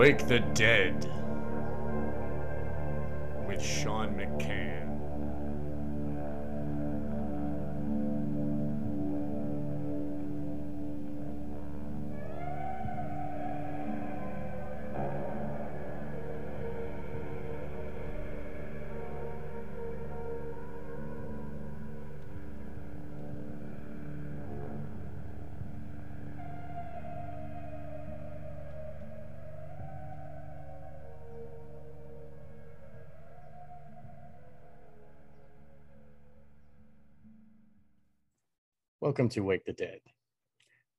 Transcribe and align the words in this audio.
Wake 0.00 0.26
the 0.28 0.40
Dead 0.54 1.04
with 3.46 3.60
Sean 3.60 4.14
McCann. 4.14 4.79
Welcome 39.10 39.28
to 39.30 39.40
Wake 39.40 39.64
the 39.64 39.72
Dead. 39.72 39.98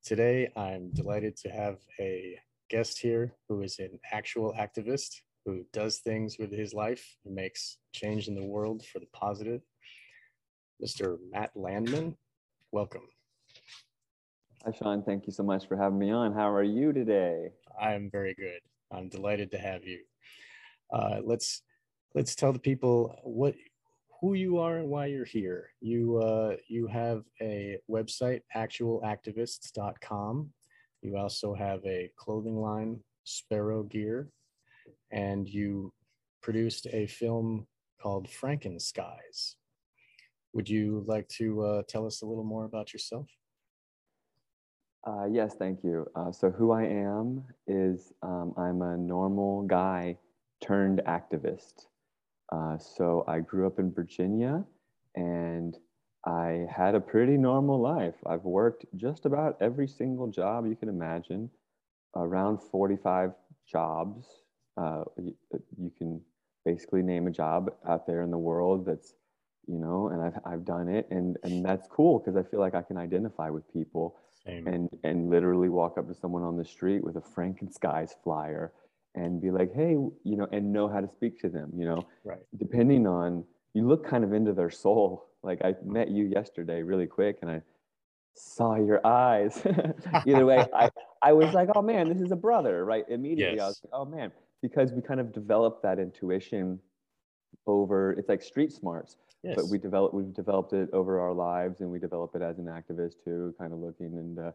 Today, 0.04 0.52
I'm 0.54 0.90
delighted 0.92 1.34
to 1.38 1.48
have 1.48 1.78
a 1.98 2.38
guest 2.68 2.98
here 2.98 3.32
who 3.48 3.62
is 3.62 3.78
an 3.78 3.98
actual 4.12 4.52
activist 4.52 5.22
who 5.46 5.64
does 5.72 6.00
things 6.00 6.36
with 6.38 6.52
his 6.52 6.74
life, 6.74 7.16
who 7.24 7.34
makes 7.34 7.78
change 7.94 8.28
in 8.28 8.34
the 8.34 8.44
world 8.44 8.84
for 8.84 8.98
the 8.98 9.06
positive. 9.14 9.62
Mr. 10.84 11.16
Matt 11.30 11.52
Landman, 11.54 12.14
welcome. 12.70 13.08
Hi, 14.66 14.72
Sean. 14.72 15.02
Thank 15.02 15.26
you 15.26 15.32
so 15.32 15.42
much 15.42 15.66
for 15.66 15.78
having 15.78 15.98
me 15.98 16.10
on. 16.10 16.34
How 16.34 16.52
are 16.52 16.62
you 16.62 16.92
today? 16.92 17.48
I'm 17.80 18.10
very 18.10 18.34
good. 18.34 18.60
I'm 18.94 19.08
delighted 19.08 19.50
to 19.52 19.58
have 19.58 19.84
you. 19.84 20.00
Uh, 20.92 21.20
let's 21.24 21.62
let's 22.14 22.34
tell 22.34 22.52
the 22.52 22.58
people 22.58 23.18
what 23.24 23.54
who 24.22 24.34
you 24.34 24.58
are 24.58 24.76
and 24.76 24.88
why 24.88 25.06
you're 25.06 25.24
here. 25.24 25.70
You 25.80 26.18
uh, 26.18 26.56
you 26.68 26.86
have 26.86 27.24
a 27.40 27.76
website, 27.90 28.42
actualactivists.com. 28.56 30.50
You 31.02 31.16
also 31.16 31.54
have 31.54 31.84
a 31.84 32.10
clothing 32.16 32.56
line, 32.56 33.00
Sparrow 33.24 33.82
Gear, 33.82 34.28
and 35.10 35.48
you 35.48 35.92
produced 36.40 36.86
a 36.92 37.06
film 37.06 37.66
called 38.00 38.28
Frankenskies. 38.28 39.56
Would 40.52 40.68
you 40.68 41.04
like 41.08 41.28
to 41.40 41.62
uh, 41.62 41.82
tell 41.88 42.06
us 42.06 42.22
a 42.22 42.26
little 42.26 42.44
more 42.44 42.64
about 42.64 42.92
yourself? 42.92 43.26
Uh, 45.04 45.26
yes, 45.28 45.56
thank 45.58 45.82
you. 45.82 46.06
Uh, 46.14 46.30
so, 46.30 46.48
who 46.48 46.70
I 46.70 46.84
am 46.84 47.42
is 47.66 48.12
um, 48.22 48.54
I'm 48.56 48.82
a 48.82 48.96
normal 48.96 49.62
guy 49.62 50.16
turned 50.60 51.02
activist. 51.08 51.86
Uh, 52.52 52.76
so 52.76 53.24
I 53.26 53.40
grew 53.40 53.66
up 53.66 53.78
in 53.78 53.92
Virginia 53.92 54.62
and 55.14 55.76
I 56.26 56.66
had 56.70 56.94
a 56.94 57.00
pretty 57.00 57.36
normal 57.38 57.80
life. 57.80 58.14
I've 58.26 58.44
worked 58.44 58.84
just 58.96 59.24
about 59.24 59.56
every 59.60 59.88
single 59.88 60.28
job 60.28 60.66
you 60.66 60.76
can 60.76 60.88
imagine, 60.88 61.50
around 62.14 62.58
45 62.58 63.32
jobs. 63.66 64.26
Uh, 64.76 65.04
you, 65.16 65.34
you, 65.78 65.90
can 65.96 66.20
basically 66.64 67.02
name 67.02 67.26
a 67.26 67.30
job 67.30 67.72
out 67.88 68.06
there 68.06 68.22
in 68.22 68.30
the 68.30 68.38
world 68.38 68.86
that's, 68.86 69.14
you 69.66 69.78
know, 69.78 70.08
and 70.08 70.22
I've, 70.22 70.38
I've 70.44 70.64
done 70.64 70.88
it. 70.88 71.08
And, 71.10 71.38
and 71.42 71.64
that's 71.64 71.88
cool 71.88 72.18
because 72.18 72.36
I 72.36 72.48
feel 72.48 72.60
like 72.60 72.74
I 72.74 72.82
can 72.82 72.98
identify 72.98 73.48
with 73.48 73.70
people 73.72 74.16
Same. 74.46 74.66
and, 74.66 74.88
and 75.04 75.30
literally 75.30 75.70
walk 75.70 75.98
up 75.98 76.06
to 76.08 76.14
someone 76.14 76.42
on 76.42 76.56
the 76.56 76.64
street 76.64 77.02
with 77.02 77.16
a 77.16 77.20
Frankenskies 77.20 78.10
flyer 78.22 78.72
and 79.14 79.40
be 79.40 79.50
like, 79.50 79.74
hey, 79.74 79.90
you 79.90 80.36
know, 80.36 80.46
and 80.52 80.72
know 80.72 80.88
how 80.88 81.00
to 81.00 81.08
speak 81.08 81.40
to 81.40 81.48
them, 81.48 81.70
you 81.76 81.84
know, 81.84 82.02
right. 82.24 82.38
depending 82.56 83.06
on, 83.06 83.44
you 83.74 83.86
look 83.86 84.06
kind 84.06 84.24
of 84.24 84.32
into 84.32 84.52
their 84.52 84.70
soul. 84.70 85.28
Like 85.42 85.60
I 85.64 85.74
met 85.84 86.10
you 86.10 86.24
yesterday 86.24 86.82
really 86.82 87.06
quick 87.06 87.38
and 87.42 87.50
I 87.50 87.62
saw 88.34 88.76
your 88.76 89.04
eyes. 89.06 89.62
Either 90.26 90.46
way, 90.46 90.64
I, 90.74 90.90
I 91.22 91.32
was 91.32 91.52
like, 91.52 91.68
oh 91.74 91.82
man, 91.82 92.08
this 92.08 92.20
is 92.20 92.32
a 92.32 92.36
brother, 92.36 92.84
right? 92.84 93.04
Immediately 93.08 93.56
yes. 93.56 93.62
I 93.62 93.66
was 93.66 93.80
like, 93.84 93.92
oh 93.92 94.04
man, 94.04 94.32
because 94.62 94.92
we 94.92 95.02
kind 95.02 95.20
of 95.20 95.32
developed 95.32 95.82
that 95.82 95.98
intuition 95.98 96.78
over, 97.66 98.12
it's 98.12 98.28
like 98.28 98.42
street 98.42 98.72
smarts. 98.72 99.16
Yes. 99.42 99.56
But 99.56 99.68
we 99.68 99.78
develop, 99.78 100.14
we've 100.14 100.32
developed 100.32 100.72
it 100.72 100.88
over 100.92 101.20
our 101.20 101.32
lives 101.32 101.80
and 101.80 101.90
we 101.90 101.98
develop 101.98 102.34
it 102.36 102.42
as 102.42 102.58
an 102.58 102.66
activist 102.66 103.14
too, 103.24 103.54
kind 103.58 103.72
of 103.72 103.80
looking 103.80 104.14
and 104.14 104.38
uh, 104.38 104.52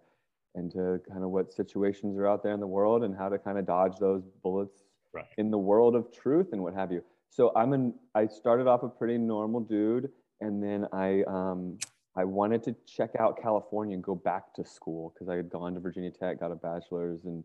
into 0.57 1.00
kind 1.09 1.23
of 1.23 1.29
what 1.29 1.53
situations 1.53 2.18
are 2.18 2.28
out 2.28 2.44
there 2.44 2.53
in 2.53 2.59
the 2.59 2.68
world 2.68 3.03
and 3.03 3.16
how 3.16 3.29
to 3.29 3.38
kind 3.38 3.57
of 3.57 3.66
dodge 3.66 3.97
those 4.00 4.23
bullets 4.44 4.84
right. 5.13 5.25
in 5.38 5.51
the 5.51 5.57
world 5.57 5.95
of 5.95 6.12
truth 6.12 6.47
and 6.51 6.62
what 6.62 6.73
have 6.73 6.91
you. 6.91 7.03
So 7.29 7.51
I'm 7.56 7.73
an 7.73 7.94
I 8.16 8.28
started 8.28 8.68
off 8.68 8.84
a 8.84 8.90
pretty 8.90 9.18
normal 9.18 9.59
dude, 9.59 10.09
and 10.41 10.62
then 10.63 10.88
I 10.91 11.23
um, 11.28 11.78
I 12.16 12.23
wanted 12.23 12.63
to 12.63 12.75
check 12.88 13.12
out 13.19 13.40
California 13.41 13.94
and 13.94 14.03
go 14.03 14.16
back 14.16 14.53
to 14.56 14.66
school 14.66 15.13
because 15.13 15.29
I 15.29 15.35
had 15.35 15.50
gone 15.50 15.75
to 15.75 15.79
Virginia 15.79 16.12
Tech, 16.12 16.40
got 16.40 16.51
a 16.51 16.56
bachelor's 16.56 17.25
in 17.25 17.44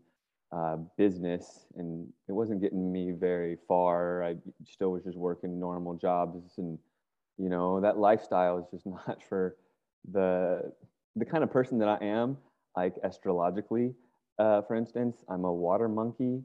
uh, 0.51 0.77
business, 0.97 1.65
and 1.75 2.07
it 2.27 2.31
wasn't 2.31 2.61
getting 2.61 2.91
me 2.91 3.11
very 3.11 3.57
far. 3.67 4.23
I 4.23 4.35
still 4.65 4.91
was 4.91 5.03
just 5.03 5.17
working 5.17 5.59
normal 5.59 5.95
jobs, 5.95 6.57
and 6.57 6.79
you 7.37 7.49
know 7.49 7.79
that 7.81 7.97
lifestyle 7.97 8.57
is 8.57 8.65
just 8.71 8.85
not 9.07 9.21
for 9.27 9.57
the 10.11 10.71
the 11.15 11.25
kind 11.25 11.43
of 11.43 11.51
person 11.51 11.77
that 11.79 11.87
I 11.87 12.03
am 12.03 12.37
like 12.75 12.95
astrologically, 13.03 13.93
uh, 14.39 14.61
for 14.63 14.75
instance, 14.75 15.23
I'm 15.29 15.45
a 15.45 15.53
water 15.53 15.87
monkey. 15.87 16.41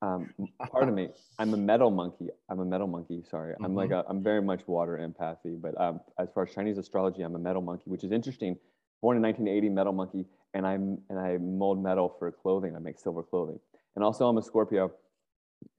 Um, 0.00 0.30
pardon 0.70 0.94
me, 0.94 1.08
I'm 1.38 1.52
a 1.54 1.56
metal 1.56 1.90
monkey. 1.90 2.28
I'm 2.48 2.60
a 2.60 2.64
metal 2.64 2.86
monkey. 2.86 3.22
Sorry, 3.30 3.54
I'm 3.60 3.70
mm-hmm. 3.70 3.76
like 3.76 3.90
a, 3.90 4.04
I'm 4.08 4.22
very 4.22 4.42
much 4.42 4.66
water 4.66 4.96
empathy. 4.98 5.56
But 5.60 5.78
um, 5.80 6.00
as 6.18 6.28
far 6.34 6.44
as 6.44 6.54
Chinese 6.54 6.78
astrology, 6.78 7.22
I'm 7.22 7.34
a 7.34 7.38
metal 7.38 7.62
monkey, 7.62 7.84
which 7.86 8.04
is 8.04 8.12
interesting. 8.12 8.56
Born 9.00 9.16
in 9.16 9.22
1980, 9.22 9.68
metal 9.72 9.92
monkey, 9.92 10.26
and 10.54 10.66
I'm 10.66 10.98
and 11.08 11.18
I 11.18 11.36
mold 11.38 11.82
metal 11.82 12.16
for 12.18 12.30
clothing. 12.32 12.74
I 12.74 12.78
make 12.78 12.98
silver 12.98 13.22
clothing, 13.22 13.60
and 13.94 14.04
also 14.04 14.26
I'm 14.28 14.38
a 14.38 14.42
Scorpio. 14.42 14.92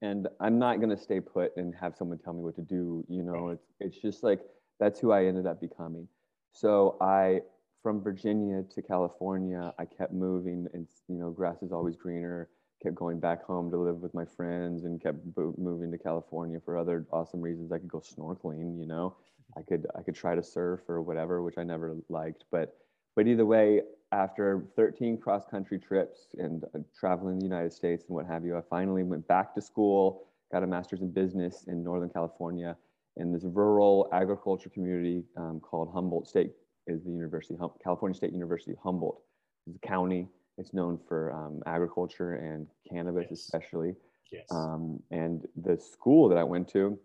And 0.02 0.28
I'm 0.40 0.58
not 0.58 0.78
gonna 0.80 0.96
stay 0.96 1.20
put 1.20 1.56
and 1.56 1.74
have 1.74 1.96
someone 1.96 2.18
tell 2.18 2.34
me 2.34 2.42
what 2.42 2.54
to 2.56 2.62
do. 2.62 3.04
You 3.08 3.22
know, 3.22 3.48
it's 3.48 3.66
it's 3.80 3.96
just 3.96 4.22
like 4.22 4.40
that's 4.78 5.00
who 5.00 5.10
I 5.10 5.24
ended 5.24 5.46
up 5.46 5.60
becoming. 5.60 6.06
So 6.52 6.96
I 7.00 7.40
from 7.82 8.02
Virginia 8.02 8.62
to 8.74 8.82
California, 8.82 9.72
I 9.78 9.84
kept 9.84 10.12
moving, 10.12 10.66
and 10.74 10.86
you 11.08 11.16
know, 11.16 11.30
grass 11.30 11.62
is 11.62 11.72
always 11.72 11.96
greener. 11.96 12.48
Kept 12.82 12.94
going 12.94 13.20
back 13.20 13.44
home 13.44 13.70
to 13.70 13.76
live 13.76 13.96
with 13.96 14.14
my 14.14 14.24
friends, 14.24 14.84
and 14.84 15.02
kept 15.02 15.18
moving 15.36 15.90
to 15.90 15.98
California 15.98 16.58
for 16.64 16.78
other 16.78 17.06
awesome 17.12 17.40
reasons. 17.40 17.72
I 17.72 17.78
could 17.78 17.88
go 17.88 18.00
snorkeling, 18.00 18.78
you 18.78 18.86
know, 18.86 19.16
I 19.56 19.62
could 19.62 19.86
I 19.96 20.02
could 20.02 20.14
try 20.14 20.34
to 20.34 20.42
surf 20.42 20.80
or 20.88 21.02
whatever, 21.02 21.42
which 21.42 21.58
I 21.58 21.64
never 21.64 21.96
liked. 22.08 22.44
But 22.50 22.76
but 23.16 23.26
either 23.26 23.44
way, 23.44 23.82
after 24.12 24.66
13 24.76 25.18
cross 25.18 25.44
country 25.50 25.78
trips 25.78 26.34
and 26.38 26.64
uh, 26.74 26.78
traveling 26.98 27.38
the 27.38 27.44
United 27.44 27.72
States 27.72 28.06
and 28.08 28.14
what 28.14 28.26
have 28.26 28.44
you, 28.44 28.56
I 28.56 28.62
finally 28.68 29.02
went 29.02 29.26
back 29.28 29.54
to 29.54 29.60
school, 29.60 30.26
got 30.52 30.62
a 30.62 30.66
master's 30.66 31.00
in 31.00 31.10
business 31.10 31.64
in 31.66 31.82
Northern 31.82 32.10
California 32.10 32.76
in 33.16 33.32
this 33.32 33.44
rural 33.44 34.08
agriculture 34.12 34.70
community 34.70 35.24
um, 35.36 35.60
called 35.60 35.90
Humboldt 35.92 36.28
State 36.28 36.52
is 36.86 37.02
the 37.04 37.10
University, 37.10 37.56
California 37.82 38.14
State 38.14 38.32
University 38.32 38.74
Humboldt. 38.82 39.20
It's 39.66 39.76
a 39.76 39.86
county. 39.86 40.28
It's 40.58 40.74
known 40.74 40.98
for 41.08 41.32
um, 41.32 41.62
agriculture 41.66 42.34
and 42.34 42.66
cannabis, 42.90 43.26
yes. 43.30 43.40
especially. 43.40 43.94
Yes. 44.30 44.46
Um, 44.50 45.00
and 45.10 45.46
the 45.56 45.78
school 45.78 46.28
that 46.28 46.38
I 46.38 46.44
went 46.44 46.68
to, 46.70 46.98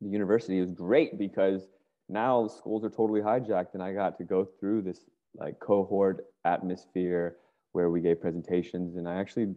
the 0.00 0.08
university, 0.08 0.58
is 0.58 0.70
great 0.72 1.18
because 1.18 1.68
now 2.08 2.46
schools 2.48 2.84
are 2.84 2.90
totally 2.90 3.20
hijacked, 3.20 3.74
and 3.74 3.82
I 3.82 3.92
got 3.92 4.16
to 4.18 4.24
go 4.24 4.48
through 4.58 4.82
this 4.82 5.00
like 5.34 5.58
cohort 5.60 6.24
atmosphere 6.44 7.36
where 7.72 7.90
we 7.90 8.00
gave 8.00 8.20
presentations, 8.20 8.96
and 8.96 9.08
I 9.08 9.16
actually 9.16 9.54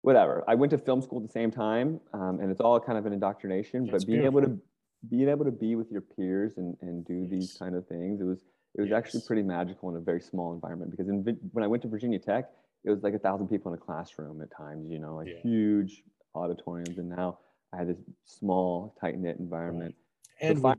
whatever. 0.00 0.44
I 0.48 0.54
went 0.54 0.70
to 0.70 0.78
film 0.78 1.00
school 1.00 1.20
at 1.20 1.26
the 1.26 1.32
same 1.32 1.50
time, 1.50 2.00
um, 2.12 2.40
and 2.40 2.50
it's 2.50 2.60
all 2.60 2.80
kind 2.80 2.98
of 2.98 3.06
an 3.06 3.12
indoctrination. 3.12 3.86
That's 3.86 4.04
but 4.04 4.08
being 4.08 4.20
beautiful. 4.20 4.40
able 4.40 4.56
to 4.56 4.62
being 5.08 5.28
able 5.28 5.44
to 5.44 5.50
be 5.50 5.74
with 5.74 5.90
your 5.90 6.00
peers 6.00 6.52
and, 6.56 6.76
and 6.80 7.04
do 7.04 7.14
yes. 7.14 7.30
these 7.30 7.56
kind 7.58 7.74
of 7.74 7.86
things, 7.86 8.20
it 8.20 8.24
was 8.24 8.44
it 8.74 8.80
was 8.80 8.90
yes. 8.90 8.96
actually 8.96 9.20
pretty 9.26 9.42
magical 9.42 9.90
in 9.90 9.96
a 9.96 10.00
very 10.00 10.20
small 10.20 10.54
environment 10.54 10.90
because 10.90 11.08
in, 11.08 11.22
when 11.52 11.64
I 11.64 11.66
went 11.66 11.82
to 11.82 11.88
Virginia 11.88 12.18
Tech, 12.18 12.50
it 12.84 12.90
was 12.90 13.02
like 13.02 13.14
a 13.14 13.18
thousand 13.18 13.48
people 13.48 13.72
in 13.72 13.78
a 13.78 13.80
classroom 13.80 14.40
at 14.42 14.50
times, 14.56 14.90
you 14.90 14.98
know, 14.98 15.16
like 15.16 15.28
yeah. 15.28 15.40
huge 15.42 16.02
auditoriums. 16.34 16.98
And 16.98 17.08
now 17.08 17.38
I 17.72 17.78
had 17.78 17.88
this 17.88 17.98
small, 18.24 18.96
tight 19.00 19.18
knit 19.18 19.38
environment. 19.38 19.94
And 20.40 20.62
with, 20.62 20.78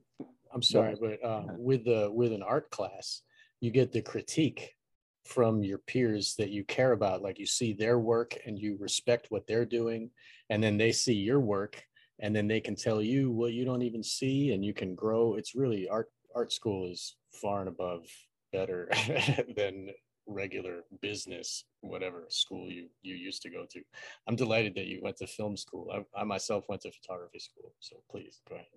I'm 0.53 0.63
sorry, 0.63 0.95
but 0.99 1.23
um, 1.23 1.51
with 1.57 1.85
the 1.85 2.09
with 2.11 2.33
an 2.33 2.43
art 2.43 2.69
class, 2.71 3.21
you 3.61 3.71
get 3.71 3.91
the 3.91 4.01
critique 4.01 4.75
from 5.23 5.63
your 5.63 5.77
peers 5.77 6.35
that 6.37 6.49
you 6.49 6.63
care 6.65 6.91
about. 6.91 7.21
Like 7.21 7.39
you 7.39 7.45
see 7.45 7.73
their 7.73 7.99
work 7.99 8.37
and 8.45 8.59
you 8.59 8.75
respect 8.79 9.27
what 9.29 9.47
they're 9.47 9.65
doing, 9.65 10.09
and 10.49 10.61
then 10.61 10.77
they 10.77 10.91
see 10.91 11.13
your 11.13 11.39
work, 11.39 11.81
and 12.19 12.35
then 12.35 12.47
they 12.47 12.59
can 12.59 12.75
tell 12.75 13.01
you 13.01 13.31
what 13.31 13.53
you 13.53 13.63
don't 13.65 13.83
even 13.83 14.03
see, 14.03 14.51
and 14.51 14.65
you 14.65 14.73
can 14.73 14.95
grow. 14.95 15.35
It's 15.35 15.55
really 15.55 15.87
art 15.87 16.11
art 16.35 16.51
school 16.51 16.91
is 16.91 17.15
far 17.33 17.59
and 17.59 17.69
above 17.69 18.05
better 18.51 18.89
than 19.57 19.89
regular 20.25 20.81
business, 21.01 21.65
whatever 21.81 22.25
school 22.29 22.71
you 22.71 22.87
you 23.01 23.15
used 23.15 23.41
to 23.41 23.49
go 23.49 23.65
to. 23.69 23.81
I'm 24.27 24.35
delighted 24.35 24.75
that 24.75 24.85
you 24.85 25.01
went 25.01 25.17
to 25.17 25.27
film 25.27 25.57
school. 25.57 25.89
I, 25.93 26.21
I 26.21 26.23
myself 26.23 26.65
went 26.69 26.81
to 26.83 26.91
photography 26.91 27.39
school. 27.39 27.73
So 27.79 27.97
please 28.09 28.41
go 28.47 28.55
ahead. 28.55 28.67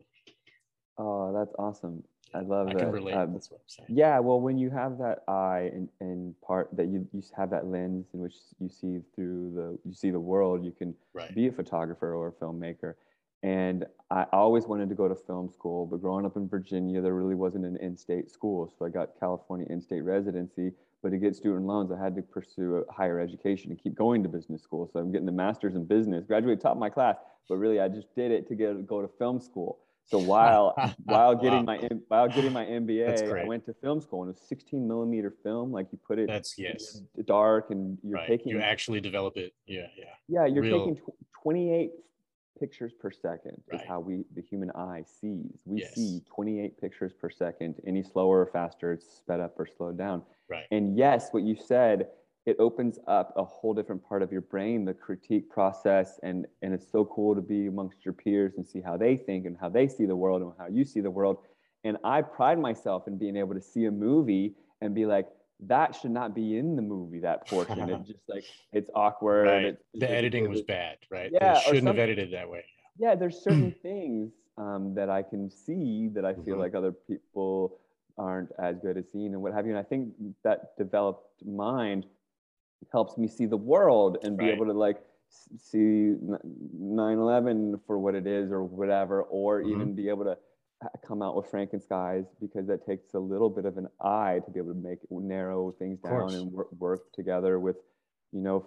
Oh, 0.99 1.33
that's 1.39 1.55
awesome. 1.59 2.03
I 2.35 2.41
love 2.41 2.69
I 2.69 2.73
that. 2.73 2.79
can 2.81 2.91
relate. 2.91 3.15
Um, 3.15 3.33
That's 3.35 3.51
what 3.51 3.59
I'm 3.59 3.69
saying. 3.69 3.89
Yeah, 3.99 4.19
well, 4.19 4.41
when 4.41 4.59
you 4.59 4.69
have 4.71 4.99
that 4.99 5.21
eye 5.29 5.71
and, 5.73 5.89
and 6.01 6.35
part 6.41 6.69
that 6.77 6.87
you, 6.89 7.07
you 7.13 7.23
have 7.37 7.51
that 7.51 7.67
lens 7.67 8.07
in 8.15 8.21
which 8.21 8.35
you 8.59 8.69
see 8.69 8.99
through 9.15 9.53
the 9.55 9.79
you 9.89 9.95
see 9.95 10.11
the 10.11 10.21
world, 10.21 10.65
you 10.65 10.73
can 10.73 10.95
Right. 11.15 11.35
be 11.35 11.47
a 11.47 11.53
photographer 11.53 12.15
or 12.15 12.29
a 12.29 12.33
filmmaker. 12.33 12.95
And 13.43 13.85
I 14.11 14.25
always 14.33 14.67
wanted 14.67 14.89
to 14.89 14.95
go 14.95 15.09
to 15.09 15.15
film 15.15 15.51
school, 15.51 15.87
but 15.87 16.01
growing 16.01 16.25
up 16.27 16.37
in 16.37 16.49
Virginia, 16.49 17.01
there 17.01 17.15
really 17.15 17.35
wasn't 17.35 17.65
an 17.65 17.77
in-state 17.79 18.31
school. 18.31 18.73
So 18.79 18.85
I 18.85 18.89
got 18.89 19.11
California 19.21 19.67
in-state 19.69 20.01
residency, 20.03 20.73
but 21.03 21.11
to 21.11 21.19
get 21.19 21.37
student 21.37 21.67
loans, 21.67 21.91
I 21.93 22.03
had 22.03 22.15
to 22.17 22.23
pursue 22.23 22.77
a 22.89 22.93
higher 22.93 23.21
education 23.21 23.71
and 23.71 23.81
keep 23.83 23.95
going 23.95 24.23
to 24.23 24.29
business 24.29 24.63
school. 24.63 24.89
So 24.93 25.01
I'm 25.01 25.13
getting 25.13 25.27
the 25.27 25.33
master's 25.33 25.75
in 25.75 25.85
business, 25.85 26.25
graduated 26.25 26.61
top 26.61 26.73
of 26.73 26.79
my 26.79 26.89
class, 26.91 27.17
but 27.49 27.57
really 27.57 27.81
I 27.81 27.89
just 27.89 28.15
did 28.15 28.31
it 28.31 28.49
to 28.49 28.55
get 28.55 28.87
go 28.87 29.03
to 29.03 29.09
film 29.19 29.41
school. 29.41 29.79
So 30.05 30.19
while 30.19 30.75
while 31.05 31.35
getting 31.35 31.67
Wow. 31.67 31.79
my 31.81 31.89
while 32.09 32.29
getting 32.29 32.53
my 32.53 32.65
MBA, 32.65 33.43
I 33.43 33.45
went 33.45 33.67
to 33.67 33.75
film 33.75 34.01
school 34.01 34.23
and 34.23 34.31
it 34.31 34.37
was 34.41 34.49
16 34.49 34.87
millimeter 34.87 35.33
film. 35.43 35.71
Like 35.73 35.89
you 35.93 35.99
put 36.07 36.19
it 36.19 36.29
That's 36.29 36.57
yes. 36.59 37.03
dark 37.27 37.71
and 37.71 37.99
you're 38.03 38.15
right. 38.19 38.27
taking 38.29 38.53
You 38.53 38.61
actually 38.61 39.01
develop 39.01 39.37
it. 39.37 39.53
Yeah, 39.67 39.87
yeah. 39.97 40.05
yeah, 40.29 40.47
you're 40.47 40.63
real- 40.63 40.79
taking 40.87 40.97
tw- 40.97 41.43
28 41.43 41.91
pictures 42.59 42.93
per 42.93 43.11
second 43.11 43.63
Right. 43.71 43.81
is 43.81 43.87
how 43.87 44.01
we 44.01 44.25
the 44.35 44.43
human 44.43 44.71
eye 44.73 45.03
sees. 45.07 45.61
We 45.65 45.81
Yes. 45.81 45.95
see 45.95 46.21
28 46.27 46.79
pictures 46.81 47.13
per 47.13 47.31
second. 47.31 47.81
Any 47.87 48.03
slower 48.03 48.41
or 48.41 48.47
faster, 48.47 48.93
it's 48.93 49.09
sped 49.09 49.41
up 49.41 49.59
or 49.59 49.67
slowed 49.67 49.97
down. 49.97 50.23
Right. 50.49 50.67
And 50.71 50.97
yes, 50.97 51.33
what 51.33 51.43
you 51.43 51.55
said, 51.57 52.11
it 52.47 52.57
opens 52.61 52.99
up 53.09 53.33
a 53.37 53.43
whole 53.45 53.75
different 53.75 54.05
part 54.05 54.23
of 54.23 54.31
your 54.31 54.41
brain, 54.43 54.85
the 54.85 54.95
critique 54.95 55.51
process, 55.51 56.19
and 56.23 56.47
and 56.63 56.73
it's 56.73 56.89
so 56.89 57.05
cool 57.05 57.35
to 57.35 57.41
be 57.41 57.67
amongst 57.67 58.05
your 58.05 58.15
peers 58.15 58.55
and 58.57 58.67
see 58.67 58.81
how 58.81 58.97
they 58.97 59.17
think 59.17 59.47
and 59.47 59.57
how 59.59 59.69
they 59.69 59.89
see 59.89 60.07
the 60.07 60.17
world 60.17 60.43
and 60.43 60.53
how 60.59 60.67
you 60.69 60.85
see 60.85 61.01
the 61.01 61.11
world. 61.11 61.39
And 61.85 61.97
I 62.05 62.23
pride 62.23 62.59
myself 62.59 63.07
in 63.07 63.17
being 63.19 63.37
able 63.37 63.55
to 63.55 63.61
see 63.61 63.85
a 63.87 63.91
movie 63.91 64.55
and 64.81 64.95
be 64.95 65.07
like, 65.07 65.29
that 65.61 65.95
should 65.95 66.11
not 66.11 66.35
be 66.35 66.59
in 66.59 66.77
the 66.77 66.83
movie. 66.83 67.21
That 67.21 67.47
portion, 67.49 67.89
it's 67.89 68.09
just 68.13 68.21
like 68.29 68.45
it's 68.73 68.91
awkward. 68.95 69.47
Right. 69.47 69.65
it's- 69.65 69.83
The 69.95 70.05
it's- 70.07 70.19
editing 70.19 70.45
it's- 70.45 70.57
was 70.59 70.63
bad, 70.63 70.99
right? 71.11 71.31
Yeah, 71.33 71.55
They 71.55 71.61
shouldn't 71.61 71.87
have 71.87 71.99
edited 71.99 72.33
that 72.33 72.49
way. 72.49 72.65
yeah 72.99 73.15
there's 73.15 73.39
certain 73.43 73.73
things 73.83 74.33
um, 74.57 74.95
that 74.95 75.11
i 75.11 75.23
can 75.23 75.51
see 75.51 76.09
that 76.15 76.25
i 76.25 76.33
feel 76.33 76.57
Mhm. 76.57 76.61
like 76.65 76.75
other 76.75 76.93
people 76.93 77.79
aren't 78.17 78.51
as 78.59 78.79
good 78.79 78.97
at 78.97 79.05
seeing 79.13 79.35
and 79.35 79.43
what 79.43 79.53
have 79.53 79.67
you 79.67 79.73
and 79.73 79.79
i 79.79 79.83
think 79.83 80.15
that 80.45 80.75
developed 80.79 81.45
mind 81.45 82.07
helps 82.91 83.19
me 83.19 83.29
see 83.29 83.45
the 83.45 83.57
world 83.75 84.17
and 84.23 84.39
be 84.39 84.45
Right. 84.47 84.55
able 84.55 84.65
to 84.67 84.73
like 84.73 84.99
see 85.59 86.15
9-11 86.81 87.81
for 87.87 87.99
what 87.99 88.15
it 88.15 88.27
is 88.27 88.51
or 88.51 88.65
whatever 88.65 89.23
or 89.25 89.61
Mhm. 89.63 89.71
even 89.73 89.95
be 89.95 90.09
able 90.09 90.25
to 90.25 90.39
come 91.07 91.23
out 91.23 91.37
with 91.37 91.51
frankenskies 91.51 92.27
because 92.41 92.67
that 92.67 92.85
takes 92.87 93.15
a 93.15 93.19
little 93.19 93.51
bit 93.51 93.65
of 93.65 93.79
an 93.79 93.89
eye 94.01 94.41
to 94.45 94.51
be 94.51 94.59
able 94.59 94.73
to 94.75 94.79
make 94.81 94.99
narrow 95.11 95.73
things 95.79 96.01
down 96.01 96.35
and 96.35 96.53
work, 96.53 96.73
work 96.79 97.13
together 97.13 97.59
with 97.61 97.77
you 98.33 98.41
know 98.41 98.67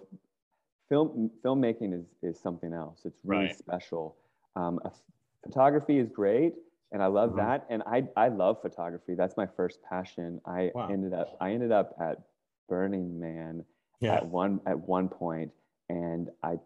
film 0.88 1.30
filmmaking 1.44 1.92
is 1.98 2.06
is 2.22 2.38
something 2.40 2.72
else 2.72 3.02
it's 3.04 3.20
really 3.24 3.46
Right. 3.46 3.54
special 3.54 4.16
um, 4.56 4.80
photography 5.44 5.98
is 5.98 6.08
great 6.10 6.54
and 6.92 7.02
i 7.02 7.06
love 7.06 7.30
Mhm. 7.30 7.36
that 7.36 7.66
and 7.70 7.82
i 7.86 8.02
i 8.16 8.28
love 8.28 8.60
photography 8.60 9.14
that's 9.14 9.36
my 9.36 9.46
first 9.46 9.80
passion 9.82 10.40
i 10.46 10.70
Wow. 10.74 10.90
ended 10.90 11.12
up 11.12 11.36
i 11.40 11.50
ended 11.52 11.72
up 11.72 11.94
at 12.00 12.18
burning 12.68 13.18
man 13.18 13.64
Yeah. 14.00 14.16
at 14.16 14.26
one 14.26 14.60
at 14.66 14.78
one 14.78 15.08
point 15.08 15.50
and 15.88 16.30
i 16.42 16.58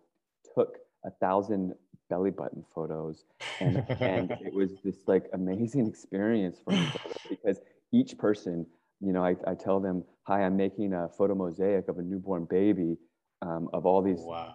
took 0.54 0.78
a 1.04 1.10
thousand 1.10 1.74
belly 2.10 2.30
button 2.30 2.64
photos 2.74 3.24
and 3.60 3.82
and 4.00 4.30
it 4.40 4.52
was 4.60 4.70
this 4.84 4.96
like 5.06 5.24
amazing 5.32 5.86
experience 5.86 6.58
for 6.64 6.72
me 6.72 6.90
because 7.28 7.60
each 7.92 8.16
person 8.18 8.66
you 9.00 9.12
know 9.12 9.24
I, 9.24 9.36
I 9.46 9.54
tell 9.54 9.80
them 9.80 10.04
hi 10.24 10.42
i'm 10.42 10.56
making 10.56 10.92
a 10.92 11.08
photo 11.08 11.34
mosaic 11.34 11.88
of 11.88 11.98
a 11.98 12.02
newborn 12.02 12.46
baby 12.48 12.96
um, 13.42 13.68
of 13.72 13.84
all 13.86 14.02
these 14.02 14.20
wow. 14.20 14.54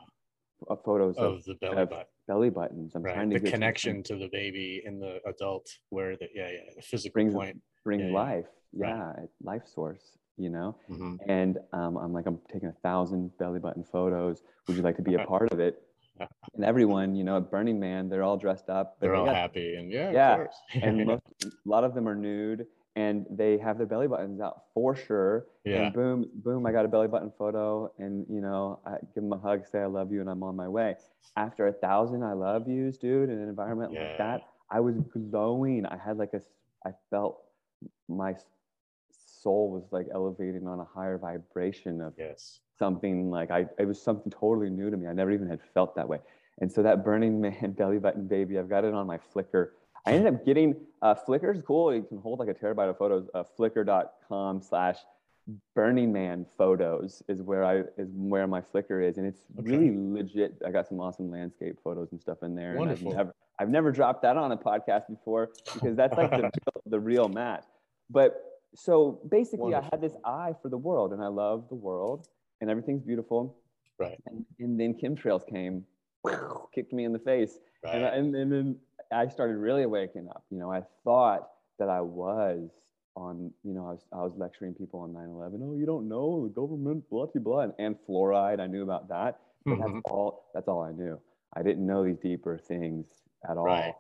uh, 0.70 0.76
photos 0.84 1.18
of, 1.18 1.34
Of 1.36 1.46
the 1.46 1.56
belly 1.56 1.78
of 1.78 1.90
button. 1.90 2.06
belly 2.28 2.50
buttons 2.50 2.94
i'm 2.96 3.04
Right. 3.04 3.14
trying 3.16 3.30
to 3.32 3.40
The 3.40 3.50
connection 3.52 4.04
to 4.04 4.16
the 4.16 4.30
baby 4.32 4.82
in 4.86 5.00
the 5.00 5.20
adult 5.26 5.68
where 5.90 6.16
the 6.16 6.28
yeah, 6.34 6.50
yeah, 6.52 6.60
the 6.76 6.82
physical 6.82 7.14
brings 7.14 7.34
point. 7.34 7.62
brings 7.84 8.04
Yeah, 8.04 8.08
yeah. 8.10 8.14
life 8.14 8.46
Right. 8.74 8.90
yeah 8.96 9.14
life 9.42 9.64
source 9.68 10.18
you 10.38 10.50
know 10.50 10.76
Mhm. 10.90 11.18
and 11.28 11.58
um, 11.74 11.98
i'm 11.98 12.14
like 12.14 12.26
i'm 12.28 12.40
taking 12.52 12.70
a 12.70 12.76
thousand 12.84 13.36
belly 13.40 13.60
button 13.60 13.84
photos 13.84 14.44
would 14.68 14.78
you 14.78 14.84
like 14.84 14.96
to 14.98 15.02
be 15.02 15.16
a 15.16 15.20
part 15.20 15.52
of 15.52 15.60
it 15.60 15.82
and 16.56 16.66
everyone 16.66 17.16
you 17.16 17.24
know 17.24 17.38
at 17.38 17.50
burning 17.52 17.80
man 17.80 18.10
they're 18.10 18.24
all 18.24 18.38
dressed 18.38 18.70
up 18.70 18.98
They're 19.00 19.12
they 19.12 19.18
all 19.18 19.26
got- 19.26 19.36
happy 19.36 19.76
and 19.76 19.92
yeah, 19.92 20.12
Yeah, 20.12 20.32
of 20.34 20.38
course. 20.38 20.56
and 20.82 21.06
most, 21.12 21.24
a 21.44 21.50
lot 21.66 21.84
of 21.84 21.94
them 21.94 22.08
are 22.08 22.16
nude 22.16 22.66
and 22.96 23.26
they 23.30 23.58
have 23.60 23.78
their 23.78 23.88
belly 23.88 24.08
buttons 24.08 24.42
out 24.42 24.64
for 24.74 24.96
sure 24.96 25.46
yeah. 25.64 25.84
and 25.84 25.94
boom 25.94 26.30
boom 26.36 26.66
i 26.66 26.72
got 26.72 26.86
a 26.86 26.88
belly 26.88 27.08
button 27.08 27.32
photo 27.38 27.92
and 28.00 28.26
you 28.30 28.42
know 28.42 28.80
i 28.86 28.92
give 29.14 29.24
them 29.24 29.32
a 29.34 29.38
hug 29.38 29.66
say 29.72 29.80
i 29.80 29.86
love 29.86 30.12
you 30.12 30.22
and 30.22 30.30
i'm 30.30 30.42
on 30.44 30.56
my 30.56 30.68
way 30.68 30.96
after 31.38 31.68
a 31.68 31.74
thousand 31.74 32.24
i 32.24 32.34
love 32.34 32.68
yous 32.68 32.98
dude 32.98 33.30
in 33.30 33.38
an 33.40 33.48
environment 33.48 33.92
Yeah. 33.94 34.08
like 34.10 34.18
that 34.18 34.42
i 34.72 34.80
was 34.80 34.96
glowing 35.32 35.86
i 35.86 35.98
had 35.98 36.18
like 36.18 36.34
a 36.34 36.42
i 36.86 36.92
felt 37.12 37.42
my 38.10 38.36
soul 39.42 39.70
was 39.72 39.84
like 39.92 40.08
elevating 40.14 40.68
on 40.68 40.80
a 40.80 40.84
higher 40.86 41.18
vibration 41.18 42.02
of 42.02 42.14
Yes. 42.18 42.60
Something 42.90 43.30
like 43.30 43.52
I 43.52 43.66
it 43.78 43.86
was 43.86 44.02
something 44.02 44.32
totally 44.32 44.70
new 44.70 44.90
to 44.90 44.98
me. 44.98 45.06
I 45.08 45.14
never 45.14 45.32
even 45.32 45.48
had 45.48 45.60
felt 45.74 45.96
that 45.96 46.08
way. 46.08 46.20
And 46.62 46.72
so 46.72 46.82
that 46.84 47.04
Burning 47.06 47.40
Man 47.40 47.72
belly 47.78 48.00
button 48.00 48.28
baby, 48.28 48.58
I've 48.58 48.70
got 48.70 48.84
it 48.86 48.94
on 48.94 49.06
my 49.06 49.20
Flickr. 49.34 49.70
I 50.06 50.14
ended 50.14 50.34
up 50.34 50.46
getting 50.46 50.76
uh, 51.02 51.14
Flickr's 51.14 51.62
cool. 51.62 51.94
You 51.94 52.04
can 52.04 52.18
hold 52.20 52.40
like 52.40 52.48
a 52.48 52.54
terabyte 52.54 52.90
of 52.90 52.98
photos. 52.98 53.28
Uh, 53.34 53.44
Flickr.com 53.58 54.62
slash 54.62 54.98
Burning 55.76 56.14
Man 56.14 56.46
photos 56.58 57.22
is 57.28 57.42
where 57.42 57.64
I 57.66 57.80
is 57.98 58.10
where 58.14 58.48
my 58.48 58.62
Flickr 58.62 59.08
is, 59.08 59.18
and 59.18 59.26
it's 59.28 59.42
Okay. 59.60 59.72
really 59.78 59.92
legit. 59.98 60.62
I 60.66 60.72
got 60.72 60.88
some 60.88 61.00
awesome 61.00 61.30
landscape 61.32 61.78
photos 61.84 62.12
and 62.12 62.22
stuff 62.22 62.44
in 62.44 62.56
there. 62.56 62.72
and 62.72 62.80
Wonderful. 62.80 63.10
I've 63.12 63.18
never, 63.18 63.36
I've 63.60 63.70
never 63.70 63.92
dropped 63.92 64.22
that 64.22 64.38
on 64.38 64.52
a 64.52 64.58
podcast 64.58 65.08
before 65.10 65.50
because 65.74 65.96
that's 65.96 66.16
like 66.16 66.30
the, 66.32 66.38
real- 66.44 66.82
the 66.86 67.00
real 67.00 67.28
Matt. 67.30 67.66
But 68.12 68.42
so 68.76 69.20
basically, 69.30 69.74
I 69.74 69.82
had 69.92 70.02
this 70.02 70.14
eye 70.24 70.54
for 70.62 70.70
the 70.70 70.78
world, 70.78 71.14
and 71.14 71.22
I 71.22 71.28
love 71.28 71.68
the 71.68 71.76
world, 71.76 72.28
and 72.62 72.70
everything's 72.70 73.04
beautiful. 73.04 73.58
Right. 74.00 74.20
And, 74.28 74.46
and 74.60 74.80
then 74.80 74.94
chemtrails 74.94 75.46
came, 75.48 75.86
kicked 76.74 76.94
me 76.94 77.04
in 77.06 77.14
the 77.14 77.20
face, 77.20 77.60
and, 77.84 78.04
I, 78.06 78.10
Right. 78.10 78.18
and, 78.18 78.36
and 78.36 78.52
then 78.52 78.78
I 79.12 79.28
started 79.28 79.58
really 79.58 79.86
waking 79.86 80.28
up. 80.30 80.44
You 80.50 80.60
know, 80.60 80.72
I 80.72 80.84
thought 81.04 81.50
that 81.80 81.90
I 81.90 82.02
was 82.02 82.70
on, 83.16 83.52
you 83.64 83.74
know, 83.74 83.88
I 83.88 83.92
was, 83.92 84.06
I 84.14 84.18
was 84.18 84.34
lecturing 84.38 84.74
people 84.74 85.00
on 85.02 85.14
9/11. 85.14 85.60
Oh, 85.64 85.76
you 85.76 85.86
don't 85.86 86.08
know 86.08 86.44
the 86.48 86.54
government, 86.54 87.10
blah 87.10 87.26
blah 87.26 87.42
blah, 87.42 87.60
and, 87.62 87.74
and 87.80 87.96
fluoride. 88.08 88.60
I 88.60 88.68
knew 88.68 88.84
about 88.84 89.10
that, 89.10 89.40
but 89.66 89.78
Mhm. 89.78 89.94
that's 89.94 90.02
all. 90.06 90.50
That's 90.54 90.68
all 90.68 90.82
I 90.82 90.92
knew. 90.92 91.20
I 91.54 91.64
didn't 91.64 91.86
know 91.86 92.04
these 92.06 92.20
deeper 92.20 92.58
things 92.58 93.06
at 93.50 93.58
all. 93.58 93.66
Right. 93.66 93.94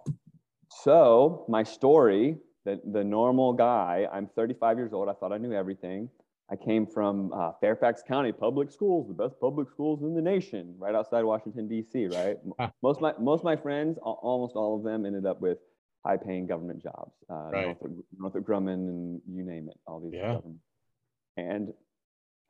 So 0.69 1.45
my 1.49 1.63
story, 1.63 2.37
the 2.65 2.79
the 2.91 3.03
normal 3.03 3.53
guy. 3.53 4.07
I'm 4.11 4.27
35 4.27 4.77
years 4.77 4.93
old. 4.93 5.09
I 5.09 5.13
thought 5.13 5.33
I 5.33 5.37
knew 5.37 5.53
everything. 5.53 6.09
I 6.51 6.55
came 6.55 6.87
from 6.87 7.31
uh, 7.33 7.51
Fairfax 7.61 8.01
County 8.07 8.31
Public 8.31 8.71
Schools, 8.71 9.07
the 9.07 9.13
best 9.13 9.39
public 9.39 9.69
schools 9.69 10.01
in 10.01 10.15
the 10.15 10.21
nation, 10.21 10.73
right 10.79 10.95
outside 10.95 11.23
Washington 11.23 11.67
D.C. 11.67 12.07
Right. 12.07 12.37
Most 12.81 13.01
my 13.01 13.13
most 13.19 13.43
my 13.43 13.55
friends, 13.55 13.97
almost 14.01 14.55
all 14.55 14.75
of 14.77 14.83
them, 14.83 15.05
ended 15.05 15.25
up 15.25 15.41
with 15.41 15.59
high-paying 16.05 16.47
government 16.47 16.81
jobs. 16.81 17.13
Uh, 17.29 17.49
Right. 17.51 17.65
Northrop, 17.65 17.91
Northrop 18.17 18.45
Grumman 18.45 18.73
and 18.73 19.21
you 19.29 19.43
name 19.43 19.67
it, 19.69 19.77
all 19.85 19.99
these. 19.99 20.13
Yeah. 20.13 20.33
government- 20.35 20.59
And 21.37 21.73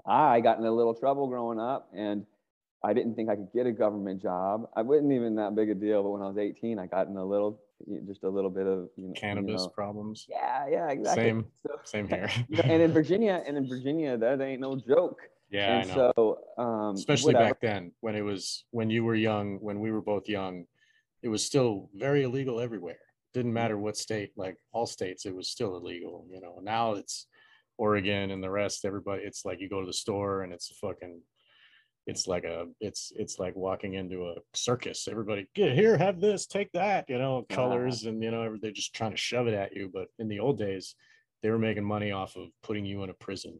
I 0.05 0.39
got 0.39 0.59
in 0.59 0.65
a 0.65 0.71
little 0.71 0.93
trouble 0.93 1.27
growing 1.27 1.59
up, 1.59 1.89
and 1.93 2.25
I 2.83 2.93
didn't 2.93 3.15
think 3.15 3.29
I 3.29 3.35
could 3.35 3.49
get 3.53 3.65
a 3.65 3.71
government 3.71 4.21
job. 4.21 4.69
I 4.75 4.81
wasn't 4.83 5.11
even 5.11 5.35
that 5.35 5.55
big 5.55 5.69
a 5.69 5.75
deal, 5.75 6.01
but 6.03 6.11
when 6.11 6.21
I 6.21 6.27
was 6.27 6.37
18, 6.37 6.79
I 6.79 6.85
got 6.87 7.07
in 7.07 7.17
a 7.17 7.25
little, 7.25 7.59
just 8.07 8.23
a 8.23 8.29
little 8.29 8.49
bit 8.49 8.67
of 8.67 8.87
you 8.95 9.03
know, 9.07 9.09
you 9.09 9.13
Cannabis 9.15 9.63
know- 9.63 9.69
problems. 9.69 10.25
yeah, 10.29 10.65
yeah, 10.69 10.89
exactly. 10.89 11.23
Same. 11.23 11.45
So, 11.67 11.71
Same 11.83 12.07
here. 12.13 12.29
you 12.47 12.57
know, 12.57 12.63
and 12.63 12.81
in 12.81 12.91
Virginia, 12.99 13.43
and 13.45 13.57
in 13.57 13.67
Virginia, 13.67 14.17
that 14.17 14.39
ain't 14.41 14.61
no 14.61 14.75
joke. 14.77 15.19
yeah, 15.51 15.81
and 15.81 15.91
I 15.91 15.95
know. 15.95 16.13
so, 16.15 16.63
um, 16.63 16.95
Especially 16.95 17.33
whatever. 17.33 17.53
back 17.53 17.61
then 17.61 17.91
when 17.99 18.15
it 18.15 18.21
was 18.21 18.63
when 18.71 18.89
you 18.89 19.03
were 19.03 19.15
young, 19.15 19.57
when 19.59 19.79
we 19.81 19.91
were 19.91 20.01
both 20.01 20.29
young, 20.29 20.65
it 21.21 21.27
was 21.27 21.43
still 21.43 21.89
very 21.95 22.23
illegal 22.23 22.59
everywhere. 22.61 22.99
Didn't 23.33 23.51
matter 23.53 23.77
what 23.77 23.97
state, 23.97 24.31
like 24.37 24.55
all 24.71 24.85
states, 24.85 25.25
it 25.25 25.35
was 25.35 25.49
still 25.49 25.75
illegal. 25.75 26.25
You 26.31 26.39
know, 26.39 26.59
now 26.63 26.93
it's 26.93 27.27
Oregon 27.77 28.31
and 28.31 28.41
the 28.41 28.49
rest, 28.49 28.85
everybody, 28.85 29.23
it's 29.23 29.43
like 29.45 29.59
you 29.59 29.67
go 29.69 29.81
to 29.81 29.85
the 29.85 29.93
store 29.93 30.43
and 30.43 30.51
it's 30.53 30.71
a 30.71 30.75
fucking 30.75 31.21
it's 32.09 32.27
like 32.27 32.43
a 32.43 32.65
it's 32.81 33.13
it's 33.15 33.37
like 33.37 33.55
walking 33.55 33.93
into 33.93 34.29
a 34.29 34.35
circus. 34.55 35.07
Everybody 35.07 35.47
get 35.53 35.73
here, 35.73 35.95
have 35.95 36.19
this, 36.19 36.47
take 36.47 36.71
that, 36.71 37.05
you 37.07 37.19
know, 37.19 37.45
colors 37.49 38.05
and 38.05 38.23
you 38.23 38.31
know, 38.31 38.57
they're 38.59 38.71
just 38.71 38.95
trying 38.95 39.11
to 39.11 39.17
shove 39.17 39.47
it 39.47 39.53
at 39.53 39.75
you. 39.75 39.91
But 39.93 40.07
in 40.17 40.27
the 40.27 40.39
old 40.39 40.57
days, 40.57 40.95
they 41.43 41.51
were 41.51 41.59
making 41.59 41.83
money 41.83 42.11
off 42.11 42.35
of 42.35 42.47
putting 42.63 42.83
you 42.83 43.03
in 43.03 43.11
a 43.11 43.13
prison. 43.13 43.59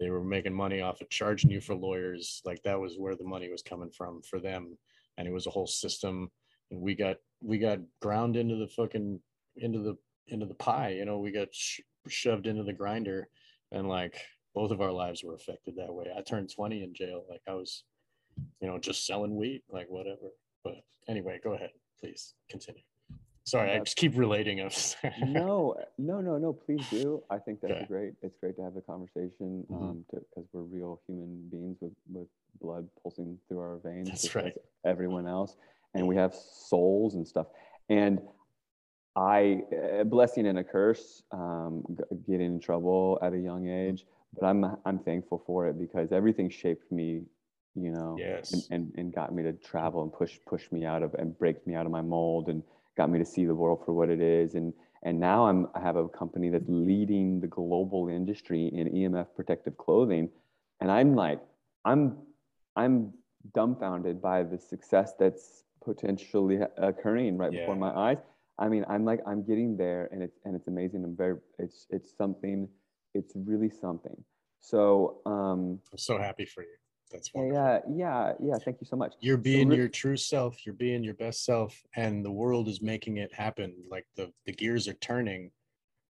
They 0.00 0.10
were 0.10 0.24
making 0.24 0.54
money 0.54 0.80
off 0.80 1.00
of 1.00 1.08
charging 1.08 1.50
you 1.50 1.60
for 1.60 1.76
lawyers. 1.76 2.42
Like 2.44 2.60
that 2.64 2.80
was 2.80 2.96
where 2.98 3.14
the 3.14 3.24
money 3.24 3.48
was 3.48 3.62
coming 3.62 3.90
from 3.90 4.22
for 4.22 4.40
them. 4.40 4.76
And 5.16 5.28
it 5.28 5.32
was 5.32 5.46
a 5.46 5.50
whole 5.50 5.68
system. 5.68 6.30
And 6.72 6.80
we 6.80 6.96
got 6.96 7.16
we 7.40 7.58
got 7.58 7.78
ground 8.02 8.36
into 8.36 8.56
the 8.56 8.68
fucking 8.68 9.20
into 9.56 9.78
the 9.78 9.96
into 10.26 10.46
the 10.46 10.54
pie 10.54 10.90
you 10.90 11.06
know 11.06 11.18
we 11.18 11.30
got 11.30 11.48
sh- 11.52 11.80
shoved 12.08 12.48
into 12.48 12.64
the 12.64 12.72
grinder. 12.72 13.28
And 13.70 13.88
like 13.88 14.20
both 14.58 14.72
of 14.72 14.80
our 14.80 14.90
lives 14.90 15.22
were 15.22 15.34
affected 15.34 15.74
that 15.76 15.92
way 15.94 16.06
i 16.18 16.20
turned 16.20 16.50
20 16.52 16.82
in 16.82 16.92
jail 16.92 17.24
like 17.30 17.40
i 17.48 17.54
was 17.54 17.84
you 18.60 18.66
know 18.66 18.76
just 18.76 19.06
selling 19.06 19.36
weed 19.36 19.62
like 19.70 19.86
whatever 19.88 20.28
but 20.64 20.74
anyway 21.08 21.38
go 21.44 21.52
ahead 21.54 21.70
please 22.00 22.34
continue 22.50 22.82
sorry 23.44 23.70
i 23.70 23.78
just 23.78 23.96
keep 23.96 24.16
relating 24.16 24.60
us 24.60 24.96
no, 25.22 25.76
no, 25.96 26.20
no, 26.20 26.38
no. 26.38 26.52
Please 26.52 26.84
do. 26.90 27.22
I 27.30 27.38
think 27.38 27.60
that's 27.60 27.72
Okay. 27.72 27.86
great. 27.86 28.12
It's 28.22 28.36
great 28.42 28.56
to 28.56 28.62
have 28.62 28.74
the 28.74 28.82
conversation 28.82 29.64
Mhm. 29.70 29.90
um, 29.90 30.04
because 30.10 30.46
we're 30.52 30.62
real 30.78 31.00
human 31.06 31.48
beings 31.52 31.78
with 31.80 31.96
with 32.12 32.28
blood 32.60 32.84
pulsing 33.02 33.38
through 33.46 33.60
our 33.60 33.78
veins. 33.84 34.08
That's 34.08 34.34
right. 34.34 34.56
everyone 34.84 35.26
else, 35.28 35.56
and 35.94 36.06
we 36.10 36.16
have 36.16 36.34
souls 36.34 37.14
and 37.14 37.24
stuff. 37.26 37.46
And 37.88 38.20
I, 39.16 39.62
a 40.00 40.04
blessing 40.04 40.46
and 40.46 40.58
a 40.58 40.64
curse, 40.64 41.22
um, 41.32 41.84
getting 42.28 42.46
in 42.54 42.60
trouble 42.60 43.18
at 43.22 43.32
a 43.32 43.38
young 43.50 43.66
age. 43.68 44.04
But 44.34 44.46
I'm 44.46 44.76
I'm 44.84 44.98
thankful 44.98 45.42
for 45.46 45.66
it 45.68 45.78
because 45.78 46.12
everything 46.12 46.50
shaped 46.50 46.90
me, 46.92 47.22
you 47.74 47.90
know, 47.90 48.10
and, 48.10 48.18
yes. 48.18 48.68
and 48.70 48.92
and 48.96 49.14
got 49.14 49.34
me 49.34 49.42
to 49.42 49.52
travel 49.52 50.02
and 50.02 50.12
push 50.12 50.38
push 50.46 50.70
me 50.70 50.84
out 50.84 51.02
of 51.02 51.14
and 51.14 51.36
break 51.38 51.66
me 51.66 51.74
out 51.74 51.86
of 51.86 51.92
my 51.92 52.02
mold 52.02 52.48
and 52.48 52.62
got 52.96 53.10
me 53.10 53.18
to 53.18 53.24
see 53.24 53.46
the 53.46 53.54
world 53.54 53.82
for 53.84 53.92
what 53.92 54.10
it 54.10 54.20
is. 54.20 54.54
And 54.54 54.72
and 55.02 55.18
now 55.18 55.46
I'm 55.46 55.68
I 55.74 55.80
have 55.80 55.96
a 55.96 56.08
company 56.08 56.50
that's 56.50 56.68
leading 56.68 57.40
the 57.40 57.46
global 57.46 58.08
industry 58.08 58.66
in 58.66 58.88
EMF 58.88 59.28
protective 59.34 59.76
clothing. 59.78 60.28
And 60.80 60.90
I'm 60.90 61.14
like 61.14 61.40
I'm 61.84 62.18
I'm 62.76 63.12
dumbfounded 63.54 64.20
by 64.20 64.42
the 64.42 64.58
success 64.58 65.12
that's 65.18 65.64
potentially 65.82 66.58
occurring 66.76 67.38
right 67.38 67.50
before 67.50 67.76
my 67.76 67.90
eyes. 67.90 68.18
I 68.58 68.68
mean 68.68 68.84
I'm 68.88 69.04
like 69.04 69.20
I'm 69.26 69.42
getting 69.42 69.76
there 69.76 70.08
and 70.12 70.22
it's 70.22 70.38
and 70.44 70.54
it's 70.54 70.68
amazing. 70.68 71.04
I'm 71.04 71.16
very 71.16 71.36
it's 71.58 71.86
it's 71.90 72.16
something 72.16 72.68
it's 73.14 73.32
really 73.34 73.70
something 73.70 74.24
so 74.60 75.20
um 75.26 75.78
i'm 75.92 75.98
so 75.98 76.18
happy 76.18 76.44
for 76.44 76.62
you 76.62 76.68
that's 77.10 77.32
wonderful. 77.32 77.56
yeah, 77.58 77.78
yeah, 77.88 78.32
yeah. 78.38 78.54
Thank 78.62 78.80
you 78.80 78.86
so 78.86 78.96
much. 78.96 79.14
you're 79.20 79.38
being 79.38 79.68
re- 79.68 79.76
your 79.76 79.88
true 79.88 80.16
self 80.16 80.66
you're 80.66 80.74
being 80.74 81.02
your 81.02 81.14
best 81.14 81.44
self 81.44 81.80
and 81.96 82.24
the 82.24 82.30
world 82.30 82.68
is 82.68 82.82
making 82.82 83.16
it 83.16 83.32
happen 83.32 83.74
like 83.90 84.06
the 84.16 84.30
the 84.46 84.52
gears 84.52 84.88
are 84.88 84.94
turning 84.94 85.50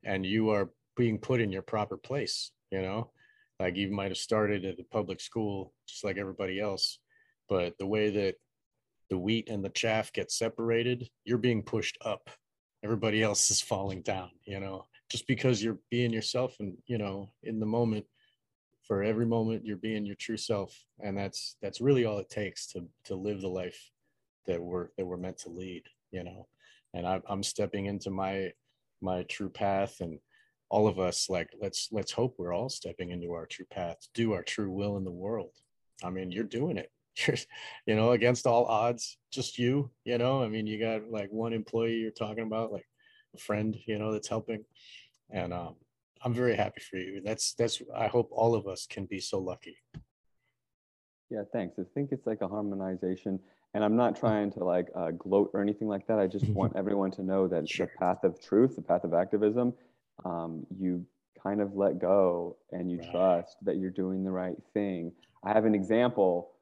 and 0.03 0.25
you 0.25 0.49
are 0.49 0.71
being 0.95 1.17
put 1.17 1.39
in 1.39 1.51
your 1.51 1.61
proper 1.61 1.97
place 1.97 2.51
you 2.71 2.81
know 2.81 3.11
like 3.59 3.75
you 3.75 3.91
might 3.91 4.09
have 4.09 4.17
started 4.17 4.65
at 4.65 4.77
the 4.77 4.83
public 4.85 5.21
school 5.21 5.73
just 5.87 6.03
like 6.03 6.17
everybody 6.17 6.59
else 6.59 6.99
but 7.47 7.77
the 7.77 7.85
way 7.85 8.09
that 8.09 8.35
the 9.09 9.17
wheat 9.17 9.49
and 9.49 9.63
the 9.63 9.69
chaff 9.69 10.11
get 10.13 10.31
separated 10.31 11.07
you're 11.25 11.37
being 11.37 11.61
pushed 11.61 11.97
up 12.03 12.29
everybody 12.83 13.21
else 13.21 13.51
is 13.51 13.61
falling 13.61 14.01
down 14.01 14.29
you 14.45 14.59
know 14.59 14.85
just 15.09 15.27
because 15.27 15.63
you're 15.63 15.79
being 15.89 16.11
yourself 16.11 16.55
and 16.59 16.77
you 16.85 16.97
know 16.97 17.31
in 17.43 17.59
the 17.59 17.65
moment 17.65 18.05
for 18.83 19.03
every 19.03 19.25
moment 19.25 19.65
you're 19.65 19.75
being 19.77 20.05
your 20.05 20.15
true 20.15 20.37
self. 20.37 20.73
And 21.03 21.17
that's 21.17 21.57
that's 21.61 21.81
really 21.81 22.05
all 22.05 22.19
it 22.19 22.29
takes 22.29 22.67
to 22.67 22.87
to 23.05 23.15
live 23.15 23.41
the 23.41 23.49
life 23.49 23.91
that 24.45 24.61
we're 24.61 24.89
that 24.97 25.05
we're 25.05 25.17
meant 25.17 25.37
to 25.39 25.49
lead 25.49 25.83
you 26.11 26.23
know? 26.23 26.47
And 26.93 27.05
I, 27.05 27.21
i'm 27.29 27.43
stepping 27.43 27.85
into 27.85 28.09
my 28.09 28.51
my 29.01 29.23
true 29.23 29.49
path 29.49 29.97
and 29.99 30.19
all 30.69 30.87
of 30.87 30.99
us 30.99 31.29
like 31.29 31.49
let's 31.61 31.89
let's 31.91 32.11
hope 32.11 32.35
we're 32.37 32.53
all 32.53 32.69
stepping 32.69 33.11
into 33.11 33.33
our 33.33 33.45
true 33.45 33.65
path 33.69 33.97
do 34.13 34.33
our 34.33 34.43
true 34.43 34.71
will 34.71 34.97
in 34.97 35.03
the 35.03 35.11
world. 35.11 35.51
I 36.03 36.09
mean 36.09 36.31
you're 36.31 36.43
doing 36.43 36.77
it. 36.77 36.91
You're 37.27 37.37
you 37.85 37.95
know 37.95 38.11
against 38.11 38.47
all 38.47 38.65
odds 38.65 39.17
just 39.31 39.57
you 39.59 39.91
you 40.05 40.17
know? 40.17 40.41
I 40.41 40.47
mean 40.47 40.65
you 40.65 40.79
got 40.79 41.09
like 41.09 41.29
one 41.29 41.53
employee 41.53 41.97
you're 41.97 42.11
talking 42.11 42.45
about 42.45 42.71
like 42.71 42.86
a 43.37 43.41
friend 43.47 43.75
you 43.85 43.97
know 43.99 44.11
that's 44.11 44.27
helping 44.27 44.63
and 45.29 45.53
um 45.53 45.75
i'm 46.23 46.33
very 46.33 46.55
happy 46.55 46.81
for 46.89 46.97
you 46.97 47.21
that's 47.23 47.53
that's 47.53 47.81
i 47.95 48.07
hope 48.07 48.27
all 48.31 48.53
of 48.55 48.67
us 48.67 48.87
can 48.89 49.05
be 49.05 49.19
so 49.19 49.37
lucky 49.39 49.77
Yeah, 51.29 51.43
thanks. 51.51 51.77
I 51.77 51.83
think 51.93 52.11
it's 52.13 52.25
like 52.25 52.39
a 52.41 52.47
harmonization, 52.47 53.39
and 53.73 53.83
I'm 53.83 53.97
not 53.97 54.15
trying 54.15 54.49
to 54.53 54.63
like 54.63 54.87
uh, 54.95 55.11
gloat 55.11 55.51
or 55.53 55.61
anything 55.61 55.87
like 55.89 56.07
that. 56.07 56.19
I 56.19 56.27
just 56.27 56.45
want 56.55 56.73
everyone 56.81 57.11
to 57.11 57.23
know 57.23 57.47
that 57.49 57.67
Sure. 57.67 57.87
the 57.87 57.99
path 57.99 58.23
of 58.23 58.39
truth, 58.41 58.75
the 58.77 58.81
path 58.81 59.03
of 59.03 59.13
activism, 59.13 59.73
um, 60.23 60.65
you 60.79 61.05
kind 61.41 61.59
of 61.61 61.75
let 61.75 61.99
go 61.99 62.55
and 62.71 62.89
you 62.89 62.97
Right. 62.99 63.11
trust 63.11 63.57
that 63.63 63.75
you're 63.77 63.91
doing 63.91 64.23
the 64.23 64.31
right 64.31 64.55
thing. 64.73 65.11
I 65.43 65.51
have 65.53 65.65
an 65.65 65.75
example. 65.75 66.53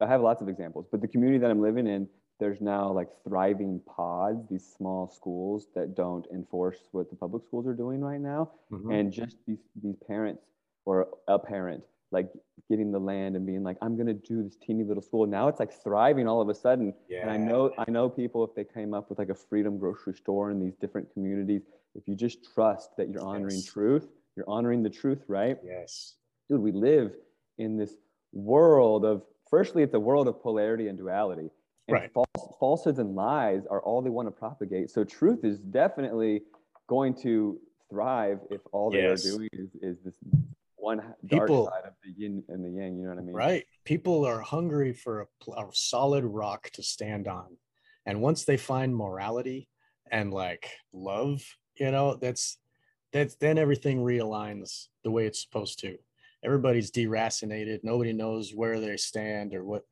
I 0.00 0.06
have 0.08 0.20
lots 0.20 0.42
of 0.42 0.48
examples, 0.48 0.86
but 0.90 1.00
the 1.00 1.08
community 1.08 1.38
that 1.38 1.50
I'm 1.50 1.62
living 1.62 1.86
in, 1.86 2.06
there's 2.42 2.60
now 2.60 2.90
like 2.90 3.08
thriving 3.26 3.80
pods, 3.86 4.40
these 4.50 4.66
small 4.76 5.08
schools 5.08 5.68
that 5.76 5.94
don't 5.94 6.26
enforce 6.32 6.80
what 6.90 7.08
the 7.08 7.14
public 7.16 7.44
schools 7.44 7.66
are 7.68 7.78
doing 7.84 8.00
right 8.00 8.20
now 8.20 8.50
Mhm. 8.72 8.92
and 8.94 9.12
just 9.12 9.36
these 9.46 9.62
these 9.84 9.96
parents 10.12 10.42
or 10.84 10.94
a 11.28 11.38
parent 11.38 11.82
like 12.10 12.28
getting 12.68 12.90
the 12.92 12.98
land 13.10 13.36
and 13.36 13.46
being 13.46 13.62
like 13.68 13.76
i'm 13.84 13.94
going 14.00 14.10
to 14.14 14.18
do 14.32 14.42
this 14.42 14.56
teeny 14.64 14.82
little 14.90 15.02
school 15.08 15.24
now 15.26 15.44
it's 15.50 15.60
like 15.60 15.72
thriving 15.86 16.26
all 16.26 16.40
of 16.44 16.48
a 16.48 16.54
sudden 16.66 16.92
Yeah. 17.08 17.22
and 17.22 17.30
i 17.30 17.36
know 17.48 17.72
i 17.78 17.88
know 17.96 18.06
people 18.22 18.40
if 18.48 18.52
they 18.58 18.64
came 18.64 18.92
up 18.92 19.04
with 19.08 19.18
like 19.22 19.28
a 19.30 19.34
freedom 19.50 19.78
grocery 19.78 20.14
store 20.14 20.50
in 20.50 20.58
these 20.64 20.74
different 20.82 21.06
communities 21.14 21.62
if 21.94 22.02
you 22.08 22.14
just 22.26 22.38
trust 22.54 22.88
that 22.98 23.08
you're 23.10 23.26
honoring 23.32 23.60
Yes. 23.62 23.72
truth 23.74 24.06
you're 24.36 24.50
honoring 24.56 24.82
the 24.82 24.90
truth 25.02 25.22
right 25.38 25.56
yes 25.64 26.16
dude 26.48 26.60
we 26.68 26.72
live 26.72 27.14
in 27.58 27.76
this 27.82 27.94
world 28.32 29.04
of 29.04 29.22
firstly 29.48 29.82
it's 29.86 29.94
a 29.94 30.00
world 30.10 30.26
of 30.28 30.34
polarity 30.42 30.88
and 30.88 30.98
duality 30.98 31.48
and 31.88 31.94
Right. 31.94 32.12
false, 32.12 32.26
falsehoods 32.58 32.98
and 32.98 33.14
lies 33.14 33.66
are 33.66 33.82
all 33.82 34.02
they 34.02 34.10
want 34.10 34.26
to 34.28 34.32
propagate 34.32 34.90
so 34.90 35.04
truth 35.04 35.44
is 35.44 35.58
definitely 35.58 36.42
going 36.88 37.14
to 37.22 37.58
thrive 37.90 38.40
if 38.50 38.60
all 38.72 38.90
they 38.90 38.98
Yes. 39.02 39.24
are 39.24 39.30
doing 39.36 39.48
is, 39.52 39.68
is 39.82 40.02
this 40.04 40.14
one 40.76 40.98
dark 41.26 41.48
People- 41.48 41.66
side 41.66 41.84
of 41.84 41.94
the 42.04 42.10
yin 42.16 42.42
and 42.48 42.64
the 42.64 42.70
yang 42.70 42.96
you 42.98 43.04
know 43.04 43.10
what 43.10 43.18
i 43.18 43.22
mean 43.22 43.34
Right. 43.34 43.64
People 43.84 44.24
are 44.24 44.40
hungry 44.40 44.92
for 44.92 45.22
a, 45.22 45.50
a 45.52 45.68
solid 45.72 46.24
rock 46.24 46.70
to 46.74 46.84
stand 46.84 47.26
on. 47.26 47.56
And 48.06 48.20
once 48.22 48.44
they 48.44 48.56
find 48.56 48.94
morality 48.94 49.68
and 50.10 50.32
like 50.32 50.70
love, 50.92 51.42
you 51.76 51.90
know, 51.90 52.14
that's 52.14 52.58
that's 53.12 53.34
then 53.36 53.58
everything 53.58 53.98
realigns 53.98 54.86
the 55.02 55.10
way 55.10 55.26
it's 55.26 55.42
supposed 55.42 55.80
to. 55.80 55.98
Everybody's 56.44 56.92
deracinated. 56.92 57.80
Nobody 57.82 58.12
knows 58.12 58.54
where 58.54 58.78
they 58.78 58.96
stand 58.96 59.52
or 59.52 59.64
what, 59.64 59.82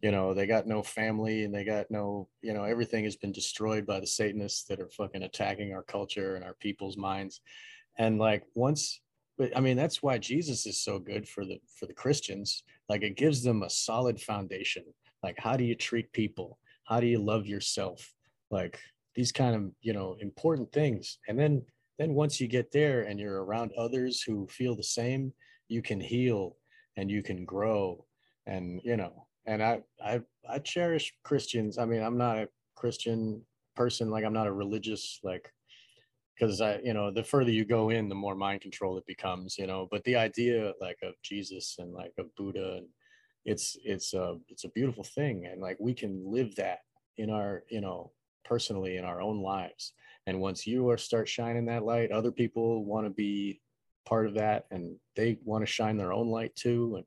you 0.00 0.10
know, 0.10 0.32
they 0.32 0.46
got 0.46 0.66
no 0.66 0.82
family 0.82 1.44
and 1.44 1.54
they 1.54 1.64
got 1.64 1.90
no, 1.90 2.28
you 2.42 2.52
know, 2.52 2.64
everything 2.64 3.04
has 3.04 3.16
been 3.16 3.32
destroyed 3.32 3.86
by 3.86 3.98
the 4.00 4.06
Satanists 4.06 4.64
that 4.64 4.80
are 4.80 4.90
fucking 4.90 5.22
attacking 5.22 5.72
our 5.72 5.82
culture 5.82 6.36
and 6.36 6.44
our 6.44 6.54
people's 6.54 6.96
minds. 6.96 7.40
And 7.98 8.18
like 8.18 8.44
once 8.54 9.00
but 9.38 9.56
I 9.56 9.60
mean 9.60 9.76
that's 9.76 10.02
why 10.02 10.18
Jesus 10.18 10.66
is 10.66 10.80
so 10.80 10.98
good 10.98 11.26
for 11.26 11.44
the 11.44 11.60
for 11.78 11.86
the 11.86 11.94
Christians. 11.94 12.64
Like 12.88 13.02
it 13.02 13.16
gives 13.16 13.42
them 13.42 13.62
a 13.62 13.70
solid 13.70 14.20
foundation. 14.20 14.84
Like 15.22 15.38
how 15.38 15.56
do 15.56 15.64
you 15.64 15.76
treat 15.76 16.12
people? 16.12 16.58
How 16.84 17.00
do 17.00 17.06
you 17.06 17.18
love 17.20 17.46
yourself? 17.46 18.12
Like 18.50 18.80
these 19.14 19.32
kind 19.32 19.54
of, 19.54 19.70
you 19.80 19.92
know, 19.92 20.16
important 20.20 20.72
things. 20.72 21.18
And 21.28 21.38
then 21.38 21.64
then 21.98 22.14
once 22.14 22.40
you 22.40 22.48
get 22.48 22.72
there 22.72 23.02
and 23.02 23.18
you're 23.18 23.44
around 23.44 23.72
others 23.78 24.22
who 24.22 24.46
feel 24.48 24.74
the 24.74 24.82
same, 24.82 25.32
you 25.68 25.82
can 25.82 26.00
heal 26.00 26.56
and 26.96 27.10
you 27.10 27.22
can 27.22 27.44
grow 27.44 28.04
and 28.46 28.80
you 28.82 28.96
know, 28.96 29.27
and 29.48 29.62
I 29.62 29.80
I 30.04 30.20
I 30.48 30.58
cherish 30.60 31.12
Christians. 31.24 31.78
I 31.78 31.84
mean, 31.86 32.02
I'm 32.02 32.18
not 32.18 32.38
a 32.38 32.48
Christian 32.76 33.42
person 33.74 34.10
like 34.10 34.24
I'm 34.24 34.32
not 34.32 34.46
a 34.46 34.52
religious 34.52 35.18
like 35.24 35.52
because 36.38 36.60
I, 36.60 36.78
you 36.84 36.94
know, 36.94 37.10
the 37.10 37.24
further 37.24 37.50
you 37.50 37.64
go 37.64 37.90
in, 37.90 38.08
the 38.08 38.14
more 38.14 38.36
mind 38.36 38.60
control 38.60 38.96
it 38.96 39.06
becomes, 39.06 39.58
you 39.58 39.66
know. 39.66 39.88
But 39.90 40.04
the 40.04 40.16
idea, 40.16 40.72
like, 40.80 40.98
of 41.02 41.14
Jesus 41.22 41.76
and 41.80 41.92
like 41.92 42.12
of 42.18 42.34
Buddha, 42.36 42.76
and 42.76 42.86
it's 43.44 43.76
it's 43.84 44.14
a 44.14 44.36
it's 44.48 44.64
a 44.64 44.70
beautiful 44.70 45.04
thing, 45.04 45.46
and 45.46 45.60
like 45.60 45.76
we 45.80 45.94
can 45.94 46.22
live 46.30 46.54
that 46.56 46.80
in 47.16 47.30
our, 47.30 47.64
you 47.70 47.80
know, 47.80 48.12
personally 48.44 48.98
in 48.98 49.04
our 49.04 49.20
own 49.20 49.42
lives. 49.42 49.94
And 50.26 50.40
once 50.40 50.66
you 50.66 50.88
are 50.90 50.98
start 50.98 51.28
shining 51.28 51.66
that 51.66 51.84
light, 51.84 52.12
other 52.12 52.30
people 52.30 52.84
want 52.84 53.06
to 53.06 53.10
be 53.10 53.60
part 54.06 54.26
of 54.26 54.34
that, 54.34 54.66
and 54.70 54.96
they 55.16 55.38
want 55.44 55.62
to 55.62 55.66
shine 55.66 55.96
their 55.96 56.12
own 56.12 56.28
light 56.28 56.54
too, 56.54 56.94
and 56.96 57.04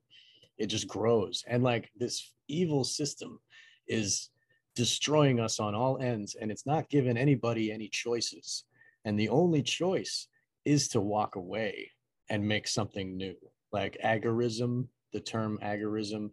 it 0.62 0.66
just 0.66 0.86
grows. 0.86 1.44
And 1.46 1.62
like 1.62 1.90
this 1.96 2.32
evil 2.48 2.84
system 2.84 3.40
is 3.88 4.30
destroying 4.74 5.40
us 5.40 5.60
on 5.60 5.74
all 5.74 5.98
ends, 5.98 6.36
and 6.40 6.50
it's 6.50 6.66
not 6.66 6.88
giving 6.88 7.16
anybody 7.16 7.72
any 7.72 7.88
choices. 7.88 8.64
And 9.04 9.18
the 9.18 9.28
only 9.28 9.62
choice 9.62 10.28
is 10.64 10.88
to 10.88 11.00
walk 11.00 11.36
away 11.36 11.90
and 12.30 12.46
make 12.46 12.68
something 12.68 13.16
new. 13.16 13.34
Like 13.72 13.98
agorism 14.04 14.88
the 15.12 15.20
term 15.20 15.58
agorism 15.62 16.30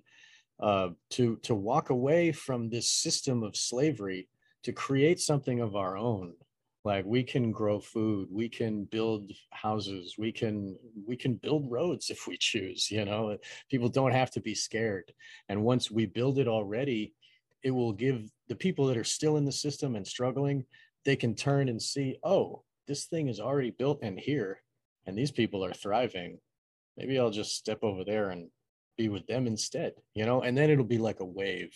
uh, 0.62 0.90
to 1.12 1.38
to 1.38 1.56
walk 1.56 1.90
away 1.90 2.32
from 2.32 2.70
this 2.70 2.90
system 2.90 3.44
of 3.44 3.56
slavery 3.56 4.28
to 4.64 4.72
create 4.72 5.20
something 5.20 5.60
of 5.62 5.76
our 5.76 5.98
own 5.98 6.34
like 6.90 7.06
we 7.06 7.22
can 7.22 7.52
grow 7.52 7.80
food 7.80 8.28
we 8.32 8.50
can 8.50 8.84
build 8.86 9.32
houses 9.52 10.16
we 10.18 10.32
can 10.32 10.76
we 11.06 11.16
can 11.16 11.36
build 11.36 11.70
roads 11.70 12.10
if 12.10 12.26
we 12.28 12.36
choose 12.36 12.90
you 12.90 13.06
know? 13.06 13.38
People 13.70 13.90
don't 13.90 14.20
have 14.22 14.32
to 14.32 14.42
be 14.42 14.56
scared. 14.56 15.14
And 15.50 15.64
once 15.64 15.92
we 15.92 16.08
build 16.08 16.40
it 16.40 16.48
already 16.48 17.14
it 17.62 17.70
will 17.70 17.94
give 17.94 18.20
the 18.48 18.56
people 18.56 18.88
that 18.88 18.98
are 18.98 19.16
still 19.18 19.38
in 19.38 19.46
the 19.46 19.52
system 19.66 19.96
and 19.96 20.06
struggling 20.16 20.66
they 21.06 21.16
can 21.16 21.36
turn 21.36 21.70
and 21.70 21.80
see 21.80 22.18
oh 22.24 22.64
this 22.88 23.06
thing 23.06 23.28
is 23.28 23.40
already 23.40 23.70
built 23.70 24.02
in 24.02 24.18
here 24.18 24.52
and 25.06 25.16
these 25.16 25.32
people 25.32 25.64
are 25.64 25.74
thriving. 25.84 26.40
Maybe 26.98 27.20
i'll 27.20 27.38
just 27.42 27.56
step 27.56 27.84
over 27.84 28.04
there 28.04 28.32
and 28.32 28.50
be 28.98 29.10
with 29.10 29.28
them 29.28 29.46
instead 29.46 29.94
you 30.16 30.26
know? 30.26 30.42
And 30.42 30.58
then 30.58 30.72
it'll 30.72 30.96
be 30.98 31.06
like 31.10 31.20
a 31.20 31.34
wave. 31.42 31.76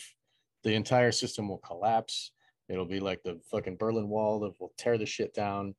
The 0.63 0.74
entire 0.74 1.12
system 1.12 1.50
will 1.50 1.63
collapse 1.70 2.32
It'll 2.70 2.86
be 2.86 3.00
like 3.00 3.22
the 3.24 3.39
fucking 3.51 3.77
Berlin 3.77 4.10
Wall 4.10 4.39
that 4.41 4.60
will 4.60 4.74
tear 4.77 4.98
the 4.98 5.05
shit 5.05 5.34
down. 5.34 5.75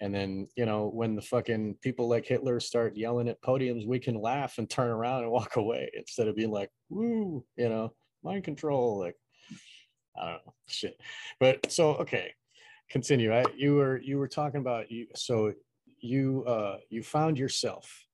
And 0.00 0.14
then, 0.14 0.46
you 0.56 0.64
know, 0.64 0.88
when 0.88 1.16
the 1.16 1.22
fucking 1.22 1.76
people 1.82 2.08
like 2.08 2.24
Hitler 2.24 2.60
start 2.60 2.96
yelling 2.96 3.28
at 3.28 3.42
podiums, 3.42 3.86
we 3.86 3.98
can 3.98 4.14
laugh 4.14 4.58
and 4.58 4.70
turn 4.70 4.90
around 4.90 5.24
and 5.24 5.32
walk 5.32 5.56
away 5.56 5.90
instead 5.96 6.28
of 6.28 6.36
being 6.36 6.52
like, 6.52 6.70
woo, 6.88 7.44
you 7.56 7.68
know, 7.68 7.92
mind 8.22 8.44
control. 8.44 8.98
Like, 8.98 9.16
I 10.16 10.26
don't 10.26 10.46
know, 10.46 10.54
shit. 10.68 11.00
But 11.40 11.70
so, 11.72 11.96
okay, 11.96 12.32
continue. 12.88 13.34
I, 13.34 13.44
you 13.56 13.74
were, 13.74 14.00
you 14.00 14.18
were 14.18 14.28
talking 14.28 14.60
about 14.60 14.90
you. 14.90 15.08
So 15.16 15.52
you, 16.00 16.44
uh, 16.46 16.76
you 16.88 17.02
found 17.02 17.38
yourself 17.38 18.04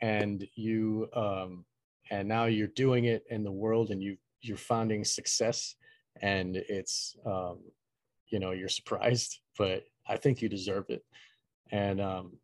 and 0.00 0.46
you, 0.54 1.08
um, 1.12 1.64
and 2.10 2.28
now 2.28 2.44
you're 2.44 2.68
doing 2.68 3.06
it 3.06 3.24
in 3.30 3.42
the 3.42 3.50
world 3.50 3.90
and 3.90 4.00
you, 4.00 4.16
you're 4.42 4.56
finding 4.56 5.02
success 5.02 5.74
and 6.22 6.56
it's 6.56 7.16
um, 7.26 7.58
you 8.28 8.38
know 8.38 8.52
you're 8.52 8.68
surprised 8.68 9.40
but 9.58 9.84
i 10.08 10.16
think 10.16 10.42
you 10.42 10.48
deserve 10.48 10.84
it. 10.88 11.02
And 11.72 12.00
um, 12.00 12.38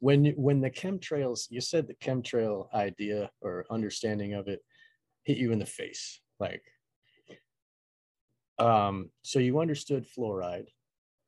when 0.00 0.26
when 0.36 0.60
the 0.60 0.70
chemtrails 0.70 1.46
you 1.50 1.60
said 1.60 1.86
the 1.86 1.94
chemtrail 1.94 2.72
idea 2.74 3.30
or 3.40 3.66
understanding 3.70 4.34
of 4.34 4.48
it 4.48 4.60
hit 5.24 5.36
you 5.36 5.52
in 5.52 5.58
the 5.58 5.66
face 5.66 6.20
like 6.40 6.62
um 8.58 9.10
so 9.22 9.38
you 9.38 9.60
understood 9.60 10.06
fluoride 10.06 10.68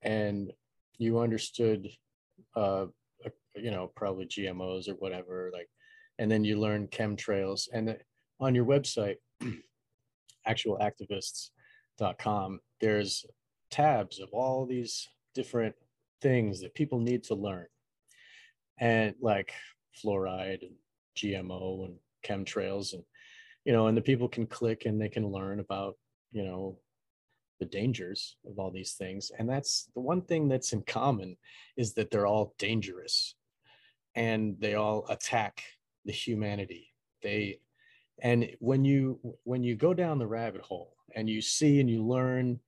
and 0.03 0.53
you 0.99 1.21
understood 1.21 1.89
uh 2.57 2.87
you 3.55 3.71
know 3.71 3.93
probably 3.95 4.27
gmos 4.27 4.89
or 4.89 4.95
whatever 4.95 5.51
like 5.53 5.69
and 6.19 6.31
then 6.31 6.43
you 6.43 6.59
learn 6.59 6.89
chemtrails 6.89 7.69
and 7.73 7.97
on 8.41 8.55
your 8.55 8.65
website 8.65 9.17
actualactivists.com, 10.47 12.61
there's 12.81 13.25
tabs 13.71 14.21
of 14.21 14.29
all 14.33 14.67
these 14.67 15.09
different 15.35 15.75
things 16.21 16.61
that 16.61 16.75
people 16.75 17.01
need 17.01 17.25
to 17.25 17.35
learn. 17.35 17.67
And 18.79 19.15
like 19.21 19.53
fluoride 20.05 20.63
and 20.63 20.75
GMO 21.17 21.87
and 21.87 21.97
chemtrails 22.25 22.95
and 22.95 23.03
you 23.65 23.73
know, 23.73 23.87
and 23.87 23.97
the 23.97 24.03
people 24.03 24.29
can 24.29 24.47
click 24.47 24.87
and 24.87 25.01
they 25.01 25.09
can 25.09 25.27
learn 25.27 25.61
about, 25.61 25.97
you 26.33 26.45
know, 26.45 26.79
the 27.61 27.67
dangers 27.67 28.37
of 28.45 28.59
all 28.59 28.71
these 28.71 28.95
things. 28.95 29.31
And 29.39 29.49
that's 29.49 29.89
the 29.95 30.01
one 30.01 30.23
thing 30.23 30.49
that's 30.49 30.73
in 30.73 30.83
common 30.83 31.37
is 31.77 31.95
that 31.95 32.11
they're 32.11 32.27
all 32.27 32.55
dangerous 32.59 33.37
and 34.17 34.57
they 34.59 34.75
all 34.75 35.07
attack 35.09 35.63
the 36.05 36.13
humanity. 36.13 36.89
They 37.23 37.61
and 38.23 38.49
when 38.61 38.85
you 38.85 39.19
when 39.45 39.63
you 39.63 39.75
go 39.77 39.93
down 39.93 40.19
the 40.19 40.27
rabbit 40.27 40.63
hole 40.63 40.95
and 41.15 41.29
you 41.29 41.43
see 41.43 41.81
and 41.81 41.91
you 41.91 42.03
learn 42.03 42.59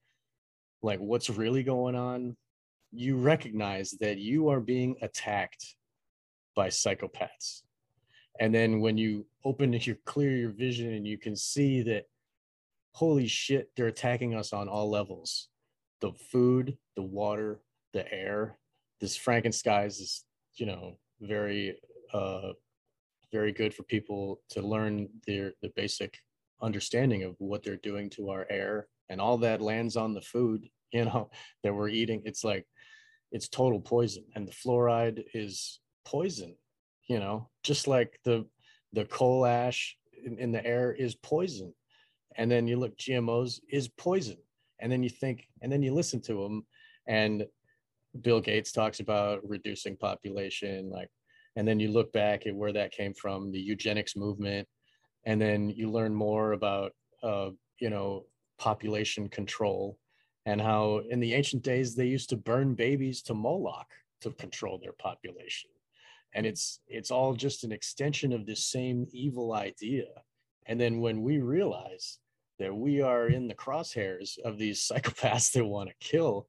like 0.83 1.01
what's 1.01 1.31
really 1.31 1.62
going 1.62 1.95
on 1.95 2.37
you 2.95 3.17
recognize 3.17 3.90
that 4.01 4.19
you 4.19 4.49
are 4.49 4.61
being 4.61 4.97
attacked 5.03 5.75
by 6.55 6.69
psychopaths. 6.69 7.62
And 8.40 8.55
then 8.55 8.81
when 8.81 8.97
you 8.97 9.27
open 9.45 9.73
you 9.81 9.97
clear 10.07 10.31
your 10.31 10.51
vision 10.51 10.93
and 10.95 11.07
you 11.07 11.19
can 11.19 11.37
see 11.37 11.83
that 11.83 12.05
holy 12.93 13.27
shit 13.27 13.71
they're 13.77 13.88
attacking 13.88 14.35
us 14.35 14.53
on 14.53 14.69
all 14.69 14.88
levels. 14.88 15.49
The 16.01 16.12
food 16.12 16.77
the 16.97 17.03
water 17.03 17.61
the 17.93 18.11
air. 18.12 18.59
This 19.01 19.19
frankenskies 19.19 20.01
is 20.01 20.25
you 20.55 20.67
know 20.67 20.99
very 21.21 21.79
uh 22.12 22.53
very 23.35 23.53
good 23.53 23.75
for 23.75 23.83
people 23.83 24.40
to 24.49 24.62
learn 24.62 25.09
their 25.27 25.53
the 25.61 25.73
basic 25.75 26.12
understanding 26.62 27.25
of 27.25 27.35
what 27.38 27.62
they're 27.64 27.88
doing 27.90 28.09
to 28.09 28.31
our 28.31 28.47
air 28.49 28.87
and 29.11 29.20
all 29.20 29.37
that 29.37 29.61
lands 29.61 29.97
on 29.97 30.14
the 30.14 30.27
food 30.33 30.61
you 30.92 31.05
know 31.05 31.29
that 31.62 31.75
we're 31.75 31.88
eating. 32.01 32.23
It's 32.25 32.44
like 32.44 32.64
it's 33.33 33.49
total 33.49 33.81
poison. 33.81 34.25
And 34.35 34.47
the 34.47 34.53
fluoride 34.53 35.25
is 35.35 35.81
poison 36.05 36.55
you 37.09 37.18
know 37.18 37.49
just 37.62 37.88
like 37.88 38.20
the 38.25 38.47
the 38.92 39.07
coal 39.07 39.44
ash 39.44 39.97
in, 40.25 40.38
in 40.38 40.53
the 40.53 40.64
air 40.64 40.92
is 40.92 41.16
poison. 41.16 41.75
And 42.37 42.51
then 42.51 42.66
you 42.68 42.77
look 42.79 42.97
gmos 42.97 43.61
is 43.68 43.88
poison. 43.88 44.38
And 44.81 44.90
then 44.92 45.03
you 45.03 45.11
think 45.23 45.49
and 45.61 45.70
then 45.73 45.83
you 45.83 45.92
listen 45.92 46.20
to 46.29 46.35
them 46.42 46.66
and 47.07 47.47
bill 48.20 48.40
gates 48.40 48.70
talks 48.70 49.01
about 49.01 49.40
reducing 49.55 49.97
population 49.97 50.88
like 50.99 51.11
and 51.57 51.67
then 51.67 51.81
you 51.81 51.90
look 51.90 52.12
back 52.12 52.47
at 52.47 52.55
where 52.55 52.73
that 52.73 52.93
came 52.93 53.14
from 53.14 53.53
the 53.53 53.61
eugenics 53.61 54.17
movement 54.17 54.67
and 55.25 55.40
then 55.40 55.71
you 55.71 55.90
learn 55.90 56.14
more 56.14 56.53
about 56.53 56.93
uh, 57.23 57.51
you 57.79 57.90
know 57.90 58.25
population 58.59 59.29
control 59.29 59.99
and 60.47 60.61
how 60.61 61.01
in 61.11 61.21
the 61.21 61.35
ancient 61.35 61.62
days 61.62 61.95
they 61.95 62.07
used 62.07 62.29
to 62.31 62.37
burn 62.37 62.75
babies 62.75 63.23
to 63.23 63.35
moloch 63.35 63.88
to 64.21 64.31
control 64.33 64.79
their 64.79 64.93
population. 64.93 65.71
And 66.35 66.47
it's 66.47 66.81
it's 66.88 67.11
all 67.11 67.35
just 67.35 67.64
an 67.64 67.73
extension 67.73 68.33
of 68.33 68.45
this 68.45 68.64
same 68.67 69.07
evil 69.12 69.53
idea. 69.53 70.07
And 70.67 70.81
then 70.81 71.01
when 71.01 71.23
we 71.23 71.38
realize 71.38 72.19
that 72.59 72.75
we 72.75 73.01
are 73.01 73.29
in 73.29 73.49
the 73.49 73.55
crosshairs 73.55 74.38
of 74.45 74.59
these 74.59 74.88
psychopaths 74.88 75.53
that 75.53 75.64
want 75.64 75.90
to 75.90 76.07
kill 76.07 76.49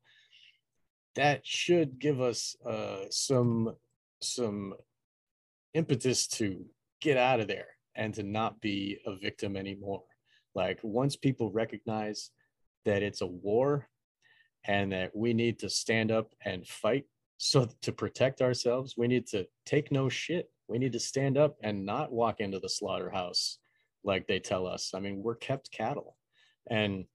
that 1.15 1.45
should 1.45 1.97
give 1.97 2.19
us 2.19 2.55
uh, 2.65 3.05
some 3.09 3.73
some 4.21 4.73
impetus 5.75 6.25
to 6.25 6.65
get 7.01 7.17
out 7.17 7.39
of 7.39 7.47
there 7.47 7.67
and 7.95 8.13
to 8.15 8.23
not 8.23 8.59
be 8.61 8.97
a 9.05 9.15
victim 9.15 9.55
anymore. 9.55 10.03
Like 10.55 10.79
once 10.81 11.15
people 11.15 11.51
recognize 11.51 12.31
that 12.85 13.03
it's 13.03 13.21
a 13.21 13.27
war 13.27 13.87
and 14.65 14.91
that 14.93 15.15
we 15.15 15.33
need 15.33 15.59
to 15.59 15.69
stand 15.69 16.11
up 16.11 16.31
and 16.43 16.65
fight 16.65 17.05
so 17.37 17.67
to 17.81 17.91
protect 17.91 18.41
ourselves, 18.41 18.95
we 18.97 19.07
need 19.07 19.27
to 19.27 19.45
take 19.65 19.91
no 19.91 20.07
shit. 20.07 20.49
We 20.67 20.79
need 20.79 20.93
to 20.93 20.99
stand 20.99 21.37
up 21.37 21.57
and 21.61 21.85
not 21.85 22.11
walk 22.11 22.39
into 22.39 22.59
the 22.59 22.69
slaughterhouse 22.69 23.59
like 24.03 24.27
they 24.27 24.39
tell 24.39 24.65
us. 24.65 24.91
I 24.95 24.99
mean, 24.99 25.21
we're 25.21 25.35
kept 25.35 25.71
cattle. 25.71 26.15
And 26.69 27.05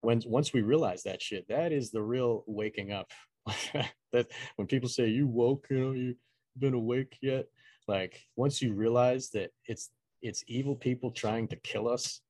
when 0.00 0.22
once 0.26 0.52
we 0.52 0.62
realize 0.62 1.02
that 1.02 1.20
shit, 1.20 1.48
that 1.48 1.72
is 1.72 1.90
the 1.90 2.02
real 2.02 2.44
waking 2.46 2.92
up. 2.92 3.10
that 4.12 4.28
when 4.56 4.68
people 4.68 4.88
say 4.88 5.08
you 5.08 5.26
woke, 5.26 5.66
you 5.70 5.80
know, 5.80 5.92
you 5.92 6.14
been 6.58 6.74
awake 6.74 7.16
yet? 7.20 7.46
Like 7.88 8.22
once 8.36 8.62
you 8.62 8.74
realize 8.74 9.30
that 9.30 9.50
it's 9.66 9.90
it's 10.22 10.44
evil 10.46 10.76
people 10.76 11.10
trying 11.10 11.48
to 11.48 11.56
kill 11.56 11.88
us 11.88 12.20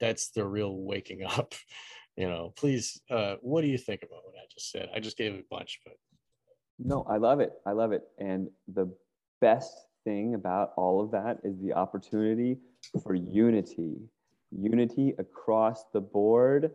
that's 0.00 0.30
the 0.30 0.44
real 0.44 0.76
waking 0.76 1.24
up 1.38 1.54
you 2.18 2.28
know? 2.28 2.52
Please 2.56 3.00
uh 3.10 3.36
what 3.40 3.62
do 3.62 3.68
you 3.68 3.78
think 3.78 4.02
about 4.02 4.24
what 4.24 4.34
i 4.34 4.44
just 4.52 4.72
said? 4.72 4.90
I 4.94 4.98
just 4.98 5.16
gave 5.16 5.34
a 5.34 5.42
bunch 5.48 5.80
but 5.84 5.94
no 6.78 7.06
i 7.08 7.16
love 7.16 7.40
it. 7.40 7.52
I 7.64 7.72
love 7.72 7.92
it. 7.92 8.02
And 8.18 8.48
the 8.74 8.92
best 9.40 9.72
thing 10.04 10.34
about 10.34 10.72
all 10.76 11.00
of 11.00 11.12
that 11.12 11.38
is 11.44 11.60
the 11.60 11.74
opportunity 11.74 12.58
for 13.02 13.14
unity 13.14 13.96
unity 14.50 15.14
across 15.18 15.84
the 15.92 16.00
board 16.00 16.72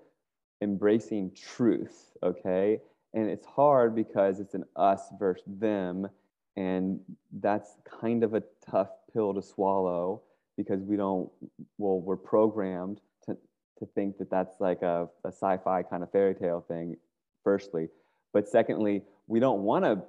embracing 0.62 1.32
truth 1.36 2.12
okay? 2.24 2.80
And 3.14 3.30
it's 3.30 3.46
hard 3.46 3.96
because 3.96 4.40
it's 4.40 4.54
an 4.54 4.64
us 4.78 5.02
versus 5.20 5.44
them 5.46 6.08
and 6.56 7.00
that's 7.40 7.78
kind 8.02 8.24
of 8.24 8.34
a 8.34 8.44
tough 8.70 8.90
pill 9.12 9.34
to 9.34 9.42
swallow 9.42 10.22
because 10.58 10.82
we 10.82 10.96
don't, 10.96 11.30
well, 11.78 12.00
we're 12.00 12.16
programmed 12.16 13.02
to, 13.26 13.36
to 13.80 13.86
think 13.96 14.18
that 14.20 14.30
that's 14.30 14.60
like 14.60 14.82
a, 14.82 15.08
a 15.24 15.30
sci 15.30 15.58
fi 15.64 15.82
kind 15.84 16.04
of 16.04 16.12
fairy 16.12 16.36
tale 16.36 16.64
thing, 16.68 16.96
firstly. 17.44 17.90
But 18.34 18.48
secondly, 18.48 19.04
we 19.28 19.40
don't 19.40 19.62
want 19.62 19.86
to 19.86 20.02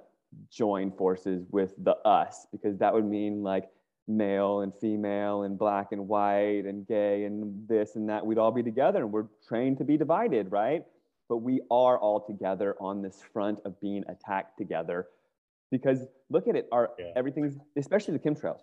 join 0.51 0.91
forces 0.91 1.45
with 1.49 1.73
the 1.83 1.95
us 2.07 2.47
because 2.51 2.77
that 2.77 2.93
would 2.93 3.05
mean 3.05 3.41
like 3.41 3.69
male 4.07 4.61
and 4.61 4.73
female 4.75 5.43
and 5.43 5.57
black 5.57 5.91
and 5.91 6.07
white 6.07 6.63
and 6.65 6.87
gay 6.87 7.23
and 7.23 7.67
this 7.67 7.95
and 7.95 8.09
that. 8.09 8.25
We'd 8.25 8.37
all 8.37 8.51
be 8.51 8.63
together 8.63 8.99
and 8.99 9.11
we're 9.11 9.27
trained 9.47 9.79
to 9.79 9.83
be 9.83 9.97
divided, 9.97 10.51
right? 10.51 10.85
But 11.27 11.37
we 11.37 11.61
are 11.71 11.97
all 11.97 12.19
together 12.19 12.75
on 12.79 13.01
this 13.01 13.19
front 13.33 13.59
of 13.65 13.79
being 13.81 14.03
attacked 14.07 14.59
together 14.59 15.07
because 15.71 16.05
look 16.29 16.47
at 16.47 16.55
it 16.55 16.67
our 16.71 16.91
yeah. 16.99 17.11
everything's 17.15 17.57
especially 17.77 18.13
the 18.13 18.19
chemtrails 18.19 18.61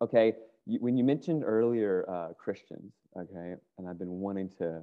okay 0.00 0.32
you, 0.66 0.78
when 0.80 0.96
you 0.96 1.04
mentioned 1.04 1.42
earlier 1.44 2.04
uh, 2.08 2.28
christians 2.38 2.92
okay 3.18 3.54
and 3.78 3.88
i've 3.88 3.98
been 3.98 4.20
wanting 4.20 4.48
to, 4.58 4.82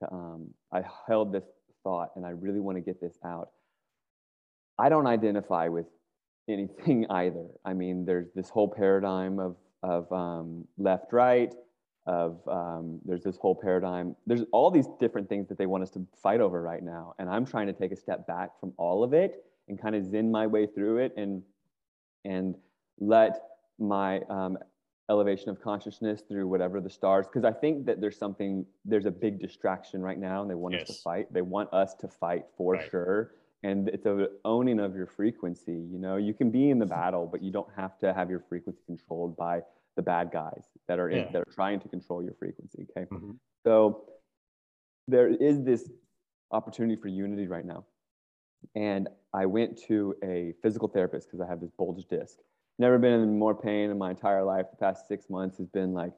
to 0.00 0.12
um, 0.12 0.48
i 0.72 0.82
held 1.06 1.32
this 1.32 1.44
thought 1.82 2.10
and 2.16 2.24
i 2.24 2.30
really 2.30 2.60
want 2.60 2.76
to 2.76 2.82
get 2.82 3.00
this 3.00 3.18
out 3.24 3.50
I 4.78 4.88
don't 4.88 5.06
identify 5.06 5.68
with 5.68 5.86
anything 6.48 7.06
either. 7.10 7.46
I 7.64 7.74
mean, 7.74 8.04
there's 8.04 8.28
this 8.34 8.48
whole 8.48 8.68
paradigm 8.68 9.38
of 9.38 9.56
of 9.82 10.10
um, 10.12 10.66
left 10.76 11.12
right, 11.12 11.54
of 12.06 12.40
um, 12.48 13.00
there's 13.04 13.22
this 13.22 13.36
whole 13.36 13.54
paradigm. 13.54 14.16
There's 14.26 14.42
all 14.52 14.70
these 14.70 14.88
different 14.98 15.28
things 15.28 15.48
that 15.48 15.58
they 15.58 15.66
want 15.66 15.84
us 15.84 15.90
to 15.90 16.04
fight 16.20 16.40
over 16.40 16.60
right 16.62 16.82
now, 16.82 17.14
and 17.18 17.28
I'm 17.28 17.44
trying 17.44 17.68
to 17.68 17.72
take 17.72 17.92
a 17.92 17.96
step 17.96 18.26
back 18.26 18.58
from 18.60 18.72
all 18.76 19.04
of 19.04 19.12
it 19.12 19.44
and 19.68 19.80
kind 19.80 19.94
of 19.94 20.04
zen 20.04 20.30
my 20.30 20.46
way 20.46 20.66
through 20.66 20.98
it 20.98 21.12
and 21.16 21.42
and 22.24 22.54
let 22.98 23.40
my 23.78 24.20
um, 24.28 24.58
elevation 25.08 25.48
of 25.50 25.60
consciousness 25.60 26.22
through 26.28 26.46
whatever 26.46 26.80
the 26.80 26.90
stars 26.90 27.26
because 27.26 27.44
i 27.44 27.52
think 27.52 27.86
that 27.86 28.00
there's 28.00 28.18
something 28.18 28.66
there's 28.84 29.06
a 29.06 29.10
big 29.10 29.40
distraction 29.40 30.02
right 30.02 30.18
now 30.18 30.42
and 30.42 30.50
they 30.50 30.54
want 30.54 30.74
us 30.74 30.86
to 30.86 30.92
fight 31.02 31.32
they 31.32 31.42
want 31.42 31.72
us 31.72 31.94
to 31.94 32.08
fight 32.08 32.44
for 32.56 32.74
Right. 32.74 32.90
sure 32.90 33.34
and 33.64 33.88
it's 33.88 34.06
a 34.06 34.28
owning 34.44 34.78
of 34.78 34.94
your 34.94 35.06
frequency 35.06 35.72
you 35.92 35.98
know 35.98 36.16
you 36.16 36.34
can 36.34 36.50
be 36.50 36.70
in 36.70 36.78
the 36.78 36.86
battle 36.98 37.26
but 37.26 37.42
you 37.42 37.50
don't 37.50 37.72
have 37.74 37.98
to 38.00 38.12
have 38.12 38.28
your 38.30 38.40
frequency 38.48 38.82
controlled 38.86 39.36
by 39.36 39.60
the 39.96 40.02
bad 40.02 40.30
guys 40.30 40.64
that 40.86 40.98
are 41.00 41.08
in, 41.10 41.18
Yeah. 41.24 41.30
that 41.32 41.42
are 41.42 41.52
trying 41.52 41.80
to 41.80 41.88
control 41.88 42.22
your 42.22 42.34
frequency 42.34 42.86
okay 42.90 43.06
Mhm. 43.10 43.36
so 43.64 44.04
there 45.08 45.28
is 45.28 45.62
this 45.64 45.90
opportunity 46.50 47.00
for 47.00 47.08
unity 47.08 47.46
right 47.48 47.64
now. 47.64 47.84
And 48.74 49.08
I 49.34 49.46
went 49.46 49.80
to 49.88 50.14
a 50.22 50.54
physical 50.62 50.88
therapist 50.88 51.28
because 51.28 51.40
I 51.40 51.48
have 51.48 51.60
this 51.60 51.70
bulge 51.76 52.04
disc. 52.08 52.38
Never 52.78 52.98
been 52.98 53.20
in 53.20 53.38
more 53.38 53.54
pain 53.54 53.90
in 53.90 53.98
my 53.98 54.10
entire 54.10 54.44
life. 54.44 54.66
The 54.70 54.76
past 54.76 55.08
six 55.08 55.28
months 55.28 55.58
has 55.58 55.68
been 55.68 55.92
like 55.92 56.12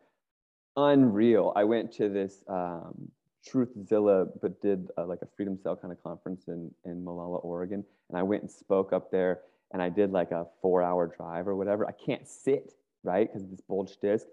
unreal. 0.76 1.53
I 1.57 1.64
went 1.64 1.92
to 1.94 2.09
this 2.09 2.44
um, 2.48 3.11
Truthzilla, 3.48 4.29
but 4.42 4.61
did 4.61 4.88
uh, 4.98 5.07
like 5.07 5.22
a 5.22 5.29
Freedom 5.37 5.59
Cell 5.62 5.76
kind 5.76 5.92
of 5.92 6.03
conference 6.03 6.48
in, 6.48 6.70
in 6.85 7.03
Molalla, 7.03 7.38
Oregon. 7.38 7.85
And 8.09 8.18
I 8.18 8.22
went 8.22 8.42
and 8.42 8.50
spoke 8.50 8.92
up 8.92 9.11
there 9.11 9.40
and 9.72 9.81
I 9.81 9.88
did 9.88 10.12
like 10.12 10.33
a 10.33 10.46
four 10.61 10.83
hour 10.83 11.07
drive 11.07 11.48
or 11.48 11.57
whatever. 11.57 11.87
I 11.88 11.92
can't 11.92 12.26
sit, 12.29 12.74
right? 13.03 13.33
Because 13.33 13.48
this 13.48 13.61
bulge 13.62 13.96
disc 14.03 14.26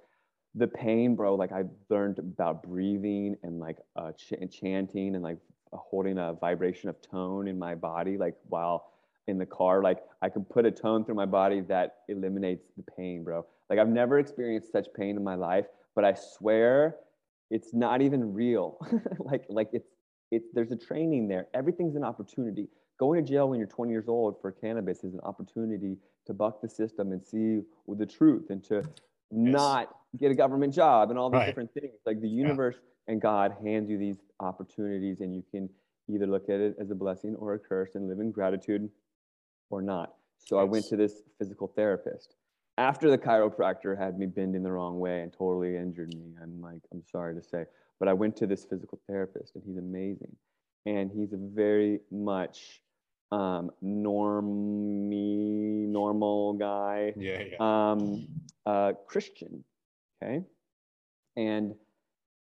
the 0.58 0.68
pain, 0.68 1.16
bro, 1.16 1.36
like 1.36 1.52
I 1.52 1.64
learned 1.90 2.20
about 2.20 2.64
breathing 2.64 3.36
and 3.44 3.60
like 3.60 3.78
uh, 3.96 4.12
ch- 4.14 4.34
chanting 4.52 5.14
and 5.14 5.24
like 5.24 5.38
holding 5.74 6.18
a 6.18 6.34
vibration 6.34 6.90
of 6.90 7.02
tone 7.02 7.48
in 7.48 7.58
my 7.58 7.76
body, 7.76 8.18
like 8.18 8.36
while 8.50 8.92
in 9.28 9.38
the 9.38 9.46
car, 9.46 9.82
like 9.82 10.00
I 10.22 10.30
can 10.30 10.46
put 10.46 10.66
a 10.66 10.72
tone 10.72 11.04
through 11.04 11.16
my 11.16 11.26
body 11.26 11.62
that 11.62 11.98
eliminates 12.08 12.66
the 12.78 12.84
pain, 12.96 13.24
bro. 13.24 13.46
Like 13.70 13.80
I've 13.80 13.90
never 13.90 14.20
experienced 14.20 14.72
such 14.72 14.88
pain 14.96 15.18
in 15.18 15.24
my 15.24 15.36
life, 15.36 15.66
but 15.96 16.06
I 16.06 16.14
swear 16.14 16.96
it's 17.50 17.74
not 17.74 18.02
even 18.02 18.34
real. 18.34 18.78
like, 19.20 19.46
like 19.50 19.70
it's, 19.74 19.90
it's, 20.32 20.48
there's 20.54 20.72
a 20.72 20.78
training 20.78 21.28
there. 21.28 21.48
Everything's 21.54 21.96
an 21.96 22.04
opportunity. 22.04 22.68
Going 23.00 23.24
to 23.24 23.30
jail 23.30 23.50
when 23.50 23.60
you're 23.60 23.68
20 23.68 23.92
years 23.92 24.08
old 24.08 24.42
for 24.42 24.52
cannabis 24.52 25.04
is 25.04 25.14
an 25.14 25.20
opportunity 25.24 25.98
to 26.26 26.34
buck 26.34 26.62
the 26.62 26.70
system 26.70 27.12
and 27.12 27.24
see 27.26 27.62
the 27.88 28.06
truth 28.06 28.50
and 28.50 28.64
to 28.66 28.84
not 29.32 29.96
get 30.18 30.32
a 30.32 30.36
government 30.36 30.74
job 30.74 31.10
and 31.10 31.20
all 31.20 31.30
these 31.30 31.40
Right. 31.40 31.46
different 31.48 31.74
things. 31.74 32.00
Like 32.06 32.22
the 32.22 32.28
universe 32.28 32.76
and 33.08 33.22
God 33.22 33.56
hands 33.64 33.90
you 33.90 33.98
these 33.98 34.18
opportunities, 34.40 35.22
and 35.22 35.36
you 35.36 35.44
can 35.52 35.70
either 36.10 36.28
look 36.28 36.50
at 36.50 36.60
it 36.60 36.76
as 36.80 36.92
a 36.92 36.96
blessing 36.96 37.36
or 37.36 37.54
a 37.54 37.60
curse 37.60 37.96
and 37.96 38.08
live 38.08 38.20
in 38.20 38.32
gratitude 38.32 38.90
or 39.70 39.82
not. 39.82 40.14
So 40.38 40.58
I 40.58 40.64
went 40.64 40.86
to 40.88 40.96
this 40.96 41.22
physical 41.38 41.68
therapist. 41.68 42.36
After 42.78 43.10
the 43.10 43.18
chiropractor 43.18 43.98
had 43.98 44.18
me 44.20 44.28
bending 44.28 44.64
the 44.64 44.72
wrong 44.72 45.00
way 45.00 45.22
and 45.22 45.34
totally 45.34 45.76
injured 45.76 46.14
me, 46.14 46.34
I'm 46.42 46.62
like, 46.62 46.82
I'm 46.94 47.04
sorry 47.12 47.36
to 47.36 47.42
say, 47.42 47.66
but 48.00 48.08
I 48.08 48.14
went 48.14 48.36
to 48.38 48.48
this 48.48 48.64
physical 48.66 49.00
therapist 49.08 49.56
and 49.56 49.64
he's 49.66 49.78
amazing. 49.78 50.36
And 50.86 51.12
he's 51.12 51.34
a 51.34 51.38
very 51.38 52.00
much 52.12 52.82
um, 53.32 53.72
normie, 53.84 55.88
normal 55.88 56.54
guy 56.54 57.14
Yeah, 57.18 57.44
yeah. 57.52 57.58
um, 57.92 58.28
uh, 58.66 58.94
Christian. 59.06 59.64
Okay. 60.24 60.44
And 61.36 61.76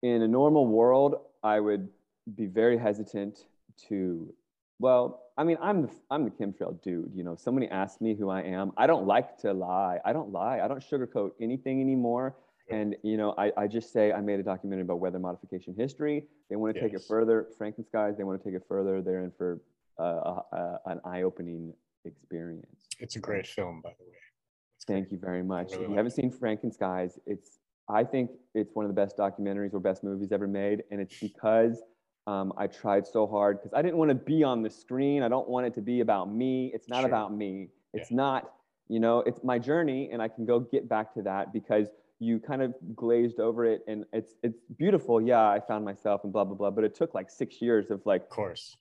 in 0.02 0.22
a 0.22 0.28
normal 0.28 0.68
world, 0.68 1.16
I 1.44 1.60
would 1.60 1.90
be 2.36 2.46
very 2.46 2.78
hesitant 2.78 3.46
to, 3.90 4.34
well, 4.80 5.24
I 5.38 5.44
mean, 5.44 5.58
I'm 5.62 5.84
the, 5.84 5.90
I'm 6.10 6.24
the 6.24 6.32
chemtrail 6.32 6.82
dude. 6.82 7.12
You 7.16 7.24
know, 7.24 7.34
If 7.34 7.40
somebody 7.40 7.68
asks 7.70 8.02
me 8.02 8.16
who 8.16 8.30
I 8.30 8.42
am. 8.42 8.72
I 8.78 8.88
don't 8.88 9.06
like 9.08 9.38
to 9.40 9.54
lie. 9.54 10.00
I 10.06 10.14
don't 10.14 10.32
lie. 10.32 10.60
I 10.60 10.68
don't 10.68 10.80
sugarcoat 10.82 11.32
anything 11.40 11.82
anymore. 11.82 12.36
Yeah. 12.70 12.78
And, 12.78 12.96
you 13.04 13.18
know, 13.18 13.34
I, 13.38 13.52
I 13.58 13.68
just 13.68 13.92
say 13.92 14.12
I 14.12 14.22
made 14.22 14.40
a 14.40 14.44
documentary 14.44 14.84
about 14.84 15.00
weather 15.00 15.20
modification 15.20 15.74
history. 15.78 16.26
They 16.50 16.56
want 16.56 16.76
to 16.76 16.82
take 16.82 16.92
it 16.94 16.98
Yes. 17.02 17.08
further. 17.08 17.48
Frankenskies, 17.60 18.18
they 18.18 18.24
want 18.24 18.42
to 18.42 18.44
take 18.50 18.56
it 18.56 18.64
further. 18.68 19.02
They're 19.02 19.24
in 19.24 19.32
for 19.32 19.60
uh, 20.00 20.04
a, 20.04 20.44
a, 20.56 20.80
an 20.88 21.02
eye 21.06 21.24
opening 21.24 21.74
experience. 22.06 22.88
It's 23.00 23.16
a 23.16 23.20
great 23.20 23.48
film, 23.48 23.82
by 23.82 23.94
the 23.98 24.04
way. 24.06 24.18
It's 24.78 24.86
Thank 24.86 25.06
great. 25.10 25.12
you 25.14 25.20
very 25.20 25.44
much. 25.44 25.72
really 25.72 25.84
if 25.86 25.90
you 25.92 25.96
haven't 25.96 26.12
seen 26.12 26.32
Franken 26.32 26.74
Skies, 26.74 27.20
it's 27.26 27.60
I 27.90 28.04
think 28.04 28.32
it's 28.54 28.74
one 28.74 28.86
of 28.86 28.90
the 28.90 28.96
best 28.96 29.18
documentaries 29.18 29.74
or 29.74 29.80
best 29.80 30.04
movies 30.04 30.32
ever 30.32 30.48
made, 30.48 30.84
and 30.92 31.02
it's 31.02 31.20
because 31.20 31.82
um, 32.28 32.54
I 32.58 32.68
tried 32.68 33.08
so 33.08 33.28
hard 33.28 33.60
because 33.60 33.74
I 33.74 33.82
didn't 33.82 33.98
want 33.98 34.10
to 34.10 34.16
be 34.16 34.44
on 34.44 34.62
the 34.62 34.70
screen. 34.70 35.24
I 35.24 35.28
don't 35.28 35.50
want 35.50 35.66
it 35.66 35.74
to 35.76 35.82
be 35.82 36.02
about 36.02 36.32
me. 36.34 36.72
It's 36.74 36.88
not 36.88 37.00
Sure. 37.02 37.08
about 37.08 37.34
me. 37.36 37.70
It's 37.94 38.12
not, 38.12 38.54
you 38.88 39.00
know, 39.00 39.20
it's 39.20 39.44
my 39.44 39.60
journey, 39.60 40.10
and 40.12 40.22
I 40.22 40.28
can 40.28 40.46
go 40.46 40.60
get 40.60 40.88
back 40.88 41.14
to 41.16 41.22
that 41.24 41.52
because 41.52 41.88
you 42.20 42.40
kind 42.40 42.62
of 42.62 42.76
glazed 42.96 43.40
over 43.40 43.66
it, 43.66 43.82
and 43.88 44.06
it's 44.14 44.36
it's 44.44 44.60
beautiful. 44.78 45.20
Yeah, 45.20 45.50
I 45.50 45.60
found 45.60 45.84
myself 45.84 46.24
and 46.24 46.32
blah 46.32 46.44
blah 46.46 46.56
blah, 46.56 46.70
but 46.70 46.84
it 46.84 46.94
took 46.96 47.14
like 47.16 47.30
six 47.30 47.62
years 47.62 47.90
of 47.90 48.06
like 48.06 48.22
Of 48.24 48.30
course. 48.30 48.78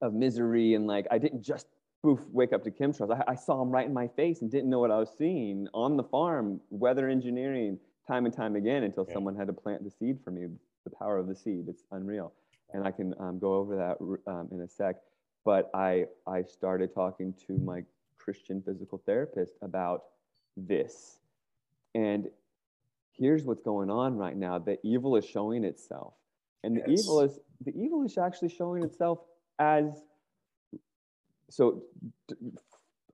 of 0.00 0.14
misery 0.14 0.74
and 0.74 0.86
like 0.86 1.06
I 1.10 1.18
didn't 1.18 1.42
just 1.42 1.66
poof 2.02 2.20
wake 2.30 2.52
up 2.52 2.62
to 2.64 2.70
chemtrails. 2.70 3.12
I, 3.16 3.32
I 3.32 3.34
saw 3.34 3.58
them 3.58 3.70
right 3.70 3.86
in 3.86 3.92
my 3.92 4.08
face 4.08 4.42
and 4.42 4.50
didn't 4.50 4.70
know 4.70 4.78
what 4.78 4.90
I 4.90 4.98
was 4.98 5.10
seeing 5.18 5.68
on 5.74 5.96
the 5.96 6.04
farm, 6.04 6.60
weather 6.70 7.08
engineering, 7.08 7.78
time 8.06 8.26
and 8.26 8.34
time 8.34 8.56
again 8.56 8.82
until 8.84 9.06
Yeah. 9.06 9.14
someone 9.14 9.36
had 9.36 9.46
to 9.46 9.52
plant 9.52 9.84
the 9.84 9.90
seed 9.90 10.20
for 10.22 10.30
me. 10.30 10.48
The 10.84 10.90
power 10.90 11.18
of 11.18 11.26
the 11.28 11.34
seed, 11.34 11.68
it's 11.68 11.84
unreal, 11.92 12.32
and 12.72 12.84
I 12.84 12.90
can 12.90 13.14
um, 13.20 13.38
go 13.38 13.54
over 13.54 13.76
that 13.76 13.98
um, 14.30 14.48
in 14.50 14.60
a 14.62 14.68
sec. 14.68 14.96
But 15.44 15.70
I 15.74 16.06
I 16.26 16.42
started 16.42 16.92
talking 16.92 17.34
to 17.46 17.56
my 17.58 17.84
Christian 18.18 18.62
physical 18.62 18.98
therapist 19.06 19.54
about 19.62 20.04
this, 20.56 21.18
and 21.94 22.28
here's 23.12 23.44
what's 23.44 23.62
going 23.62 23.90
on 23.90 24.16
right 24.16 24.36
now. 24.36 24.58
The 24.58 24.78
evil 24.82 25.16
is 25.16 25.24
showing 25.24 25.62
itself, 25.64 26.14
and 26.64 26.76
the 26.76 26.88
evil 26.90 27.20
is 27.20 27.38
the 27.64 27.72
evil 27.76 28.02
is 28.02 28.18
actually 28.18 28.48
showing 28.48 28.82
itself 28.82 29.20
as 29.60 30.02
so 31.48 31.82
d- 32.28 32.34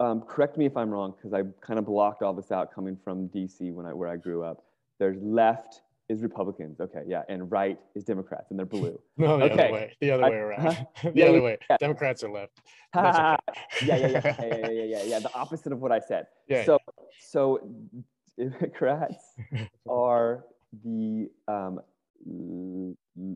um, 0.00 0.22
correct 0.22 0.56
me 0.56 0.64
if 0.64 0.76
i'm 0.76 0.90
wrong 0.90 1.12
because 1.16 1.32
i 1.32 1.42
kind 1.60 1.78
of 1.78 1.84
blocked 1.84 2.22
all 2.22 2.32
this 2.32 2.52
out 2.52 2.72
coming 2.72 2.96
from 2.96 3.28
dc 3.30 3.72
when 3.74 3.84
i 3.84 3.92
where 3.92 4.08
i 4.08 4.16
grew 4.16 4.44
up 4.44 4.64
there's 4.98 5.18
left 5.22 5.82
is 6.08 6.22
republicans 6.22 6.80
okay 6.80 7.02
yeah 7.06 7.22
and 7.28 7.50
right 7.50 7.78
is 7.94 8.04
democrats 8.04 8.46
and 8.50 8.58
they're 8.58 8.66
blue 8.66 8.98
No, 9.18 9.38
the 9.38 9.44
Okay. 9.44 9.64
other 9.64 9.72
way. 9.72 9.96
The 10.00 10.10
other 10.12 10.24
I- 10.24 10.30
way 10.30 10.36
around. 10.36 10.60
huh? 10.62 10.84
the 11.02 11.12
Yeah, 11.14 11.24
other 11.26 11.38
yeah, 11.38 11.44
way. 11.44 11.58
yeah. 11.70 11.76
Democrats 11.78 12.24
are 12.24 12.30
left. 12.30 12.60
Yeah 12.94 13.36
yeah, 13.82 13.96
yeah, 13.96 14.08
yeah, 14.08 14.22
yeah, 14.40 14.56
yeah, 14.56 14.84
yeah, 14.84 15.02
yeah, 15.04 15.18
the 15.18 15.34
opposite 15.34 15.72
of 15.72 15.80
what 15.80 15.92
I 15.92 16.00
said. 16.00 16.26
Yeah, 16.48 16.64
so, 16.64 16.78
so 17.18 17.60
Democrats 18.38 19.34
are 19.88 20.44
the 20.84 21.28
um, 21.48 21.80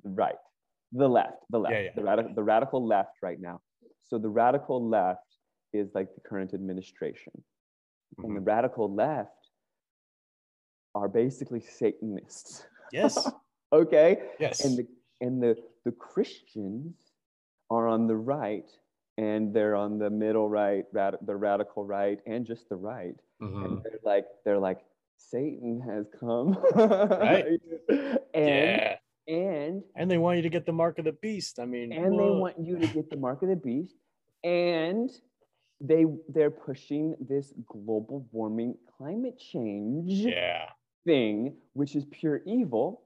right, 0.04 0.36
the 0.92 1.08
left, 1.08 1.38
the 1.50 1.58
left, 1.58 1.96
the 1.96 2.02
radical, 2.02 2.34
the 2.34 2.42
radical 2.42 2.86
left 2.86 3.16
right 3.22 3.40
now. 3.40 3.60
So 4.02 4.18
the 4.18 4.28
radical 4.28 4.86
left 4.88 5.36
is 5.72 5.88
like 5.94 6.08
the 6.14 6.20
current 6.20 6.54
administration, 6.54 7.32
and 8.22 8.36
the 8.36 8.40
Mhm. 8.40 8.46
radical 8.46 8.92
left 8.94 9.41
are 10.94 11.08
basically 11.08 11.60
Satanists. 11.60 12.66
Yes. 12.92 13.16
okay, 13.72 14.28
Yes. 14.38 14.64
and 14.64 14.76
the 14.78 14.86
and 15.20 15.42
the 15.42 15.56
the 15.84 15.92
Christians 15.92 16.94
are 17.70 17.88
on 17.88 18.06
the 18.06 18.16
right, 18.16 18.68
and 19.18 19.54
they're 19.54 19.74
on 19.76 19.98
the 19.98 20.10
middle 20.10 20.48
right, 20.48 20.84
rad, 20.92 21.16
the 21.22 21.34
radical 21.36 21.84
right, 21.86 22.20
and 22.26 22.44
just 22.46 22.68
the 22.68 22.76
right, 22.76 23.16
Mhm. 23.40 23.64
and 23.64 23.82
they're 23.82 24.00
like 24.04 24.26
they're 24.44 24.58
like 24.58 24.80
Satan 25.16 25.80
has 25.80 26.06
come, 26.18 26.52
Right. 26.74 27.60
and 27.88 28.18
yeah. 28.34 28.96
and 29.28 29.82
And 29.96 30.10
they 30.10 30.18
want 30.18 30.36
you 30.36 30.42
to 30.42 30.48
get 30.50 30.66
the 30.66 30.72
mark 30.72 30.98
of 30.98 31.04
the 31.04 31.12
beast. 31.12 31.58
I 31.60 31.64
mean, 31.66 31.92
and 31.92 32.18
they 32.18 32.30
want 32.30 32.58
you 32.58 32.76
to 32.78 32.86
get 32.88 33.08
the 33.08 33.16
mark 33.16 33.42
of 33.42 33.48
the 33.48 33.56
beast, 33.56 33.94
and 34.44 35.08
they 35.80 36.04
they're 36.28 36.50
pushing 36.50 37.14
this 37.20 37.52
global 37.66 38.26
warming 38.32 38.76
climate 38.98 39.38
change 39.38 40.10
Yeah. 40.12 40.68
Thing, 41.04 41.54
which 41.74 41.94
is 41.96 42.04
pure 42.10 42.40
evil, 42.46 43.02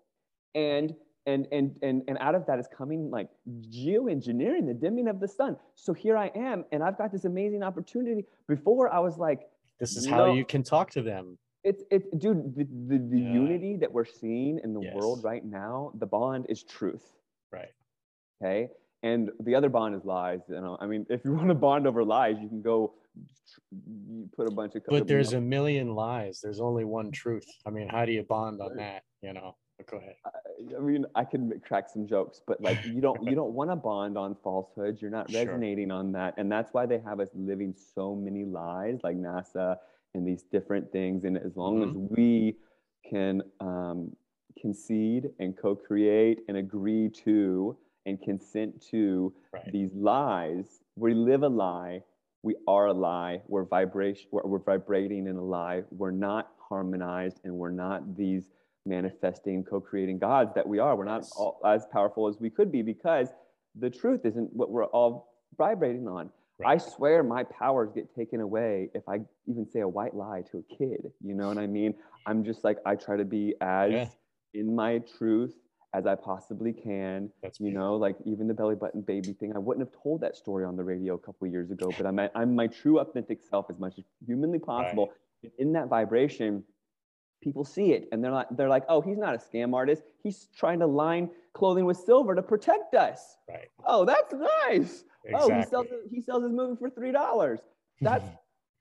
and 0.55 0.95
and 1.27 1.47
and 1.53 1.77
and 1.83 2.03
and 2.09 2.19
out 2.21 2.35
of 2.35 2.47
that 2.47 2.59
is 2.59 2.69
coming 2.69 3.11
like 3.11 3.29
geoengineering, 3.71 4.67
the 4.67 4.75
dimming 4.75 5.09
of 5.09 5.21
the 5.21 5.29
sun. 5.29 5.57
So 5.75 5.93
here 5.93 6.17
I 6.17 6.29
am, 6.35 6.65
and 6.73 6.83
I've 6.83 6.99
got 6.99 7.13
this 7.13 7.25
amazing 7.25 7.63
opportunity. 7.63 8.25
Before 8.49 8.93
I 8.93 8.99
was 9.01 9.19
like, 9.19 9.49
This 9.81 9.97
is 9.97 10.07
how 10.07 10.25
you 10.27 10.45
can 10.45 10.63
talk 10.63 10.91
to 10.93 11.03
them. 11.03 11.39
it's 11.65 11.83
it's 11.91 12.09
dude, 12.19 12.55
the 12.55 12.65
the, 12.65 12.99
the 12.99 13.19
Yeah. 13.21 13.33
unity 13.33 13.77
that 13.77 13.93
we're 13.93 14.05
seeing 14.05 14.61
in 14.63 14.73
the 14.73 14.81
Yes. 14.81 14.95
world 14.95 15.25
right 15.25 15.45
now, 15.45 15.93
the 15.99 16.07
bond 16.07 16.47
is 16.49 16.63
truth. 16.63 17.13
Right. 17.53 17.73
Okay. 18.43 18.69
and 19.03 19.31
the 19.41 19.55
other 19.55 19.69
bond 19.69 19.95
is 19.95 20.05
lies. 20.05 20.41
You 20.49 20.61
know, 20.61 20.77
I 20.81 20.87
mean, 20.87 21.07
if 21.11 21.25
you 21.25 21.33
want 21.39 21.49
to 21.49 21.55
bond 21.55 21.87
over 21.87 22.05
lies, 22.05 22.37
you 22.41 22.49
can 22.49 22.63
go 22.63 22.95
you 23.71 24.29
put 24.37 24.49
a 24.49 24.55
bunch 24.55 24.75
of. 24.75 24.83
But 24.89 25.07
there's 25.07 25.33
a 25.33 25.41
million 25.41 25.95
lies. 25.95 26.41
There's 26.43 26.61
only 26.61 26.85
one 26.85 27.11
truth. 27.11 27.47
I 27.67 27.71
mean, 27.71 27.89
how 27.89 28.05
do 28.05 28.13
you 28.13 28.23
bond 28.23 28.61
on 28.61 28.77
that? 28.77 29.03
You 29.23 29.33
know. 29.33 29.57
Go 29.91 29.99
ahead. 29.99 30.15
I 30.75 30.81
mean, 30.81 31.05
I 31.15 31.25
can 31.25 31.53
crack 31.61 31.91
some 31.93 32.07
jokes, 32.07 32.41
but 32.47 32.63
like 32.63 32.83
you 32.87 33.03
don't 33.03 33.23
you 33.23 33.35
don't 33.35 33.53
want 33.53 33.71
to 33.71 33.77
bond 33.77 34.17
on 34.17 34.35
falsehoods. 34.43 35.03
You're 35.03 35.11
not 35.11 35.31
resonating 35.35 35.89
sure. 35.89 35.99
on 35.99 36.13
that, 36.13 36.35
and 36.39 36.51
that's 36.51 36.73
why 36.73 36.87
they 36.87 36.99
have 36.99 37.21
us 37.21 37.29
living 37.35 37.75
so 37.95 38.15
many 38.15 38.45
lies, 38.45 39.01
like 39.03 39.17
NASA 39.17 39.77
and 40.15 40.27
these 40.27 40.45
different 40.51 40.91
things. 40.91 41.25
And 41.25 41.37
as 41.37 41.57
long 41.57 41.81
mm-hmm. 41.81 42.05
as 42.05 42.11
we 42.11 42.57
can 43.09 43.43
um, 43.61 44.17
concede 44.61 45.31
and 45.39 45.57
co-create 45.57 46.41
and 46.49 46.57
agree 46.57 47.11
to 47.25 47.77
and 48.07 48.21
consent 48.23 48.83
to 48.91 49.33
right. 49.53 49.71
these 49.73 49.93
lies, 49.95 50.81
we 50.97 51.15
live 51.15 51.43
a 51.43 51.49
lie. 51.49 52.01
We 52.47 52.55
are 52.69 52.87
a 52.87 52.93
lie. 52.93 53.43
We're 53.49 53.65
vibration. 53.65 54.29
We're, 54.31 54.43
we're 54.45 54.61
vibrating 54.61 55.27
in 55.27 55.35
a 55.35 55.43
lie. 55.43 55.83
We're 55.91 56.13
not 56.13 56.53
harmonized, 56.69 57.41
and 57.43 57.53
we're 57.53 57.73
not 57.73 58.17
these 58.17 58.45
manifesting, 58.85 59.65
co-creating 59.65 60.21
gods 60.21 60.53
that 60.55 60.65
we 60.65 60.79
are. 60.79 60.95
We're 60.95 61.07
not 61.07 61.25
all, 61.37 61.61
as 61.67 61.87
powerful 61.93 62.29
as 62.29 62.39
we 62.39 62.49
could 62.49 62.71
be 62.71 62.83
because 62.83 63.31
the 63.75 63.91
truth 63.91 64.21
isn't 64.25 64.55
what 64.55 64.71
we're 64.71 64.85
all 64.85 65.35
vibrating 65.59 66.07
on. 66.07 66.31
Right. 66.61 66.75
I 66.75 66.79
swear 66.79 67.25
my 67.25 67.43
powers 67.43 67.91
get 67.93 68.15
taken 68.15 68.41
away 68.41 68.91
if 68.95 69.03
I 69.09 69.23
even 69.49 69.67
say 69.69 69.81
a 69.81 69.89
white 69.89 70.15
lie 70.15 70.45
to 70.53 70.59
a 70.59 70.77
kid. 70.77 71.11
You 71.21 71.35
know 71.35 71.49
what 71.49 71.59
I 71.59 71.67
mean? 71.67 71.95
I'm 72.27 72.45
just 72.45 72.63
like 72.63 72.79
I 72.87 72.95
try 72.95 73.17
to 73.17 73.25
be 73.25 73.57
as 73.61 73.93
yeah. 73.93 74.07
in 74.55 74.73
my 74.73 75.03
truth 75.19 75.57
as 75.97 76.07
I 76.07 76.15
possibly 76.15 76.73
can. 76.73 77.31
That's 77.43 77.59
you 77.59 77.73
know, 77.73 77.97
like 77.97 78.17
even 78.25 78.47
the 78.47 78.55
belly 78.55 78.75
button 78.75 79.01
baby 79.01 79.33
thing. 79.33 79.55
I 79.55 79.59
wouldn't 79.59 79.87
have 79.87 80.03
told 80.03 80.21
that 80.21 80.37
story 80.37 80.65
on 80.65 80.77
the 80.77 80.85
radio 80.85 81.15
a 81.15 81.19
couple 81.19 81.47
years 81.49 81.71
ago, 81.71 81.91
but 81.97 82.07
I'm 82.07 82.21
I'm 82.35 82.55
my 82.55 82.67
true 82.67 83.01
authentic 83.01 83.41
self 83.43 83.67
as 83.71 83.79
much 83.79 83.95
as 83.99 84.05
humanly 84.27 84.59
possible. 84.59 85.11
Right. 85.43 85.53
In 85.59 85.73
that 85.73 85.89
vibration, 85.89 86.65
people 87.43 87.65
see 87.65 87.93
it 87.93 88.09
and 88.13 88.23
they're 88.23 88.33
like 88.33 88.47
they're 88.53 88.69
like 88.69 88.85
oh 88.89 89.01
he's 89.01 89.19
not 89.19 89.35
a 89.35 89.39
scam 89.39 89.75
artist 89.75 90.03
he's 90.23 90.49
trying 90.57 90.79
to 90.79 90.87
line 90.87 91.29
clothing 91.53 91.85
with 91.85 91.97
silver 91.97 92.35
to 92.35 92.43
protect 92.43 92.95
us 92.95 93.37
right 93.49 93.69
oh 93.87 94.05
that's 94.05 94.33
nice 94.33 95.05
exactly. 95.25 95.35
oh 95.35 95.55
he 95.55 95.63
sells 95.63 95.87
he 96.11 96.21
sells 96.21 96.43
his 96.43 96.53
movie 96.53 96.77
for 96.79 96.89
three 96.89 97.13
dollars 97.13 97.61
that's 98.01 98.27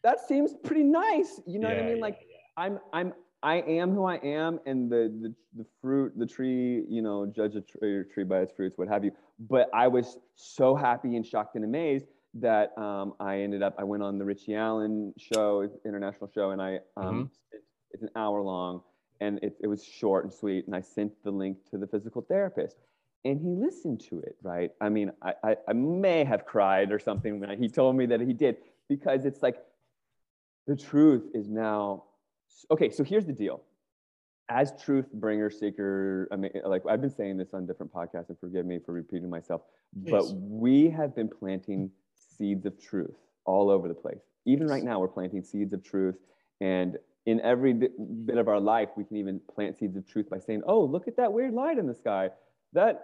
that 0.04 0.26
seems 0.26 0.56
pretty 0.64 0.84
nice 0.84 1.42
you 1.46 1.60
know 1.60 1.68
yeah, 1.68 1.76
what 1.76 1.84
i 1.84 1.88
mean 1.90 2.00
like 2.00 2.20
yeah. 2.22 2.64
i'm 2.64 2.80
i'm 2.94 3.14
i 3.46 3.56
am 3.62 3.92
who 3.92 4.06
i 4.06 4.16
am 4.18 4.60
and 4.66 4.92
the, 4.92 5.14
the 5.22 5.34
the 5.56 5.66
fruit 5.82 6.12
the 6.18 6.26
tree 6.26 6.84
you 6.90 7.02
know 7.02 7.26
judge 7.26 7.56
a 7.56 7.62
tree, 7.62 8.04
tree 8.14 8.24
by 8.26 8.40
its 8.40 8.52
fruits 8.52 8.78
what 8.78 8.88
have 8.88 9.06
you 9.06 9.12
but 9.50 9.70
i 9.74 9.88
was 9.88 10.18
so 10.36 10.76
happy 10.76 11.16
and 11.16 11.26
shocked 11.26 11.56
and 11.56 11.64
amazed 11.64 12.06
that 12.38 12.78
um, 12.78 13.14
I 13.18 13.40
ended 13.40 13.64
up, 13.64 13.76
I 13.80 13.86
went 13.86 14.04
on 14.04 14.18
the 14.18 14.26
Richie 14.26 14.56
Allen 14.56 15.14
show, 15.18 15.70
international 15.86 16.30
show, 16.36 16.52
and 16.52 16.62
I 16.62 16.80
um, 16.98 17.06
mm-hmm. 17.06 17.58
It's 17.96 18.04
an 18.04 18.10
hour 18.18 18.42
long 18.42 18.82
and 19.22 19.40
it, 19.42 19.56
it 19.62 19.68
was 19.68 19.82
short 19.82 20.26
and 20.26 20.34
sweet. 20.34 20.66
And 20.68 20.76
I 20.76 20.82
sent 20.82 21.14
the 21.24 21.32
link 21.32 21.58
to 21.72 21.78
the 21.78 21.88
physical 21.88 22.22
therapist 22.22 22.76
and 23.24 23.40
he 23.40 23.48
listened 23.48 24.02
to 24.10 24.20
it, 24.20 24.36
right? 24.44 24.72
I 24.82 24.90
mean, 24.90 25.12
I, 25.22 25.34
I, 25.42 25.56
I 25.70 25.74
may 25.74 26.26
have 26.26 26.46
cried 26.46 26.92
or 26.92 27.00
something 27.00 27.40
when 27.40 27.58
he 27.58 27.70
told 27.70 27.96
me 27.96 28.06
that 28.08 28.20
he 28.20 28.34
did 28.34 28.58
because 28.90 29.24
it's 29.24 29.42
like 29.42 29.64
the 30.68 30.76
truth 30.76 31.24
is 31.34 31.48
now 31.48 32.04
okay. 32.72 32.90
So 32.90 33.04
here's 33.04 33.26
the 33.26 33.34
deal. 33.34 33.62
As 34.50 34.74
truth 34.84 35.12
bringer, 35.14 35.50
seeker, 35.50 36.28
I 36.32 36.36
mean, 36.36 36.52
like 36.66 36.84
I've 36.88 37.02
been 37.02 37.16
saying 37.16 37.38
this 37.38 37.54
on 37.54 37.66
different 37.66 37.92
podcasts, 37.92 38.30
and 38.30 38.40
forgive 38.40 38.66
me 38.66 38.80
for 38.86 38.92
repeating 38.94 39.30
myself, 39.30 39.62
but 39.94 40.26
we 40.36 40.90
have 40.90 41.16
been 41.16 41.28
planting 41.30 41.90
seeds 42.38 42.66
of 42.66 42.80
truth 42.80 43.16
all 43.46 43.70
over 43.70 43.88
the 43.88 43.96
place. 43.96 44.22
Even 44.46 44.68
right 44.68 44.84
now, 44.84 45.00
we're 45.00 45.08
planting 45.08 45.44
seeds 45.44 45.74
of 45.74 45.84
truth, 45.84 46.16
and 46.62 46.98
in 47.26 47.42
every 47.42 47.74
bit 47.74 48.38
of 48.38 48.48
our 48.48 48.60
life, 48.60 48.90
we 48.96 49.04
can 49.04 49.18
even 49.18 49.42
plant 49.54 49.78
seeds 49.78 49.98
of 49.98 50.08
truth 50.08 50.30
by 50.30 50.38
saying, 50.38 50.62
oh, 50.68 50.84
look 50.84 51.08
at 51.08 51.18
that 51.18 51.34
weird 51.34 51.54
light 51.54 51.80
in 51.80 51.88
the 51.88 51.96
sky. 51.96 52.30
That 52.74 53.04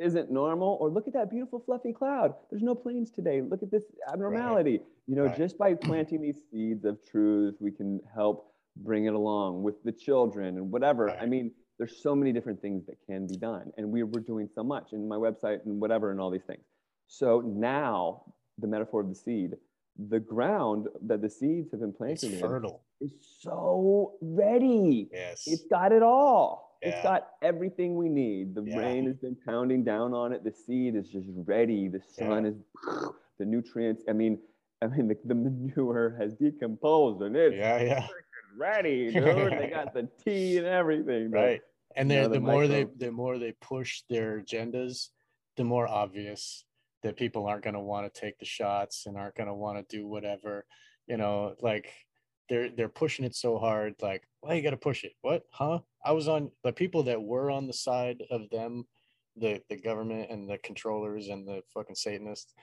isn't 0.00 0.30
normal. 0.30 0.78
Or 0.80 0.90
look 0.90 1.06
at 1.06 1.12
that 1.14 1.30
beautiful 1.30 1.60
fluffy 1.64 1.92
cloud. 1.92 2.34
There's 2.50 2.62
no 2.62 2.74
planes 2.74 3.10
today. 3.10 3.40
Look 3.40 3.62
at 3.62 3.70
this 3.70 3.84
abnormality. 4.12 4.78
Right. 4.78 4.86
You 5.06 5.16
know, 5.16 5.26
right. 5.26 5.36
just 5.36 5.58
by 5.58 5.74
planting 5.74 6.20
these 6.20 6.42
seeds 6.50 6.84
of 6.84 6.98
truth, 7.08 7.54
we 7.60 7.70
can 7.70 8.00
help 8.12 8.51
bring 8.76 9.06
it 9.06 9.14
along 9.14 9.62
with 9.62 9.82
the 9.84 9.92
children 9.92 10.56
and 10.56 10.70
whatever. 10.70 11.06
Right. 11.06 11.18
I 11.20 11.26
mean, 11.26 11.52
there's 11.78 12.02
so 12.02 12.14
many 12.14 12.32
different 12.32 12.60
things 12.60 12.86
that 12.86 12.96
can 13.06 13.26
be 13.26 13.36
done. 13.36 13.72
And 13.76 13.90
we 13.90 14.02
were 14.02 14.20
doing 14.20 14.48
so 14.54 14.62
much 14.62 14.92
in 14.92 15.08
my 15.08 15.16
website 15.16 15.64
and 15.64 15.80
whatever 15.80 16.10
and 16.10 16.20
all 16.20 16.30
these 16.30 16.44
things. 16.46 16.62
So 17.08 17.40
now 17.40 18.22
the 18.58 18.66
metaphor 18.66 19.00
of 19.00 19.08
the 19.08 19.14
seed, 19.14 19.56
the 20.08 20.20
ground 20.20 20.86
that 21.06 21.20
the 21.20 21.28
seeds 21.28 21.70
have 21.70 21.80
been 21.80 21.92
planted 21.92 22.32
it's 22.32 22.40
fertile. 22.40 22.82
in 23.00 23.08
is 23.08 23.12
so 23.40 24.14
ready. 24.20 25.08
Yes. 25.12 25.44
It's 25.46 25.64
got 25.64 25.92
it 25.92 26.02
all. 26.02 26.78
Yeah. 26.82 26.88
It's 26.90 27.02
got 27.02 27.28
everything 27.42 27.96
we 27.96 28.08
need. 28.08 28.54
The 28.54 28.64
yeah. 28.64 28.78
rain 28.78 29.06
has 29.06 29.16
been 29.16 29.36
pounding 29.46 29.84
down 29.84 30.14
on 30.14 30.32
it. 30.32 30.44
The 30.44 30.52
seed 30.52 30.96
is 30.96 31.08
just 31.08 31.28
ready. 31.46 31.88
The 31.88 32.00
sun 32.00 32.44
yeah. 32.44 32.50
is 32.50 32.56
the 33.38 33.44
nutrients. 33.44 34.02
I 34.08 34.12
mean, 34.12 34.38
I 34.82 34.86
mean 34.86 35.08
the, 35.08 35.16
the 35.24 35.34
manure 35.34 36.16
has 36.18 36.34
decomposed 36.34 37.22
and 37.22 37.36
it's 37.36 37.54
yeah, 37.54 37.82
yeah. 37.82 38.06
Ready, 38.58 39.10
dude. 39.12 39.52
they 39.52 39.70
got 39.72 39.94
the 39.94 40.08
tea 40.24 40.58
and 40.58 40.66
everything. 40.66 41.30
Right. 41.30 41.60
And 41.96 42.10
you 42.10 42.16
know, 42.16 42.28
the, 42.28 42.34
the 42.34 42.40
more 42.40 42.66
they 42.66 42.86
the 42.96 43.12
more 43.12 43.38
they 43.38 43.52
push 43.60 44.02
their 44.08 44.40
agendas, 44.40 45.08
the 45.56 45.64
more 45.64 45.86
obvious 45.86 46.64
that 47.02 47.16
people 47.16 47.46
aren't 47.46 47.64
going 47.64 47.74
to 47.74 47.80
want 47.80 48.12
to 48.12 48.20
take 48.20 48.38
the 48.38 48.44
shots 48.44 49.06
and 49.06 49.16
aren't 49.16 49.34
going 49.34 49.48
to 49.48 49.54
want 49.54 49.76
to 49.76 49.96
do 49.96 50.06
whatever 50.06 50.64
you 51.06 51.16
know 51.16 51.54
like 51.60 51.92
they're 52.48 52.70
they're 52.70 52.88
pushing 52.88 53.24
it 53.24 53.34
so 53.34 53.58
hard 53.58 53.94
like 54.00 54.22
why 54.40 54.54
you 54.54 54.62
got 54.62 54.70
to 54.70 54.76
push 54.76 55.04
it 55.04 55.12
what 55.22 55.42
huh 55.50 55.78
i 56.04 56.12
was 56.12 56.28
on 56.28 56.50
the 56.64 56.72
people 56.72 57.02
that 57.02 57.20
were 57.20 57.50
on 57.50 57.66
the 57.66 57.72
side 57.72 58.22
of 58.30 58.48
them 58.50 58.84
the 59.36 59.60
the 59.68 59.76
government 59.76 60.30
and 60.30 60.48
the 60.48 60.58
controllers 60.58 61.28
and 61.28 61.46
the 61.46 61.62
fucking 61.72 61.94
satanists 61.94 62.54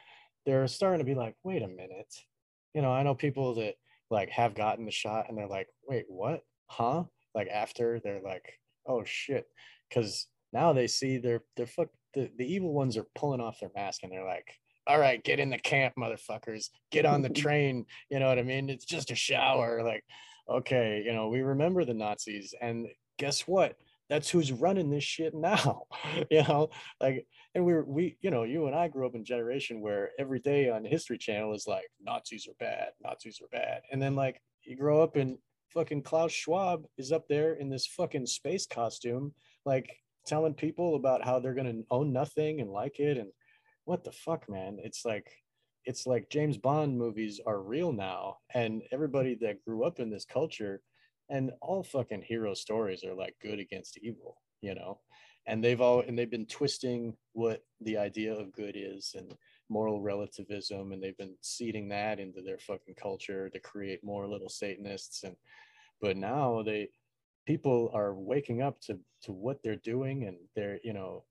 they're 0.45 0.67
starting 0.67 0.99
to 0.99 1.05
be 1.05 1.15
like 1.15 1.35
wait 1.43 1.61
a 1.61 1.67
minute 1.67 2.13
you 2.73 2.81
know 2.81 2.91
i 2.91 3.03
know 3.03 3.15
people 3.15 3.55
that 3.55 3.75
like 4.09 4.29
have 4.29 4.55
gotten 4.55 4.85
the 4.85 4.91
shot 4.91 5.25
and 5.29 5.37
they're 5.37 5.47
like 5.47 5.67
wait 5.87 6.05
what 6.07 6.41
huh 6.67 7.03
like 7.35 7.47
after 7.47 7.99
they're 8.03 8.21
like 8.21 8.59
oh 8.87 9.03
shit 9.05 9.47
because 9.87 10.27
now 10.51 10.73
they 10.73 10.87
see 10.87 11.17
they're 11.17 11.43
they're 11.55 11.67
fuck 11.67 11.89
the, 12.13 12.29
the 12.37 12.53
evil 12.53 12.73
ones 12.73 12.97
are 12.97 13.05
pulling 13.15 13.41
off 13.41 13.59
their 13.59 13.71
mask 13.75 14.03
and 14.03 14.11
they're 14.11 14.25
like, 14.25 14.47
all 14.87 14.99
right, 14.99 15.23
get 15.23 15.39
in 15.39 15.49
the 15.49 15.57
camp, 15.57 15.93
motherfuckers. 15.97 16.69
Get 16.91 17.05
on 17.05 17.21
the 17.21 17.29
train. 17.43 17.85
You 18.09 18.19
know 18.19 18.27
what 18.27 18.39
I 18.39 18.43
mean? 18.43 18.69
It's 18.69 18.85
just 18.85 19.11
a 19.11 19.15
shower. 19.15 19.83
Like, 19.83 20.03
okay, 20.49 21.03
you 21.05 21.13
know, 21.13 21.29
we 21.29 21.41
remember 21.41 21.85
the 21.85 21.93
Nazis. 21.93 22.53
And 22.59 22.87
guess 23.17 23.41
what? 23.41 23.75
That's 24.09 24.29
who's 24.29 24.51
running 24.51 24.89
this 24.89 25.03
shit 25.03 25.33
now. 25.35 25.83
you 26.31 26.43
know, 26.43 26.69
like, 26.99 27.25
and 27.53 27.65
we 27.65 27.73
are 27.73 27.83
we, 27.83 28.17
you 28.21 28.31
know, 28.31 28.43
you 28.43 28.67
and 28.67 28.75
I 28.75 28.87
grew 28.87 29.05
up 29.05 29.15
in 29.15 29.21
a 29.21 29.23
generation 29.23 29.81
where 29.81 30.11
every 30.17 30.39
day 30.39 30.69
on 30.69 30.83
History 30.83 31.17
Channel 31.17 31.53
is 31.53 31.67
like, 31.67 31.89
Nazis 32.01 32.47
are 32.47 32.55
bad, 32.59 32.89
Nazis 33.03 33.39
are 33.41 33.49
bad. 33.51 33.81
And 33.91 34.01
then 34.01 34.15
like 34.15 34.41
you 34.63 34.75
grow 34.75 35.01
up 35.01 35.15
and 35.15 35.37
fucking 35.69 36.03
Klaus 36.03 36.31
Schwab 36.31 36.85
is 36.97 37.11
up 37.11 37.27
there 37.27 37.53
in 37.53 37.69
this 37.69 37.85
fucking 37.85 38.25
space 38.25 38.65
costume, 38.65 39.33
like 39.65 39.95
telling 40.25 40.53
people 40.53 40.95
about 40.95 41.23
how 41.23 41.39
they're 41.39 41.53
going 41.53 41.65
to 41.65 41.85
own 41.91 42.13
nothing 42.13 42.61
and 42.61 42.69
like 42.69 42.99
it 42.99 43.17
and 43.17 43.29
what 43.85 44.03
the 44.03 44.11
fuck 44.11 44.47
man 44.47 44.77
it's 44.83 45.03
like 45.03 45.31
it's 45.85 46.05
like 46.05 46.29
james 46.29 46.57
bond 46.57 46.95
movies 46.95 47.39
are 47.47 47.61
real 47.61 47.91
now 47.91 48.37
and 48.53 48.83
everybody 48.91 49.35
that 49.41 49.63
grew 49.65 49.83
up 49.83 49.99
in 49.99 50.09
this 50.09 50.25
culture 50.25 50.81
and 51.29 51.51
all 51.61 51.83
fucking 51.83 52.21
hero 52.21 52.53
stories 52.53 53.03
are 53.03 53.13
like 53.13 53.35
good 53.41 53.59
against 53.59 53.97
evil 53.99 54.37
you 54.61 54.75
know? 54.75 54.99
And 55.47 55.63
they've 55.63 55.81
all 55.81 56.01
and 56.01 56.17
they've 56.17 56.29
been 56.29 56.45
twisting 56.45 57.15
what 57.33 57.63
the 57.81 57.97
idea 57.97 58.33
of 58.33 58.53
good 58.53 58.75
is 58.75 59.15
and 59.17 59.33
moral 59.69 60.01
relativism 60.01 60.91
and 60.91 61.01
they've 61.01 61.17
been 61.17 61.35
seeding 61.41 61.89
that 61.89 62.19
into 62.19 62.41
their 62.41 62.59
fucking 62.59 62.95
culture 63.01 63.49
to 63.49 63.59
create 63.59 64.03
more 64.03 64.27
little 64.27 64.49
satanists 64.49 65.23
and 65.23 65.35
but 66.01 66.17
now 66.17 66.61
they 66.63 66.89
people 67.47 67.89
are 67.93 68.13
waking 68.13 68.61
up 68.61 68.79
to 68.81 68.99
to 69.21 69.31
what 69.31 69.57
they're 69.63 69.75
doing 69.77 70.25
and 70.25 70.37
they're 70.55 70.79
you 70.83 70.93
know 70.93 71.23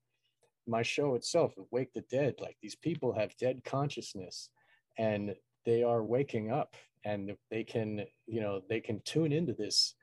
my 0.67 0.81
show 0.81 1.15
itself 1.15 1.53
wake 1.71 1.93
the 1.93 2.03
dead 2.09 2.33
like 2.39 2.57
these 2.61 2.75
people 2.75 3.13
have 3.13 3.35
dead 3.37 3.61
consciousness 3.63 4.49
and 4.97 5.35
they 5.65 5.83
are 5.83 6.03
waking 6.03 6.51
up 6.51 6.75
and 7.05 7.35
they 7.49 7.63
can 7.63 8.05
you 8.27 8.41
know 8.41 8.61
they 8.69 8.79
can 8.79 9.01
tune 9.05 9.31
into 9.31 9.53
this 9.53 9.95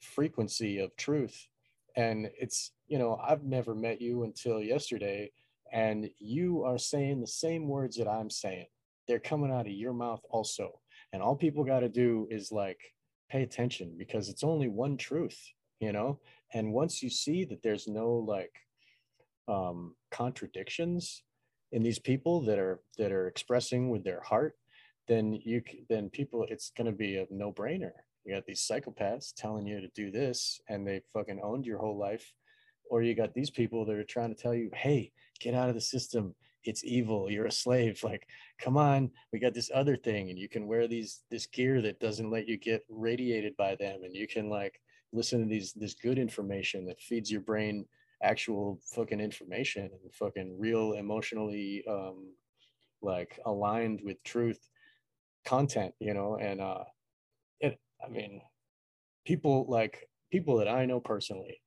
frequency 0.00 0.78
of 0.78 0.96
truth. 0.96 1.46
And 1.96 2.30
it's 2.38 2.72
you 2.88 2.98
know 2.98 3.18
i've 3.22 3.42
never 3.42 3.74
met 3.74 4.00
you 4.00 4.24
until 4.24 4.60
yesterday 4.60 5.30
and 5.72 6.08
you 6.18 6.62
are 6.62 6.78
saying 6.78 7.20
the 7.20 7.26
same 7.26 7.68
words 7.68 7.96
that 7.96 8.08
i'm 8.08 8.30
saying. 8.30 8.66
They're 9.08 9.18
coming 9.18 9.52
out 9.52 9.66
of 9.66 9.72
your 9.72 9.92
mouth 9.92 10.20
also. 10.30 10.80
And 11.12 11.22
all 11.22 11.36
people 11.36 11.64
got 11.64 11.80
to 11.80 11.88
do 11.88 12.26
is 12.30 12.50
like 12.52 12.80
pay 13.30 13.42
attention 13.42 13.94
because 13.96 14.28
it's 14.28 14.44
only 14.44 14.68
one 14.68 14.96
truth 14.96 15.38
you 15.80 15.92
know? 15.92 16.18
And 16.54 16.72
once 16.72 17.02
you 17.02 17.10
see 17.10 17.44
that 17.44 17.62
there's 17.62 17.88
no 17.88 18.24
like 18.26 18.52
um 19.48 19.94
contradictions 20.10 21.22
in 21.72 21.82
these 21.82 21.98
people 21.98 22.40
that 22.42 22.58
are 22.58 22.80
that 22.98 23.12
are 23.12 23.28
expressing 23.28 23.90
with 23.90 24.04
their 24.04 24.20
heart, 24.20 24.56
then 25.08 25.34
you 25.44 25.62
then 25.88 26.10
people 26.10 26.46
it's 26.48 26.70
going 26.76 26.90
to 26.90 26.96
be 26.96 27.16
a 27.16 27.26
no 27.30 27.52
brainer. 27.52 27.92
You 28.24 28.34
got 28.34 28.46
these 28.46 28.66
psychopaths 28.68 29.32
telling 29.34 29.66
you 29.66 29.80
to 29.80 29.88
do 29.88 30.10
this, 30.10 30.60
and 30.68 30.86
they 30.86 31.00
fucking 31.12 31.40
owned 31.42 31.64
your 31.64 31.78
whole 31.78 31.96
life, 31.96 32.32
or 32.90 33.02
you 33.02 33.14
got 33.14 33.34
these 33.34 33.50
people 33.50 33.84
that 33.84 33.96
are 33.96 34.04
trying 34.04 34.34
to 34.34 34.40
tell 34.40 34.54
you, 34.54 34.70
hey, 34.74 35.12
get 35.40 35.54
out 35.54 35.68
of 35.68 35.74
the 35.74 35.80
system. 35.80 36.34
It's 36.64 36.84
evil. 36.84 37.30
You're 37.30 37.46
a 37.46 37.52
slave. 37.52 38.02
Like, 38.02 38.26
come 38.60 38.76
on, 38.76 39.10
we 39.32 39.38
got 39.38 39.54
this 39.54 39.70
other 39.72 39.96
thing, 39.96 40.30
and 40.30 40.38
you 40.38 40.48
can 40.48 40.66
wear 40.66 40.88
these 40.88 41.22
this 41.30 41.46
gear 41.46 41.80
that 41.82 42.00
doesn't 42.00 42.30
let 42.30 42.48
you 42.48 42.56
get 42.56 42.84
radiated 42.88 43.56
by 43.56 43.76
them, 43.76 44.02
and 44.02 44.14
you 44.14 44.26
can 44.26 44.48
like 44.48 44.80
listen 45.12 45.40
to 45.40 45.48
these 45.48 45.72
this 45.72 45.94
good 45.94 46.18
information 46.18 46.84
that 46.86 47.00
feeds 47.00 47.30
your 47.30 47.40
brain 47.40 47.86
actual 48.22 48.80
fucking 48.94 49.20
information 49.20 49.82
and 49.82 50.14
fucking 50.14 50.56
real 50.58 50.94
emotionally 50.94 51.84
um 51.88 52.32
like 53.02 53.38
aligned 53.44 54.00
with 54.02 54.22
truth 54.24 54.68
content 55.46 55.94
you 56.00 56.12
know 56.12 56.36
and 56.36 56.60
uh 56.60 56.84
it 57.60 57.78
i 58.04 58.08
mean 58.08 58.40
people 59.24 59.64
like 59.68 60.08
people 60.30 60.58
that 60.58 60.68
i 60.68 60.84
know 60.84 61.00
personally 61.00 61.60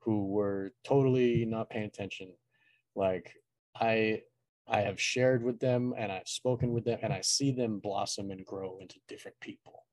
who 0.00 0.26
were 0.26 0.72
totally 0.84 1.44
not 1.44 1.68
paying 1.70 1.84
attention 1.84 2.32
like 2.96 3.32
i 3.80 4.20
i 4.66 4.80
have 4.80 5.00
shared 5.00 5.42
with 5.42 5.60
them 5.60 5.94
and 5.96 6.10
i've 6.10 6.26
spoken 6.26 6.72
with 6.72 6.84
them 6.84 6.98
and 7.02 7.12
i 7.12 7.20
see 7.20 7.52
them 7.52 7.78
blossom 7.78 8.30
and 8.30 8.44
grow 8.46 8.78
into 8.80 8.96
different 9.08 9.38
people. 9.40 9.84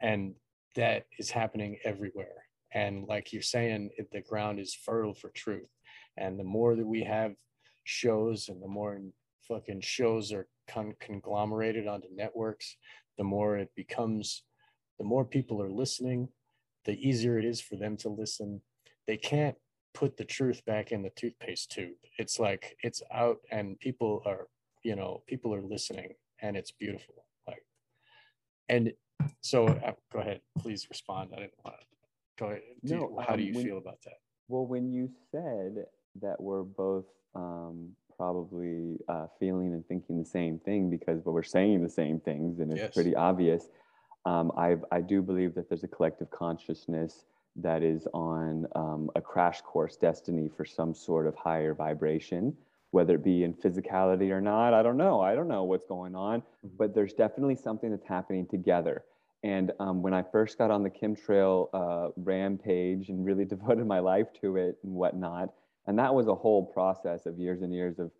And 0.00 0.34
that 0.76 1.04
is 1.18 1.30
happening 1.30 1.78
everywhere. 1.84 2.44
And 2.72 3.06
like 3.08 3.32
you're 3.32 3.42
saying 3.42 3.90
the 4.12 4.20
ground 4.20 4.60
is 4.60 4.74
fertile 4.74 5.14
for 5.14 5.30
truth. 5.30 5.68
And 6.16 6.38
the 6.38 6.44
more 6.44 6.76
that 6.76 6.86
we 6.86 7.02
have 7.04 7.34
shows 7.84 8.48
and 8.48 8.62
the 8.62 8.68
more 8.68 9.00
fucking 9.50 9.80
shows 9.80 10.32
are 10.32 10.46
con- 10.68 10.94
conglomerated 11.00 11.86
onto 11.88 12.08
networks 12.14 12.76
the 13.18 13.24
more 13.24 13.56
it 13.56 13.70
becomes 13.74 14.44
the 14.98 15.04
more 15.04 15.24
people 15.24 15.60
are 15.60 15.70
listening 15.70 16.28
the 16.86 16.96
easier 17.06 17.38
it 17.38 17.44
is 17.44 17.60
for 17.60 17.76
them 17.76 17.94
to 17.94 18.08
listen. 18.08 18.58
They 19.06 19.18
can't 19.18 19.54
put 19.92 20.16
the 20.16 20.24
truth 20.24 20.64
back 20.64 20.92
in 20.92 21.02
the 21.02 21.10
toothpaste 21.10 21.70
tube. 21.70 21.98
It's 22.18 22.38
like 22.38 22.74
it's 22.82 23.02
out 23.12 23.36
and 23.50 23.78
people 23.80 24.22
are 24.24 24.46
you 24.82 24.96
know 24.96 25.22
people 25.26 25.54
are 25.54 25.60
listening 25.62 26.10
and 26.40 26.56
it's 26.56 26.70
beautiful 26.70 27.16
like 27.46 27.62
and 28.70 28.92
so 29.42 29.66
uh, 29.68 29.92
go 30.12 30.20
ahead 30.20 30.40
please 30.58 30.86
respond. 30.88 31.30
I 31.36 31.40
didn't 31.40 31.52
want 31.64 31.76
to 31.80 31.86
go 32.38 32.46
ahead 32.46 32.62
do 32.84 32.94
you- 32.94 33.00
No, 33.00 33.22
how 33.26 33.36
do 33.36 33.42
um, 33.42 33.48
you 33.48 33.54
when- 33.54 33.66
feel 33.66 33.78
about 33.78 34.00
that? 34.06 34.18
Well, 34.48 34.66
when 34.66 34.90
you 34.90 35.10
said 35.30 35.84
that 36.22 36.40
we're 36.40 36.64
both 36.64 37.04
um, 37.34 37.90
probably 38.20 38.98
uh, 39.08 39.26
feeling 39.38 39.72
and 39.72 39.86
thinking 39.88 40.18
the 40.18 40.28
same 40.28 40.58
thing 40.58 40.90
because 40.90 41.22
but 41.22 41.32
we're 41.32 41.42
saying 41.42 41.82
the 41.82 41.88
same 41.88 42.20
things 42.20 42.60
and 42.60 42.70
it's 42.70 42.82
Yes. 42.82 42.92
pretty 42.92 43.14
obvious, 43.16 43.70
um, 44.26 44.52
I 44.58 44.76
I 44.92 45.00
do 45.00 45.22
believe 45.22 45.54
that 45.54 45.70
there's 45.70 45.84
a 45.84 45.88
collective 45.88 46.30
consciousness 46.30 47.24
that 47.56 47.82
is 47.82 48.06
on 48.12 48.66
um, 48.76 49.10
a 49.16 49.22
crash 49.22 49.62
course 49.62 49.96
destiny 49.96 50.50
for 50.54 50.66
some 50.66 50.92
sort 50.94 51.26
of 51.26 51.34
higher 51.34 51.72
vibration, 51.72 52.54
whether 52.90 53.14
it 53.14 53.24
be 53.24 53.42
in 53.42 53.54
physicality 53.54 54.30
or 54.30 54.42
not. 54.42 54.74
I 54.74 54.82
don't 54.82 54.98
know. 54.98 55.22
I 55.22 55.34
don't 55.34 55.48
know 55.48 55.64
what's 55.64 55.86
going 55.86 56.14
on, 56.14 56.42
Mhm. 56.62 56.76
but 56.76 56.94
there's 56.94 57.14
definitely 57.14 57.56
something 57.56 57.90
that's 57.90 58.06
happening 58.06 58.46
together. 58.46 59.02
And 59.42 59.72
um, 59.80 60.02
when 60.02 60.12
I 60.12 60.22
first 60.22 60.58
got 60.58 60.70
on 60.70 60.82
the 60.82 60.90
chemtrail 60.90 61.70
uh, 61.72 62.10
rampage 62.16 63.08
and 63.08 63.24
really 63.24 63.44
devoted 63.56 63.86
my 63.86 64.00
life 64.00 64.28
to 64.42 64.56
it 64.58 64.76
and 64.84 64.92
whatnot, 64.92 65.54
and 65.86 65.98
that 65.98 66.14
was 66.14 66.26
a 66.28 66.34
whole 66.34 66.64
process 66.64 67.26
of 67.26 67.38
years 67.38 67.62
and 67.62 67.72
years 67.74 67.98
of 67.98 68.10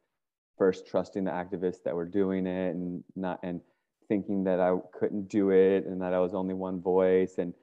first 0.58 0.86
trusting 0.86 1.24
the 1.24 1.30
activists 1.30 1.82
that 1.84 1.94
were 1.94 2.04
doing 2.06 2.46
it 2.46 2.74
and 2.74 3.02
not 3.16 3.40
and 3.42 3.60
thinking 4.08 4.44
that 4.44 4.60
I 4.60 4.76
couldn't 4.92 5.28
do 5.28 5.50
it 5.50 5.86
and 5.86 6.00
that 6.02 6.12
I 6.12 6.18
was 6.20 6.34
only 6.34 6.54
one 6.54 6.80
voice 6.80 7.38
and 7.38 7.54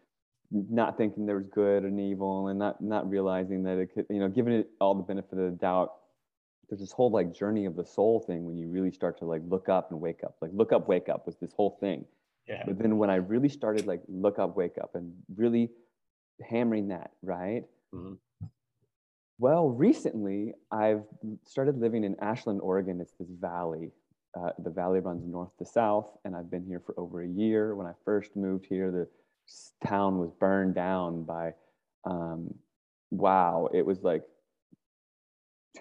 not 0.52 0.98
thinking 0.98 1.26
there 1.26 1.38
was 1.38 1.48
good 1.48 1.84
and 1.84 2.00
evil 2.00 2.48
and 2.48 2.58
not 2.58 2.82
not 2.82 3.10
realizing 3.10 3.64
that 3.64 3.78
it 3.78 3.94
could 3.94 4.06
you 4.10 4.20
know 4.20 4.30
giving 4.30 4.54
it 4.54 4.70
all 4.80 4.96
the 4.96 5.04
benefit 5.04 5.38
of 5.38 5.52
the 5.52 5.58
doubt 5.58 5.94
there's 6.70 6.82
this 6.82 6.92
whole 6.92 7.12
like 7.12 7.34
journey 7.34 7.66
of 7.66 7.76
the 7.76 7.86
soul 7.86 8.20
thing 8.20 8.46
when 8.46 8.58
you 8.58 8.70
really 8.70 8.92
start 8.92 9.18
to 9.20 9.26
like 9.26 9.42
look 9.46 9.70
up 9.70 9.92
and 9.92 10.00
wake 10.00 10.24
up 10.24 10.36
like 10.42 10.52
look 10.54 10.72
up 10.72 10.88
wake 10.88 11.10
up 11.10 11.26
was 11.26 11.38
this 11.38 11.54
whole 11.54 11.78
thing 11.80 12.06
yeah 12.48 12.64
but 12.66 12.78
then 12.78 12.98
when 12.98 13.10
I 13.10 13.16
really 13.16 13.50
started 13.50 13.86
like 13.88 14.02
look 14.08 14.40
up, 14.40 14.56
wake 14.56 14.78
up, 14.78 14.96
and 14.96 15.14
really 15.36 15.70
hammering 16.42 16.90
that, 16.90 17.12
right? 17.22 17.64
Mhm. 17.94 18.18
Well, 19.40 19.70
recently 19.70 20.54
I've 20.72 21.04
started 21.46 21.80
living 21.80 22.04
in 22.04 22.16
Ashland, 22.20 22.60
Oregon. 22.62 23.00
It's 23.00 23.14
this 23.20 23.30
valley. 23.30 23.92
Uh, 24.36 24.50
the 24.60 24.70
valley 24.72 25.00
runs 25.00 25.26
north 25.26 25.56
to 25.60 25.66
south, 25.66 26.08
and 26.26 26.36
I've 26.36 26.50
been 26.50 26.66
here 26.66 26.82
for 26.84 26.96
over 27.00 27.22
a 27.22 27.28
year. 27.28 27.76
When 27.76 27.88
I 27.88 27.94
first 28.04 28.36
moved 28.36 28.66
here, 28.68 28.92
the 28.92 29.08
town 29.88 30.18
was 30.18 30.32
burned 30.40 30.76
down 30.76 31.24
by, 31.24 31.54
um, 32.04 32.54
wow, 33.12 33.70
it 33.74 33.86
was 33.86 34.02
like 34.02 34.24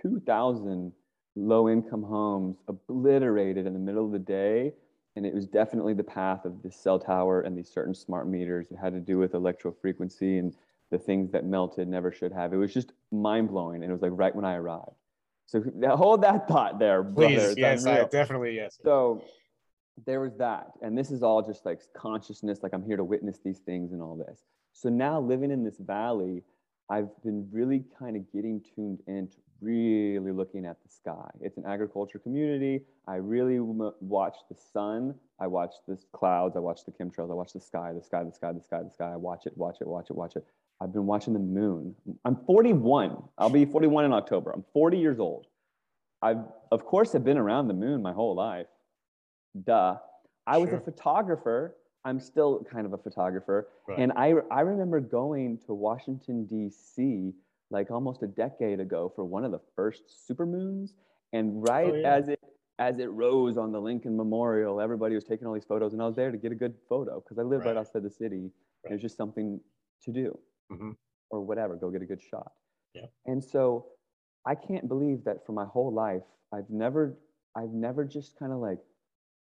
2,000 0.02 0.92
low 1.34 1.68
income 1.68 2.02
homes 2.02 2.58
obliterated 2.68 3.66
in 3.66 3.72
the 3.72 3.78
middle 3.78 4.04
of 4.04 4.12
the 4.12 4.18
day. 4.18 4.72
And 5.16 5.24
it 5.24 5.34
was 5.34 5.46
definitely 5.46 5.94
the 5.94 6.04
path 6.04 6.44
of 6.44 6.62
this 6.62 6.76
cell 6.76 6.98
tower 6.98 7.40
and 7.40 7.56
these 7.56 7.70
certain 7.70 7.94
smart 7.94 8.28
meters. 8.28 8.66
It 8.70 8.76
had 8.76 8.92
to 8.92 9.00
do 9.00 9.16
with 9.18 9.32
electro 9.32 9.72
frequency 9.72 10.36
and 10.36 10.54
the 10.90 10.98
things 10.98 11.32
that 11.32 11.44
melted 11.44 11.88
never 11.88 12.12
should 12.12 12.32
have. 12.32 12.52
It 12.52 12.56
was 12.56 12.72
just 12.72 12.92
mind 13.10 13.48
blowing. 13.48 13.82
And 13.82 13.90
it 13.90 13.92
was 13.92 14.02
like 14.02 14.12
right 14.14 14.34
when 14.34 14.44
I 14.44 14.54
arrived. 14.54 14.96
So 15.46 15.62
hold 15.90 16.22
that 16.22 16.48
thought 16.48 16.78
there, 16.78 17.02
brother. 17.02 17.34
please 17.34 17.48
It's 17.48 17.58
yes 17.58 17.86
I, 17.86 18.04
definitely 18.04 18.54
yes 18.56 18.78
So 18.82 19.22
there 20.04 20.20
was 20.20 20.36
that. 20.36 20.72
And 20.82 20.96
this 20.96 21.10
is 21.10 21.22
all 21.22 21.42
just 21.42 21.64
like 21.64 21.80
consciousness, 21.96 22.60
like 22.62 22.74
I'm 22.74 22.84
here 22.84 22.96
to 22.96 23.04
witness 23.04 23.38
these 23.44 23.58
things 23.58 23.92
and 23.92 24.02
all 24.02 24.16
this. 24.16 24.44
So 24.72 24.88
now 24.88 25.20
living 25.20 25.50
in 25.50 25.64
this 25.64 25.78
valley, 25.78 26.42
I've 26.90 27.08
been 27.24 27.48
really 27.50 27.84
kind 27.98 28.16
of 28.16 28.30
getting 28.32 28.62
tuned 28.74 29.00
into 29.06 29.36
really 29.60 30.32
looking 30.32 30.66
at 30.66 30.76
the 30.82 30.88
sky. 30.88 31.30
It's 31.40 31.56
an 31.56 31.64
agriculture 31.66 32.18
community. 32.18 32.82
I 33.08 33.16
really 33.16 33.56
m- 33.56 33.92
watch 34.00 34.36
the 34.50 34.56
sun. 34.72 35.14
I 35.40 35.46
watch 35.46 35.72
the 35.88 35.98
clouds. 36.12 36.56
I 36.56 36.60
watch 36.60 36.84
the 36.84 36.92
chemtrails. 36.92 37.30
I 37.30 37.34
watch 37.34 37.52
the 37.52 37.60
sky, 37.60 37.92
the 37.92 38.02
sky, 38.02 38.22
the 38.22 38.32
sky, 38.32 38.52
the 38.52 38.60
sky, 38.60 38.82
the 38.82 38.90
sky. 38.90 39.12
I 39.12 39.16
watch 39.16 39.46
it, 39.46 39.56
watch 39.56 39.78
it, 39.80 39.86
watch 39.86 40.10
it, 40.10 40.16
watch 40.16 40.36
it. 40.36 40.46
I've 40.80 40.92
been 40.92 41.06
watching 41.06 41.32
the 41.32 41.38
moon. 41.40 41.94
I'm 42.24 42.36
41. 42.46 43.16
I'll 43.38 43.48
be 43.50 43.64
41 43.64 44.04
in 44.04 44.12
October. 44.12 44.50
I'm 44.52 44.64
40 44.72 44.98
years 44.98 45.18
old. 45.18 45.46
I've, 46.22 46.44
of 46.70 46.84
course, 46.84 47.12
have 47.12 47.24
been 47.24 47.38
around 47.38 47.68
the 47.68 47.74
moon 47.74 48.02
my 48.02 48.12
whole 48.12 48.34
life. 48.34 48.66
Duh. 49.64 49.96
I 50.46 50.58
was 50.58 50.68
Sure. 50.68 50.78
a 50.78 50.80
photographer. 50.80 51.76
I'm 52.04 52.20
still 52.20 52.62
kind 52.70 52.86
of 52.86 52.92
a 52.92 52.98
photographer. 52.98 53.68
Right. 53.88 53.98
And 53.98 54.12
I, 54.16 54.34
I 54.50 54.60
remember 54.60 55.00
going 55.00 55.58
to 55.66 55.74
Washington, 55.74 56.46
D.C., 56.46 57.32
like 57.70 57.90
almost 57.90 58.22
a 58.22 58.26
decade 58.28 58.78
ago 58.78 59.10
for 59.16 59.24
one 59.24 59.44
of 59.44 59.50
the 59.50 59.60
first 59.74 60.04
supermoons. 60.30 60.90
And 61.32 61.66
right 61.68 61.90
Oh, 61.92 61.96
yeah. 61.96 62.14
as 62.14 62.28
it 62.28 62.40
as 62.78 62.98
it 62.98 63.06
rose 63.06 63.56
on 63.56 63.72
the 63.72 63.80
Lincoln 63.80 64.14
Memorial, 64.16 64.80
everybody 64.82 65.14
was 65.14 65.24
taking 65.24 65.46
all 65.46 65.54
these 65.54 65.64
photos, 65.64 65.94
and 65.94 66.02
I 66.02 66.06
was 66.06 66.14
there 66.14 66.30
to 66.30 66.36
get 66.36 66.52
a 66.52 66.54
good 66.54 66.74
photo 66.90 67.20
because 67.20 67.38
I 67.38 67.42
live 67.42 67.60
right. 67.60 67.68
Right. 67.68 67.78
outside 67.78 68.02
the 68.02 68.10
city. 68.10 68.36
and 68.36 68.50
It 68.84 68.92
was 68.92 69.00
just 69.00 69.16
something 69.16 69.58
to 70.02 70.12
do, 70.12 70.38
Mhm. 70.70 70.96
or 71.30 71.40
whatever. 71.40 71.76
Go 71.76 71.90
get 71.90 72.02
a 72.02 72.06
good 72.06 72.22
shot. 72.22 72.52
Yeah. 72.94 73.06
And 73.26 73.42
so, 73.42 73.86
I 74.44 74.54
can't 74.54 74.86
believe 74.88 75.24
that 75.24 75.44
for 75.44 75.52
my 75.52 75.64
whole 75.64 75.92
life, 75.92 76.22
I've 76.52 76.70
never, 76.70 77.16
I've 77.56 77.72
never 77.72 78.04
just 78.04 78.38
kind 78.38 78.52
of 78.52 78.58
like, 78.58 78.78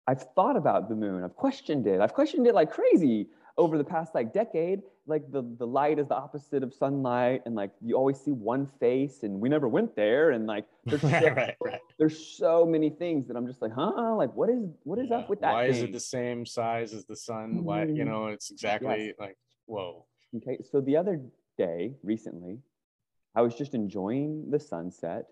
I've 0.07 0.21
thought 0.35 0.55
about 0.55 0.89
the 0.89 0.95
moon. 0.95 1.23
I've 1.23 1.35
questioned 1.35 1.87
it. 1.87 1.99
I've 2.01 2.13
questioned 2.13 2.45
it 2.47 2.53
like 2.55 2.71
crazy 2.71 3.29
over 3.57 3.77
the 3.77 3.83
past 3.83 4.13
like 4.15 4.31
decade. 4.33 4.81
Like 5.07 5.31
the 5.31 5.41
the 5.57 5.65
light 5.65 5.97
is 5.99 6.07
the 6.07 6.15
opposite 6.15 6.61
of 6.63 6.73
sunlight, 6.73 7.41
and 7.45 7.55
like 7.55 7.71
you 7.81 7.95
always 7.95 8.19
see 8.19 8.31
one 8.31 8.65
face, 8.79 9.23
and 9.23 9.39
we 9.41 9.49
never 9.49 9.67
went 9.67 9.95
there. 9.95 10.31
And 10.31 10.45
like 10.47 10.65
there's 10.85 11.01
so, 11.01 11.09
right 11.09 11.55
right 11.61 11.79
there's 11.97 12.19
so 12.37 12.65
many 12.65 12.89
things 12.91 13.27
that 13.27 13.35
I'm 13.35 13.47
just 13.47 13.61
like, 13.61 13.71
huh? 13.73 14.15
Like 14.15 14.33
what 14.35 14.49
is 14.49 14.69
what 14.83 14.99
is 14.99 15.09
Yeah. 15.09 15.17
up 15.17 15.29
with 15.29 15.41
that? 15.41 15.53
why 15.53 15.65
is 15.65 15.81
it 15.81 15.91
the 15.91 15.99
same 15.99 16.45
size 16.45 16.93
as 16.93 17.05
the 17.05 17.15
sun 17.15 17.63
why 17.63 17.83
you 17.85 18.03
Mhm. 18.03 18.07
know 18.07 18.27
it's 18.27 18.51
exactly 18.51 19.13
like 19.19 19.37
whoa 19.65 20.05
Okay, 20.37 20.59
so 20.69 20.79
the 20.81 20.95
other 20.95 21.19
day, 21.57 21.95
recently, 22.03 22.59
I 23.35 23.41
was 23.41 23.55
just 23.55 23.73
enjoying 23.73 24.49
the 24.49 24.59
sunset, 24.59 25.25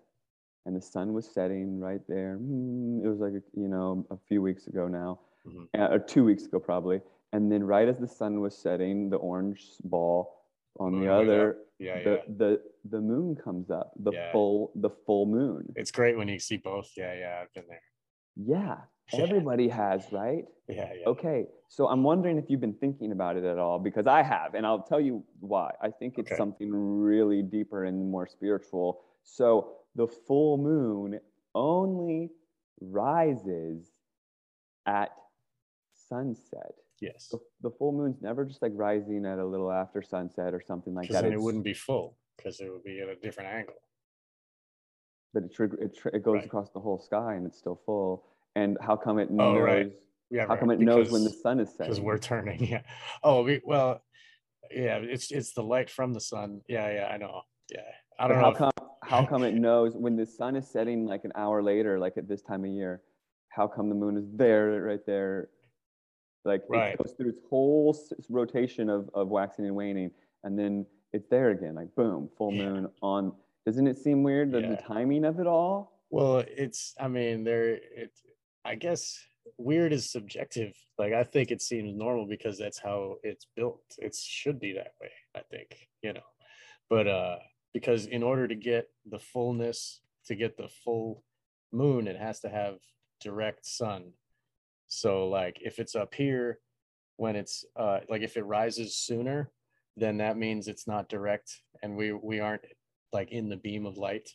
and 0.66 0.76
the 0.76 0.80
sun 0.80 1.12
was 1.14 1.26
setting 1.26 1.80
right 1.80 2.00
there. 2.08 2.38
Mm, 2.40 3.04
It 3.04 3.08
was 3.08 3.18
like 3.20 3.32
you 3.54 3.68
know 3.68 4.06
a 4.10 4.16
few 4.28 4.42
weeks 4.42 4.66
ago 4.66 4.88
now, 4.88 5.20
Mhm. 5.46 5.68
uh, 5.78 5.88
or 5.94 5.98
two 5.98 6.24
weeks 6.24 6.44
ago 6.44 6.60
probably. 6.60 7.00
And 7.32 7.50
then 7.50 7.62
right 7.64 7.88
as 7.88 7.98
the 7.98 8.08
sun 8.08 8.40
was 8.40 8.56
setting, 8.56 9.08
the 9.08 9.16
orange 9.16 9.62
ball 9.84 10.44
on 10.78 10.92
Moon 10.92 11.00
the 11.02 11.08
other, 11.12 11.50
up. 11.50 11.56
yeah 11.78 12.02
the, 12.04 12.10
yeah 12.10 12.22
the 12.36 12.62
the 12.90 13.00
moon 13.00 13.36
comes 13.36 13.70
up, 13.70 13.92
the 13.96 14.12
Yeah. 14.12 14.32
full 14.32 14.70
the 14.74 14.90
full 14.90 15.26
moon. 15.26 15.72
it's 15.76 15.90
great 15.90 16.16
when 16.16 16.28
you 16.28 16.38
see 16.38 16.56
both 16.58 16.90
yeah 16.96 17.14
yeah 17.14 17.40
i've 17.42 17.52
been 17.54 17.66
there 17.68 17.82
Yeah, 18.36 18.76
Yeah. 19.12 19.20
everybody 19.24 19.68
has, 19.68 20.12
right? 20.12 20.44
yeah 20.68 20.92
yeah 20.94 21.06
Okay, 21.14 21.46
so 21.72 21.86
I'm 21.86 22.02
wondering 22.02 22.36
if 22.36 22.46
you've 22.50 22.60
been 22.60 22.74
thinking 22.74 23.12
about 23.12 23.36
it 23.36 23.44
at 23.44 23.56
all 23.56 23.78
because 23.78 24.08
I 24.08 24.22
have, 24.24 24.54
and 24.54 24.66
I'll 24.66 24.82
tell 24.82 25.00
you 25.00 25.22
why. 25.38 25.70
I 25.80 25.90
think 25.90 26.18
it's 26.18 26.28
Okay. 26.32 26.36
something 26.36 26.68
really 26.72 27.42
deeper 27.42 27.84
and 27.84 28.10
more 28.10 28.26
spiritual. 28.26 29.02
So 29.22 29.76
the 29.94 30.08
full 30.08 30.58
moon 30.58 31.20
only 31.54 32.30
rises 32.80 33.88
at 34.84 35.10
sunset. 35.94 36.74
Yes. 37.00 37.28
The, 37.28 37.38
the 37.62 37.70
full 37.70 37.92
moon's 37.92 38.20
never 38.20 38.44
just 38.44 38.62
like 38.62 38.72
rising 38.74 39.24
at 39.24 39.38
a 39.38 39.46
little 39.46 39.70
after 39.70 40.02
sunset 40.02 40.52
or 40.52 40.60
something 40.60 40.92
like 40.92 41.08
that. 41.08 41.22
then 41.22 41.32
it 41.32 41.40
wouldn't 41.40 41.64
be 41.64 41.72
full 41.72 42.16
because 42.36 42.58
it 42.60 42.68
would 42.68 42.82
be 42.82 43.00
at 43.00 43.08
a 43.08 43.14
different 43.14 43.48
angle. 43.48 43.74
but 45.32 45.44
it, 45.44 45.52
it, 45.80 45.96
tr- 45.96 46.08
it 46.08 46.24
goes 46.24 46.38
Right. 46.38 46.46
across 46.46 46.70
the 46.70 46.80
whole 46.80 46.98
sky 46.98 47.34
and 47.34 47.46
it's 47.46 47.58
still 47.58 47.80
full. 47.86 48.24
And 48.56 48.76
how 48.80 48.96
come 48.96 49.20
it 49.20 49.28
Oh, 49.38 49.56
right. 49.60 49.92
Yeah. 50.30 50.46
How 50.46 50.56
come 50.56 50.70
it 50.70 50.78
knows 50.80 51.10
when 51.10 51.24
the 51.24 51.30
sun 51.30 51.58
is 51.60 51.70
setting? 51.70 51.86
because 51.86 52.00
we're 52.00 52.18
turning. 52.18 52.64
Yeah. 52.64 52.82
Oh, 53.22 53.42
we, 53.42 53.60
well, 53.64 54.02
yeah. 54.70 54.98
It's 54.98 55.30
it's 55.30 55.52
the 55.52 55.62
light 55.62 55.90
from 55.90 56.12
the 56.14 56.20
sun. 56.20 56.60
Yeah, 56.68 56.90
yeah. 56.92 57.08
I 57.12 57.16
know. 57.16 57.42
Yeah. 57.72 57.80
I 58.18 58.28
don't 58.28 58.36
know. 58.38 58.44
how 58.44 58.50
if- 58.52 58.58
come 58.58 58.70
how 59.02 59.26
come 59.26 59.42
it 59.42 59.54
knows 59.66 59.94
when 59.96 60.16
the 60.16 60.26
sun 60.26 60.54
is 60.56 60.68
setting 60.70 61.06
like 61.06 61.24
an 61.24 61.32
hour 61.34 61.62
later, 61.62 61.98
like 61.98 62.16
at 62.16 62.28
this 62.28 62.42
time 62.42 62.64
of 62.64 62.70
year? 62.70 63.02
How 63.48 63.66
come 63.66 63.88
the 63.88 63.94
moon 63.96 64.16
is 64.16 64.26
there, 64.34 64.80
right 64.82 65.04
there? 65.06 65.48
Like 66.44 66.62
Right. 66.68 66.94
it 66.94 66.98
goes 66.98 67.12
through 67.16 67.30
its 67.30 67.40
whole 67.50 67.96
rotation 68.28 68.88
of, 68.88 69.10
of 69.12 69.28
waxing 69.28 69.66
and 69.66 69.74
waning, 69.74 70.10
and 70.44 70.56
then 70.58 70.86
it's 71.12 71.28
there 71.28 71.50
again, 71.50 71.74
like 71.74 71.92
boom, 71.96 72.30
full 72.38 72.52
Yeah. 72.54 72.68
moon 72.70 72.88
on. 73.02 73.32
Doesn't 73.66 73.86
it 73.88 73.98
seem 73.98 74.22
weird 74.22 74.52
that 74.52 74.62
Yeah. 74.62 74.70
the 74.70 74.76
timing 74.76 75.24
of 75.24 75.40
it 75.40 75.46
all? 75.46 76.00
Well, 76.10 76.38
it's. 76.46 76.94
I 77.00 77.08
mean, 77.08 77.42
there. 77.44 77.74
It. 77.74 78.12
I 78.64 78.74
guess 78.76 79.18
weird 79.58 79.92
is 79.92 80.10
subjective. 80.10 80.74
Like 80.98 81.12
I 81.12 81.24
think 81.24 81.50
it 81.50 81.62
seems 81.62 81.94
normal 81.94 82.26
because 82.26 82.58
that's 82.58 82.78
how 82.78 83.16
it's 83.22 83.46
built. 83.56 83.82
It 83.98 84.14
should 84.14 84.58
be 84.58 84.72
that 84.74 84.92
way. 85.00 85.10
I 85.36 85.40
think 85.50 85.88
you 86.02 86.12
know, 86.12 86.20
but 86.88 87.06
uh, 87.06 87.36
because 87.72 88.06
in 88.06 88.22
order 88.22 88.48
to 88.48 88.54
get 88.54 88.88
the 89.08 89.18
fullness, 89.18 90.00
to 90.26 90.34
get 90.34 90.56
the 90.56 90.68
full 90.84 91.24
moon, 91.72 92.08
it 92.08 92.16
has 92.16 92.40
to 92.40 92.48
have 92.48 92.76
direct 93.20 93.66
sun. 93.66 94.12
So 94.88 95.28
like 95.28 95.58
if 95.60 95.78
it's 95.78 95.94
up 95.94 96.14
here, 96.14 96.58
when 97.16 97.36
it's 97.36 97.64
uh 97.76 98.00
like 98.08 98.22
if 98.22 98.36
it 98.36 98.44
rises 98.44 98.96
sooner, 98.96 99.50
then 99.96 100.18
that 100.18 100.38
means 100.38 100.68
it's 100.68 100.86
not 100.86 101.08
direct, 101.08 101.62
and 101.82 101.96
we 101.96 102.12
we 102.12 102.40
aren't 102.40 102.64
like 103.12 103.30
in 103.32 103.48
the 103.48 103.56
beam 103.56 103.86
of 103.86 103.98
light 103.98 104.28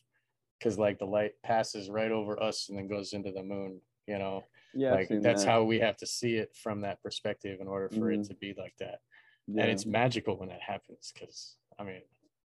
because 0.59 0.77
like 0.77 0.99
the 0.99 1.05
light 1.05 1.31
passes 1.43 1.89
right 1.89 2.11
over 2.11 2.41
us 2.41 2.67
and 2.69 2.77
then 2.77 2.87
goes 2.87 3.13
into 3.13 3.31
the 3.31 3.43
moon 3.43 3.79
you 4.07 4.17
know 4.17 4.43
Yeah, 4.75 4.93
like 4.93 5.07
that's 5.21 5.43
that. 5.43 5.49
how 5.49 5.63
we 5.63 5.79
have 5.79 5.97
to 5.97 6.05
see 6.05 6.35
it 6.35 6.55
from 6.55 6.81
that 6.81 7.01
perspective 7.01 7.59
in 7.61 7.67
order 7.67 7.89
for 7.89 8.11
Mhm. 8.11 8.19
it 8.19 8.23
to 8.25 8.35
be 8.35 8.53
like 8.57 8.75
that 8.77 8.99
Yeah. 9.47 9.63
and 9.63 9.71
it's 9.71 9.85
magical 9.85 10.35
when 10.37 10.49
that 10.49 10.61
happens 10.61 11.11
because 11.13 11.57
i 11.79 11.83
mean 11.83 12.01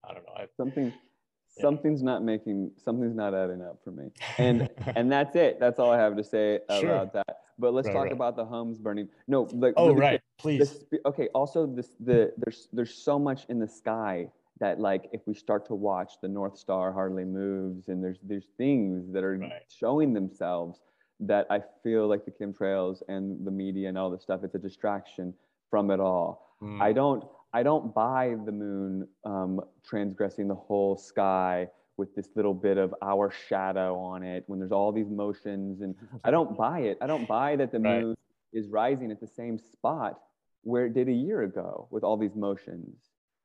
i 0.05 0.13
don't 0.13 0.25
know 0.27 0.33
I, 0.37 0.47
something. 0.57 0.93
Yeah. 1.57 1.63
Something's 1.63 2.03
not 2.03 2.23
making. 2.23 2.73
Something's 2.77 3.15
not 3.17 3.33
adding 3.33 3.63
up 3.63 3.83
for 3.83 3.91
me. 3.91 4.11
And 4.37 4.69
and 4.95 5.11
that's 5.11 5.35
it. 5.37 5.59
That's 5.59 5.79
all 5.79 5.91
I 5.91 5.97
have 5.97 6.15
to 6.19 6.23
say 6.25 6.61
Sure. 6.81 6.91
about 6.97 7.15
that. 7.15 7.39
But 7.59 7.73
let's 7.73 7.87
Right, 7.87 7.95
talk 7.95 8.03
right. 8.05 8.13
about 8.13 8.37
the 8.37 8.45
homes 8.45 8.77
burning. 8.79 9.09
No, 9.27 9.45
like 9.53 9.73
oh 9.79 9.87
really 9.87 10.01
right 10.01 10.21
the 10.37 10.43
please 10.43 10.85
okay 11.07 11.29
also 11.29 11.65
this 11.67 11.93
the 11.99 12.35
there's 12.37 12.69
there's 12.75 12.93
so 12.95 13.19
much 13.19 13.47
in 13.49 13.59
the 13.59 13.67
sky 13.69 14.31
that 14.61 14.81
like 14.81 15.09
if 15.13 15.27
we 15.27 15.33
start 15.33 15.65
to 15.67 15.75
watch 15.75 16.21
the 16.21 16.29
north 16.29 16.59
star 16.59 16.93
hardly 16.93 17.25
moves 17.25 17.89
and 17.89 18.05
there's 18.05 18.19
there's 18.23 18.49
things 18.59 19.11
that 19.13 19.25
are 19.25 19.39
Right. 19.39 19.63
showing 19.69 20.13
themselves 20.13 20.81
that 21.21 21.47
i 21.51 21.61
feel 21.83 22.07
like 22.07 22.25
the 22.25 22.31
chemtrails 22.31 23.03
and 23.09 23.45
the 23.47 23.51
media 23.51 23.89
and 23.89 23.97
all 23.99 24.11
this 24.11 24.23
stuff 24.23 24.41
it's 24.45 24.55
a 24.55 24.59
distraction 24.59 25.33
from 25.71 25.91
it 25.91 26.01
all 26.01 26.45
Mm, 26.63 26.81
i 26.81 26.91
don't 26.93 27.23
i 27.53 27.63
don't 27.63 27.95
buy 27.95 28.35
the 28.47 28.53
moon 28.53 29.07
um, 29.25 29.61
transgressing 29.85 30.49
the 30.49 30.55
whole 30.55 30.97
sky 30.97 31.69
with 31.99 32.15
this 32.15 32.29
little 32.35 32.55
bit 32.55 32.77
of 32.79 32.95
our 33.03 33.31
shadow 33.31 33.99
on 33.99 34.23
it 34.23 34.45
when 34.47 34.59
there's 34.59 34.73
all 34.73 34.93
these 34.93 35.09
motions 35.11 35.81
and 35.83 35.95
I 36.25 36.31
don't 36.31 36.57
buy 36.65 36.81
it. 36.81 36.99
I 37.01 37.07
don't 37.07 37.27
buy 37.27 37.57
that 37.57 37.73
the 37.73 37.79
Right. 37.81 38.03
moon 38.03 38.17
is 38.53 38.69
rising 38.69 39.11
at 39.11 39.19
the 39.21 39.27
same 39.27 39.59
spot 39.59 40.21
where 40.63 40.85
it 40.87 40.93
did 40.93 41.09
a 41.09 41.13
year 41.13 41.43
ago 41.43 41.89
with 41.91 42.05
all 42.05 42.19
these 42.19 42.35
motions. 42.35 42.97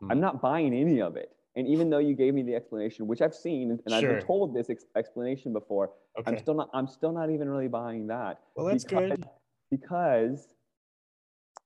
I'm 0.09 0.17
Mm. 0.17 0.21
not 0.21 0.41
buying 0.41 0.73
any 0.73 1.01
of 1.01 1.15
it. 1.15 1.29
And 1.55 1.65
even 1.67 1.89
though 1.89 1.99
you 1.99 2.13
gave 2.13 2.33
me 2.33 2.43
the 2.43 2.55
explanation, 2.55 3.07
which 3.07 3.21
I've 3.21 3.35
seen 3.35 3.79
and 3.85 3.93
I've 3.93 4.01
been 4.01 4.25
told 4.25 4.53
this 4.53 4.69
ex- 4.69 4.85
explanation 4.97 5.53
before, 5.53 5.91
I'm 6.25 6.37
still 6.39 6.53
not. 6.55 6.69
I'm 6.73 6.87
still 6.87 7.11
not 7.13 7.29
even 7.29 7.49
really 7.49 7.67
buying 7.67 8.07
that 8.07 8.39
well 8.55 8.65
that's 8.67 8.83
because- 8.83 9.09
good 9.11 9.25
because 9.69 10.47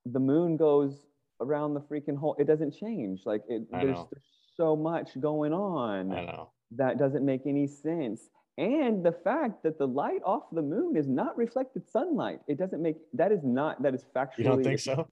the 0.04 0.20
moon 0.20 0.56
goes 0.56 1.06
around 1.40 1.74
the 1.74 1.80
freaking 1.80 2.16
hole. 2.16 2.36
It 2.38 2.46
doesn't 2.46 2.72
change. 2.72 3.22
Like 3.26 3.42
it, 3.48 3.62
there's, 3.70 3.96
there's 4.12 4.24
so 4.56 4.74
much 4.74 5.20
going 5.20 5.52
on 5.52 6.10
i 6.12 6.24
know 6.24 6.50
that 6.76 6.98
doesn't 6.98 7.24
make 7.24 7.42
any 7.46 7.66
sense. 7.66 8.28
And 8.58 9.04
the 9.04 9.12
fact 9.12 9.62
that 9.64 9.78
the 9.78 9.86
light 9.86 10.22
off 10.24 10.44
the 10.50 10.62
moon 10.62 10.96
is 10.96 11.06
not 11.06 11.36
reflected 11.36 11.86
sunlight, 11.90 12.40
it 12.48 12.56
doesn't 12.58 12.80
make 12.80 12.96
that 13.12 13.30
is 13.32 13.40
not 13.44 13.82
that 13.82 13.94
is 13.94 14.04
factually. 14.16 14.38
you 14.38 14.44
don't 14.44 14.62
think 14.64 14.80
so 14.80 15.08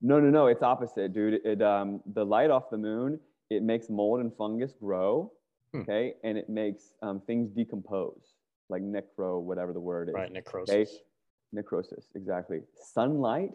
No, 0.00 0.18
no, 0.18 0.30
no. 0.30 0.46
It's 0.46 0.62
opposite, 0.62 1.12
dude. 1.12 1.40
It 1.44 1.60
um 1.60 2.00
the 2.14 2.24
light 2.24 2.50
off 2.50 2.70
the 2.70 2.78
moon 2.78 3.20
it 3.50 3.62
makes 3.64 3.90
mold 3.90 4.20
and 4.20 4.32
fungus 4.36 4.72
grow, 4.80 5.32
Hmm. 5.72 5.80
okay, 5.82 6.14
and 6.24 6.38
it 6.38 6.48
makes 6.48 6.92
um, 7.02 7.20
things 7.26 7.50
decompose, 7.50 8.34
like 8.70 8.82
necro, 8.82 9.40
whatever 9.42 9.72
the 9.72 9.80
word 9.80 10.08
is. 10.08 10.14
right 10.14 10.32
necrosis 10.32 10.98
Necrosis, 11.52 12.06
exactly. 12.14 12.60
Sunlight 12.80 13.50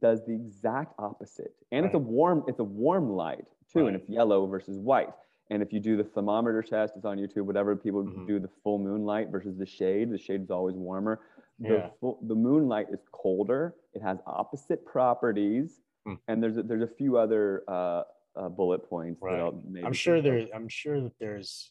does 0.00 0.24
the 0.24 0.32
exact 0.32 0.94
opposite, 0.98 1.54
and 1.72 1.84
it's 1.84 1.94
a 1.94 1.98
warm. 1.98 2.42
It's 2.48 2.58
a 2.58 2.64
warm 2.64 3.10
light 3.10 3.44
too, 3.70 3.86
and 3.86 3.94
it's 3.94 4.08
yellow 4.08 4.46
versus 4.46 4.78
white. 4.78 5.10
And 5.50 5.62
if 5.62 5.70
you 5.70 5.78
do 5.78 5.94
the 5.98 6.04
thermometer 6.04 6.62
test, 6.62 6.94
it's 6.96 7.04
on 7.04 7.18
YouTube. 7.18 7.42
Whatever 7.42 7.76
people 7.76 8.02
Mhm. 8.02 8.26
do 8.26 8.38
the 8.40 8.48
full 8.62 8.78
moonlight 8.78 9.28
versus 9.28 9.58
the 9.58 9.66
shade. 9.66 10.10
The 10.10 10.16
shade 10.16 10.40
is 10.40 10.50
always 10.50 10.74
warmer. 10.74 11.20
The 11.58 11.68
Yeah. 11.68 11.90
full, 12.00 12.18
the 12.22 12.34
moonlight 12.34 12.86
is 12.90 13.00
colder. 13.12 13.74
It 13.92 14.00
has 14.00 14.18
opposite 14.26 14.82
properties, 14.86 15.82
Hmm. 16.06 16.14
and 16.28 16.42
there's 16.42 16.56
a, 16.56 16.62
there's 16.62 16.82
a 16.82 16.86
few 16.88 17.18
other 17.18 17.62
uh, 17.68 18.04
uh, 18.36 18.48
bullet 18.48 18.88
points 18.88 19.20
Right. 19.20 19.32
that 19.32 19.40
I'll 19.40 19.62
maybe. 19.68 19.84
i'm 19.86 19.92
sure 19.92 20.16
think 20.22 20.26
of. 20.26 20.48
there 20.48 20.56
i'm 20.56 20.66
sure 20.66 21.00
that 21.02 21.16
there's 21.20 21.70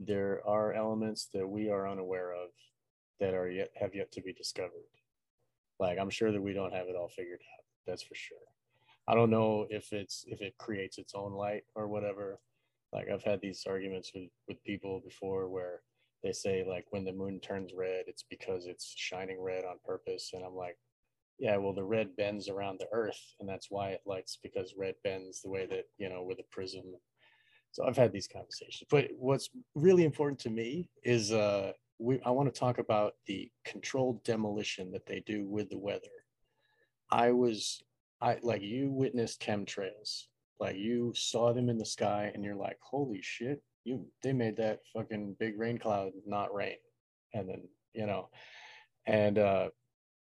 there 0.00 0.40
are 0.46 0.72
elements 0.72 1.28
that 1.34 1.46
we 1.46 1.68
are 1.68 1.88
unaware 1.88 2.32
of 2.32 2.48
that 3.20 3.34
are 3.34 3.50
yet 3.50 3.70
have 3.78 3.94
yet 3.94 4.10
to 4.12 4.22
be 4.22 4.32
discovered. 4.32 4.88
Like 5.78 5.98
i'm 5.98 6.10
sure 6.10 6.32
that 6.32 6.42
we 6.42 6.52
don't 6.52 6.72
have 6.72 6.88
it 6.88 6.96
all 6.96 7.08
figured 7.08 7.40
out 7.40 7.64
that's 7.86 8.02
for 8.02 8.14
sure. 8.14 8.38
I 9.08 9.14
don't 9.14 9.30
know 9.30 9.66
if 9.70 9.92
it's 9.92 10.24
if 10.26 10.40
it 10.40 10.56
creates 10.58 10.98
its 10.98 11.14
own 11.14 11.32
light 11.32 11.64
or 11.74 11.88
whatever. 11.88 12.40
Like 12.92 13.08
i've 13.12 13.22
had 13.22 13.40
these 13.40 13.64
arguments 13.68 14.10
with 14.14 14.30
with 14.48 14.64
people 14.64 15.00
before 15.04 15.48
where 15.48 15.82
they 16.22 16.32
say 16.32 16.64
like 16.68 16.86
when 16.90 17.04
the 17.04 17.12
moon 17.12 17.40
turns 17.40 17.72
red 17.74 18.04
it's 18.06 18.24
because 18.28 18.66
it's 18.66 18.94
shining 18.96 19.40
red 19.40 19.64
on 19.64 19.76
purpose. 19.84 20.30
And 20.32 20.44
i'm 20.44 20.56
like 20.56 20.78
yeah 21.38 21.56
well 21.56 21.72
the 21.72 21.84
red 21.84 22.16
bends 22.16 22.48
around 22.48 22.78
the 22.78 22.88
earth 22.92 23.20
and 23.38 23.48
that's 23.48 23.70
why 23.70 23.90
it 23.90 24.02
lights 24.06 24.38
because 24.42 24.74
red 24.76 24.94
bends 25.04 25.40
the 25.42 25.50
way 25.50 25.66
that 25.66 25.84
you 25.98 26.08
know 26.08 26.22
with 26.22 26.38
a 26.38 26.44
prism 26.50 26.84
so 27.72 27.84
i've 27.86 27.96
had 27.96 28.12
these 28.12 28.28
conversations. 28.28 28.86
But 28.90 29.08
what's 29.16 29.50
really 29.74 30.04
important 30.04 30.38
to 30.40 30.50
me 30.50 30.88
is 31.02 31.32
uh 31.32 31.72
we 31.98 32.20
i 32.24 32.30
want 32.30 32.52
to 32.52 32.58
talk 32.58 32.78
about 32.78 33.14
the 33.26 33.50
controlled 33.64 34.22
demolition 34.24 34.90
that 34.92 35.06
they 35.06 35.20
do 35.20 35.46
with 35.46 35.70
the 35.70 35.78
weather. 35.78 36.08
I 37.10 37.32
was 37.32 37.82
i 38.20 38.38
like 38.42 38.62
you 38.62 38.90
witnessed 38.90 39.40
chemtrails. 39.42 40.24
Like 40.58 40.76
you 40.76 41.12
saw 41.16 41.54
them 41.54 41.68
in 41.70 41.78
the 41.78 41.86
sky 41.86 42.30
and 42.34 42.44
you're 42.44 42.56
like 42.56 42.78
holy 42.80 43.20
shit 43.22 43.62
you 43.84 44.06
they 44.22 44.32
made 44.32 44.56
that 44.56 44.80
fucking 44.92 45.36
big 45.38 45.58
rain 45.58 45.78
cloud 45.78 46.12
not 46.26 46.54
rain. 46.54 46.76
And 47.34 47.48
then 47.48 47.62
you 47.94 48.06
know 48.06 48.28
and 49.06 49.38
uh 49.38 49.68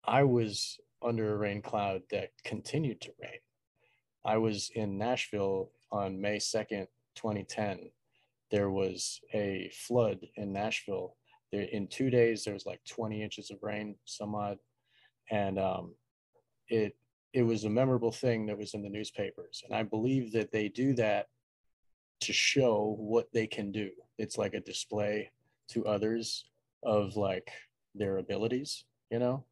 i 0.06 0.24
was 0.24 0.80
under 1.02 1.34
a 1.34 1.38
rain 1.38 1.62
cloud 1.62 2.02
that 2.12 2.32
continued 2.44 3.02
to 3.02 3.12
rain. 3.22 3.40
I 4.26 4.38
was 4.38 4.70
in 4.76 4.98
nashville 4.98 5.72
on 5.92 6.22
may 6.22 6.38
2nd 6.38 6.88
2010 7.16 7.90
there 8.52 8.70
was 8.70 9.20
a 9.34 9.72
flood 9.74 10.28
in 10.36 10.52
nashville. 10.52 11.16
There 11.52 11.64
in 11.64 11.88
two 11.88 12.10
days 12.10 12.44
there 12.44 12.54
was 12.54 12.66
like 12.66 12.82
20 12.88 13.22
inches 13.22 13.52
of 13.52 13.58
rain 13.62 13.96
some 14.06 14.36
odd. 14.36 14.58
And 15.32 15.60
um 15.60 15.96
it 16.68 16.96
it 17.34 17.44
was 17.44 17.64
a 17.64 17.70
memorable 17.70 18.12
thing 18.12 18.48
that 18.48 18.58
was 18.58 18.74
in 18.74 18.82
the 18.82 18.90
newspapers. 18.90 19.62
And 19.66 19.76
i 19.76 19.84
believe 19.84 20.32
that 20.34 20.52
they 20.52 20.70
do 20.70 20.94
that 20.96 21.28
to 22.22 22.34
show 22.34 22.96
what 23.00 23.28
they 23.34 23.48
can 23.48 23.72
do. 23.72 23.92
It's 24.18 24.38
like 24.38 24.54
a 24.54 24.60
display 24.60 25.32
to 25.70 25.86
others 25.86 26.46
of 26.84 27.16
like 27.16 27.52
their 27.96 28.18
abilities 28.18 28.86
you 29.12 29.20
know? 29.20 29.44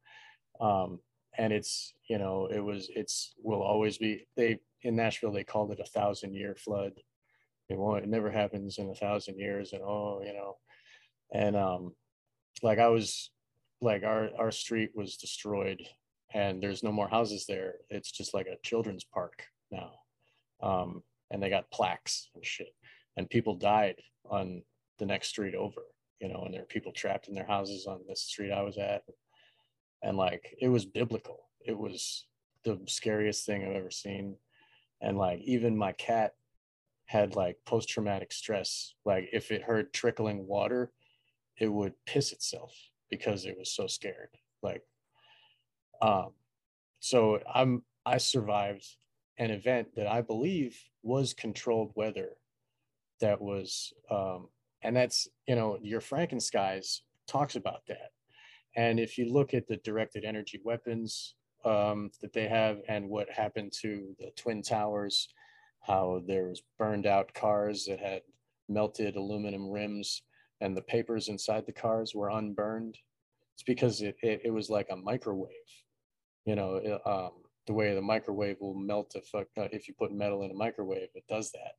Um 0.60 1.00
and 1.36 1.52
it's 1.52 1.94
you 2.08 2.18
know 2.18 2.48
it 2.52 2.58
was 2.58 2.90
it's 2.94 3.34
will 3.42 3.62
always 3.62 3.98
be 3.98 4.26
they 4.36 4.58
in 4.82 4.96
nashville 4.96 5.30
they 5.30 5.44
called 5.44 5.70
it 5.70 5.78
a 5.78 5.84
thousand 5.84 6.34
year 6.34 6.54
flood 6.56 6.92
it 7.68 7.78
won't 7.78 8.04
it 8.04 8.08
never 8.08 8.30
happens 8.30 8.78
in 8.78 8.88
a 8.90 8.94
thousand 8.94 9.38
years 9.38 9.72
and 9.72 9.82
oh 9.82 10.20
you 10.24 10.32
know 10.32 10.56
and 11.32 11.56
um 11.56 11.92
like 12.62 12.78
i 12.78 12.88
was 12.88 13.30
like 13.80 14.02
our 14.02 14.30
our 14.38 14.50
street 14.50 14.90
was 14.94 15.16
destroyed 15.16 15.80
and 16.34 16.62
there's 16.62 16.82
no 16.82 16.92
more 16.92 17.08
houses 17.08 17.46
there 17.46 17.74
it's 17.90 18.10
just 18.10 18.34
like 18.34 18.46
a 18.46 18.58
children's 18.62 19.04
park 19.04 19.44
now 19.70 19.92
um 20.62 21.02
and 21.30 21.42
they 21.42 21.50
got 21.50 21.70
plaques 21.70 22.30
and 22.34 22.44
shit 22.44 22.74
and 23.16 23.30
people 23.30 23.54
died 23.54 23.96
on 24.30 24.62
the 24.98 25.06
next 25.06 25.28
street 25.28 25.54
over 25.54 25.82
you 26.20 26.28
know, 26.28 26.42
and 26.44 26.52
there 26.52 26.62
were 26.62 26.66
people 26.66 26.92
trapped 26.92 27.28
in 27.28 27.34
their 27.34 27.46
houses 27.46 27.86
on 27.86 28.00
the 28.08 28.16
street 28.16 28.50
I 28.50 28.62
was 28.62 28.76
at. 28.76 29.02
And 30.02 30.16
like 30.16 30.56
it 30.60 30.68
was 30.68 30.84
biblical. 30.84 31.48
It 31.64 31.76
was 31.76 32.26
the 32.64 32.78
scariest 32.86 33.46
thing 33.46 33.64
I've 33.64 33.76
ever 33.76 33.90
seen. 33.90 34.36
And 35.00 35.16
like 35.16 35.40
even 35.40 35.76
my 35.76 35.92
cat 35.92 36.32
had 37.08 37.34
like 37.34 37.56
post 37.64 37.88
traumatic 37.88 38.32
stress. 38.32 38.94
Like 39.04 39.30
if 39.32 39.50
it 39.50 39.62
heard 39.62 39.92
trickling 39.92 40.46
water, 40.46 40.92
it 41.58 41.72
would 41.72 41.94
piss 42.06 42.32
itself 42.32 42.74
because 43.10 43.46
it 43.46 43.56
was 43.58 43.72
so 43.74 43.86
scared. 43.86 44.28
Like, 44.62 44.82
um, 46.02 46.32
so 47.00 47.40
I'm 47.52 47.82
I 48.04 48.18
survived 48.18 48.86
an 49.38 49.50
event 49.50 49.94
that 49.96 50.06
I 50.06 50.20
believe 50.20 50.78
was 51.02 51.32
controlled 51.32 51.92
weather. 51.94 52.32
That 53.20 53.40
was, 53.40 53.92
um, 54.10 54.48
and 54.82 54.94
that's 54.94 55.28
you 55.46 55.56
know 55.56 55.78
your 55.82 56.02
Frankenskies 56.02 57.00
talks 57.26 57.56
about 57.56 57.86
that. 57.88 58.10
And 58.76 59.00
if 59.00 59.16
you 59.16 59.32
look 59.32 59.54
at 59.54 59.66
the 59.66 59.78
directed 59.78 60.24
energy 60.26 60.60
weapons 60.62 61.34
um, 61.64 62.10
that 62.20 62.34
they 62.34 62.48
have 62.48 62.80
and 62.86 63.08
what 63.08 63.30
happened 63.30 63.72
to 63.80 64.14
the 64.18 64.30
twin 64.36 64.62
towers, 64.62 65.28
how 65.80 66.22
there 66.26 66.48
was 66.48 66.62
burned 66.78 67.06
out 67.06 67.34
cars 67.34 67.86
that 67.86 68.00
had 68.00 68.22
melted 68.68 69.16
aluminum 69.16 69.70
rims 69.70 70.22
and 70.60 70.76
the 70.76 70.82
papers 70.82 71.28
inside 71.28 71.64
the 71.66 71.72
cars 71.72 72.14
were 72.14 72.30
unburned. 72.30 72.98
It's 73.54 73.62
because 73.62 74.02
it, 74.02 74.16
it, 74.22 74.42
it 74.44 74.50
was 74.50 74.70
like 74.70 74.88
a 74.90 74.96
microwave, 74.96 75.50
you 76.44 76.54
know, 76.54 76.76
it, 76.76 77.00
um, 77.06 77.30
the 77.66 77.72
way 77.72 77.94
the 77.94 78.02
microwave 78.02 78.56
will 78.60 78.74
melt 78.74 79.14
if, 79.14 79.34
uh, 79.34 79.44
if 79.56 79.88
you 79.88 79.94
put 79.94 80.12
metal 80.12 80.42
in 80.42 80.50
a 80.50 80.54
microwave, 80.54 81.08
it 81.14 81.24
does 81.28 81.50
that. 81.52 81.72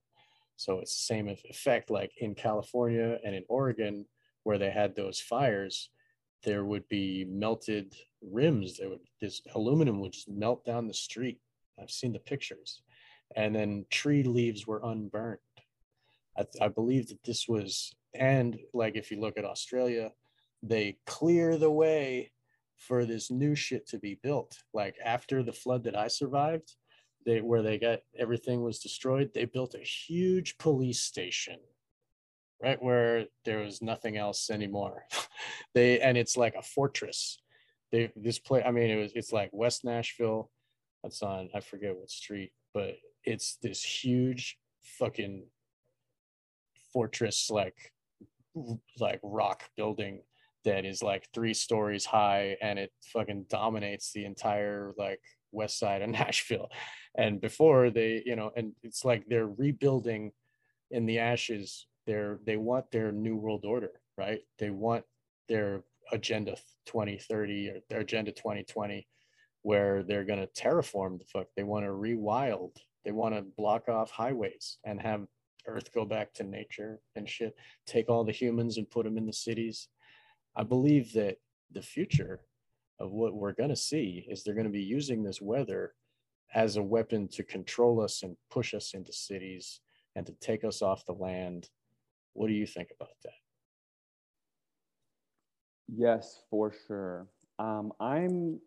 So 0.55 0.79
it's 0.79 0.95
the 0.95 1.03
same 1.03 1.29
effect 1.29 1.89
like 1.89 2.11
in 2.17 2.35
California 2.35 3.17
and 3.23 3.33
in 3.33 3.43
Oregon, 3.47 4.05
where 4.43 4.57
they 4.57 4.69
had 4.69 4.95
those 4.95 5.19
fires, 5.19 5.89
there 6.43 6.65
would 6.65 6.87
be 6.89 7.25
melted 7.29 7.95
rims. 8.21 8.77
There 8.77 8.89
would 8.89 8.99
this 9.21 9.41
aluminum 9.55 9.99
would 10.01 10.11
just 10.11 10.29
melt 10.29 10.65
down 10.65 10.87
the 10.87 10.93
street. 10.93 11.39
I've 11.81 11.89
seen 11.89 12.11
the 12.11 12.19
pictures, 12.19 12.81
and 13.36 13.55
then 13.55 13.86
tree 13.89 14.23
leaves 14.23 14.65
were 14.65 14.82
unburned. 14.84 15.39
I, 16.38 16.45
I 16.61 16.67
believe 16.67 17.09
that 17.09 17.23
this 17.23 17.47
was, 17.47 17.93
and 18.13 18.57
like 18.73 18.95
if 18.95 19.11
you 19.11 19.19
look 19.19 19.38
at 19.38 19.45
Australia, 19.45 20.11
they 20.63 20.97
clear 21.05 21.57
the 21.57 21.71
way 21.71 22.32
for 22.77 23.05
this 23.05 23.30
new 23.30 23.55
shit 23.55 23.88
to 23.89 23.99
be 23.99 24.19
built. 24.21 24.57
Like 24.73 24.95
after 25.03 25.43
the 25.43 25.53
flood 25.53 25.84
that 25.84 25.97
I 25.97 26.07
survived, 26.07 26.75
they 27.25 27.41
where 27.41 27.61
they 27.61 27.77
got 27.77 27.99
everything 28.17 28.61
was 28.61 28.80
destroyed, 28.80 29.32
they 29.34 29.45
built 29.45 29.75
a 29.75 29.80
huge 29.80 30.57
police 30.57 31.01
station 31.01 31.59
right 32.61 32.82
where 32.82 33.25
there 33.45 33.59
was 33.59 33.82
nothing 33.82 34.17
else 34.17 34.49
anymore. 34.49 35.05
they 35.73 35.99
and 35.99 36.17
it's 36.17 36.38
like 36.38 36.55
a 36.55 36.61
fortress. 36.61 37.41
They 37.91 38.11
this 38.15 38.39
place, 38.39 38.63
I 38.65 38.71
mean, 38.71 38.89
it 38.89 38.97
was 38.97 39.11
it's 39.15 39.32
like 39.34 39.49
West 39.51 39.84
Nashville. 39.84 40.49
That's 41.03 41.21
on 41.21 41.49
I 41.53 41.59
forget 41.59 41.95
what 41.95 42.09
street, 42.09 42.51
but 42.73 42.95
it's 43.24 43.57
this 43.61 43.84
huge 43.84 44.57
fucking 44.84 45.45
fortress 46.93 47.49
like 47.49 47.93
like 48.99 49.20
rock 49.24 49.63
building 49.78 50.22
that 50.65 50.86
is 50.86 51.01
like 51.01 51.28
three 51.34 51.53
stories 51.53 52.05
high 52.05 52.57
and 52.61 52.78
it 52.80 52.91
fucking 53.13 53.45
dominates 53.49 54.11
the 54.11 54.26
entire 54.26 54.93
like 54.97 55.22
west 55.51 55.80
side 55.80 56.01
of 56.01 56.09
Nashville. 56.22 56.70
And 57.15 57.39
before 57.39 57.89
they, 57.89 58.24
you 58.26 58.36
know, 58.36 58.51
and 58.55 58.74
it's 58.84 59.05
like 59.05 59.26
they're 59.28 59.47
rebuilding 59.47 60.32
in 60.91 61.05
the 61.05 61.20
ashes. 61.20 61.88
They're 62.05 62.39
they 62.45 62.57
want 62.57 62.91
their 62.91 63.11
new 63.11 63.36
world 63.36 63.65
order 63.65 63.91
right? 64.20 64.41
They 64.59 64.70
want 64.70 65.05
their 65.47 65.84
agenda 66.11 66.55
2030 66.86 67.70
or 67.70 67.80
their 67.89 68.01
agenda 68.01 68.32
2020 68.32 69.07
where 69.61 70.03
they're 70.03 70.26
going 70.26 70.39
to 70.39 70.61
terraform 70.61 71.17
the 71.17 71.26
fuck. 71.26 71.47
They 71.55 71.63
want 71.63 71.86
to 71.86 71.91
rewild 71.91 72.76
they 73.05 73.11
want 73.11 73.35
to 73.35 73.41
block 73.57 73.87
off 73.89 74.11
highways 74.11 74.77
and 74.83 75.01
have 75.01 75.25
earth 75.67 75.93
go 75.93 76.05
back 76.05 76.33
to 76.33 76.43
nature 76.43 76.99
and 77.15 77.27
shit 77.27 77.55
take 77.85 78.09
all 78.09 78.23
the 78.23 78.31
humans 78.31 78.77
and 78.77 78.89
put 78.89 79.03
them 79.05 79.17
in 79.17 79.25
the 79.25 79.33
cities 79.33 79.89
i 80.55 80.63
believe 80.63 81.13
that 81.13 81.37
the 81.71 81.81
future 81.81 82.39
of 82.99 83.11
what 83.11 83.33
we're 83.33 83.53
going 83.53 83.69
to 83.69 83.75
see 83.75 84.25
is 84.29 84.43
they're 84.43 84.55
going 84.55 84.65
to 84.65 84.71
be 84.71 84.81
using 84.81 85.23
this 85.23 85.41
weather 85.41 85.93
as 86.55 86.77
a 86.77 86.83
weapon 86.83 87.27
to 87.27 87.43
control 87.43 88.01
us 88.01 88.23
and 88.23 88.35
push 88.49 88.73
us 88.73 88.93
into 88.93 89.13
cities 89.13 89.81
and 90.15 90.25
to 90.25 90.33
take 90.41 90.63
us 90.63 90.81
off 90.81 91.05
the 91.05 91.13
land 91.13 91.69
what 92.33 92.47
do 92.47 92.53
you 92.53 92.65
think 92.65 92.89
about 92.95 93.15
that? 93.23 93.33
Yes, 95.93 96.43
for 96.49 96.71
sure. 96.87 97.27
Um, 97.57 97.91
I'm 97.99 98.59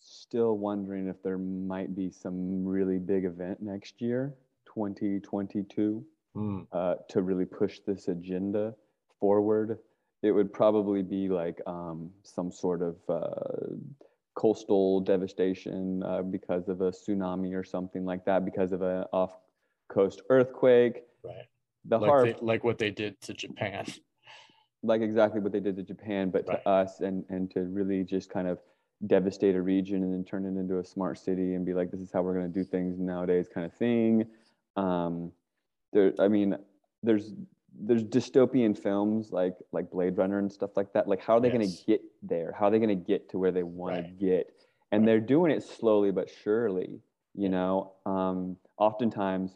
still 0.00 0.58
wondering 0.58 1.08
if 1.08 1.22
there 1.22 1.38
might 1.38 1.94
be 1.94 2.10
some 2.10 2.64
really 2.64 2.98
big 2.98 3.24
event 3.24 3.62
next 3.62 4.00
year, 4.00 4.34
2022, 4.66 6.04
mm. 6.36 6.66
uh, 6.72 6.94
to 7.08 7.22
really 7.22 7.44
push 7.44 7.80
this 7.86 8.08
agenda 8.08 8.74
forward. 9.20 9.78
It 10.22 10.32
would 10.32 10.52
probably 10.52 11.02
be 11.02 11.28
like 11.28 11.60
um, 11.66 12.10
some 12.22 12.50
sort 12.50 12.82
of 12.82 12.96
uh, 13.08 13.74
coastal 14.34 15.00
devastation 15.00 16.02
uh, 16.02 16.22
because 16.22 16.68
of 16.68 16.80
a 16.80 16.90
tsunami 16.90 17.54
or 17.54 17.64
something 17.64 18.04
like 18.04 18.24
that, 18.24 18.44
because 18.44 18.72
of 18.72 18.82
an 18.82 19.04
off 19.12 19.32
coast 19.88 20.22
earthquake. 20.30 21.02
Right 21.22 21.46
the 21.84 21.98
like 21.98 22.10
HAARP, 22.10 22.24
they, 22.24 22.46
like 22.46 22.64
what 22.64 22.78
they 22.78 22.90
did 22.90 23.20
to 23.22 23.34
Japan. 23.34 23.86
Like 24.82 25.00
exactly 25.00 25.40
what 25.40 25.52
they 25.52 25.60
did 25.60 25.76
to 25.76 25.82
Japan, 25.82 26.28
but 26.28 26.46
right. 26.46 26.62
to 26.62 26.68
us 26.68 27.00
and 27.00 27.24
and 27.30 27.50
to 27.52 27.60
really 27.60 28.04
just 28.04 28.28
kind 28.28 28.46
of 28.46 28.58
devastate 29.06 29.54
a 29.54 29.62
region 29.62 30.02
and 30.02 30.12
then 30.12 30.24
turn 30.24 30.44
it 30.44 30.58
into 30.58 30.78
a 30.78 30.84
smart 30.84 31.18
city 31.18 31.54
and 31.54 31.64
be 31.64 31.74
like, 31.74 31.90
this 31.90 32.00
is 32.00 32.10
how 32.12 32.22
we're 32.22 32.34
going 32.34 32.50
to 32.50 32.52
do 32.52 32.64
things 32.64 32.98
nowadays, 32.98 33.48
kind 33.52 33.66
of 33.66 33.72
thing. 33.74 34.24
Um, 34.76 35.32
there, 35.92 36.12
I 36.18 36.28
mean, 36.28 36.56
there's 37.02 37.32
there's 37.76 38.04
dystopian 38.04 38.78
films 38.78 39.32
like 39.32 39.54
like 39.72 39.90
Blade 39.90 40.16
Runner 40.16 40.38
and 40.38 40.50
stuff 40.50 40.70
like 40.76 40.92
that. 40.92 41.08
Like, 41.08 41.20
how 41.20 41.36
are 41.36 41.40
they 41.40 41.48
yes. 41.48 41.56
going 41.56 41.70
to 41.70 41.84
get 41.86 42.00
there? 42.22 42.54
How 42.58 42.66
are 42.66 42.70
they 42.70 42.78
going 42.78 42.88
to 42.88 42.94
get 42.94 43.28
to 43.30 43.38
where 43.38 43.50
they 43.52 43.62
want 43.62 43.94
right. 43.94 44.18
to 44.18 44.26
get? 44.26 44.50
And 44.92 45.02
right. 45.02 45.06
they're 45.06 45.20
doing 45.20 45.50
it 45.50 45.62
slowly 45.62 46.10
but 46.10 46.30
surely. 46.42 47.00
You 47.34 47.48
know, 47.48 47.92
um, 48.06 48.56
oftentimes 48.78 49.52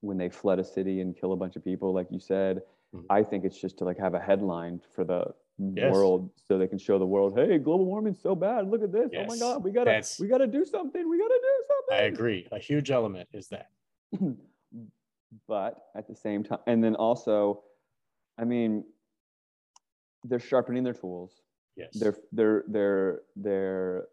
when 0.00 0.18
they 0.18 0.28
flood 0.28 0.58
a 0.58 0.64
city 0.64 1.00
and 1.00 1.18
kill 1.18 1.32
a 1.32 1.36
bunch 1.36 1.56
of 1.56 1.64
people, 1.64 1.94
like 1.94 2.08
you 2.10 2.20
said. 2.20 2.60
Mm-hmm. 2.94 3.06
I 3.10 3.22
think 3.22 3.44
it's 3.44 3.60
just 3.60 3.78
to 3.78 3.84
like 3.84 3.98
have 3.98 4.14
a 4.14 4.20
headline 4.20 4.80
for 4.94 5.04
the 5.04 5.34
yes. 5.58 5.92
world 5.92 6.30
so 6.36 6.58
they 6.58 6.66
can 6.66 6.78
show 6.78 6.98
the 6.98 7.06
world, 7.06 7.34
hey, 7.36 7.58
global 7.58 7.84
warming's 7.84 8.20
so 8.22 8.34
bad. 8.34 8.68
Look 8.68 8.82
at 8.82 8.92
this. 8.92 9.10
Yes. 9.12 9.26
Oh 9.28 9.32
my 9.32 9.38
God, 9.38 9.64
we 9.64 9.70
gotta 9.70 9.90
That's, 9.90 10.18
we 10.18 10.28
gotta 10.28 10.46
do 10.46 10.64
something. 10.64 11.08
We 11.08 11.18
gotta 11.18 11.40
do 11.40 11.64
something. 11.68 12.04
I 12.04 12.08
agree. 12.08 12.48
A 12.52 12.58
huge 12.58 12.90
element 12.90 13.28
is 13.32 13.48
that. 13.48 13.70
but 15.48 15.86
at 15.96 16.08
the 16.08 16.14
same 16.14 16.44
time, 16.44 16.60
and 16.66 16.82
then 16.82 16.94
also, 16.94 17.62
I 18.38 18.44
mean, 18.44 18.84
they're 20.24 20.40
sharpening 20.40 20.84
their 20.84 20.94
tools. 20.94 21.42
Yes. 21.76 21.90
They're 21.94 22.16
they're 22.32 22.64
they're 22.68 23.20
they're 23.36 24.04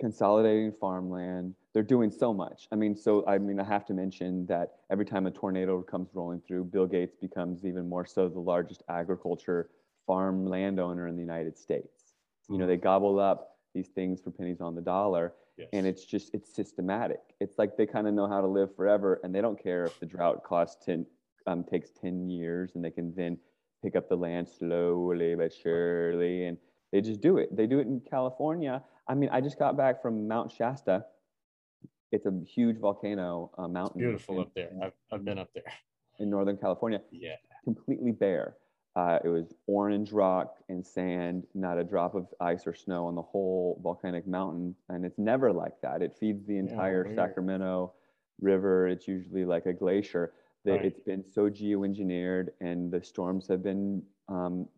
consolidating 0.00 0.72
farmland 0.80 1.54
they're 1.72 1.82
doing 1.82 2.10
so 2.10 2.34
much. 2.34 2.66
I 2.72 2.76
mean, 2.76 2.96
so 2.96 3.24
I 3.26 3.38
mean, 3.38 3.60
I 3.60 3.64
have 3.64 3.86
to 3.86 3.94
mention 3.94 4.46
that 4.46 4.72
every 4.90 5.04
time 5.04 5.26
a 5.26 5.30
tornado 5.30 5.82
comes 5.82 6.08
rolling 6.14 6.40
through, 6.46 6.64
Bill 6.64 6.86
Gates 6.86 7.14
becomes 7.14 7.64
even 7.64 7.88
more 7.88 8.04
so 8.04 8.28
the 8.28 8.40
largest 8.40 8.82
agriculture 8.88 9.70
farm 10.10 10.44
landowner 10.46 11.06
in 11.06 11.14
the 11.14 11.22
United 11.22 11.56
States. 11.56 12.14
You 12.48 12.58
know, 12.58 12.66
they 12.66 12.74
mm-hmm. 12.74 12.82
gobble 12.82 13.20
up 13.20 13.58
these 13.76 13.90
things 13.98 14.20
for 14.20 14.32
pennies 14.32 14.60
on 14.60 14.74
the 14.74 14.80
dollar. 14.80 15.34
Yes. 15.56 15.68
And 15.72 15.86
it's 15.86 16.04
just 16.04 16.34
it's 16.34 16.52
systematic. 16.60 17.20
It's 17.38 17.58
like 17.58 17.76
they 17.76 17.86
kind 17.86 18.08
of 18.08 18.14
know 18.14 18.26
how 18.26 18.40
to 18.40 18.46
live 18.58 18.74
forever, 18.74 19.20
and 19.22 19.32
they 19.32 19.40
don't 19.40 19.62
care 19.62 19.84
if 19.84 20.00
the 20.00 20.06
drought 20.06 20.42
costs 20.42 20.84
ten 20.84 21.06
um, 21.46 21.62
takes 21.62 21.90
ten 21.90 22.28
years, 22.28 22.72
and 22.74 22.84
they 22.84 22.90
can 22.90 23.14
then 23.14 23.38
pick 23.84 23.94
up 23.94 24.08
the 24.08 24.16
land 24.16 24.48
slowly 24.48 25.36
but 25.36 25.52
surely, 25.62 26.46
and 26.46 26.56
they 26.90 27.00
just 27.00 27.20
do 27.20 27.38
it. 27.38 27.54
They 27.54 27.66
do 27.66 27.78
it 27.78 27.86
in 27.86 28.00
California. 28.00 28.82
I 29.06 29.14
mean, 29.14 29.30
I 29.30 29.40
just 29.40 29.58
got 29.58 29.76
back 29.76 30.02
from 30.02 30.26
Mount 30.26 30.50
Shasta, 30.50 31.04
it's 32.12 32.26
a 32.26 32.32
huge 32.44 32.78
volcano 32.78 33.50
uh, 33.56 33.68
mountain. 33.68 34.00
It's 34.02 34.08
beautiful 34.08 34.36
in, 34.36 34.40
up 34.42 34.54
there. 34.54 34.70
I've, 34.82 34.92
I've 35.12 35.24
been 35.24 35.38
up 35.38 35.50
there. 35.54 35.72
In 36.18 36.30
Northern 36.30 36.56
California. 36.56 37.00
Yeah. 37.10 37.36
Completely 37.64 38.12
bare. 38.12 38.56
Uh, 39.00 39.18
it 39.24 39.28
was 39.28 39.54
orange 39.66 40.12
rock 40.12 40.56
and 40.68 40.86
sand, 40.86 41.46
not 41.54 41.78
a 41.78 41.84
drop 41.84 42.14
of 42.14 42.26
ice 42.38 42.66
or 42.66 42.74
snow 42.74 43.06
on 43.06 43.14
the 43.14 43.22
whole 43.22 43.80
volcanic 43.82 44.26
mountain. 44.26 44.74
And 44.90 45.06
it's 45.06 45.18
never 45.18 45.50
like 45.52 45.80
that. 45.80 46.02
It 46.02 46.14
feeds 46.20 46.46
the 46.46 46.58
entire 46.58 47.06
yeah, 47.08 47.14
Sacramento 47.14 47.94
River. 48.42 48.88
It's 48.88 49.08
usually 49.08 49.46
like 49.46 49.64
a 49.64 49.72
glacier. 49.72 50.34
right. 50.66 50.84
It's 50.84 51.00
been 51.00 51.24
so 51.24 51.48
geoengineered, 51.48 52.48
and 52.60 52.92
the 52.92 53.02
storms 53.02 53.48
have 53.48 53.62
been 53.62 54.02
um, 54.28 54.68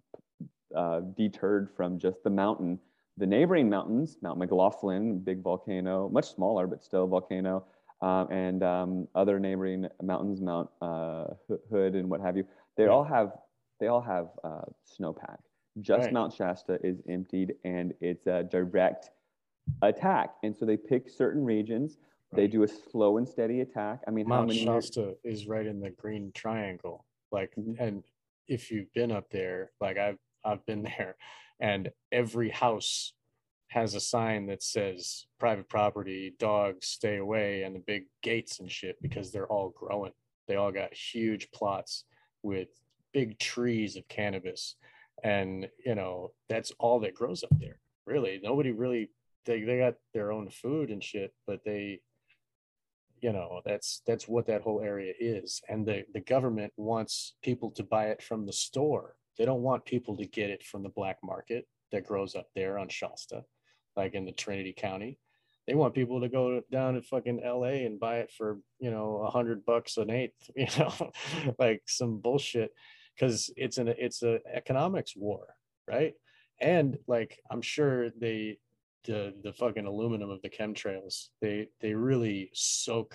uh, 0.76 1.00
deterred 1.16 1.70
from 1.76 1.98
just 1.98 2.22
the 2.22 2.30
mountain 2.30 2.78
the 3.18 3.26
neighboring 3.26 3.68
mountains, 3.68 4.16
Mount 4.22 4.38
McLoughlin, 4.38 5.18
big 5.18 5.42
volcano, 5.42 6.08
much 6.08 6.32
smaller, 6.34 6.66
but 6.66 6.82
still 6.82 7.06
volcano, 7.06 7.64
um, 8.00 8.26
and 8.30 8.62
um, 8.62 9.08
other 9.14 9.38
neighboring 9.38 9.86
mountains, 10.02 10.40
Mount 10.40 10.70
uh, 10.80 11.26
Hood 11.70 11.94
and 11.94 12.08
what 12.08 12.22
have 12.22 12.38
you, 12.38 12.46
they 12.76 12.86
all 12.86 13.04
have 13.04 13.32
they 13.82 13.88
all 13.88 14.00
have 14.00 14.28
uh, 14.44 14.60
snowpack. 14.86 15.38
Just 15.80 16.04
Right. 16.04 16.12
Mount 16.12 16.32
Shasta 16.32 16.78
is 16.84 17.02
emptied 17.08 17.54
and 17.64 17.92
it's 18.00 18.28
a 18.28 18.44
direct 18.44 19.10
attack. 19.82 20.34
And 20.44 20.56
so 20.56 20.64
they 20.64 20.76
pick 20.76 21.08
certain 21.10 21.44
regions. 21.44 21.98
They 22.32 22.46
do 22.46 22.62
a 22.62 22.68
slow 22.68 23.18
and 23.18 23.28
steady 23.28 23.60
attack. 23.60 24.00
I 24.06 24.12
mean, 24.12 24.26
how 24.26 24.36
Mount 24.42 24.54
years- 24.54 24.64
Shasta 24.86 25.16
is 25.24 25.48
right 25.48 25.66
in 25.66 25.80
the 25.80 25.90
green 25.90 26.30
triangle. 26.32 27.04
Like, 27.32 27.52
Mhm. 27.56 27.76
and 27.80 28.04
if 28.46 28.70
you've 28.70 28.92
been 28.92 29.10
up 29.10 29.28
there, 29.30 29.72
like 29.80 29.98
I've 29.98 30.18
I've 30.44 30.64
been 30.66 30.82
there, 31.00 31.16
and 31.58 31.90
every 32.12 32.50
house 32.50 33.14
has 33.68 33.94
a 33.94 34.00
sign 34.00 34.46
that 34.46 34.62
says 34.62 35.26
private 35.38 35.68
property, 35.68 36.34
dogs 36.38 36.86
stay 36.86 37.16
away, 37.16 37.62
and 37.64 37.74
the 37.74 37.80
big 37.80 38.04
gates 38.22 38.60
and 38.60 38.70
shit 38.70 39.00
because 39.02 39.32
they're 39.32 39.46
all 39.48 39.70
growing. 39.70 40.12
They 40.46 40.54
all 40.56 40.70
got 40.72 40.92
huge 40.94 41.50
plots 41.52 42.04
with 42.42 42.68
big 43.12 43.38
trees 43.38 43.96
of 43.96 44.08
cannabis, 44.08 44.76
and 45.22 45.68
you 45.84 45.94
know 45.94 46.32
that's 46.48 46.72
all 46.78 47.00
that 47.00 47.14
grows 47.14 47.42
up 47.42 47.50
there. 47.58 47.78
Really, 48.06 48.40
nobody 48.42 48.70
really 48.70 49.10
they 49.46 49.62
they 49.62 49.78
got 49.78 49.94
their 50.14 50.32
own 50.32 50.50
food 50.50 50.90
and 50.90 51.02
shit, 51.02 51.32
but 51.46 51.60
they 51.64 52.00
you 53.20 53.32
know 53.32 53.60
that's 53.64 54.02
that's 54.06 54.28
what 54.28 54.46
that 54.46 54.62
whole 54.62 54.80
area 54.80 55.12
is. 55.18 55.60
And 55.68 55.86
the 55.86 56.04
the 56.12 56.20
government 56.20 56.72
wants 56.76 57.34
people 57.42 57.70
to 57.72 57.82
buy 57.84 58.06
it 58.06 58.22
from 58.22 58.46
the 58.46 58.52
store. 58.52 59.16
They 59.38 59.44
don't 59.44 59.62
want 59.62 59.84
people 59.84 60.16
to 60.18 60.26
get 60.26 60.50
it 60.50 60.62
from 60.62 60.82
the 60.82 60.90
black 60.90 61.18
market 61.22 61.66
that 61.90 62.06
grows 62.06 62.34
up 62.34 62.48
there 62.54 62.78
on 62.78 62.88
shasta 62.88 63.44
like 63.96 64.14
in 64.14 64.24
the 64.24 64.32
trinity 64.32 64.74
county. 64.76 65.18
They 65.66 65.74
want 65.74 65.94
people 65.94 66.20
to 66.20 66.28
go 66.28 66.60
down 66.72 66.94
to 66.94 67.02
fucking 67.02 67.40
la 67.44 67.64
and 67.64 68.00
buy 68.00 68.18
it 68.18 68.32
for 68.36 68.58
you 68.80 68.90
know 68.90 69.22
a 69.24 69.30
hundred 69.30 69.64
bucks 69.64 69.96
an 69.96 70.10
eighth 70.10 70.50
you 70.56 70.66
know 70.78 70.92
like 71.58 71.82
some 71.86 72.18
bullshit 72.18 72.72
because 73.14 73.50
it's 73.56 73.78
an 73.78 73.88
it's 73.88 74.22
an 74.22 74.40
economics 74.52 75.14
war 75.16 75.46
right? 75.88 76.14
And 76.60 76.96
like 77.08 77.40
i'm 77.50 77.62
sure 77.62 78.10
they 78.10 78.58
the 79.04 79.34
the 79.42 79.52
fucking 79.52 79.86
aluminum 79.86 80.30
of 80.30 80.40
the 80.42 80.50
chemtrails 80.50 81.28
they 81.40 81.68
they 81.80 81.94
really 81.94 82.50
soak 82.52 83.14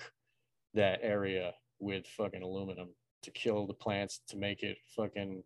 that 0.74 1.00
area 1.02 1.54
with 1.80 2.06
fucking 2.06 2.42
aluminum 2.42 2.88
to 3.22 3.30
kill 3.30 3.66
the 3.66 3.74
plants 3.74 4.20
to 4.28 4.36
make 4.36 4.62
it 4.62 4.76
fucking 4.94 5.42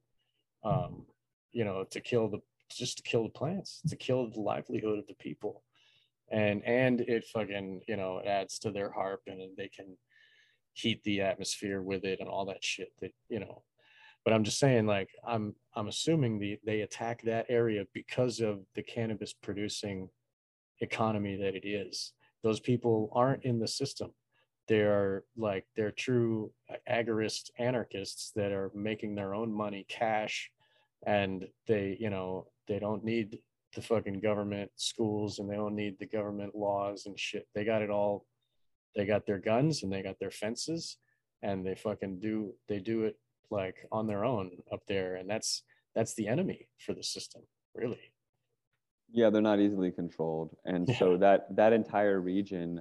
um 0.65 1.07
you 1.53 1.65
know 1.65 1.85
to 1.91 2.01
kill 2.01 2.29
the 2.29 2.41
just 2.77 2.99
to 2.99 3.03
kill 3.03 3.25
the 3.25 3.31
plants 3.31 3.81
to 3.89 3.97
kill 3.97 4.31
the 4.31 4.41
livelihood 4.41 4.99
of 4.99 5.07
the 5.07 5.15
people. 5.15 5.63
And 6.31 6.65
and 6.65 7.01
it 7.03 7.25
fucking 7.27 7.83
you 7.87 7.97
know 7.97 8.23
adds 8.25 8.59
to 8.61 8.71
their 8.71 8.91
HAARP 8.91 9.19
and 9.27 9.57
they 9.57 9.69
can 9.69 9.99
heat 10.73 11.03
the 11.05 11.21
atmosphere 11.21 11.83
with 11.83 12.05
it 12.05 12.21
and 12.21 12.29
all 12.29 12.47
that 12.47 12.65
shit 12.65 12.89
that 13.01 13.13
you 13.29 13.41
know 13.41 13.63
but 14.25 14.33
i'm 14.33 14.45
just 14.45 14.59
saying 14.59 14.87
like 14.87 15.09
i'm 15.27 15.55
i'm 15.75 15.89
assuming 15.89 16.39
the 16.39 16.59
they 16.65 16.83
attack 16.83 17.23
that 17.23 17.47
area 17.49 17.85
because 17.93 18.41
of 18.41 18.61
the 18.75 18.83
cannabis 18.83 19.33
producing 19.33 20.09
economy 20.83 21.37
that 21.37 21.55
it 21.55 21.67
is. 21.67 22.13
Those 22.43 22.61
people 22.61 23.11
aren't 23.15 23.45
in 23.45 23.59
the 23.59 23.69
system. 23.69 24.13
They're 24.69 25.25
like 25.37 25.65
they're 25.77 25.93
true 25.93 26.53
agorist 26.91 27.51
anarchists 27.59 28.33
that 28.37 28.53
are 28.53 28.71
making 28.75 29.15
their 29.15 29.35
own 29.35 29.53
money 29.53 29.87
cash 29.89 30.51
and 31.07 31.47
they 31.67 31.97
you 31.99 32.11
know 32.11 32.47
they 32.69 32.79
don't 32.79 33.05
need 33.05 33.39
the 33.75 33.83
fucking 33.83 34.21
government 34.21 34.71
schools 34.77 35.39
and 35.39 35.51
they 35.51 35.57
don't 35.57 35.75
need 35.75 35.99
the 35.99 36.07
government 36.07 36.55
laws 36.55 37.07
and 37.07 37.19
shit. 37.19 37.47
They 37.55 37.65
got 37.65 37.83
it 37.83 37.91
all. 37.91 38.27
They 38.95 39.07
got 39.07 39.27
their 39.27 39.39
guns 39.39 39.83
and 39.83 39.93
they 39.93 40.03
got 40.03 40.19
their 40.21 40.31
fences 40.31 40.99
and 41.43 41.67
they 41.67 41.75
fucking 41.75 42.21
do 42.21 42.53
they 42.69 42.79
do 42.79 43.05
it 43.05 43.17
like 43.53 43.87
on 43.93 44.07
their 44.07 44.25
own 44.25 44.51
up 44.73 44.81
there 44.89 45.17
and 45.17 45.29
that's 45.31 45.63
that's 45.95 46.15
the 46.15 46.27
enemy 46.27 46.67
for 46.85 46.95
the 46.95 47.03
system 47.03 47.43
really 47.75 48.01
Yeah, 49.15 49.29
they're 49.31 49.43
not 49.43 49.61
easily 49.61 49.91
controlled, 49.93 50.57
and 50.65 50.89
Yeah. 50.89 50.99
so 50.99 51.17
that 51.19 51.55
that 51.57 51.73
entire 51.75 52.19
region 52.21 52.81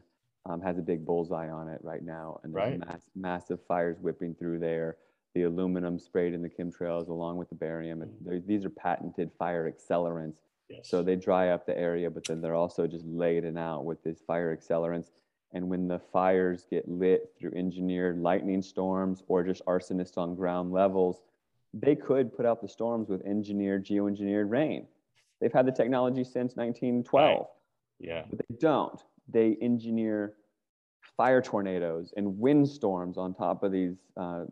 um, 0.49 0.59
has 0.61 0.78
a 0.80 0.82
big 0.82 1.05
bullseye 1.05 1.49
on 1.51 1.67
it 1.69 1.82
right 1.84 2.01
now, 2.03 2.39
and 2.41 2.51
there's 2.55 2.72
Right. 2.80 2.88
mass, 2.88 3.03
massive 3.13 3.59
fires 3.67 3.97
whipping 3.99 4.34
through 4.34 4.57
there. 4.59 4.97
The 5.36 5.43
aluminum 5.43 5.99
sprayed 5.99 6.34
in 6.34 6.41
the 6.41 6.49
chemtrails, 6.49 7.09
along 7.09 7.38
with 7.38 7.49
the 7.49 7.55
barium, 7.55 7.99
Mhm. 7.99 8.24
they're- 8.26 8.39
these 8.39 8.65
are 8.65 8.72
patented 8.88 9.32
fire 9.34 9.69
accelerants. 9.72 10.39
yes 10.69 10.88
So 10.88 11.03
they 11.03 11.17
dry 11.17 11.49
up 11.49 11.65
the 11.65 11.78
area, 11.78 12.09
but 12.09 12.24
then 12.26 12.39
they're 12.41 12.55
also 12.63 12.88
just 12.88 13.05
laden 13.05 13.57
out 13.57 13.84
with 13.86 14.01
these 14.03 14.22
fire 14.22 14.55
accelerants. 14.55 15.11
And 15.54 15.70
when 15.70 15.88
the 15.88 15.99
fires 15.99 16.66
get 16.70 16.88
lit 16.88 17.34
through 17.38 17.52
engineered 17.56 18.20
lightning 18.20 18.62
storms 18.62 19.24
or 19.28 19.43
just 19.43 19.66
arsonists 19.66 20.18
on 20.18 20.36
ground 20.36 20.72
levels, 20.72 21.24
they 21.74 21.95
could 21.95 22.36
put 22.36 22.45
out 22.45 22.62
the 22.62 22.68
storms 22.68 23.10
with 23.10 23.22
engineered, 23.26 23.86
geoengineered 23.86 24.49
rain. 24.49 24.88
They've 25.39 25.52
had 25.52 25.66
the 25.66 25.72
technology 25.72 26.24
since 26.24 26.56
1912, 26.56 27.47
yeah 27.99 28.24
but 28.30 28.39
they 28.39 28.56
don't. 28.60 29.02
They 29.28 29.58
engineer 29.62 30.36
fire 31.18 31.41
tornadoes 31.41 32.14
and 32.16 32.38
windstorms 32.38 33.18
on 33.18 33.34
top 33.34 33.64
of 33.64 33.72
these 33.72 33.95
uh, 34.18 34.45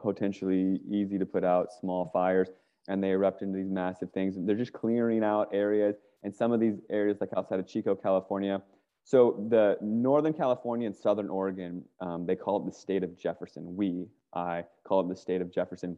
potentially 0.00 0.80
easy 0.88 1.18
to 1.18 1.26
put 1.26 1.44
out 1.44 1.72
small 1.72 2.10
fires 2.12 2.48
and 2.88 3.04
they 3.04 3.10
erupt 3.10 3.42
into 3.42 3.56
these 3.56 3.70
massive 3.70 4.10
things. 4.12 4.36
And 4.36 4.48
they're 4.48 4.56
just 4.56 4.72
clearing 4.72 5.22
out 5.22 5.50
areas. 5.52 5.96
And 6.24 6.34
some 6.34 6.52
of 6.52 6.58
these 6.58 6.80
areas, 6.90 7.18
like 7.20 7.30
outside 7.36 7.60
of 7.60 7.66
Chico, 7.66 7.94
California. 7.94 8.62
So 9.08 9.42
the 9.48 9.78
Northern 9.80 10.34
California 10.34 10.86
and 10.86 10.94
Southern 10.94 11.30
Oregon, 11.30 11.82
um, 12.02 12.26
they 12.26 12.36
call 12.36 12.60
it 12.60 12.66
the 12.66 12.78
state 12.78 13.02
of 13.02 13.18
Jefferson. 13.18 13.74
We, 13.74 14.04
I 14.34 14.64
call 14.84 15.00
it 15.00 15.08
the 15.08 15.16
state 15.16 15.40
of 15.40 15.50
Jefferson. 15.50 15.96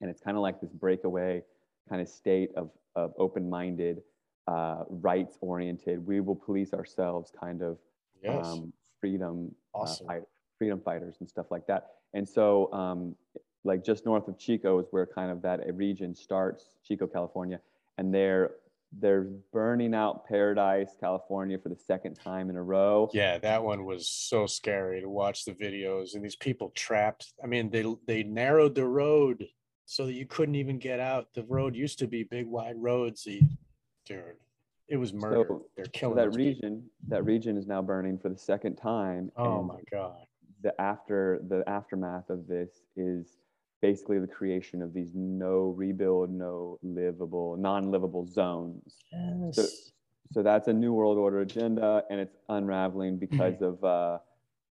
And 0.00 0.08
it's 0.08 0.20
kind 0.20 0.36
of 0.36 0.40
like 0.40 0.60
this 0.60 0.70
breakaway 0.70 1.42
kind 1.88 2.00
of 2.00 2.08
state 2.08 2.52
of, 2.56 2.70
of 2.94 3.14
open-minded, 3.18 4.02
uh, 4.46 4.84
rights-oriented, 4.88 6.06
we 6.06 6.20
will 6.20 6.36
police 6.36 6.72
ourselves 6.72 7.32
kind 7.38 7.62
of 7.62 7.78
yes 8.22 8.46
um, 8.46 8.72
freedom 9.00 9.52
Awesome. 9.74 10.06
uh, 10.06 10.12
fight, 10.12 10.22
freedom 10.56 10.80
fighters 10.84 11.16
and 11.18 11.28
stuff 11.28 11.46
like 11.50 11.66
that. 11.66 11.88
And 12.14 12.28
so, 12.28 12.72
um, 12.72 13.16
like 13.64 13.84
just 13.84 14.06
north 14.06 14.28
of 14.28 14.38
Chico 14.38 14.78
is 14.78 14.86
where 14.92 15.04
kind 15.04 15.32
of 15.32 15.42
that 15.42 15.58
region 15.74 16.14
starts, 16.14 16.76
Chico, 16.84 17.08
California, 17.08 17.58
and 17.98 18.14
they're 18.14 18.52
they're 18.98 19.28
burning 19.52 19.94
out 19.94 20.26
Paradise, 20.26 20.96
California, 20.98 21.56
for 21.58 21.68
the 21.68 21.76
second 21.76 22.14
time 22.14 22.50
in 22.50 22.56
a 22.56 22.62
row. 22.62 23.08
yeah 23.14 23.38
that 23.38 23.62
one 23.62 23.84
was 23.84 24.08
so 24.08 24.46
scary 24.46 25.00
to 25.00 25.08
watch 25.08 25.44
the 25.44 25.52
videos 25.52 26.14
and 26.14 26.24
these 26.24 26.36
people 26.36 26.70
trapped 26.74 27.32
i 27.42 27.46
mean 27.46 27.70
they 27.70 27.84
they 28.06 28.22
narrowed 28.24 28.74
the 28.74 28.86
road 28.86 29.46
so 29.86 30.06
that 30.06 30.12
you 30.14 30.26
couldn't 30.26 30.54
even 30.56 30.78
get 30.78 30.98
out 31.00 31.28
the 31.34 31.44
road 31.44 31.74
used 31.76 31.98
to 31.98 32.06
be 32.06 32.24
big 32.24 32.46
wide 32.46 32.76
roads 32.76 33.22
the, 33.24 33.40
dude 34.06 34.22
it 34.88 34.96
was 34.96 35.12
murder 35.12 35.44
So- 35.48 35.66
they're 35.76 35.84
So 35.84 35.90
killing 35.92 36.16
that 36.16 36.24
those 36.26 36.36
people. 36.36 36.52
region, 36.68 36.90
that 37.08 37.24
region 37.24 37.56
is 37.56 37.66
now 37.68 37.80
burning 37.82 38.18
for 38.18 38.28
the 38.28 38.36
second 38.38 38.74
time. 38.76 39.30
oh 39.36 39.62
my 39.62 39.80
god 39.90 40.26
the 40.62 40.78
after 40.80 41.40
the 41.48 41.62
aftermath 41.68 42.28
of 42.28 42.46
this 42.46 42.82
is 42.96 43.38
basically 43.80 44.18
the 44.18 44.26
creation 44.26 44.82
of 44.82 44.92
these 44.92 45.10
no 45.14 45.74
rebuild, 45.76 46.30
no 46.30 46.78
livable, 46.82 47.56
non-livable 47.56 48.26
zones. 48.26 48.96
yes. 49.12 49.92
So 50.32 50.42
that's 50.44 50.68
a 50.68 50.72
new 50.72 50.92
world 50.92 51.18
order 51.18 51.40
agenda, 51.40 52.04
and 52.08 52.20
it's 52.20 52.36
unraveling 52.48 53.18
because 53.18 53.60
of 53.62 53.82
uh, 53.82 54.18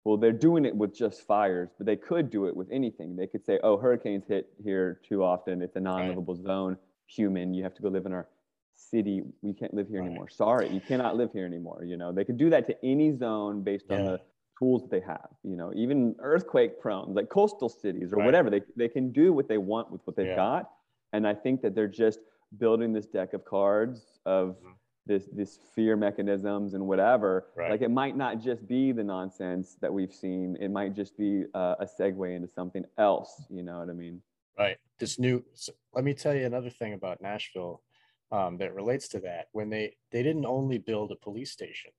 well, 0.05 0.16
they're 0.16 0.32
doing 0.32 0.64
it 0.64 0.74
with 0.74 0.94
just 0.94 1.26
fires, 1.26 1.70
but 1.76 1.86
they 1.86 1.96
could 1.96 2.30
do 2.30 2.46
it 2.46 2.57
with 2.57 2.68
anything. 2.70 3.16
They 3.16 3.26
could 3.26 3.44
say, 3.44 3.59
"Oh, 3.62 3.76
hurricanes 3.76 4.24
hit 4.28 4.53
here 4.62 5.01
too 5.07 5.24
often. 5.24 5.61
It's 5.61 5.76
a 5.76 5.80
non-livable 5.80 6.36
zone. 6.36 6.76
Human, 7.09 7.53
you 7.53 7.64
have 7.64 7.74
to 7.74 7.82
go 7.82 7.88
live 7.88 8.07
in 8.07 8.12
our 8.12 8.28
city. 8.76 9.22
We 9.42 9.53
can't 9.53 9.74
live 9.74 9.88
here 9.88 9.98
Right. 10.01 10.07
anymore. 10.07 10.28
Sorry, 10.28 10.72
you 10.72 10.80
cannot 10.80 11.16
live 11.16 11.32
here 11.32 11.44
anymore." 11.46 11.82
You 11.84 11.96
know, 11.96 12.12
they 12.12 12.24
could 12.24 12.38
do 12.38 12.48
that 12.51 12.66
to 12.68 12.84
any 12.84 13.12
zone 13.16 13.62
based 13.62 13.90
on 13.90 14.05
the 14.05 14.20
tools 14.61 14.83
that 14.83 14.91
they 14.91 15.01
have. 15.01 15.29
You 15.43 15.57
know, 15.57 15.73
even 15.75 16.15
earthquake 16.21 16.79
prone, 16.81 17.15
like 17.15 17.29
coastal 17.29 17.69
cities 17.69 18.13
or 18.13 18.17
Right. 18.17 18.27
whatever, 18.27 18.51
they 18.51 18.63
they 18.77 18.89
can 18.89 19.11
do 19.11 19.33
what 19.33 19.49
they 19.49 19.59
want 19.59 19.91
with 19.91 20.07
what 20.07 20.15
they've 20.17 20.27
Yeah. 20.27 20.37
got. 20.37 20.71
And 21.13 21.27
I 21.27 21.35
think 21.35 21.63
that 21.63 21.75
they're 21.75 21.89
just 22.07 22.21
building 22.59 22.93
this 22.93 23.07
deck 23.07 23.33
of 23.33 23.45
cards 23.45 24.21
of 24.27 24.57
Mhm. 24.63 24.75
this 25.07 25.27
this 25.33 25.57
fear 25.75 25.97
mechanisms 25.97 26.75
and 26.75 26.87
whatever. 26.87 27.47
Right. 27.57 27.71
Like 27.71 27.83
it 27.83 27.91
might 27.91 28.17
not 28.17 28.39
just 28.39 28.67
be 28.69 28.93
the 28.93 29.03
nonsense 29.03 29.77
that 29.77 29.93
we've 29.93 30.13
seen. 30.13 30.57
It 30.61 30.69
might 30.71 30.93
just 30.95 31.17
be 31.17 31.47
uh, 31.55 31.77
a 31.81 31.87
segue 31.87 32.35
into 32.37 32.49
something 32.49 32.85
else. 32.99 33.33
You 33.51 33.63
know 33.63 33.79
what 33.81 33.89
I 33.89 33.93
mean? 33.95 34.23
Right. 34.59 34.77
This 34.99 35.19
new. 35.19 35.43
So 35.55 35.73
let 35.95 36.05
me 36.05 36.13
tell 36.13 36.35
you 36.35 36.45
another 36.45 36.71
thing 36.71 36.93
about 36.93 37.21
Nashville 37.23 37.83
um, 38.31 38.59
that 38.59 38.75
relates 38.75 39.09
to 39.09 39.21
that. 39.21 39.49
When 39.53 39.71
they 39.71 39.97
they 40.11 40.23
didn't 40.23 40.47
only 40.47 40.79
build 40.79 41.11
a 41.13 41.17
police 41.17 41.51
station, 41.51 41.91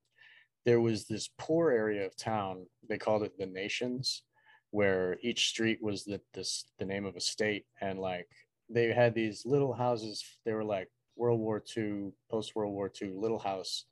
there 0.66 0.82
was 0.82 1.06
this 1.06 1.30
poor 1.38 1.72
area 1.72 2.06
of 2.06 2.16
town. 2.16 2.66
They 2.88 2.98
called 2.98 3.24
it 3.24 3.38
the 3.38 3.46
Nations, 3.46 4.24
where 4.72 5.18
each 5.22 5.50
street 5.50 5.80
was 5.82 6.04
the 6.04 6.22
this 6.34 6.66
the 6.80 6.86
name 6.86 7.06
of 7.06 7.16
a 7.16 7.22
state, 7.22 7.66
and 7.82 8.00
like 8.00 8.28
they 8.70 8.92
had 8.94 9.14
these 9.14 9.46
little 9.46 9.74
houses. 9.74 10.24
They 10.46 10.54
were 10.54 10.64
like 10.64 10.90
World 11.16 11.40
War 11.40 11.64
II, 11.76 12.12
post 12.30 12.56
World 12.56 12.74
War 12.74 12.92
II, 13.02 13.14
little 13.16 13.40
house. 13.40 13.86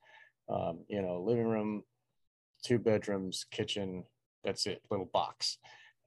Um, 0.49 0.79
you 0.87 1.01
know, 1.03 1.21
living 1.21 1.45
room, 1.45 1.83
two 2.63 2.79
bedrooms, 2.79 3.45
kitchen. 3.51 4.03
That's 4.43 4.65
it, 4.65 4.81
little 4.89 5.09
box 5.13 5.59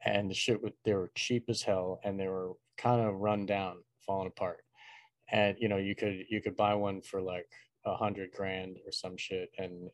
and 0.05 0.31
the 0.31 0.35
shit 0.35 0.63
with 0.63 0.75
they 0.85 0.95
were 0.95 1.11
cheap 1.15 1.45
as 1.49 1.63
hell 1.63 2.01
and 2.05 2.19
they 2.19 2.29
were 2.29 2.53
kind 2.77 3.01
of 3.01 3.15
run 3.21 3.47
down, 3.47 3.77
falling 4.05 4.29
apart. 4.29 4.65
And 5.31 5.57
you 5.59 5.69
know, 5.69 5.77
you 5.77 5.95
could 5.95 6.25
you 6.29 6.41
could 6.41 6.57
buy 6.57 6.75
one 6.75 7.01
for 7.01 7.21
like 7.21 7.47
a 7.85 7.95
hundred 7.95 8.33
grand 8.33 8.79
or 8.85 8.93
some 8.93 9.17
shit 9.17 9.51
and 9.59 9.91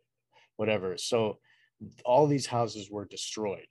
whatever. 0.58 0.98
So 0.98 1.38
all 2.04 2.26
these 2.26 2.46
houses 2.46 2.90
were 2.90 3.04
destroyed, 3.06 3.68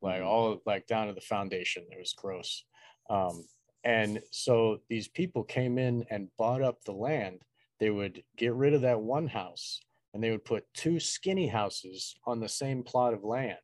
like 0.00 0.22
Mhm. 0.22 0.26
all 0.26 0.62
like 0.64 0.86
down 0.86 1.08
to 1.08 1.12
the 1.12 1.20
foundation. 1.20 1.86
It 1.90 1.98
was 1.98 2.12
gross. 2.14 2.64
Um, 3.10 3.46
and 3.84 4.22
so 4.30 4.82
these 4.88 5.08
people 5.08 5.44
came 5.44 5.78
in 5.78 6.04
and 6.10 6.34
bought 6.36 6.62
up 6.62 6.82
the 6.84 6.92
land. 6.92 7.44
They 7.80 7.90
would 7.90 8.24
get 8.36 8.54
rid 8.54 8.74
of 8.74 8.82
that 8.82 9.00
one 9.00 9.26
house 9.28 9.80
and 10.14 10.22
they 10.22 10.30
would 10.30 10.44
put 10.44 10.72
two 10.74 10.98
skinny 11.00 11.48
houses 11.48 12.16
on 12.24 12.40
the 12.40 12.48
same 12.48 12.82
plot 12.82 13.12
of 13.14 13.24
land. 13.24 13.58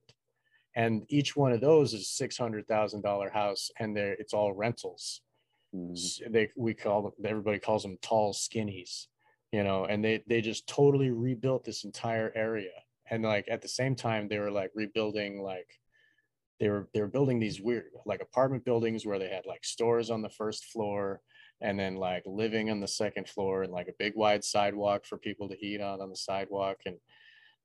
And 0.77 1.05
each 1.09 1.37
one 1.37 1.53
of 1.53 1.61
those 1.61 1.95
is 1.95 2.11
six 2.11 2.37
hundred 2.37 2.67
thousand 2.67 3.03
dollar 3.03 3.31
house, 3.31 3.71
and 3.79 3.97
they're 3.97 4.15
it's 4.15 4.35
all 4.35 4.53
rentals. 4.53 5.21
Mhm. 5.73 5.93
S- 5.93 6.21
They 6.29 6.51
we 6.57 6.75
call 6.75 7.03
them 7.03 7.13
everybody 7.25 7.61
calls 7.61 7.85
them 7.85 7.97
tall 7.99 8.33
skinnies, 8.35 9.07
you 9.55 9.63
know, 9.63 9.85
and 9.85 10.05
they 10.05 10.21
they 10.27 10.41
just 10.41 10.67
totally 10.67 11.11
rebuilt 11.11 11.65
this 11.65 11.85
entire 11.85 12.33
area. 12.35 12.77
And 13.09 13.23
like 13.23 13.47
at 13.49 13.63
the 13.63 13.69
same 13.69 13.95
time, 13.95 14.27
they 14.27 14.41
were 14.41 14.51
like 14.51 14.73
rebuilding 14.75 15.43
like 15.43 15.69
they 16.59 16.69
were 16.69 16.89
they 16.93 17.01
were 17.01 17.15
building 17.17 17.39
these 17.39 17.61
weird 17.61 17.93
like 18.05 18.21
apartment 18.21 18.65
buildings 18.65 19.07
where 19.07 19.21
they 19.21 19.29
had 19.29 19.47
like 19.47 19.65
stores 19.65 20.11
on 20.11 20.23
the 20.23 20.37
first 20.41 20.65
floor 20.73 21.21
and 21.61 21.79
then 21.79 21.95
like 21.95 22.25
living 22.27 22.69
on 22.69 22.81
the 22.81 22.89
second 22.89 23.29
floor 23.29 23.63
and 23.63 23.73
like 23.73 23.87
a 23.87 24.01
big 24.01 24.15
wide 24.17 24.43
sidewalk 24.43 25.05
for 25.07 25.19
people 25.19 25.49
to 25.49 25.65
eat 25.65 25.81
on 25.81 26.01
on 26.01 26.11
the 26.11 26.17
sidewalk 26.17 26.79
and 26.87 26.97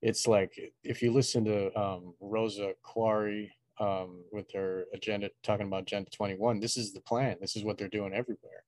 it's 0.00 0.28
like 0.28 0.52
if 0.84 1.02
you 1.02 1.12
listen 1.12 1.44
to 1.44 1.76
um, 1.78 2.14
Rosa 2.20 2.72
Koire 2.84 3.48
um, 3.80 4.22
with 4.30 4.46
her 4.52 4.84
agenda 4.94 5.30
talking 5.42 5.66
about 5.66 5.82
Agenda 5.82 6.10
21, 6.10 6.60
this 6.60 6.76
is 6.76 6.92
the 6.92 7.00
plan. 7.00 7.36
This 7.40 7.56
is 7.56 7.64
what 7.64 7.78
they're 7.78 7.88
doing 7.88 8.14
everywhere, 8.14 8.64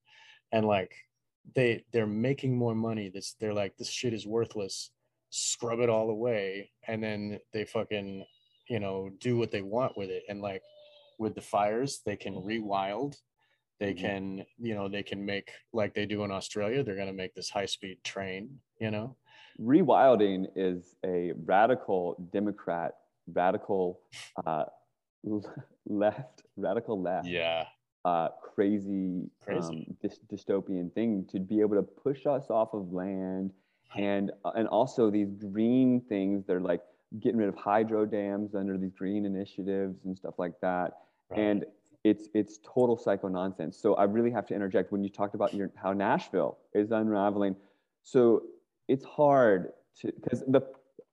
and 0.51 0.67
like 0.67 0.93
they 1.55 1.85
they're 1.93 2.07
making 2.07 2.57
more 2.57 2.75
money. 2.75 3.09
This 3.09 3.35
they're 3.41 3.55
like 3.55 3.77
this 3.77 3.89
shit 3.89 4.15
is 4.15 4.27
worthless. 4.27 4.91
Scrub 5.31 5.81
it 5.81 5.89
all 5.91 6.11
away, 6.11 6.71
and 6.87 7.03
then 7.03 7.39
they 7.53 7.65
fucking 7.65 8.25
you 8.69 8.81
know 8.81 9.11
do 9.21 9.37
what 9.37 9.51
they 9.51 9.63
want 9.63 9.97
with 9.97 10.11
it. 10.11 10.23
And 10.29 10.41
like 10.41 10.63
with 11.19 11.35
the 11.35 11.41
fires, 11.41 12.01
they 12.05 12.17
can 12.17 12.35
rewild. 12.35 13.17
They 13.81 13.95
Mhm. 13.95 13.99
can 13.99 14.47
you 14.59 14.75
know 14.75 14.89
they 14.89 15.03
can 15.03 15.25
make 15.25 15.51
like 15.73 15.95
they 15.95 16.07
do 16.07 16.23
in 16.25 16.31
Australia. 16.31 16.83
They're 16.85 16.97
gonna 16.97 17.13
make 17.13 17.35
this 17.35 17.51
high 17.51 17.67
speed 17.67 18.03
train. 18.05 18.61
You 18.81 18.91
know. 18.91 19.17
Rewilding 19.61 20.47
is 20.57 20.95
a 21.05 21.33
radical 21.45 22.17
Democrat, 22.33 22.93
radical 23.27 24.01
uh, 24.47 24.65
left, 25.87 26.43
radical 26.57 27.01
left, 27.01 27.27
Yeah. 27.29 27.67
Uh, 28.05 28.29
crazy, 28.55 29.31
Crazy. 29.45 29.69
Um, 29.69 29.97
dys- 30.03 30.21
dystopian 30.33 30.93
thing 30.93 31.27
to 31.31 31.39
be 31.39 31.61
able 31.61 31.77
to 31.77 31.83
push 31.83 32.27
us 32.27 32.51
off 32.51 32.75
of 32.75 32.93
land, 32.93 33.53
and 33.97 34.33
uh, 34.45 34.53
and 34.57 34.69
also 34.69 35.11
these 35.11 35.33
green 35.33 36.01
things. 36.09 36.45
They're 36.47 36.61
like 36.61 36.83
getting 37.21 37.39
rid 37.39 37.49
of 37.49 37.55
hydro 37.55 38.07
dams 38.07 38.55
under 38.55 38.79
these 38.79 38.93
green 38.93 39.25
initiatives 39.25 40.05
and 40.05 40.17
stuff 40.17 40.35
like 40.39 40.59
that. 40.63 40.93
Right. 41.31 41.41
And 41.41 41.65
it's 42.05 42.29
it's 42.35 42.59
total 42.65 42.97
psycho 42.97 43.29
nonsense. 43.29 43.79
So 43.79 43.95
I 43.95 44.05
really 44.05 44.31
have 44.31 44.47
to 44.47 44.55
interject 44.55 44.91
when 44.91 45.05
you 45.05 45.11
talked 45.11 45.35
about 45.35 45.55
your 45.55 45.71
how 45.77 45.93
Nashville 45.93 46.59
is 46.75 46.91
unraveling. 46.91 47.57
So 48.03 48.43
it's 48.89 49.05
hard 49.05 49.73
to 50.01 50.13
because 50.13 50.43
the 50.49 50.63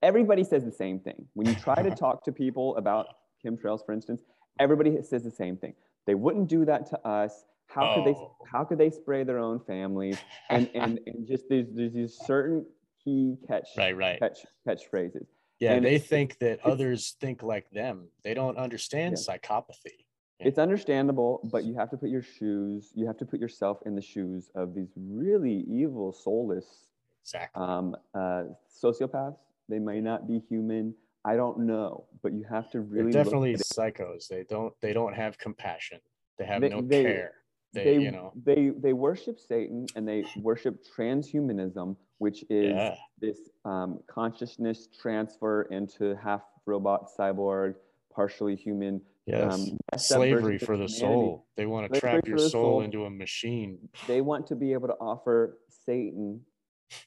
everybody 0.02 0.44
says 0.44 0.66
the 0.66 0.72
same 0.72 1.00
thing 1.00 1.28
when 1.34 1.48
you 1.48 1.56
try 1.56 1.82
to 1.82 1.92
talk 1.96 2.24
to 2.26 2.32
people 2.32 2.76
about 2.78 3.08
chemtrails, 3.46 3.86
for 3.86 3.92
instance. 3.92 4.24
Everybody 4.60 5.02
says 5.04 5.24
the 5.24 5.32
same 5.32 5.56
thing. 5.56 5.74
They 6.06 6.16
wouldn't 6.16 6.48
do 6.48 6.66
that 6.66 6.88
to 6.88 7.08
us. 7.08 7.46
How 7.68 7.96
could 7.96 8.06
they? 8.06 8.18
Oh. 8.18 8.36
How 8.52 8.64
could 8.64 8.78
they 8.78 8.90
spray 8.90 9.24
their 9.24 9.40
own 9.40 9.60
families? 9.60 10.18
And 10.50 10.70
and, 10.76 11.00
and 11.06 11.28
just 11.28 11.46
there's 11.50 11.68
there's 11.72 11.94
these 11.94 12.18
certain 12.26 12.66
key 13.04 13.38
catch 13.48 13.68
right, 13.78 13.96
right. 13.96 14.20
catch 14.20 14.40
catchphrases. 14.68 15.28
Yeah, 15.60 15.74
and 15.74 15.86
they 15.86 16.00
think 16.00 16.40
that 16.40 16.60
others 16.66 17.16
think 17.20 17.44
like 17.44 17.70
them. 17.72 18.08
They 18.24 18.34
don't 18.34 18.58
understand 18.58 19.18
Yeah. 19.18 19.36
psychopathy. 19.36 20.06
it's 20.40 20.58
understandable, 20.58 21.42
but 21.52 21.66
you 21.66 21.76
have 21.76 21.90
to 21.90 21.98
put 21.98 22.10
your 22.10 22.22
shoes, 22.22 22.92
you 22.96 23.06
have 23.06 23.18
to 23.18 23.26
put 23.26 23.42
yourself 23.42 23.80
in 23.86 23.94
the 23.94 24.02
shoes 24.02 24.50
of 24.56 24.74
these 24.74 24.88
really 24.96 25.66
evil, 25.68 26.14
soulless 26.14 26.88
Exactly. 27.24 27.62
um, 27.62 27.94
uh, 28.14 28.44
sociopaths. 28.84 29.36
They 29.68 29.80
may 29.80 30.00
not 30.00 30.28
be 30.30 30.40
human. 30.50 30.96
I 31.26 31.36
don't 31.36 31.60
know, 31.60 32.06
but 32.24 32.34
you 32.34 32.46
have 32.50 32.70
to 32.72 32.78
They're 32.80 32.82
really 32.82 33.04
look 33.12 33.14
definitely 33.14 33.56
psychos. 33.56 34.28
They 34.28 34.46
don't 34.50 34.74
they 34.82 34.94
don't 34.94 35.14
have 35.14 35.38
compassion. 35.38 36.00
They 36.38 36.46
have 36.46 36.62
They- 36.62 36.70
no 36.70 36.82
they- 36.82 37.04
care. 37.04 37.34
They, 37.72 37.84
They, 37.84 38.00
you 38.02 38.10
know, 38.12 38.34
they 38.36 38.70
they 38.70 38.94
worship 38.94 39.40
Satan 39.40 39.86
and 39.96 40.08
they 40.08 40.26
worship 40.42 40.84
transhumanism, 40.98 41.96
which 42.18 42.44
is 42.50 42.74
yeah. 42.74 42.96
this 43.20 43.38
um, 43.64 44.00
consciousness 44.08 44.88
transfer 45.00 45.64
into 45.70 46.16
half 46.16 46.42
robot, 46.66 47.10
cyborg, 47.16 47.76
partially 48.12 48.56
human. 48.56 49.02
Yes. 49.28 49.54
um, 49.54 49.62
up 49.94 50.00
version 50.00 50.00
Slavery 50.00 50.58
for 50.58 50.78
the 50.78 50.86
humanity. 50.86 51.00
soul. 51.00 51.46
They 51.58 51.68
want 51.68 51.94
to 51.94 52.00
Slavery 52.00 52.22
trap 52.22 52.28
your 52.28 52.40
soul 52.40 52.50
soul. 52.50 52.82
into 52.82 53.06
a 53.06 53.10
machine. 53.12 53.78
They 54.08 54.22
want 54.22 54.48
to 54.48 54.56
be 54.56 54.74
able 54.74 54.88
to 54.88 54.96
offer 54.96 55.60
Satan 55.86 56.42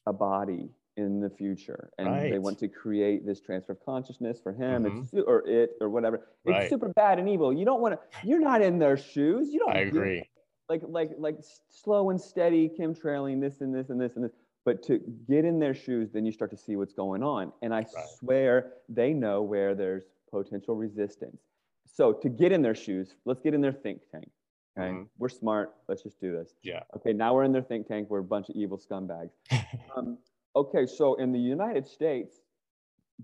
a 0.07 0.13
body 0.13 0.71
in 0.97 1.21
the 1.21 1.31
future, 1.31 1.91
and 1.99 2.31
they 2.33 2.39
want 2.39 2.59
to 2.59 2.69
create 2.69 3.25
this 3.25 3.41
transfer 3.41 3.73
of 3.73 3.85
consciousness 3.85 4.39
for 4.41 4.53
him, 4.53 4.85
Mhm. 4.85 5.01
it's 5.01 5.11
su- 5.11 5.23
or 5.23 5.47
it, 5.49 5.77
or 5.81 5.89
whatever. 5.89 6.17
It's 6.45 6.51
Right. 6.53 6.69
super 6.71 6.89
bad 6.91 7.19
and 7.19 7.29
evil. 7.29 7.53
You 7.53 7.65
don't 7.65 7.81
want 7.81 7.95
to. 7.99 8.27
You're 8.29 8.41
not 8.41 8.61
in 8.61 8.79
their 8.79 8.97
shoes. 8.97 9.53
You 9.53 9.61
don't. 9.61 9.71
I 9.77 9.81
agree. 9.81 10.29
like 10.69 10.83
like 10.87 11.11
like 11.19 11.37
slow 11.69 12.11
and 12.11 12.21
steady 12.21 12.69
chemtrailing 12.69 13.41
this 13.41 13.61
and 13.63 13.75
this 13.75 13.91
and 13.91 14.01
this 14.01 14.15
and 14.17 14.25
this 14.25 14.33
but 14.65 14.83
to 14.85 14.99
get 15.29 15.45
in 15.45 15.59
their 15.59 15.75
shoes 15.75 16.11
then 16.13 16.25
you 16.25 16.31
start 16.33 16.51
to 16.53 16.57
see 16.57 16.77
what's 16.77 16.95
going 16.95 17.23
on 17.23 17.53
and 17.63 17.75
i 17.75 17.83
swear 18.17 18.73
they 18.89 19.13
know 19.13 19.43
where 19.43 19.75
there's 19.75 20.05
potential 20.31 20.75
resistance 20.77 21.43
so 21.85 22.13
to 22.13 22.29
get 22.31 22.53
in 22.53 22.63
their 22.63 22.77
shoes 22.77 23.17
let's 23.27 23.41
get 23.43 23.53
in 23.55 23.61
their 23.61 23.73
think 23.73 24.01
tank 24.11 24.31
okay 24.79 24.93
Mhm. 24.93 25.09
we're 25.19 25.29
smart 25.29 25.75
let's 25.89 26.03
just 26.05 26.19
do 26.21 26.33
this 26.33 26.55
Yeah. 26.63 26.85
okay 26.97 27.13
now 27.13 27.35
we're 27.35 27.45
in 27.45 27.53
their 27.53 27.61
think 27.63 27.87
tank 27.89 28.09
we're 28.09 28.21
a 28.21 28.25
bunch 28.25 28.49
of 28.49 28.55
evil 28.55 28.79
scumbags 28.79 29.33
um, 29.97 30.17
okay 30.55 30.87
so 30.87 31.15
in 31.15 31.33
the 31.33 31.39
united 31.39 31.87
states 31.87 32.43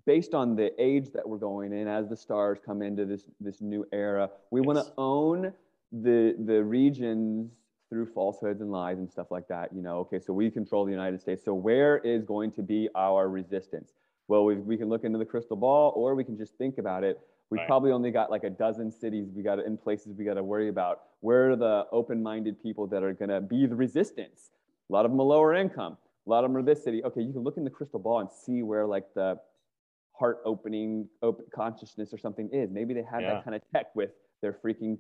based 0.07 0.35
on 0.35 0.55
the 0.55 0.71
age 0.81 1.11
that 1.13 1.29
we're 1.29 1.39
going 1.39 1.73
in 1.73 1.89
as 1.89 2.09
the 2.09 2.17
stars 2.17 2.59
come 2.65 2.83
into 2.83 3.05
this 3.05 3.25
this 3.41 3.61
new 3.61 3.85
era 3.93 4.31
we 4.51 4.61
want 4.61 4.79
to 4.79 4.93
own 4.97 5.53
the 5.93 6.35
the 6.45 6.63
regions 6.63 7.51
through 7.89 8.05
falsehoods 8.07 8.61
and 8.61 8.71
lies 8.71 8.99
and 8.99 9.11
stuff 9.11 9.31
like 9.31 9.49
that 9.49 9.73
you 9.75 9.83
know? 9.83 9.99
Okay 9.99 10.19
so 10.19 10.33
we 10.33 10.51
control 10.51 10.85
the 10.85 10.91
united 10.91 11.21
states. 11.21 11.45
So 11.45 11.55
where 11.55 11.99
is 11.99 12.25
going 12.25 12.53
to 12.53 12.63
be 12.63 12.89
our 12.95 13.29
resistance? 13.29 13.93
Well 14.29 14.45
we, 14.45 14.57
we 14.57 14.77
can 14.77 14.89
look 14.89 15.05
into 15.05 15.19
the 15.19 15.25
crystal 15.25 15.57
ball 15.57 15.93
or 15.97 16.15
we 16.15 16.25
can 16.25 16.37
just 16.37 16.55
think 16.57 16.79
about 16.79 17.05
it. 17.05 17.21
We 17.51 17.57
Right. 17.57 17.67
probably 17.67 17.93
only 17.93 18.11
got 18.11 18.31
like 18.31 18.45
a 18.45 18.51
dozen 18.51 18.93
cities 18.93 19.31
we 19.35 19.43
got 19.43 19.59
in 19.59 19.79
places 19.79 20.13
we 20.15 20.25
got 20.27 20.35
to 20.35 20.45
worry 20.45 20.69
about. 20.69 21.05
Where 21.21 21.53
are 21.53 21.57
the 21.57 21.87
open-minded 21.91 22.63
people 22.63 22.87
that 22.89 23.03
are 23.03 23.15
going 23.15 23.31
to 23.31 23.41
be 23.41 23.65
the 23.65 23.75
resistance? 23.75 24.51
A 24.91 24.93
lot 24.93 25.07
of 25.07 25.11
them 25.11 25.19
are 25.19 25.25
lower 25.25 25.55
income 25.55 25.97
a 26.29 26.31
lot 26.31 26.45
of 26.45 26.51
them 26.51 26.57
are 26.57 26.63
this 26.63 26.85
city 26.85 27.03
okay 27.05 27.23
you 27.23 27.33
can 27.33 27.43
look 27.43 27.57
in 27.57 27.65
the 27.65 27.71
crystal 27.71 27.99
ball 27.99 28.21
and 28.21 28.31
see 28.31 28.63
where 28.63 28.87
like 28.87 29.07
the 29.15 29.37
heart 30.13 30.39
opening 30.45 31.09
open 31.23 31.45
consciousness 31.55 32.13
or 32.13 32.19
something 32.19 32.49
is 32.53 32.71
maybe 32.71 32.93
they 32.93 33.03
have 33.03 33.23
Yeah. 33.23 33.35
that 33.35 33.45
kind 33.45 33.55
of 33.57 33.63
tech 33.73 33.87
with 33.95 34.11
their 34.43 34.53
freaking 34.53 34.99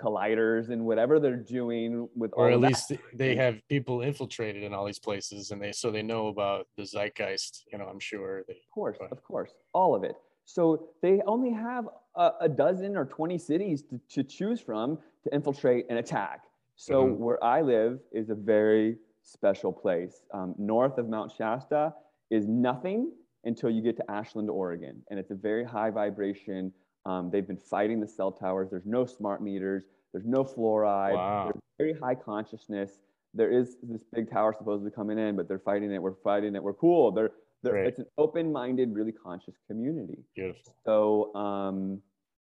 colliders 0.00 0.70
and 0.70 0.84
whatever 0.84 1.18
they're 1.18 1.34
doing 1.36 2.08
with 2.14 2.30
or 2.34 2.50
at 2.50 2.60
that. 2.60 2.66
least 2.68 2.92
they 3.12 3.34
have 3.34 3.56
people 3.68 4.02
infiltrated 4.02 4.62
in 4.62 4.72
all 4.72 4.84
these 4.86 5.00
places 5.00 5.50
and 5.50 5.60
they 5.60 5.72
so 5.72 5.90
they 5.90 6.02
know 6.02 6.28
about 6.28 6.68
the 6.76 6.84
zeitgeist 6.84 7.64
you 7.72 7.78
know 7.78 7.86
i'm 7.86 7.98
sure 7.98 8.44
they 8.46 8.54
Of 8.54 8.70
course, 8.72 8.98
Right. 9.00 9.10
of 9.10 9.24
course, 9.24 9.52
all 9.74 9.96
of 9.96 10.04
it. 10.04 10.14
So 10.44 10.90
they 11.02 11.20
only 11.26 11.50
have 11.50 11.88
a, 12.14 12.30
a 12.42 12.48
dozen 12.48 12.96
or 12.96 13.04
20 13.04 13.36
cities 13.38 13.82
to, 13.90 14.00
to 14.14 14.22
choose 14.22 14.60
from 14.60 14.98
to 15.24 15.34
infiltrate 15.34 15.86
and 15.90 15.98
attack. 15.98 16.42
So 16.76 16.96
Mhm. 17.04 17.16
where 17.16 17.42
I 17.42 17.60
live 17.60 17.98
is 18.12 18.30
a 18.30 18.36
very 18.36 18.98
special 19.28 19.72
place. 19.72 20.22
Um, 20.32 20.54
north 20.58 20.98
of 20.98 21.08
Mount 21.08 21.32
Shasta 21.36 21.94
is 22.30 22.46
nothing 22.46 23.12
until 23.44 23.70
you 23.70 23.82
get 23.82 23.96
to 23.96 24.10
Ashland, 24.10 24.50
Oregon. 24.50 25.02
And 25.10 25.18
it's 25.18 25.30
a 25.30 25.34
very 25.34 25.64
high 25.64 25.90
vibration. 25.90 26.72
Um, 27.06 27.30
they've 27.30 27.46
been 27.46 27.56
fighting 27.56 28.00
the 28.00 28.08
cell 28.08 28.32
towers. 28.32 28.68
There's 28.70 28.86
no 28.86 29.06
smart 29.06 29.42
meters. 29.42 29.84
There's 30.12 30.26
no 30.26 30.44
fluoride. 30.44 31.14
Wow. 31.14 31.50
There's 31.78 31.92
very 31.92 32.00
high 32.00 32.14
consciousness. 32.14 32.98
There 33.34 33.52
is 33.52 33.76
this 33.82 34.02
big 34.12 34.30
tower 34.30 34.54
supposedly 34.56 34.90
coming 34.90 35.18
in, 35.18 35.36
but 35.36 35.48
they're 35.48 35.58
fighting 35.58 35.92
it. 35.92 36.02
We're 36.02 36.14
fighting 36.24 36.54
it. 36.56 36.62
We're 36.62 36.72
cool. 36.72 37.12
They're, 37.12 37.30
they're, 37.62 37.76
it's 37.84 37.98
an 37.98 38.06
open-minded, 38.16 38.94
really 38.94 39.12
conscious 39.12 39.54
community. 39.66 40.18
beautiful 40.34 40.74
So 40.84 41.34
um, 41.34 42.00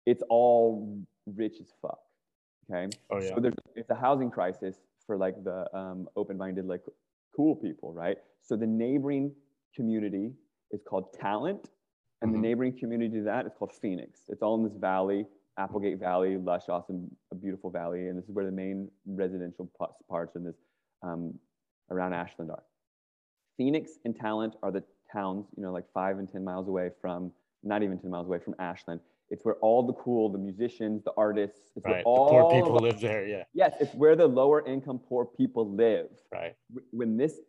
it's 0.07 0.23
all 0.29 0.99
rich 1.27 1.57
as 1.61 1.69
fuck. 1.81 1.99
Okay. 2.71 2.97
oh 3.11 3.21
yeah 3.21 3.35
So 3.35 3.41
there's 3.41 3.55
it's 3.77 3.91
a 3.91 3.95
housing 3.95 4.31
crisis 4.31 4.77
for 5.07 5.17
like 5.17 5.43
the 5.45 5.67
um, 5.77 6.09
open-minded, 6.17 6.67
like 6.67 6.83
cool 7.37 7.57
people, 7.57 7.93
right? 7.93 8.19
So 8.43 8.57
the 8.57 8.67
neighboring 8.67 9.33
community 9.75 10.33
is 10.71 10.83
called 10.83 11.13
Talent, 11.13 11.71
and 12.23 12.31
Mhm. 12.31 12.35
the 12.35 12.41
neighboring 12.41 12.79
community 12.79 13.19
to 13.19 13.25
that 13.25 13.47
is 13.47 13.53
called 13.59 13.73
Phoenix. 13.73 14.29
It's 14.29 14.43
all 14.43 14.55
in 14.57 14.63
this 14.65 14.77
valley. 14.77 15.27
Applegate 15.57 15.99
Valley, 16.01 16.37
lush, 16.37 16.69
awesome, 16.69 17.15
a 17.31 17.35
beautiful 17.37 17.71
valley, 17.71 18.09
and 18.09 18.19
this 18.19 18.25
is 18.25 18.31
where 18.35 18.45
the 18.45 18.51
main 18.51 18.91
residential 19.07 19.71
pa- 19.79 19.93
parts 20.09 20.35
in 20.35 20.43
this 20.43 20.57
um, 21.03 21.39
around 21.91 22.13
Ashland 22.13 22.51
are. 22.51 22.65
Phoenix 23.57 23.99
and 24.05 24.17
Talent 24.17 24.57
are 24.65 24.73
the 24.73 24.83
towns, 25.13 25.47
you 25.57 25.63
know, 25.63 25.73
like 25.73 25.85
five 25.93 26.19
and 26.19 26.29
ten 26.29 26.43
miles 26.43 26.67
away 26.67 26.91
from, 27.01 27.33
not 27.63 27.83
even 27.85 27.99
ten 27.99 28.11
miles 28.11 28.27
away 28.27 28.41
from 28.41 28.57
Ashland. 28.59 29.01
It's 29.35 29.45
where 29.45 29.57
all 29.57 29.83
the 29.85 29.95
cool, 29.95 30.31
the 30.31 30.39
musicians, 30.39 31.03
the 31.03 31.13
artists, 31.17 31.73
it's 31.75 31.85
where 31.85 31.95
Right. 31.97 32.05
The 32.05 32.09
all 32.11 32.29
poor 32.29 32.49
people 32.63 32.77
live 32.79 33.01
there. 33.01 33.27
Yeah. 33.27 33.43
Yes, 33.53 33.75
it's 33.81 33.93
where 33.97 34.15
the 34.15 34.29
lower 34.29 34.65
income 34.65 35.01
poor 35.01 35.25
people 35.27 35.69
live. 35.75 36.07
Right. 36.33 36.55
When 36.93 37.17
this 37.17 37.41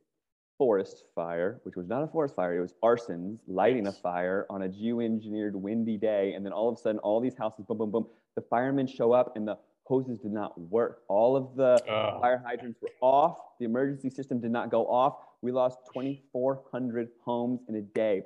forest 0.57 1.03
fire, 1.13 1.59
which 1.61 1.75
was 1.75 1.87
not 1.87 2.01
a 2.01 2.07
forest 2.07 2.35
fire, 2.35 2.57
it 2.57 2.61
was 2.61 2.73
arsons 2.83 3.37
lighting 3.45 3.85
Yes. 3.85 3.99
a 3.99 4.01
fire 4.01 4.47
on 4.49 4.63
a 4.63 4.67
geoengineered 4.67 5.53
windy 5.53 5.95
day, 5.95 6.33
and 6.33 6.43
then 6.43 6.53
all 6.53 6.69
of 6.69 6.75
a 6.75 6.81
sudden, 6.81 6.97
all 7.01 7.19
these 7.21 7.37
houses, 7.37 7.65
boom, 7.67 7.77
boom, 7.77 7.91
boom. 7.91 8.07
The 8.35 8.41
firemen 8.41 8.87
show 8.87 9.11
up, 9.11 9.35
and 9.37 9.47
the 9.47 9.59
hoses 9.83 10.17
did 10.17 10.31
not 10.31 10.59
work. 10.59 11.03
All 11.07 11.35
of 11.37 11.55
the 11.55 11.83
Oh, 11.87 12.19
fire 12.19 12.41
hydrants 12.43 12.81
were 12.81 12.89
off. 13.01 13.37
The 13.59 13.65
emergency 13.65 14.09
system 14.09 14.41
did 14.41 14.49
not 14.49 14.71
go 14.71 14.87
off. 14.87 15.17
We 15.43 15.51
lost 15.51 15.77
2,400 15.93 17.09
homes 17.23 17.59
in 17.69 17.75
a 17.75 17.81
day. 17.83 18.23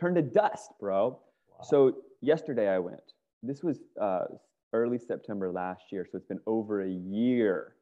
Turned 0.00 0.16
to 0.16 0.22
dust, 0.22 0.72
bro. 0.80 1.10
wow. 1.10 1.62
So 1.62 1.96
yesterday 2.20 2.68
I 2.68 2.78
went. 2.78 3.12
This 3.42 3.62
was 3.62 3.78
uh, 4.00 4.24
early 4.72 4.98
September 4.98 5.50
last 5.50 5.84
year, 5.92 6.06
so 6.10 6.16
it's 6.18 6.26
been 6.26 6.40
over 6.46 6.82
a 6.82 6.90
year. 6.90 7.74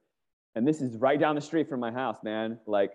And 0.54 0.66
this 0.66 0.80
is 0.80 0.96
right 0.96 1.18
down 1.18 1.34
the 1.34 1.40
street 1.40 1.68
from 1.68 1.80
my 1.80 1.90
house, 1.90 2.18
man. 2.22 2.58
Like 2.66 2.92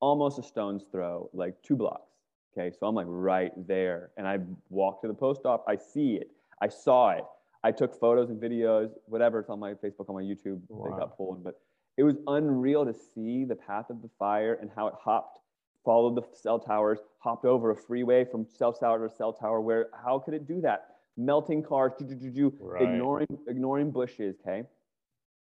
almost 0.00 0.38
a 0.38 0.42
stone's 0.42 0.84
throw, 0.90 1.28
like 1.32 1.54
two 1.62 1.76
blocks. 1.76 2.12
Okay, 2.56 2.74
so 2.78 2.86
I'm 2.86 2.94
like 2.94 3.06
right 3.08 3.52
there, 3.68 4.10
and 4.16 4.26
I 4.26 4.38
walk 4.70 5.02
to 5.02 5.08
the 5.08 5.14
post 5.14 5.42
office. 5.44 5.64
I 5.68 5.76
see 5.76 6.14
it. 6.14 6.30
I 6.60 6.68
saw 6.68 7.10
it. 7.10 7.24
I 7.62 7.72
took 7.72 7.98
photos 7.98 8.30
and 8.30 8.40
videos, 8.40 8.90
whatever. 9.06 9.40
It's 9.40 9.50
on 9.50 9.60
my 9.60 9.74
Facebook, 9.74 10.08
on 10.08 10.14
my 10.14 10.22
YouTube. 10.22 10.60
They 10.68 10.98
got 10.98 11.16
pulled, 11.16 11.44
but 11.44 11.60
it 11.96 12.04
was 12.04 12.16
unreal 12.26 12.84
to 12.84 12.94
see 12.94 13.44
the 13.44 13.56
path 13.56 13.90
of 13.90 14.02
the 14.02 14.08
fire 14.18 14.58
and 14.60 14.70
how 14.74 14.86
it 14.86 14.94
hopped, 14.98 15.40
followed 15.88 16.14
the 16.16 16.36
cell 16.36 16.58
towers, 16.58 16.98
hopped 17.18 17.46
over 17.46 17.70
a 17.70 17.74
freeway 17.74 18.22
from 18.22 18.46
cell 18.46 18.74
tower 18.74 19.08
to 19.08 19.14
cell 19.14 19.32
tower. 19.32 19.58
Where 19.58 19.88
how 20.04 20.18
could 20.18 20.34
it 20.34 20.46
do 20.46 20.60
that? 20.60 20.96
Melting 21.16 21.62
cars, 21.62 21.92
do, 21.98 22.04
do, 22.04 22.14
do, 22.14 22.30
do, 22.30 22.52
Right. 22.60 22.82
ignoring 22.82 23.26
ignoring 23.48 23.90
bushes. 23.90 24.36
Okay. 24.42 24.64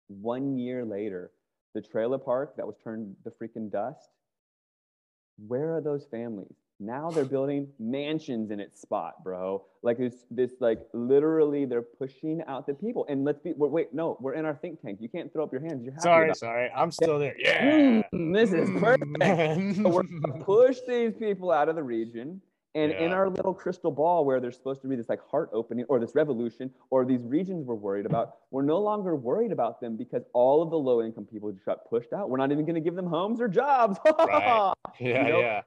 One 0.06 0.56
year 0.56 0.84
later, 0.84 1.32
the 1.74 1.82
trailer 1.82 2.18
park 2.18 2.54
that 2.56 2.64
was 2.64 2.76
turned 2.84 3.16
to 3.24 3.32
freaking 3.32 3.68
dust. 3.68 4.10
Where 5.48 5.74
are 5.74 5.80
those 5.80 6.06
families? 6.06 6.54
Now 6.80 7.10
they're 7.10 7.24
building 7.24 7.68
mansions 7.80 8.50
in 8.50 8.60
its 8.60 8.80
spot, 8.80 9.24
bro. 9.24 9.64
Like 9.82 9.98
this, 9.98 10.14
this, 10.30 10.52
like 10.60 10.80
literally, 10.92 11.64
they're 11.64 11.82
pushing 11.82 12.42
out 12.46 12.66
the 12.66 12.74
people. 12.74 13.04
And 13.08 13.24
let's 13.24 13.40
be, 13.40 13.52
we're, 13.52 13.68
wait, 13.68 13.92
no, 13.92 14.16
we're 14.20 14.34
in 14.34 14.44
our 14.44 14.54
think 14.54 14.80
tank. 14.80 14.98
You 15.00 15.08
can't 15.08 15.32
throw 15.32 15.42
up 15.42 15.52
your 15.52 15.60
hands. 15.60 15.84
You're 15.84 15.94
Sorry, 15.98 16.32
sorry. 16.34 16.70
I'm 16.74 16.92
still 16.92 17.18
there. 17.18 17.34
Yeah. 17.38 18.02
Mm, 18.12 18.32
this 18.32 18.52
is 18.52 18.70
perfect. 18.80 19.08
So 19.78 19.88
we're 19.88 20.02
gonna 20.02 20.44
push 20.44 20.78
these 20.86 21.14
people 21.14 21.50
out 21.50 21.68
of 21.68 21.74
the 21.74 21.82
region. 21.82 22.40
And 22.74 22.92
in 22.92 23.12
our 23.12 23.28
little 23.28 23.54
crystal 23.54 23.90
ball, 23.90 24.24
where 24.24 24.40
there's 24.40 24.56
supposed 24.56 24.82
to 24.82 24.88
be 24.88 24.94
this 24.94 25.08
like 25.08 25.20
heart 25.28 25.50
opening 25.52 25.84
or 25.88 25.98
this 25.98 26.14
revolution 26.14 26.70
or 26.90 27.04
these 27.04 27.22
regions 27.24 27.64
we're 27.66 27.74
worried 27.74 28.06
about, 28.06 28.36
we're 28.50 28.62
no 28.62 28.78
longer 28.78 29.16
worried 29.16 29.50
about 29.50 29.80
them 29.80 29.96
because 29.96 30.22
all 30.32 30.62
of 30.62 30.70
the 30.70 30.78
low 30.78 31.02
income 31.02 31.24
people 31.24 31.50
just 31.50 31.64
got 31.64 31.88
pushed 31.88 32.12
out. 32.12 32.30
We're 32.30 32.36
not 32.36 32.52
even 32.52 32.64
going 32.64 32.76
to 32.76 32.80
give 32.80 32.94
them 32.94 33.06
homes 33.06 33.40
or 33.40 33.48
jobs. 33.48 33.98
Right. 34.18 34.74
yeah, 35.00 35.22
know, 35.22 35.40
yeah. 35.40 35.60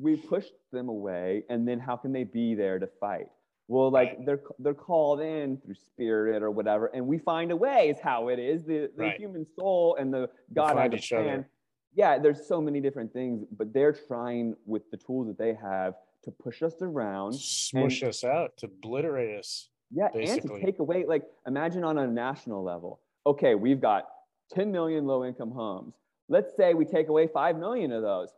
We 0.00 0.16
pushed 0.16 0.54
them 0.72 0.88
away, 0.88 1.44
and 1.50 1.66
then 1.66 1.78
how 1.80 1.96
can 1.96 2.12
they 2.12 2.24
be 2.24 2.54
there 2.54 2.78
to 2.78 2.86
fight? 3.00 3.28
Well, 3.66 3.90
like 3.90 4.10
Right. 4.16 4.26
they're 4.26 4.42
they're 4.60 4.74
called 4.74 5.20
in 5.20 5.58
through 5.58 5.74
spirit 5.74 6.42
or 6.42 6.50
whatever, 6.50 6.86
and 6.86 7.06
we 7.06 7.18
find 7.18 7.50
a 7.50 7.56
way. 7.56 7.90
Is 7.90 8.00
how 8.00 8.28
it 8.28 8.38
is. 8.38 8.64
The, 8.64 8.90
the 8.96 9.02
Right. 9.02 9.18
human 9.20 9.44
soul 9.58 9.96
and 9.96 10.12
the 10.14 10.30
God 10.54 10.76
a 10.76 10.96
each 10.96 11.12
other. 11.12 11.48
Yeah, 11.94 12.18
there's 12.18 12.46
so 12.46 12.60
many 12.60 12.80
different 12.80 13.12
things, 13.12 13.44
but 13.50 13.72
they're 13.72 13.92
trying 13.92 14.54
with 14.66 14.88
the 14.90 14.96
tools 14.96 15.26
that 15.26 15.36
they 15.38 15.54
have 15.54 15.94
to 16.22 16.30
push 16.30 16.62
us 16.62 16.80
around. 16.80 17.34
Smush 17.34 18.02
us 18.02 18.24
out, 18.24 18.56
to 18.58 18.66
obliterate 18.66 19.38
us. 19.38 19.70
Yeah, 19.90 20.08
basically. 20.12 20.50
and 20.56 20.60
to 20.60 20.66
take 20.66 20.78
away, 20.80 21.04
like, 21.06 21.24
imagine 21.46 21.82
on 21.84 21.98
a 21.98 22.06
national 22.06 22.62
level. 22.62 23.00
Okay, 23.26 23.54
we've 23.54 23.80
got 23.80 24.06
10 24.52 24.70
million 24.70 25.06
low 25.06 25.24
income 25.24 25.50
homes. 25.50 25.94
Let's 26.28 26.54
say 26.56 26.74
we 26.74 26.84
take 26.84 27.08
away 27.08 27.26
5 27.26 27.56
million 27.58 27.90
of 27.92 28.02
those. 28.02 28.28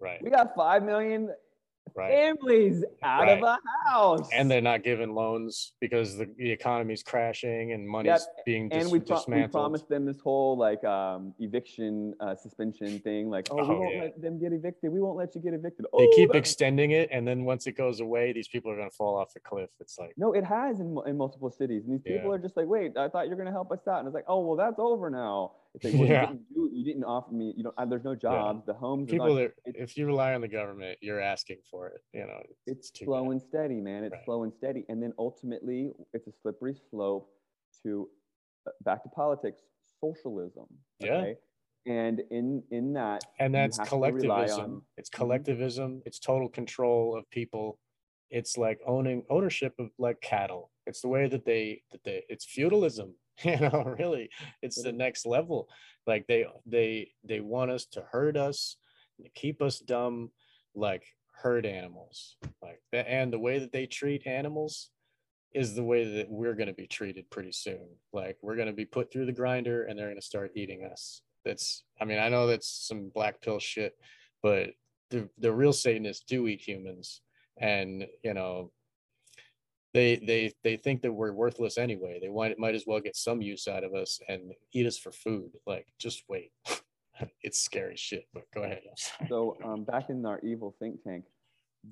Right. 0.00 0.22
We 0.22 0.30
got 0.30 0.54
5 0.54 0.82
million 0.84 1.30
Right. 1.96 2.12
families 2.12 2.84
out 3.02 3.30
of 3.30 3.42
a 3.42 3.58
house. 3.86 4.28
And 4.32 4.48
they're 4.50 4.60
not 4.60 4.84
given 4.84 5.14
loans 5.14 5.72
because 5.80 6.18
the, 6.18 6.26
the 6.36 6.50
economy's 6.50 7.02
crashing 7.02 7.72
and 7.72 7.88
money's 7.88 8.28
being 8.44 8.68
dis- 8.68 8.82
and 8.84 8.92
we, 8.92 9.00
pro- 9.00 9.24
we 9.26 9.46
promised 9.48 9.88
them 9.88 10.04
this 10.04 10.20
whole 10.20 10.56
like 10.56 10.84
um, 10.84 11.32
eviction 11.40 12.12
uh, 12.20 12.34
suspension 12.36 13.00
thing 13.00 13.30
like 13.30 13.48
oh, 13.50 13.56
we 13.56 13.62
Oh, 13.62 13.80
won't 13.80 13.94
yeah. 13.94 14.00
let 14.02 14.20
them 14.20 14.38
get 14.38 14.52
evicted 14.52 14.92
we 14.92 15.00
won't 15.00 15.16
let 15.16 15.34
you 15.34 15.40
get 15.40 15.54
evicted 15.54 15.86
they 15.86 16.04
oh, 16.06 16.12
keep 16.14 16.30
that- 16.32 16.36
extending 16.38 16.90
it, 16.90 17.08
and 17.10 17.26
then 17.26 17.44
once 17.46 17.66
it 17.66 17.72
goes 17.72 18.00
away, 18.00 18.32
these 18.34 18.48
people 18.48 18.70
are 18.70 18.76
going 18.76 18.90
to 18.90 18.94
fall 18.94 19.16
off 19.16 19.32
the 19.32 19.40
cliff. 19.40 19.70
It's 19.80 19.98
like, 19.98 20.12
no 20.18 20.34
it 20.34 20.44
has 20.44 20.80
in, 20.80 20.96
in 21.06 21.16
multiple 21.16 21.50
cities 21.50 21.84
and 21.86 21.94
these 21.94 22.02
people 22.02 22.28
Yeah. 22.28 22.34
are 22.36 22.38
just 22.38 22.56
like 22.56 22.66
wait 22.66 22.98
i 22.98 23.08
thought 23.08 23.26
you're 23.28 23.36
going 23.36 23.46
to 23.46 23.52
help 23.52 23.72
us 23.72 23.80
out 23.88 24.00
and 24.00 24.06
it's 24.06 24.14
like 24.14 24.26
oh 24.28 24.40
well 24.40 24.56
that's 24.56 24.78
over 24.78 25.08
now 25.08 25.52
it's 25.74 25.84
like 25.84 25.94
well, 25.94 26.08
Yeah. 26.08 26.22
you, 26.22 26.26
didn't 26.28 26.54
do, 26.54 26.70
you 26.72 26.84
didn't 26.84 27.04
offer 27.04 27.32
me 27.32 27.52
you 27.56 27.62
know 27.62 27.72
there's 27.86 28.04
no 28.04 28.14
jobs 28.14 28.64
the 28.66 28.74
homes 28.74 29.08
are 29.08 29.12
people 29.12 29.34
not, 29.34 29.52
that 29.64 29.74
if 29.76 29.96
you 29.96 30.06
rely 30.06 30.34
on 30.34 30.40
the 30.40 30.48
government, 30.48 30.98
you're 31.00 31.20
asking 31.20 31.58
for 31.70 31.88
it. 31.88 32.00
You 32.12 32.26
know, 32.26 32.40
it's 32.66 32.90
too 32.90 33.04
slow 33.04 33.24
bad. 33.24 33.32
and 33.32 33.42
steady 33.42 33.80
man 33.80 34.04
it's 34.04 34.14
Right. 34.14 34.24
slow 34.24 34.42
and 34.44 34.52
steady 34.54 34.84
and 34.88 35.02
then 35.02 35.12
ultimately 35.18 35.92
it's 36.12 36.26
a 36.26 36.32
slippery 36.42 36.74
slope 36.90 37.30
to 37.82 38.08
uh, 38.66 38.70
back 38.82 39.02
to 39.02 39.08
politics 39.10 39.62
socialism 40.00 40.66
Yeah. 40.98 41.32
and 41.86 42.20
in 42.30 42.62
in 42.70 42.92
that 42.94 43.24
and 43.38 43.54
that's 43.54 43.78
have 43.78 43.88
to 43.88 43.96
rely 43.96 44.08
collectivism 44.10 44.70
on- 44.76 44.82
it's 44.96 45.10
Mhm. 45.10 45.16
collectivism 45.18 46.02
it's 46.06 46.18
total 46.18 46.48
control 46.48 47.16
of 47.16 47.28
people 47.30 47.78
it's 48.30 48.56
like 48.58 48.78
owning 48.86 49.24
ownership 49.30 49.74
of 49.78 49.90
like 49.98 50.20
cattle 50.20 50.70
it's 50.86 51.00
the 51.00 51.08
way 51.08 51.26
that 51.28 51.44
they 51.44 51.82
that 51.90 52.02
they 52.04 52.24
it's 52.28 52.44
feudalism 52.44 53.14
you 53.44 53.58
know 53.58 53.94
really 53.98 54.30
it's 54.62 54.82
the 54.82 54.92
next 54.92 55.26
level. 55.26 55.68
Like 56.06 56.26
they 56.26 56.46
they 56.66 57.10
they 57.24 57.40
want 57.40 57.70
us 57.70 57.86
to 57.92 58.02
hurt 58.10 58.36
us 58.36 58.76
keep 59.34 59.60
us 59.60 59.80
dumb 59.80 60.30
like 60.74 61.04
herd 61.32 61.66
animals. 61.66 62.36
Like 62.62 62.80
that 62.92 63.08
and 63.08 63.32
the 63.32 63.38
way 63.38 63.58
that 63.58 63.72
they 63.72 63.86
treat 63.86 64.26
animals 64.26 64.90
is 65.54 65.74
the 65.74 65.82
way 65.82 66.04
that 66.16 66.30
we're 66.30 66.54
going 66.54 66.68
to 66.68 66.74
be 66.74 66.86
treated 66.86 67.30
pretty 67.30 67.52
soon. 67.52 67.88
Like 68.12 68.36
we're 68.42 68.56
going 68.56 68.68
to 68.68 68.74
be 68.74 68.84
put 68.84 69.12
through 69.12 69.26
the 69.26 69.32
grinder 69.32 69.84
and 69.84 69.98
they're 69.98 70.06
going 70.06 70.20
to 70.20 70.22
start 70.22 70.52
eating 70.54 70.84
us. 70.84 71.22
That's 71.44 71.84
i 72.00 72.04
mean 72.04 72.18
i 72.18 72.28
know 72.28 72.46
that's 72.46 72.68
some 72.68 73.10
black 73.14 73.40
pill 73.40 73.58
shit 73.58 73.96
but 74.42 74.70
the 75.10 75.28
the 75.38 75.52
real 75.52 75.72
satanists 75.72 76.24
do 76.24 76.46
eat 76.46 76.60
humans. 76.60 77.22
And 77.60 78.06
you 78.22 78.34
know 78.34 78.70
they 79.94 80.16
they 80.16 80.52
they 80.62 80.76
think 80.76 81.02
that 81.02 81.12
we're 81.12 81.32
worthless 81.32 81.78
anyway 81.78 82.18
they 82.20 82.28
might 82.28 82.58
might 82.58 82.74
as 82.74 82.84
well 82.86 83.00
get 83.00 83.16
some 83.16 83.40
use 83.40 83.66
out 83.68 83.84
of 83.84 83.94
us 83.94 84.20
and 84.28 84.52
eat 84.72 84.86
us 84.86 84.98
for 84.98 85.12
food 85.12 85.50
like 85.66 85.86
just 85.98 86.24
wait 86.28 86.52
it's 87.42 87.60
scary 87.60 87.96
shit 87.96 88.26
but 88.34 88.44
go 88.54 88.62
ahead 88.62 88.82
So 89.28 89.56
um, 89.64 89.84
back 89.84 90.10
in 90.10 90.24
our 90.24 90.40
evil 90.40 90.74
think 90.78 91.02
tank, 91.02 91.24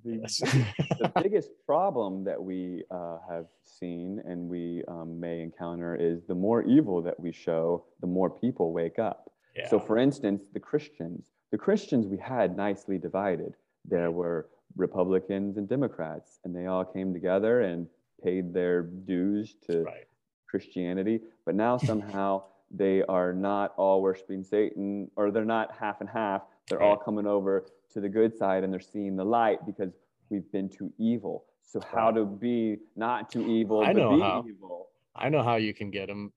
the, 0.05 0.18
Yes. 0.22 0.38
the 1.01 1.12
biggest 1.22 1.51
problem 1.64 2.24
that 2.24 2.42
we 2.42 2.84
uh, 2.90 3.18
have 3.28 3.47
seen 3.64 4.20
and 4.24 4.49
we 4.49 4.82
um, 4.88 5.18
may 5.18 5.40
encounter 5.40 5.97
is 5.97 6.24
the 6.26 6.34
more 6.34 6.62
evil 6.62 7.03
that 7.03 7.18
we 7.18 7.32
show, 7.32 7.84
the 8.01 8.07
more 8.07 8.30
people 8.30 8.72
wake 8.72 8.99
up. 8.99 9.30
yeah 9.57 9.68
So, 9.68 9.78
for 9.80 9.97
instance, 9.99 10.44
the 10.53 10.61
Christians, 10.61 11.32
the 11.51 11.59
Christians 11.59 12.07
we 12.07 12.18
had 12.18 12.57
nicely 12.57 12.99
divided. 12.99 13.55
There 13.84 14.11
were 14.11 14.49
Republicans 14.77 15.57
and 15.57 15.68
Democrats, 15.68 16.39
and 16.45 16.55
they 16.55 16.66
all 16.66 16.85
came 16.85 17.12
together 17.12 17.62
and 17.62 17.87
paid 18.22 18.53
their 18.53 18.83
dues 18.83 19.57
to 19.68 19.83
right 19.83 20.07
Christianity, 20.49 21.20
but 21.45 21.55
now 21.55 21.77
somehow 21.91 22.43
they 22.70 23.03
are 23.05 23.33
not 23.33 23.72
all 23.77 24.03
worshiping 24.03 24.43
Satan, 24.45 25.11
or 25.16 25.31
they're 25.31 25.45
not 25.45 25.74
half 25.79 26.01
and 26.01 26.09
half. 26.09 26.43
They're 26.68 26.83
all 26.83 26.97
coming 26.97 27.27
over 27.27 27.66
to 27.93 28.01
the 28.01 28.09
good 28.09 28.37
side 28.37 28.64
and 28.64 28.72
they're 28.72 28.81
seeing 28.81 29.14
the 29.16 29.24
light 29.24 29.64
because 29.64 29.93
we've 30.31 30.51
been 30.51 30.68
too 30.68 30.93
evil. 30.99 31.45
So 31.62 31.81
how 31.81 32.11
to 32.11 32.24
be 32.24 32.79
not 32.97 33.31
too 33.31 33.47
evil, 33.49 33.83
I 33.83 33.93
but 33.93 34.01
know 34.01 34.16
be 34.16 34.20
how. 34.22 34.45
evil? 34.49 34.89
i 35.18 35.29
know 35.31 35.43
how 35.43 35.57
you 35.57 35.72
can 35.72 35.91
get 35.91 36.09
them 36.09 36.31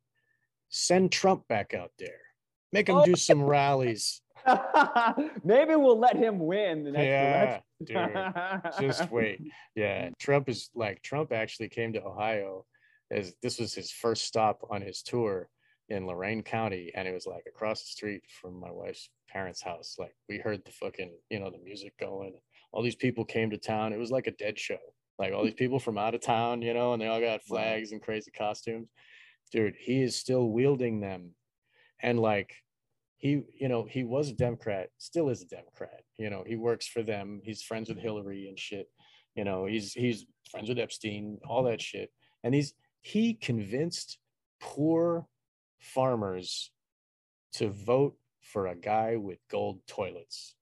send 0.70 1.12
trump 1.12 1.46
back 1.50 1.74
out 1.74 1.92
there 2.00 2.22
make 2.72 2.88
him 2.88 2.96
Oh. 2.96 3.04
do 3.06 3.14
some 3.16 3.42
rallies 3.44 4.22
Maybe 5.44 5.76
we'll 5.76 6.00
let 6.00 6.16
him 6.16 6.40
win 6.40 6.84
the 6.84 6.92
next 6.92 7.06
yeah 7.06 7.60
election. 7.82 8.72
dude 8.82 8.88
just 8.88 9.12
wait. 9.12 9.42
Yeah, 9.76 10.10
Trump 10.20 10.50
is 10.50 10.70
like 10.76 11.02
Trump 11.02 11.32
actually 11.32 11.70
came 11.70 11.94
to 11.94 12.04
Ohio 12.04 12.66
as 13.12 13.34
this 13.42 13.60
was 13.60 13.74
his 13.74 13.92
first 13.92 14.26
stop 14.26 14.68
on 14.70 14.82
his 14.82 15.02
tour 15.02 15.50
in 15.90 16.06
Lorain 16.06 16.44
County, 16.44 16.92
and 16.94 17.08
it 17.08 17.14
was 17.14 17.26
like 17.26 17.44
across 17.48 17.82
the 17.82 17.88
street 17.88 18.22
from 18.42 18.60
my 18.60 18.72
wife's 18.72 19.10
parents' 19.30 19.62
house. 19.62 19.96
Like 19.98 20.16
we 20.28 20.38
heard 20.38 20.64
the 20.66 20.72
fucking, 20.72 21.12
you 21.30 21.40
know, 21.40 21.50
the 21.50 21.58
music 21.64 21.94
going. 22.00 22.34
All 22.72 22.84
these 22.84 22.96
people 22.96 23.26
came 23.26 23.50
to 23.50 23.58
town. 23.58 23.94
It 23.94 24.00
was 24.00 24.12
like 24.12 24.28
a 24.28 24.32
dead 24.32 24.60
show. 24.60 24.78
like 25.18 25.34
all 25.34 25.44
these 25.44 25.54
people 25.64 25.80
from 25.80 25.98
out 25.98 26.16
of 26.16 26.22
town, 26.22 26.62
you 26.62 26.74
know, 26.74 26.94
and 26.94 27.02
they 27.02 27.08
all 27.08 27.20
got 27.20 27.44
flags 27.44 27.92
and 27.92 28.02
crazy 28.02 28.32
costumes. 28.32 28.90
Dude, 29.52 29.76
he 29.80 30.04
is 30.04 30.16
still 30.16 30.48
wielding 30.50 31.00
them. 31.00 31.32
And 32.02 32.20
like 32.20 32.54
he, 33.20 33.42
you 33.58 33.68
know, 33.68 33.86
he 33.88 34.04
was 34.04 34.30
a 34.30 34.34
Democrat, 34.34 34.90
still 34.98 35.30
is 35.30 35.42
a 35.42 35.46
Democrat. 35.46 36.02
You 36.18 36.30
know, 36.30 36.44
he 36.48 36.56
works 36.56 36.88
for 36.88 37.04
them. 37.04 37.42
He's 37.44 37.62
friends 37.62 37.90
with 37.90 38.00
Hillary 38.00 38.48
and 38.48 38.58
shit. 38.58 38.90
You 39.36 39.44
know, 39.44 39.66
he's 39.66 39.94
he's 39.94 40.26
friends 40.50 40.70
with 40.70 40.80
Epstein, 40.80 41.38
all 41.48 41.64
that 41.64 41.82
shit. 41.82 42.12
And 42.44 42.56
he's 42.56 42.74
he 43.02 43.34
convinced 43.34 44.18
poor 44.62 45.28
farmers 45.80 46.72
to 47.54 47.70
vote 47.70 48.16
for 48.42 48.68
a 48.68 48.76
guy 48.76 49.18
with 49.18 49.40
gold 49.52 49.82
toilets. 49.86 50.56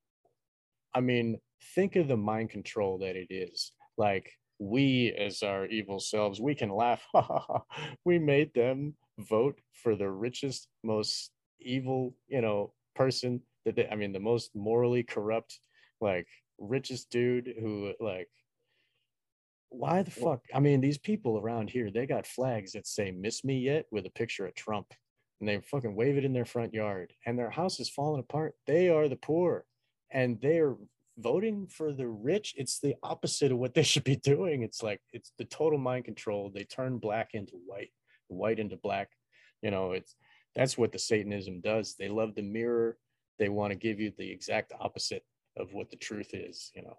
I 0.95 1.01
mean, 1.01 1.39
think 1.75 1.95
of 1.95 2.07
the 2.07 2.17
mind 2.17 2.49
control 2.49 2.97
that 2.99 3.15
it 3.15 3.27
is. 3.29 3.71
Like 3.97 4.31
we 4.57 5.13
as 5.13 5.43
our 5.43 5.67
evil 5.67 5.99
selves, 5.99 6.41
we 6.41 6.55
can 6.55 6.69
laugh. 6.69 7.05
we 8.05 8.17
made 8.17 8.51
them 8.55 8.95
vote 9.19 9.59
for 9.73 9.95
the 9.95 10.09
richest, 10.09 10.67
most 10.83 11.31
evil, 11.59 12.15
you 12.27 12.41
know, 12.41 12.73
person 12.95 13.41
that 13.65 13.75
they, 13.75 13.87
I 13.87 13.95
mean, 13.95 14.13
the 14.13 14.19
most 14.19 14.55
morally 14.55 15.03
corrupt, 15.03 15.59
like 16.01 16.27
richest 16.59 17.09
dude 17.09 17.53
who 17.59 17.93
like 17.99 18.29
why 19.69 20.01
the 20.01 20.11
fuck? 20.11 20.41
I 20.53 20.59
mean, 20.59 20.81
these 20.81 20.97
people 20.97 21.37
around 21.37 21.69
here, 21.69 21.91
they 21.91 22.05
got 22.05 22.25
flags 22.25 22.71
that 22.73 22.87
say 22.87 23.11
"Miss 23.11 23.43
Me 23.43 23.59
Yet" 23.59 23.85
with 23.91 24.05
a 24.05 24.11
picture 24.11 24.45
of 24.45 24.55
Trump, 24.55 24.93
and 25.39 25.47
they 25.47 25.59
fucking 25.59 25.95
wave 25.95 26.17
it 26.17 26.25
in 26.25 26.33
their 26.33 26.45
front 26.45 26.73
yard, 26.73 27.13
and 27.25 27.37
their 27.37 27.49
house 27.49 27.79
is 27.79 27.89
falling 27.89 28.19
apart. 28.21 28.55
They 28.65 28.89
are 28.89 29.07
the 29.07 29.17
poor, 29.17 29.65
and 30.11 30.39
they're 30.41 30.75
voting 31.17 31.67
for 31.67 31.91
the 31.91 32.07
rich. 32.07 32.53
It's 32.57 32.79
the 32.79 32.95
opposite 33.03 33.51
of 33.51 33.57
what 33.57 33.73
they 33.73 33.83
should 33.91 34.03
be 34.03 34.15
doing. 34.15 34.63
It's 34.63 34.81
like 34.81 35.01
it's 35.11 35.31
the 35.37 35.45
total 35.45 35.79
mind 35.79 36.05
control. 36.05 36.49
They 36.53 36.63
turn 36.63 36.97
black 36.97 37.31
into 37.33 37.53
white, 37.65 37.91
white 38.27 38.59
into 38.59 38.77
black. 38.77 39.09
You 39.61 39.71
know, 39.71 39.91
it's 39.91 40.15
that's 40.57 40.77
what 40.77 40.91
the 40.91 40.99
Satanism 40.99 41.61
does. 41.61 41.93
They 41.95 42.09
love 42.09 42.35
the 42.35 42.41
mirror. 42.41 42.97
They 43.39 43.49
want 43.49 43.71
to 43.71 43.77
give 43.77 43.99
you 43.99 44.11
the 44.17 44.29
exact 44.29 44.73
opposite 44.79 45.23
of 45.55 45.73
what 45.73 45.89
the 45.89 45.95
truth 45.97 46.33
is. 46.33 46.71
You 46.75 46.81
know. 46.83 46.97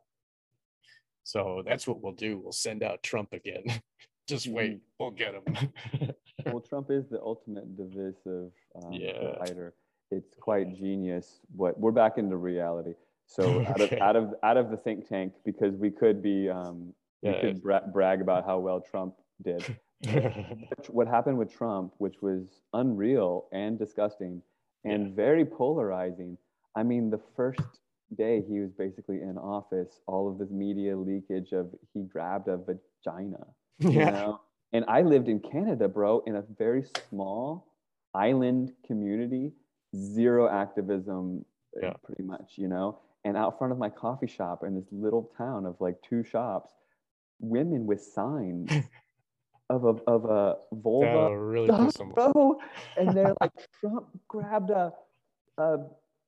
So 1.25 1.63
that's 1.67 1.87
what 1.87 2.01
we'll 2.03 2.13
do. 2.13 2.39
We'll 2.39 2.53
send 2.53 2.83
out 2.83 3.03
Trump 3.03 3.33
again. 3.33 3.65
Just 4.29 4.47
wait, 4.47 4.77
Mhm. 4.77 4.81
we'll 4.99 5.11
get 5.11 5.35
him. 5.35 6.15
well, 6.47 6.61
Trump 6.61 6.91
is 6.91 7.09
the 7.09 7.21
ultimate 7.21 7.77
divisive 7.77 8.53
um, 8.77 8.93
Yeah. 8.93 9.33
divider. 9.33 9.75
It's 10.11 10.35
quite 10.41 10.75
genius. 10.75 11.41
What 11.57 11.79
we're 11.81 11.93
back 11.93 12.19
into 12.19 12.37
reality. 12.37 12.95
So 13.27 13.61
out 13.69 13.81
of 13.81 13.93
out 13.95 14.17
of 14.17 14.35
out 14.43 14.57
of 14.57 14.71
the 14.71 14.77
think 14.77 15.09
tank, 15.09 15.33
because 15.45 15.75
we 15.77 15.91
could 15.91 16.23
be 16.23 16.49
um, 16.49 16.95
we 17.23 17.31
Yeah. 17.31 17.41
could 17.41 17.63
bra- 17.63 17.87
brag 17.93 18.21
about 18.21 18.45
how 18.47 18.59
well 18.59 18.81
Trump 18.81 19.15
did. 19.43 19.63
what 20.89 21.09
happened 21.09 21.39
with 21.39 21.53
Trump, 21.53 21.95
which 21.99 22.23
was 22.23 22.61
unreal 22.73 23.49
and 23.53 23.79
disgusting 23.79 24.43
and 24.85 25.09
Yeah. 25.09 25.15
very 25.15 25.45
polarizing. 25.45 26.39
I 26.75 26.83
mean, 26.85 27.11
the 27.11 27.19
first 27.37 27.81
day 28.17 28.43
he 28.43 28.61
was 28.61 28.73
basically 28.73 29.21
in 29.23 29.37
office, 29.37 30.01
all 30.07 30.29
of 30.31 30.39
this 30.39 30.51
media 30.51 30.97
leakage 30.97 31.53
of 31.53 31.75
he 31.93 32.03
grabbed 32.05 32.49
a 32.49 32.57
vagina, 32.57 33.47
you 33.81 33.91
yeah. 33.91 34.11
know? 34.11 34.41
And 34.73 34.85
I 34.87 35.03
lived 35.03 35.29
in 35.29 35.41
Canada, 35.41 35.89
bro, 35.89 36.21
in 36.27 36.37
a 36.37 36.43
very 36.43 36.85
small 37.09 37.67
island 38.15 38.75
community, 38.87 39.53
zero 39.97 40.49
activism, 40.49 41.45
uh, 41.77 41.87
Yeah. 41.87 41.93
pretty 42.05 42.23
much, 42.23 42.57
you 42.57 42.69
know? 42.69 42.99
And 43.25 43.37
out 43.37 43.59
front 43.59 43.73
of 43.73 43.79
my 43.79 43.91
coffee 43.91 44.27
shop 44.27 44.63
in 44.65 44.75
this 44.75 44.87
little 44.93 45.31
town 45.37 45.67
of 45.67 45.81
like 45.81 46.01
two 46.03 46.23
shops, 46.23 46.73
women 47.41 47.87
with 47.87 48.01
signs 48.03 48.71
of 49.71 49.85
a, 49.85 49.89
of 50.11 50.25
a 50.25 50.57
vulva 50.73 51.39
really 51.39 51.67
Stop, 51.69 51.87
piss 51.87 51.97
him 51.97 52.09
off. 52.17 52.33
bro. 52.33 52.59
And 52.97 53.17
they're 53.17 53.35
like, 53.41 53.51
Trump 53.81 54.07
grabbed 54.27 54.71
a, 54.71 54.93
a 55.59 55.79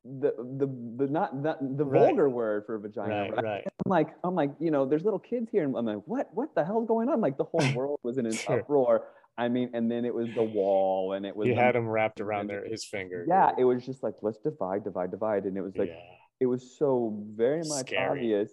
the 0.04 0.32
the 0.58 0.66
the 0.96 1.06
not 1.12 1.36
not 1.36 1.58
the 1.76 1.84
Right. 1.84 2.06
vulgar 2.06 2.28
word 2.30 2.64
for 2.66 2.78
vagina. 2.78 3.08
Right, 3.22 3.30
Right, 3.34 3.44
right. 3.44 3.64
I'm 3.84 3.90
like, 3.90 4.08
I'm 4.24 4.34
like, 4.34 4.50
you 4.58 4.70
know, 4.70 4.86
there's 4.86 5.04
little 5.04 5.18
kids 5.18 5.48
here, 5.50 5.64
and 5.64 5.76
I'm 5.76 5.84
like, 5.84 6.02
what 6.06 6.28
what 6.32 6.54
the 6.54 6.64
hell's 6.64 6.86
going 6.86 7.08
on? 7.08 7.20
Like 7.20 7.36
the 7.36 7.44
whole 7.44 7.70
world 7.74 7.98
was 8.02 8.16
in 8.18 8.26
an 8.26 8.32
Sure. 8.46 8.60
uproar. 8.60 9.04
I 9.38 9.48
mean, 9.48 9.70
and 9.74 9.90
then 9.90 10.04
it 10.04 10.14
was 10.14 10.28
the 10.34 10.42
wall, 10.42 11.12
and 11.14 11.24
it 11.24 11.34
was 11.34 11.48
He 11.48 11.54
had 11.54 11.76
him 11.76 11.86
wrapped 11.88 12.20
around 12.20 12.46
their 12.48 12.64
his 12.66 12.84
finger. 12.84 13.24
yeah, 13.28 13.52
it 13.58 13.64
was 13.64 13.84
just 13.86 14.02
like 14.02 14.14
let's 14.22 14.38
divide, 14.38 14.84
divide, 14.84 15.10
divide, 15.10 15.44
and 15.44 15.56
it 15.56 15.62
was 15.62 15.76
like 15.76 15.88
yeah. 15.88 16.00
it 16.40 16.46
was 16.46 16.76
so 16.78 17.22
very 17.34 17.62
much 17.64 17.88
Scary. 17.88 18.08
obvious. 18.10 18.50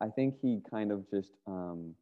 I 0.00 0.08
think 0.08 0.34
he 0.40 0.60
kind 0.70 0.92
of 0.92 1.08
just 1.10 1.32
um, 1.46 1.94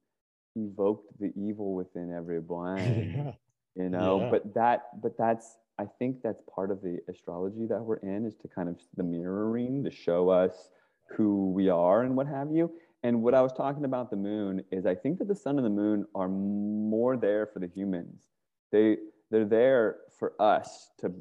evoked 0.56 1.18
the 1.20 1.32
evil 1.36 1.74
within 1.74 2.12
everyone 2.12 2.78
yeah. 3.76 3.82
you 3.82 3.88
know 3.88 4.20
Yeah. 4.20 4.30
but 4.30 4.54
that 4.54 5.00
but 5.02 5.16
that's 5.16 5.58
i 5.78 5.84
think 5.98 6.22
that's 6.22 6.42
part 6.52 6.70
of 6.70 6.82
the 6.82 6.98
astrology 7.08 7.66
that 7.66 7.80
we're 7.80 7.96
in 7.98 8.26
is 8.26 8.34
to 8.36 8.48
kind 8.48 8.68
of 8.68 8.76
the 8.96 9.02
mirroring 9.04 9.84
to 9.84 9.90
show 9.90 10.28
us 10.28 10.70
who 11.16 11.50
we 11.52 11.68
are 11.68 12.02
and 12.02 12.16
what 12.16 12.26
have 12.26 12.50
you 12.50 12.70
and 13.02 13.22
what 13.22 13.34
i 13.34 13.40
was 13.40 13.52
talking 13.52 13.84
about 13.84 14.10
the 14.10 14.16
moon 14.16 14.62
is 14.72 14.86
i 14.86 14.94
think 14.94 15.18
that 15.18 15.28
the 15.28 15.34
sun 15.34 15.56
and 15.56 15.64
the 15.66 15.70
moon 15.70 16.04
are 16.14 16.28
more 16.28 17.16
there 17.16 17.46
for 17.46 17.60
the 17.60 17.68
humans 17.68 18.28
they 18.72 18.96
they're 19.30 19.44
there 19.44 19.98
for 20.18 20.32
us 20.40 20.90
to 20.98 21.12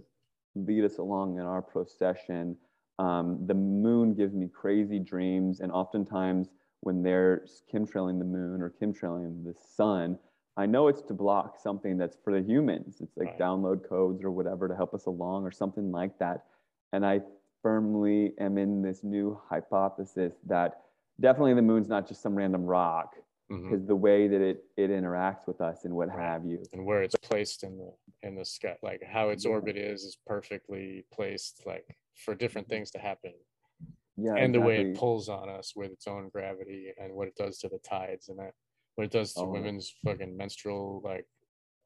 lead 0.56 0.84
us 0.84 0.98
along 0.98 1.38
in 1.38 1.44
our 1.46 1.62
procession 1.62 2.56
um, 2.98 3.40
the 3.48 3.54
moon 3.54 4.14
gives 4.14 4.34
me 4.34 4.50
crazy 4.50 5.00
dreams 5.00 5.62
and 5.62 5.72
oftentimes 5.72 6.50
when 6.82 7.04
they're 7.04 7.46
chemtrailing 7.72 8.20
the 8.20 8.26
moon 8.26 8.62
or 8.62 8.74
chemtrailing 8.82 9.44
the 9.44 9.54
sun 9.76 10.18
I 10.60 10.66
know 10.66 10.90
it's 10.90 11.02
to 11.04 11.14
block 11.14 11.58
something 11.58 11.98
that's 11.98 12.18
for 12.22 12.34
the 12.34 12.46
humans. 12.46 13.00
It's 13.00 13.16
like 13.16 13.30
Right. 13.30 13.40
download 13.40 13.88
codes 13.88 14.22
or 14.26 14.30
whatever 14.30 14.68
to 14.68 14.76
help 14.76 14.94
us 14.94 15.06
along 15.06 15.46
or 15.46 15.52
something 15.52 15.90
like 15.90 16.20
that. 16.20 16.48
And 16.92 17.06
I 17.06 17.22
firmly 17.62 18.34
am 18.40 18.58
in 18.58 18.82
this 18.82 19.02
new 19.02 19.40
hypothesis 19.50 20.34
that 20.48 20.82
definitely 21.22 21.54
the 21.54 21.62
moon's 21.62 21.88
not 21.88 22.10
just 22.10 22.22
some 22.22 22.36
random 22.36 22.66
rock 22.66 23.16
mm-hmm. 23.50 23.70
because 23.70 23.86
the 23.86 23.96
way 23.96 24.28
that 24.28 24.42
it 24.42 24.66
it 24.76 24.90
interacts 24.90 25.48
with 25.48 25.62
us 25.62 25.86
and 25.86 25.96
what 25.96 26.10
Right. 26.10 26.20
have 26.20 26.46
you. 26.46 26.62
And 26.74 26.86
where 26.86 27.04
it's 27.04 27.16
placed 27.16 27.64
in 27.64 27.78
the 27.78 27.94
in 28.24 28.36
the 28.36 28.44
sky, 28.44 28.76
like 28.82 29.02
how 29.02 29.30
its 29.30 29.46
Yeah. 29.46 29.52
orbit 29.52 29.78
is, 29.78 30.04
is 30.04 30.18
perfectly 30.28 31.06
placed, 31.10 31.66
like 31.66 31.96
for 32.16 32.36
different 32.36 32.68
mm-hmm. 32.68 32.76
things 32.76 32.92
to 32.92 33.00
happen. 33.00 33.34
Yeah, 34.22 34.36
and 34.36 34.54
the 34.54 34.62
way 34.62 34.78
it 34.82 34.98
pulls 34.98 35.30
on 35.30 35.50
us 35.50 35.74
with 35.76 35.92
its 35.92 36.08
own 36.08 36.30
gravity 36.30 36.94
and 36.98 37.14
what 37.14 37.28
it 37.28 37.36
does 37.36 37.58
to 37.60 37.70
the 37.70 37.80
tides 37.80 38.30
and 38.30 38.40
that 38.40 38.54
what 38.96 39.06
it 39.06 39.12
does 39.12 39.34
to 39.34 39.42
Oh, 39.42 39.48
women's 39.48 39.90
fucking 40.04 40.36
menstrual 40.36 41.02
like 41.04 41.26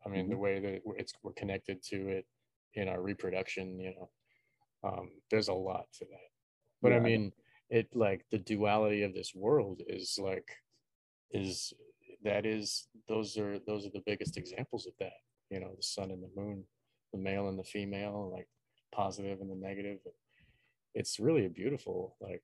i 0.06 0.10
mean 0.10 0.30
the 0.30 0.36
Mhm. 0.36 0.40
way 0.40 0.60
that 0.60 0.74
it- 0.74 0.84
it's 0.98 1.14
we're 1.24 1.34
connected 1.34 1.82
to 1.84 2.08
it 2.10 2.26
in 2.74 2.88
our 2.88 3.02
reproduction 3.02 3.80
you 3.80 3.94
know 3.96 4.10
um 4.84 5.22
there's 5.30 5.48
a 5.50 5.54
lot 5.54 5.86
to 5.94 6.06
that. 6.06 6.30
But 6.82 6.92
Yeah, 6.92 6.98
I 6.98 7.02
mean 7.02 7.34
it 7.70 7.96
like 7.96 8.26
the 8.30 8.40
duality 8.40 9.04
of 9.04 9.14
this 9.14 9.34
world 9.36 9.82
is 9.88 10.18
like 10.20 10.50
is 11.32 11.74
that 12.24 12.46
is 12.46 12.88
those 13.08 13.38
are 13.38 13.60
those 13.60 13.86
are 13.86 13.92
the 13.92 14.04
biggest 14.06 14.38
examples 14.38 14.86
of 14.88 14.94
that 15.00 15.20
you 15.50 15.60
know 15.60 15.74
the 15.76 15.84
sun 15.84 16.12
and 16.12 16.24
the 16.24 16.32
moon 16.36 16.66
the 17.14 17.20
male 17.20 17.48
and 17.50 17.58
the 17.60 17.64
female 17.64 18.32
like 18.32 18.48
positive 18.92 19.40
and 19.42 19.50
the 19.52 19.56
negative 19.56 20.00
it's 20.94 21.20
really 21.20 21.48
beautiful 21.48 22.16
like 22.22 22.41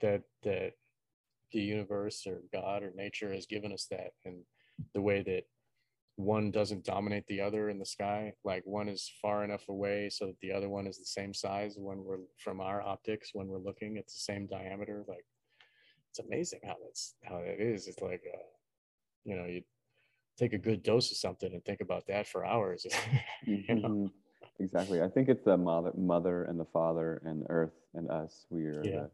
that 0.00 0.22
that 0.42 0.72
the 1.52 1.60
universe 1.60 2.26
or 2.26 2.42
god 2.52 2.82
or 2.82 2.92
nature 2.96 3.32
has 3.32 3.46
given 3.46 3.72
us 3.72 3.86
that 3.90 4.12
and 4.24 4.42
the 4.94 5.00
way 5.02 5.22
that 5.22 5.44
one 6.16 6.50
doesn't 6.50 6.84
dominate 6.84 7.26
the 7.26 7.40
other 7.40 7.68
in 7.70 7.78
the 7.78 7.86
sky. 7.86 8.32
Like 8.44 8.62
one 8.66 8.88
is 8.88 9.10
far 9.20 9.44
enough 9.44 9.68
away 9.68 10.10
so 10.10 10.26
that 10.26 10.38
the 10.40 10.52
other 10.52 10.68
one 10.68 10.86
is 10.86 10.98
the 10.98 11.04
same 11.06 11.32
size 11.32 11.76
when 11.78 12.04
we're 12.04 12.18
from 12.38 12.60
our 12.60 12.82
optics 12.82 13.30
when 13.32 13.48
we're 13.48 13.58
looking 13.58 13.96
at 13.96 14.06
the 14.06 14.12
same 14.12 14.46
diameter. 14.46 15.04
Like 15.08 15.24
it's 16.10 16.20
amazing 16.20 16.60
how 16.66 16.76
that's 16.82 17.14
how 17.24 17.38
that 17.38 17.60
is. 17.60 17.88
It's 17.88 18.00
like 18.02 18.22
uh 18.32 18.38
you 19.24 19.36
know 19.36 19.46
you 19.46 19.62
take 20.38 20.52
a 20.52 20.58
good 20.58 20.82
dose 20.82 21.10
of 21.10 21.16
something 21.16 21.52
and 21.52 21.64
think 21.64 21.80
about 21.80 22.06
that 22.08 22.26
for 22.26 22.44
hours. 22.44 22.86
You 23.46 23.64
know? 23.68 23.88
Mhm. 23.88 24.10
Exactly. 24.62 25.02
I 25.02 25.08
think 25.08 25.28
it's 25.28 25.42
the 25.44 25.56
mother, 25.56 25.90
mother 25.96 26.44
and 26.44 26.58
the 26.58 26.64
father 26.66 27.20
and 27.24 27.44
earth 27.48 27.72
and 27.94 28.08
us. 28.10 28.46
We 28.48 28.66
are 28.66 28.84
Yeah. 28.84 29.06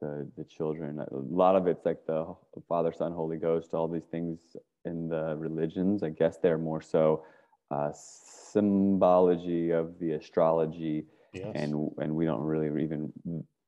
the, 0.00 0.06
the 0.06 0.30
the 0.38 0.44
children. 0.44 0.98
A 0.98 1.06
lot 1.10 1.54
of 1.56 1.66
it's 1.68 1.84
like 1.84 2.04
the 2.06 2.34
Father, 2.68 2.92
Son, 2.92 3.12
Holy 3.12 3.36
Ghost. 3.36 3.74
All 3.74 3.86
these 3.88 4.06
things 4.10 4.38
in 4.84 5.08
the 5.08 5.36
religions. 5.36 6.02
I 6.02 6.10
guess 6.10 6.38
they're 6.38 6.58
more 6.58 6.80
so 6.80 7.24
uh, 7.70 7.92
symbology 7.92 9.70
of 9.70 9.98
the 10.00 10.12
astrology, 10.12 11.06
yes. 11.32 11.52
and 11.54 11.90
and 11.98 12.14
we 12.14 12.24
don't 12.24 12.42
really 12.42 12.82
even 12.82 13.12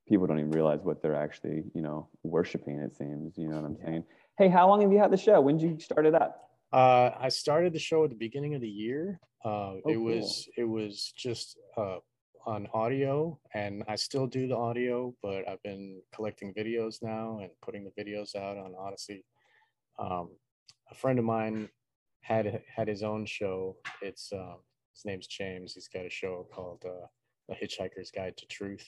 people 0.09 0.26
don't 0.26 0.39
even 0.41 0.51
realize 0.51 0.81
what 0.83 1.01
they're 1.03 1.14
actually 1.16 1.62
you 1.74 1.83
know 1.83 2.09
worshiping. 2.24 2.78
It 2.81 2.97
seems. 2.97 3.39
You 3.39 3.49
know 3.49 3.57
what 3.57 3.64
I'm 3.66 3.76
Yeah. 3.81 3.87
saying? 3.87 4.05
Hey, 4.39 4.49
how 4.49 4.68
long 4.68 4.81
have 4.81 4.91
you 4.93 4.99
had 4.99 5.12
the 5.12 5.16
show? 5.16 5.41
When 5.41 5.59
did 5.59 5.70
you 5.70 5.78
start 5.81 6.07
it 6.07 6.14
up? 6.14 6.50
Uh, 6.73 7.11
I 7.18 7.29
started 7.29 7.73
the 7.73 7.79
show 7.79 8.05
at 8.05 8.11
the 8.11 8.16
beginning 8.16 8.55
of 8.55 8.61
the 8.61 8.68
year. 8.68 9.21
Uh, 9.45 9.49
Oh, 9.49 9.81
it 9.87 9.97
was 9.97 10.49
it 10.57 10.64
was 10.64 11.12
just 11.16 11.59
uh, 11.77 11.99
on 12.47 12.68
audio, 12.75 13.39
and 13.55 13.83
I 13.89 13.97
still 13.97 14.27
do 14.27 14.47
the 14.47 14.57
audio, 14.57 15.14
but 15.23 15.49
I've 15.49 15.62
been 15.62 16.01
collecting 16.14 16.55
videos 16.55 17.03
now 17.03 17.39
and 17.41 17.51
putting 17.62 17.85
the 17.85 18.03
videos 18.03 18.35
out 18.37 18.57
on 18.59 18.75
Odysee. 18.75 19.25
um, 19.99 20.31
a 20.91 20.95
friend 20.95 21.18
of 21.18 21.25
mine 21.25 21.68
had 22.23 22.62
had 22.75 22.89
his 22.89 23.03
own 23.03 23.25
show. 23.27 23.77
It's 24.03 24.33
um, 24.33 24.59
his 24.95 25.05
name's 25.05 25.27
James. 25.27 25.75
He's 25.75 25.89
got 25.89 26.05
a 26.07 26.11
show 26.11 26.47
called 26.53 26.85
uh, 26.87 27.07
The 27.49 27.55
Hitchhiker's 27.55 28.11
Guide 28.11 28.37
to 28.37 28.47
Truth, 28.47 28.87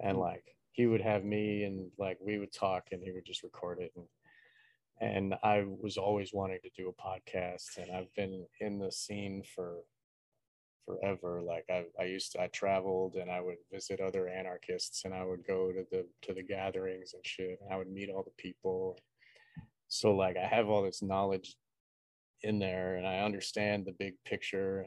and 0.00 0.18
like 0.18 0.44
he 0.72 0.86
would 0.86 1.00
have 1.00 1.24
me 1.24 1.64
and 1.64 1.90
like 1.98 2.18
we 2.20 2.38
would 2.38 2.52
talk, 2.52 2.88
and 2.92 3.02
he 3.02 3.12
would 3.12 3.24
just 3.24 3.42
record 3.42 3.78
it. 3.80 3.92
And 3.96 4.06
and 5.00 5.34
I 5.42 5.64
was 5.66 5.96
always 5.96 6.30
wanting 6.32 6.58
to 6.62 6.70
do 6.76 6.88
a 6.88 7.02
podcast, 7.02 7.78
and 7.78 7.90
I've 7.90 8.12
been 8.14 8.46
in 8.60 8.78
the 8.78 8.90
scene 8.90 9.42
for 9.54 9.80
forever. 10.86 11.42
Like 11.42 11.64
I, 11.68 11.84
I 12.00 12.04
used 12.04 12.32
to, 12.32 12.42
I 12.42 12.46
traveled 12.48 13.16
and 13.16 13.30
I 13.30 13.40
would 13.40 13.56
visit 13.72 14.00
other 14.00 14.28
anarchists 14.28 15.04
and 15.04 15.12
I 15.12 15.24
would 15.24 15.44
go 15.46 15.72
to 15.72 15.84
the 15.90 16.06
to 16.22 16.32
the 16.32 16.42
gatherings 16.42 17.12
and 17.12 17.26
shit. 17.26 17.58
And 17.60 17.72
I 17.72 17.76
would 17.76 17.90
meet 17.90 18.08
all 18.08 18.22
the 18.22 18.42
people. 18.42 18.98
So 19.88 20.14
like 20.14 20.36
I 20.36 20.46
have 20.46 20.68
all 20.68 20.82
this 20.82 21.02
knowledge 21.02 21.56
in 22.42 22.58
there 22.58 22.96
and 22.96 23.06
I 23.06 23.20
understand 23.20 23.84
the 23.84 23.96
big 23.98 24.14
picture. 24.24 24.86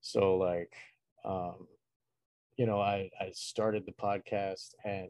So 0.00 0.36
like 0.36 0.72
um, 1.24 1.66
you 2.56 2.66
know, 2.66 2.80
I, 2.80 3.10
I 3.20 3.30
started 3.34 3.84
the 3.84 3.92
podcast 3.92 4.74
and 4.84 5.08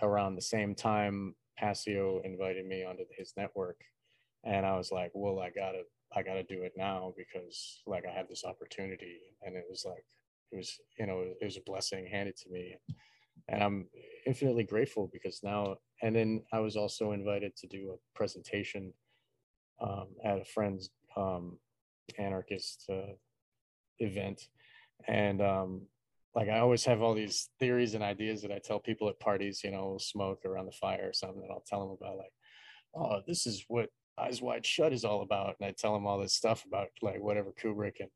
around 0.00 0.34
the 0.34 0.42
same 0.42 0.74
time 0.74 1.34
Passio 1.56 2.20
invited 2.24 2.66
me 2.66 2.84
onto 2.84 3.04
his 3.16 3.32
network. 3.36 3.80
And 4.44 4.66
I 4.66 4.76
was 4.76 4.90
like, 4.90 5.12
well, 5.14 5.38
I 5.38 5.50
gotta 5.50 5.82
I 6.14 6.22
got 6.22 6.34
to 6.34 6.42
do 6.42 6.62
it 6.62 6.72
now 6.76 7.14
because 7.16 7.82
like 7.86 8.04
I 8.06 8.12
have 8.12 8.28
this 8.28 8.44
opportunity 8.44 9.20
and 9.42 9.56
it 9.56 9.64
was 9.68 9.84
like 9.86 10.04
it 10.50 10.56
was 10.56 10.78
you 10.98 11.06
know 11.06 11.20
it 11.40 11.44
was 11.44 11.56
a 11.56 11.62
blessing 11.62 12.06
handed 12.06 12.36
to 12.38 12.50
me 12.50 12.76
and 13.48 13.62
I'm 13.62 13.86
infinitely 14.26 14.64
grateful 14.64 15.08
because 15.12 15.40
now 15.42 15.76
and 16.02 16.14
then 16.14 16.42
I 16.52 16.60
was 16.60 16.76
also 16.76 17.12
invited 17.12 17.56
to 17.56 17.66
do 17.66 17.94
a 17.94 18.18
presentation 18.18 18.92
um, 19.80 20.08
at 20.24 20.40
a 20.40 20.44
friend's 20.44 20.90
um, 21.16 21.58
anarchist 22.18 22.84
uh, 22.90 23.14
event 23.98 24.48
and 25.08 25.40
um, 25.40 25.82
like 26.34 26.48
I 26.48 26.60
always 26.60 26.84
have 26.84 27.02
all 27.02 27.14
these 27.14 27.50
theories 27.58 27.94
and 27.94 28.02
ideas 28.02 28.42
that 28.42 28.52
I 28.52 28.58
tell 28.58 28.78
people 28.78 29.08
at 29.08 29.20
parties 29.20 29.62
you 29.64 29.70
know 29.70 29.98
smoke 30.00 30.44
around 30.44 30.66
the 30.66 30.72
fire 30.72 31.08
or 31.08 31.12
something 31.12 31.40
that 31.40 31.52
I'll 31.52 31.64
tell 31.66 31.80
them 31.80 31.96
about 32.00 32.18
like 32.18 32.32
oh 32.94 33.20
this 33.26 33.46
is 33.46 33.64
what 33.68 33.88
Eyes 34.18 34.42
Wide 34.42 34.66
Shut 34.66 34.92
is 34.92 35.04
all 35.04 35.22
about. 35.22 35.56
And 35.58 35.68
I 35.68 35.72
tell 35.72 35.94
them 35.94 36.06
all 36.06 36.18
this 36.18 36.34
stuff 36.34 36.64
about 36.64 36.88
like 37.00 37.20
whatever 37.20 37.52
Kubrick 37.52 38.00
and 38.00 38.10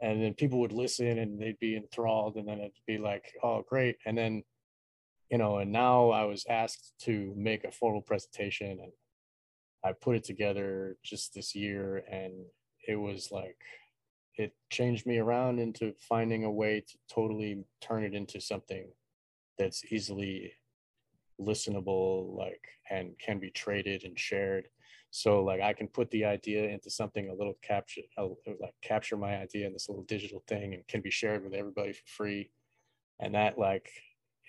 and 0.00 0.22
then 0.22 0.34
people 0.34 0.60
would 0.60 0.72
listen 0.72 1.18
and 1.18 1.42
they'd 1.42 1.58
be 1.58 1.76
enthralled 1.76 2.36
and 2.36 2.46
then 2.46 2.60
it'd 2.60 2.72
be 2.86 2.98
like, 2.98 3.32
oh 3.42 3.64
great. 3.68 3.96
And 4.06 4.16
then, 4.16 4.44
you 5.28 5.38
know, 5.38 5.58
and 5.58 5.72
now 5.72 6.10
I 6.10 6.24
was 6.24 6.46
asked 6.48 6.92
to 7.02 7.34
make 7.36 7.64
a 7.64 7.72
formal 7.72 8.02
presentation 8.02 8.78
and 8.80 8.92
I 9.84 9.92
put 10.00 10.14
it 10.14 10.22
together 10.22 10.96
just 11.04 11.34
this 11.34 11.56
year 11.56 12.04
and 12.08 12.32
it 12.86 12.94
was 12.94 13.32
like 13.32 13.58
it 14.38 14.52
changed 14.70 15.06
me 15.06 15.18
around 15.18 15.58
into 15.58 15.92
finding 15.98 16.44
a 16.44 16.50
way 16.50 16.80
to 16.80 16.96
totally 17.12 17.64
turn 17.80 18.04
it 18.04 18.14
into 18.14 18.40
something 18.40 18.88
that's 19.58 19.84
easily 19.92 20.52
listenable 21.40 22.36
like 22.36 22.62
and 22.90 23.18
can 23.18 23.38
be 23.38 23.50
traded 23.50 24.04
and 24.04 24.18
shared 24.18 24.68
so 25.10 25.42
like 25.42 25.60
I 25.60 25.72
can 25.72 25.88
put 25.88 26.10
the 26.10 26.24
idea 26.24 26.68
into 26.68 26.90
something 26.90 27.28
a 27.28 27.34
little 27.34 27.56
capture, 27.62 28.02
like 28.18 28.74
capture 28.82 29.16
my 29.16 29.36
idea 29.38 29.66
in 29.66 29.72
this 29.72 29.88
little 29.88 30.04
digital 30.04 30.42
thing 30.46 30.74
and 30.74 30.86
can 30.86 31.00
be 31.00 31.10
shared 31.10 31.44
with 31.44 31.54
everybody 31.54 31.92
for 31.92 32.06
free. 32.06 32.50
And 33.20 33.34
that 33.34 33.58
like 33.58 33.90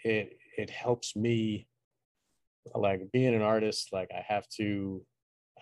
it 0.04 0.38
it 0.58 0.70
helps 0.70 1.16
me 1.16 1.68
like 2.76 3.12
being 3.12 3.34
an 3.34 3.42
artist, 3.42 3.90
like 3.94 4.10
I 4.12 4.24
have 4.28 4.48
to 4.58 5.02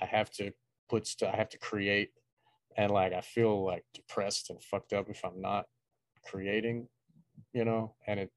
I 0.02 0.06
have 0.06 0.32
to 0.32 0.52
put 0.90 1.08
I 1.22 1.36
have 1.36 1.50
to 1.50 1.60
create 1.60 2.10
and 2.78 2.92
like 2.92 3.14
I 3.14 3.22
feel 3.22 3.66
like 3.66 3.84
depressed 3.94 4.50
and 4.50 4.62
fucked 4.62 4.94
up 4.94 5.10
if 5.10 5.24
I'm 5.26 5.42
not 5.42 5.66
creating, 6.24 6.88
you 7.54 7.66
know, 7.66 7.96
and 8.06 8.20
it 8.20 8.32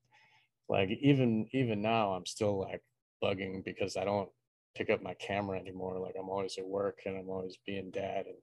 like 0.68 0.91
even 1.03 1.47
even 1.53 1.82
now 1.82 2.12
I'm 2.12 2.26
still 2.26 2.59
like 2.61 2.82
bugging 3.22 3.64
because 3.64 3.97
I 3.97 4.05
don't 4.05 4.30
pick 4.74 4.88
up 4.88 5.03
my 5.03 5.14
camera 5.14 5.59
anymore. 5.59 5.99
Like 5.99 6.14
I'm 6.18 6.30
always 6.30 6.57
at 6.59 6.66
work 6.66 7.01
and 7.05 7.18
I'm 7.18 7.28
always 7.28 7.59
being 7.66 7.91
dad 7.91 8.26
and 8.26 8.36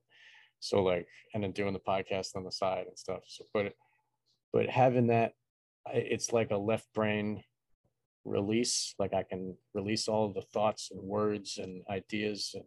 so 0.60 0.82
like 0.82 1.06
and 1.34 1.42
then 1.42 1.52
doing 1.52 1.72
the 1.72 1.80
podcast 1.80 2.36
on 2.36 2.44
the 2.44 2.52
side 2.52 2.86
and 2.86 2.98
stuff. 2.98 3.22
So 3.26 3.44
but 3.52 3.72
but 4.52 4.68
having 4.68 5.08
that 5.08 5.32
it's 5.92 6.32
like 6.32 6.50
a 6.50 6.56
left 6.56 6.86
brain 6.94 7.42
release 8.24 8.94
like 8.98 9.14
i 9.14 9.22
can 9.22 9.56
release 9.72 10.06
all 10.06 10.28
the 10.28 10.42
thoughts 10.42 10.90
and 10.90 11.00
words 11.00 11.58
and 11.58 11.82
ideas 11.88 12.54
and, 12.54 12.64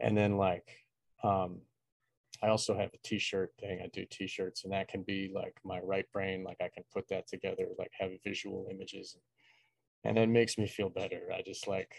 and 0.00 0.18
then 0.18 0.36
like 0.36 0.68
um 1.24 1.60
i 2.42 2.48
also 2.48 2.76
have 2.76 2.90
a 2.94 2.98
t-shirt 3.08 3.52
thing 3.60 3.80
i 3.82 3.88
do 3.92 4.04
t-shirts 4.10 4.64
and 4.64 4.72
that 4.72 4.88
can 4.88 5.02
be 5.02 5.30
like 5.34 5.54
my 5.64 5.78
right 5.80 6.06
brain 6.12 6.44
like 6.44 6.58
i 6.60 6.68
can 6.74 6.84
put 6.92 7.08
that 7.08 7.26
together 7.26 7.68
like 7.78 7.90
have 7.98 8.10
visual 8.24 8.66
images 8.70 9.16
and 10.04 10.18
it 10.18 10.28
makes 10.28 10.58
me 10.58 10.66
feel 10.66 10.88
better 10.88 11.20
i 11.34 11.42
just 11.42 11.68
like 11.68 11.94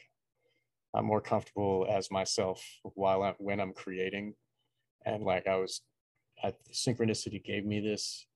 I'm 0.94 1.06
more 1.06 1.22
comfortable 1.22 1.88
as 1.89 2.12
myself 2.12 2.64
while 2.84 3.24
I'm 3.24 3.34
when 3.39 3.60
I'm 3.60 3.74
creating. 3.74 4.36
And 5.06 5.24
like 5.24 5.48
I 5.48 5.56
was 5.56 5.82
at 6.44 6.56
synchronicity 6.72 7.44
gave 7.44 7.66
me 7.66 7.80
this. 7.80 8.28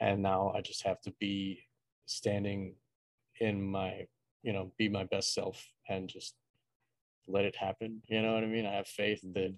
And 0.00 0.22
now 0.22 0.52
I 0.54 0.60
just 0.60 0.84
have 0.84 1.00
to 1.02 1.12
be 1.18 1.60
standing 2.06 2.74
in 3.40 3.62
my, 3.62 4.06
you 4.42 4.52
know, 4.52 4.72
be 4.78 4.88
my 4.88 5.04
best 5.04 5.34
self 5.34 5.66
and 5.88 6.08
just 6.08 6.34
let 7.26 7.44
it 7.44 7.56
happen. 7.56 8.02
You 8.06 8.22
know 8.22 8.34
what 8.34 8.44
I 8.44 8.46
mean? 8.46 8.66
I 8.66 8.74
have 8.74 8.86
faith 8.86 9.20
that 9.34 9.54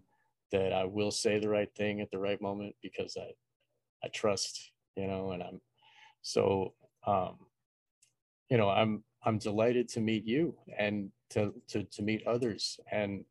that 0.52 0.72
I 0.72 0.84
will 0.84 1.10
say 1.10 1.38
the 1.38 1.48
right 1.48 1.72
thing 1.74 2.00
at 2.00 2.10
the 2.10 2.18
right 2.18 2.40
moment 2.40 2.74
because 2.82 3.16
I 3.16 3.30
I 4.04 4.08
trust, 4.08 4.72
you 4.96 5.06
know, 5.06 5.32
and 5.32 5.42
I'm 5.42 5.60
so 6.22 6.74
um 7.06 7.36
you 8.48 8.56
know, 8.56 8.68
I'm 8.70 9.04
I'm 9.24 9.38
delighted 9.38 9.88
to 9.90 10.00
meet 10.00 10.24
you 10.24 10.54
and 10.78 11.10
to 11.30 11.54
to, 11.68 11.84
to 11.84 12.02
meet 12.02 12.26
others. 12.26 12.78
And 12.90 13.24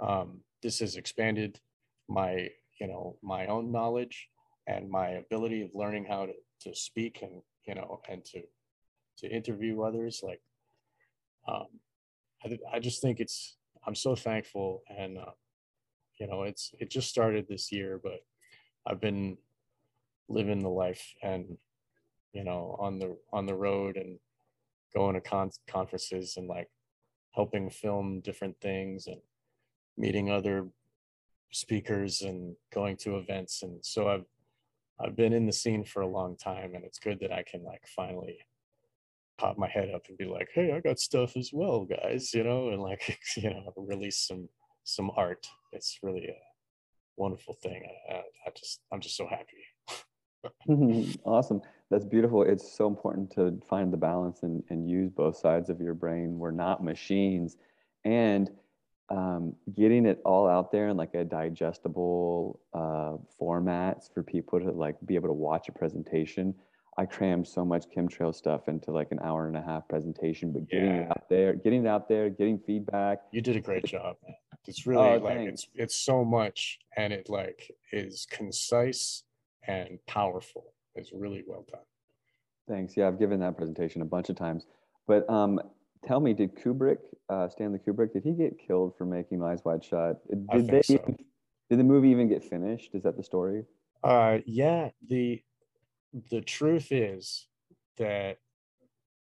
um, 0.00 0.40
this 0.62 0.78
has 0.80 0.96
expanded 0.96 1.60
my 2.08 2.48
you 2.80 2.86
know 2.86 3.16
my 3.22 3.46
own 3.46 3.70
knowledge 3.70 4.28
and 4.66 4.88
my 4.90 5.08
ability 5.10 5.62
of 5.62 5.70
learning 5.74 6.04
how 6.04 6.26
to, 6.26 6.32
to 6.60 6.74
speak 6.74 7.20
and 7.22 7.42
you 7.66 7.74
know 7.74 8.00
and 8.08 8.24
to 8.24 8.42
to 9.18 9.28
interview 9.28 9.82
others 9.82 10.20
like 10.22 10.40
um, 11.48 11.66
I, 12.44 12.58
I 12.74 12.78
just 12.80 13.00
think 13.02 13.20
it's 13.20 13.56
i'm 13.86 13.94
so 13.94 14.16
thankful 14.16 14.82
and 14.88 15.18
uh, 15.18 15.32
you 16.18 16.26
know 16.26 16.42
it's 16.42 16.72
it 16.78 16.90
just 16.90 17.08
started 17.08 17.46
this 17.48 17.72
year 17.72 18.00
but 18.02 18.20
i've 18.86 19.00
been 19.00 19.36
living 20.28 20.60
the 20.60 20.68
life 20.68 21.14
and 21.22 21.56
you 22.32 22.44
know 22.44 22.76
on 22.78 22.98
the 22.98 23.16
on 23.32 23.46
the 23.46 23.54
road 23.54 23.96
and 23.96 24.18
going 24.94 25.14
to 25.14 25.20
con- 25.20 25.50
conferences 25.68 26.36
and 26.36 26.48
like 26.48 26.68
helping 27.32 27.70
film 27.70 28.20
different 28.20 28.56
things 28.60 29.06
and 29.06 29.20
meeting 29.96 30.30
other 30.30 30.68
speakers 31.50 32.22
and 32.22 32.56
going 32.72 32.96
to 32.96 33.16
events. 33.16 33.62
And 33.62 33.84
so 33.84 34.08
i've 34.08 34.24
i've 35.00 35.16
been 35.16 35.32
in 35.32 35.46
the 35.46 35.52
scene 35.52 35.84
for 35.84 36.02
a 36.02 36.08
long 36.08 36.36
time 36.36 36.74
and 36.74 36.84
it's 36.84 36.98
good 36.98 37.18
that 37.20 37.32
i 37.32 37.42
can 37.42 37.64
like 37.64 37.82
finally 37.96 38.38
pop 39.38 39.58
my 39.58 39.68
head 39.68 39.90
up 39.94 40.02
and 40.08 40.18
be 40.18 40.26
like 40.26 40.48
hey 40.54 40.72
i 40.72 40.80
got 40.80 41.00
stuff 41.00 41.36
as 41.36 41.50
well 41.52 41.84
guys 41.84 42.32
you 42.34 42.44
know 42.44 42.68
and 42.68 42.82
like 42.82 43.18
you 43.36 43.50
know 43.50 43.72
release 43.76 44.18
some 44.18 44.48
some 44.84 45.10
art 45.16 45.46
it's 45.72 45.98
really 46.02 46.26
a 46.26 46.36
wonderful 47.16 47.54
thing 47.62 47.82
i, 48.10 48.14
I 48.14 48.50
just 48.56 48.80
i'm 48.92 49.00
just 49.00 49.16
so 49.16 49.26
happy 49.26 49.64
awesome. 51.24 51.60
That's 51.90 52.04
beautiful. 52.04 52.42
It's 52.42 52.76
so 52.76 52.86
important 52.86 53.30
to 53.32 53.60
find 53.68 53.92
the 53.92 53.96
balance 53.96 54.42
and, 54.42 54.62
and 54.70 54.88
use 54.88 55.10
both 55.10 55.36
sides 55.36 55.68
of 55.70 55.80
your 55.80 55.94
brain. 55.94 56.38
We're 56.38 56.50
not 56.50 56.82
machines. 56.82 57.56
And 58.04 58.50
um, 59.08 59.54
getting 59.74 60.06
it 60.06 60.20
all 60.24 60.48
out 60.48 60.72
there 60.72 60.88
in 60.88 60.96
like 60.96 61.14
a 61.14 61.24
digestible 61.24 62.60
uh, 62.72 63.18
formats 63.40 64.12
for 64.12 64.22
people 64.22 64.58
to 64.60 64.70
like 64.70 64.96
be 65.04 65.16
able 65.16 65.28
to 65.28 65.34
watch 65.34 65.68
a 65.68 65.72
presentation. 65.72 66.54
I 66.98 67.06
crammed 67.06 67.48
so 67.48 67.64
much 67.64 67.86
chemtrail 67.94 68.34
stuff 68.34 68.68
into 68.68 68.92
like 68.92 69.12
an 69.12 69.18
hour 69.22 69.46
and 69.46 69.56
a 69.56 69.62
half 69.62 69.88
presentation, 69.88 70.52
but 70.52 70.68
getting 70.68 70.94
yeah. 70.94 71.02
it 71.02 71.08
out 71.08 71.28
there, 71.30 71.54
getting 71.54 71.86
it 71.86 71.88
out 71.88 72.08
there, 72.08 72.28
getting 72.28 72.58
feedback. 72.58 73.20
You 73.32 73.40
did 73.40 73.56
a 73.56 73.60
great 73.60 73.86
job. 73.86 74.16
Man. 74.26 74.36
It's 74.66 74.86
really 74.86 75.08
oh, 75.08 75.16
like 75.16 75.36
thanks. 75.38 75.52
it's 75.52 75.68
it's 75.74 75.96
so 75.96 76.24
much, 76.24 76.78
and 76.96 77.12
it 77.12 77.28
like 77.28 77.70
is 77.92 78.26
concise 78.30 79.24
and 79.66 79.98
powerful. 80.06 80.74
It's 80.94 81.12
really 81.12 81.42
well 81.46 81.64
done. 81.70 81.80
Thanks. 82.68 82.96
Yeah, 82.96 83.08
I've 83.08 83.18
given 83.18 83.40
that 83.40 83.56
presentation 83.56 84.02
a 84.02 84.04
bunch 84.04 84.28
of 84.28 84.36
times. 84.36 84.66
But 85.06 85.28
um, 85.28 85.60
tell 86.06 86.20
me, 86.20 86.32
did 86.32 86.54
Kubrick, 86.54 86.98
uh, 87.28 87.48
Stanley 87.48 87.80
Kubrick, 87.84 88.12
did 88.12 88.22
he 88.22 88.32
get 88.32 88.58
killed 88.58 88.94
for 88.96 89.04
making 89.04 89.42
Eyes 89.42 89.62
Wide 89.64 89.82
Shut? 89.82 90.20
Did 90.28 90.68
think 90.68 90.84
so. 90.84 91.16
Did 91.70 91.78
the 91.78 91.84
movie 91.84 92.10
even 92.10 92.28
get 92.28 92.44
finished? 92.44 92.90
Is 92.94 93.02
that 93.02 93.16
the 93.16 93.22
story? 93.22 93.64
Uh, 94.04 94.38
yeah. 94.46 94.90
The 95.08 95.42
the 96.30 96.40
truth 96.40 96.92
is 96.92 97.48
that, 97.98 98.38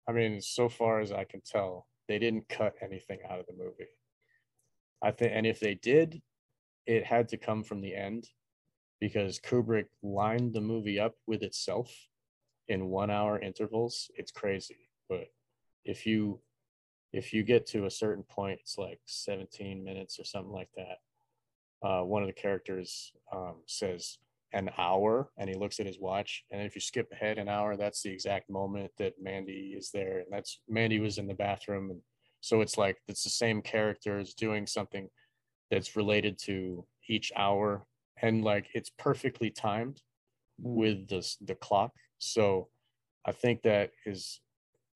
I 0.07 0.11
mean, 0.11 0.41
so 0.41 0.69
far 0.69 0.99
as 0.99 1.11
I 1.11 1.23
can 1.23 1.41
tell, 1.41 1.87
they 2.07 2.19
didn't 2.19 2.49
cut 2.49 2.75
anything 2.81 3.19
out 3.29 3.39
of 3.39 3.45
the 3.45 3.53
movie. 3.53 3.89
I 5.01 5.11
think, 5.11 5.31
and 5.33 5.45
if 5.45 5.59
they 5.59 5.75
did, 5.75 6.21
it 6.85 7.05
had 7.05 7.29
to 7.29 7.37
come 7.37 7.63
from 7.63 7.81
the 7.81 7.95
end 7.95 8.27
because 8.99 9.39
Kubrick 9.39 9.87
lined 10.03 10.53
the 10.53 10.61
movie 10.61 10.99
up 10.99 11.15
with 11.27 11.43
itself 11.43 11.91
in 12.67 12.87
one 12.87 13.09
hour 13.09 13.39
intervals. 13.39 14.09
It's 14.15 14.31
crazy. 14.31 14.89
But 15.09 15.27
if 15.85 16.05
you 16.05 16.39
if 17.13 17.33
you 17.33 17.43
get 17.43 17.65
to 17.67 17.85
a 17.85 17.91
certain 17.91 18.23
point, 18.23 18.59
it's 18.61 18.77
like 18.77 18.99
17 19.05 19.83
minutes 19.83 20.17
or 20.17 20.23
something 20.23 20.53
like 20.53 20.69
that. 20.77 21.87
Uh, 21.87 22.03
one 22.03 22.21
of 22.21 22.27
the 22.27 22.33
characters 22.33 23.11
um, 23.33 23.55
says 23.65 24.17
an 24.53 24.69
hour 24.77 25.31
and 25.37 25.49
he 25.49 25.55
looks 25.55 25.79
at 25.79 25.85
his 25.85 25.99
watch. 25.99 26.43
And 26.51 26.61
if 26.61 26.75
you 26.75 26.81
skip 26.81 27.11
ahead 27.11 27.37
an 27.37 27.47
hour, 27.47 27.77
that's 27.77 28.01
the 28.01 28.11
exact 28.11 28.49
moment 28.49 28.91
that 28.97 29.13
Mandy 29.21 29.73
is 29.77 29.91
there. 29.91 30.19
And 30.19 30.27
that's 30.31 30.59
Mandy 30.67 30.99
was 30.99 31.17
in 31.17 31.27
the 31.27 31.33
bathroom. 31.33 31.89
And 31.91 32.01
so 32.41 32.61
it's 32.61 32.77
like 32.77 32.97
it's 33.07 33.23
the 33.23 33.29
same 33.29 33.61
characters 33.61 34.33
doing 34.33 34.67
something 34.67 35.07
that's 35.69 35.95
related 35.95 36.37
to 36.43 36.85
each 37.07 37.31
hour. 37.35 37.85
And 38.21 38.43
like 38.43 38.67
it's 38.73 38.91
perfectly 38.97 39.49
timed 39.49 40.01
Mm. 40.61 40.75
with 40.75 41.07
the 41.07 41.35
the 41.41 41.55
clock. 41.55 41.91
So 42.17 42.69
I 43.25 43.31
think 43.31 43.61
that 43.63 43.91
is 44.05 44.41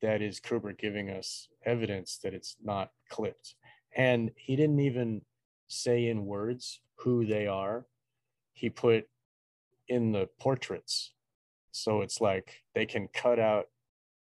that 0.01 0.21
is 0.21 0.39
Kubrick 0.39 0.77
giving 0.77 1.09
us 1.09 1.47
evidence 1.65 2.19
that 2.23 2.33
it's 2.33 2.57
not 2.61 2.91
clipped. 3.09 3.55
And 3.95 4.31
he 4.35 4.55
didn't 4.55 4.79
even 4.79 5.21
say 5.67 6.07
in 6.07 6.25
words 6.25 6.81
who 6.97 7.25
they 7.25 7.47
are. 7.47 7.85
He 8.53 8.69
put 8.69 9.07
in 9.87 10.11
the 10.11 10.27
portraits. 10.39 11.11
So 11.71 12.01
it's 12.01 12.21
like 12.21 12.63
they 12.73 12.85
can 12.85 13.07
cut 13.13 13.39
out 13.39 13.67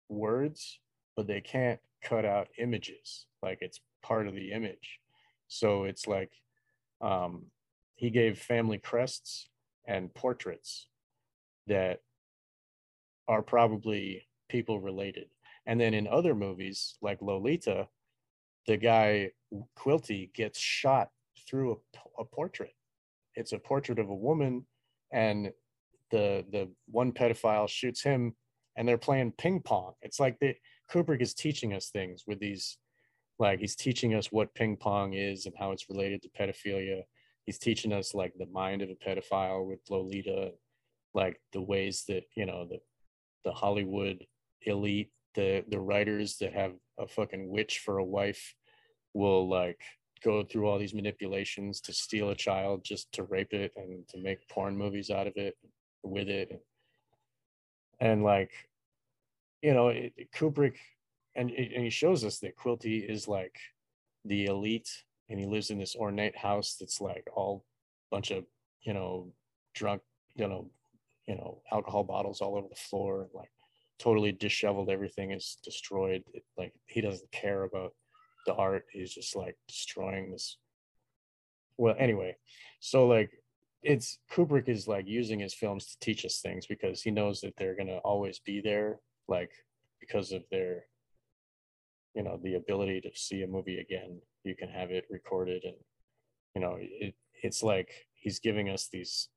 words, 0.08 0.78
but 1.16 1.26
they 1.26 1.40
can't 1.40 1.80
cut 2.02 2.24
out 2.24 2.48
images. 2.58 3.26
Like 3.42 3.58
it's 3.60 3.80
part 4.02 4.26
of 4.26 4.34
the 4.34 4.52
image. 4.52 5.00
So 5.48 5.84
it's 5.84 6.06
like 6.06 6.32
um, 7.00 7.46
he 7.96 8.10
gave 8.10 8.38
family 8.38 8.78
crests 8.78 9.48
and 9.86 10.14
portraits 10.14 10.86
that 11.66 12.00
are 13.28 13.42
probably 13.42 14.26
people 14.48 14.80
related. 14.80 15.26
And 15.66 15.80
then 15.80 15.94
in 15.94 16.06
other 16.06 16.34
movies 16.34 16.96
like 17.02 17.20
Lolita, 17.20 17.88
the 18.66 18.76
guy 18.76 19.30
Quilty 19.78 20.32
gets 20.32 20.58
shot 20.58 21.10
through 21.48 21.72
a, 21.72 22.22
a 22.22 22.24
portrait. 22.24 22.74
It's 23.34 23.52
a 23.52 23.58
portrait 23.58 23.98
of 23.98 24.08
a 24.08 24.14
woman, 24.14 24.66
and 25.12 25.52
the 26.10 26.44
the 26.50 26.68
one 26.86 27.12
pedophile 27.12 27.68
shoots 27.68 28.02
him, 28.02 28.34
and 28.76 28.86
they're 28.86 28.98
playing 28.98 29.32
ping 29.32 29.60
pong. 29.60 29.94
It's 30.02 30.20
like 30.20 30.38
the 30.40 30.54
Kubrick 30.90 31.22
is 31.22 31.34
teaching 31.34 31.72
us 31.72 31.90
things 31.90 32.24
with 32.26 32.40
these, 32.40 32.78
like 33.38 33.60
he's 33.60 33.76
teaching 33.76 34.14
us 34.14 34.32
what 34.32 34.54
ping 34.54 34.76
pong 34.76 35.14
is 35.14 35.46
and 35.46 35.54
how 35.58 35.72
it's 35.72 35.88
related 35.88 36.22
to 36.22 36.28
pedophilia. 36.30 37.02
He's 37.46 37.58
teaching 37.58 37.92
us 37.92 38.14
like 38.14 38.34
the 38.38 38.46
mind 38.46 38.82
of 38.82 38.90
a 38.90 38.94
pedophile 38.94 39.66
with 39.66 39.80
Lolita, 39.88 40.52
like 41.14 41.40
the 41.52 41.62
ways 41.62 42.04
that 42.08 42.24
you 42.36 42.46
know 42.46 42.66
the 42.68 42.80
the 43.44 43.52
Hollywood 43.52 44.26
elite, 44.62 45.10
the 45.34 45.64
the 45.68 45.80
writers 45.80 46.36
that 46.38 46.52
have 46.52 46.72
a 46.98 47.06
fucking 47.06 47.48
witch 47.48 47.78
for 47.78 47.98
a 47.98 48.04
wife 48.04 48.54
will 49.14 49.48
like 49.48 49.80
go 50.22 50.44
through 50.44 50.68
all 50.68 50.78
these 50.78 50.94
manipulations 50.94 51.80
to 51.82 51.92
steal 51.92 52.30
a 52.30 52.34
child 52.34 52.84
just 52.84 53.10
to 53.12 53.24
rape 53.24 53.52
it 53.52 53.72
and 53.76 54.06
to 54.08 54.18
make 54.18 54.48
porn 54.48 54.76
movies 54.76 55.10
out 55.10 55.26
of 55.26 55.36
it 55.36 55.56
with 56.02 56.28
it. 56.28 56.62
And 58.00 58.22
like 58.22 58.50
you 59.62 59.74
know 59.74 59.88
it, 59.88 60.12
kubrick 60.34 60.76
and, 61.36 61.50
and 61.50 61.84
he 61.84 61.90
shows 61.90 62.24
us 62.24 62.38
that 62.38 62.56
quilty 62.56 63.08
is 63.08 63.28
like 63.28 63.56
the 64.24 64.46
elite 64.46 64.90
and 65.28 65.38
he 65.38 65.46
lives 65.46 65.70
in 65.70 65.78
this 65.78 65.94
ornate 65.96 66.36
house 66.36 66.76
that's 66.78 67.00
like 67.00 67.28
all 67.34 67.64
bunch 68.10 68.30
of 68.30 68.44
you 68.82 68.92
know 68.92 69.32
drunk 69.74 70.02
you 70.34 70.48
know 70.48 70.70
you 71.28 71.36
know 71.36 71.60
alcohol 71.70 72.02
bottles 72.02 72.40
all 72.40 72.56
over 72.56 72.68
the 72.68 72.74
floor 72.74 73.28
like 73.34 73.50
totally 74.00 74.32
disheveled 74.32 74.88
everything 74.88 75.30
is 75.30 75.58
destroyed. 75.62 76.24
It, 76.32 76.42
like 76.56 76.72
he 76.86 77.00
doesn't 77.00 77.30
care 77.30 77.64
about 77.64 77.92
the 78.46 78.54
art 78.54 78.84
he's 78.92 79.12
just 79.12 79.36
like 79.36 79.56
destroying 79.68 80.30
this 80.30 80.58
well 81.76 81.94
anyway 81.98 82.34
so 82.80 83.06
like 83.06 83.30
it's 83.82 84.18
kubrick 84.30 84.68
is 84.68 84.86
like 84.86 85.06
using 85.06 85.40
his 85.40 85.54
films 85.54 85.86
to 85.86 85.98
teach 86.00 86.24
us 86.24 86.40
things 86.40 86.66
because 86.66 87.02
he 87.02 87.10
knows 87.10 87.40
that 87.40 87.54
they're 87.56 87.76
going 87.76 87.86
to 87.86 87.98
always 87.98 88.38
be 88.40 88.60
there 88.60 89.00
like 89.28 89.50
because 90.00 90.32
of 90.32 90.42
their 90.50 90.84
you 92.14 92.22
know 92.22 92.38
the 92.42 92.54
ability 92.54 93.00
to 93.00 93.10
see 93.14 93.42
a 93.42 93.46
movie 93.46 93.78
again 93.78 94.20
you 94.44 94.54
can 94.54 94.68
have 94.68 94.90
it 94.90 95.04
recorded 95.10 95.62
and 95.64 95.76
you 96.54 96.60
know 96.60 96.76
it 96.78 97.14
it's 97.42 97.62
like 97.62 97.88
he's 98.14 98.38
giving 98.38 98.68
us 98.68 98.88
these 98.92 99.28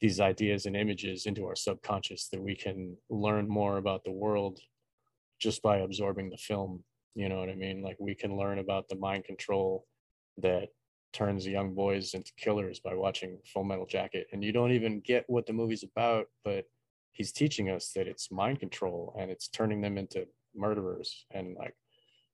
these 0.00 0.20
ideas 0.20 0.66
and 0.66 0.76
images 0.76 1.26
into 1.26 1.46
our 1.46 1.56
subconscious 1.56 2.28
that 2.28 2.42
we 2.42 2.54
can 2.54 2.96
learn 3.08 3.48
more 3.48 3.78
about 3.78 4.04
the 4.04 4.12
world 4.12 4.58
just 5.40 5.62
by 5.62 5.78
absorbing 5.78 6.28
the 6.28 6.36
film 6.36 6.82
you 7.16 7.28
know 7.30 7.38
what 7.38 7.48
i 7.48 7.54
mean? 7.54 7.82
Like 7.82 7.96
we 7.98 8.14
can 8.14 8.36
learn 8.36 8.58
about 8.58 8.88
the 8.88 8.96
mind 8.96 9.24
control 9.24 9.86
that 10.38 10.68
turns 11.12 11.46
young 11.46 11.74
boys 11.74 12.12
into 12.12 12.30
killers 12.36 12.78
by 12.78 12.94
watching 12.94 13.38
full 13.46 13.64
metal 13.64 13.86
jacket. 13.86 14.26
And 14.32 14.44
you 14.44 14.52
don't 14.52 14.72
even 14.72 15.00
get 15.00 15.24
what 15.26 15.46
the 15.46 15.54
movie's 15.54 15.82
about 15.82 16.26
but 16.44 16.66
he's 17.12 17.32
teaching 17.32 17.70
us 17.70 17.92
that 17.96 18.06
it's 18.06 18.30
mind 18.30 18.60
control 18.60 19.16
and 19.18 19.30
it's 19.30 19.48
turning 19.48 19.80
them 19.80 19.96
into 19.96 20.26
murderers. 20.54 21.24
And 21.32 21.56
like 21.56 21.74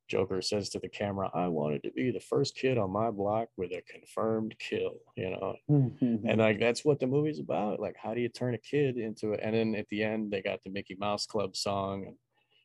joker 0.08 0.42
says 0.42 0.68
to 0.68 0.80
the 0.80 0.88
camera 0.88 1.30
i 1.32 1.46
wanted 1.46 1.80
to 1.80 1.90
be 1.92 2.10
the 2.10 2.20
first 2.20 2.56
kid 2.56 2.76
on 2.76 2.90
my 2.90 3.08
block 3.08 3.48
with 3.56 3.70
a 3.70 3.80
confirmed 3.88 4.54
kill 4.58 4.96
you 5.16 5.30
know? 5.30 5.54
And 6.28 6.38
like 6.38 6.58
that's 6.58 6.84
what 6.84 6.98
the 6.98 7.06
movie's 7.06 7.38
about. 7.38 7.78
Like 7.78 7.96
how 7.96 8.12
do 8.12 8.20
you 8.20 8.28
turn 8.28 8.54
a 8.54 8.58
kid 8.58 8.98
into 8.98 9.32
it 9.32 9.40
and 9.42 9.54
then 9.54 9.76
at 9.76 9.88
the 9.90 10.02
end 10.02 10.32
they 10.32 10.42
got 10.42 10.62
the 10.64 10.70
mickey 10.70 10.96
mouse 10.98 11.24
club 11.24 11.54
song 11.54 12.04
and 12.08 12.16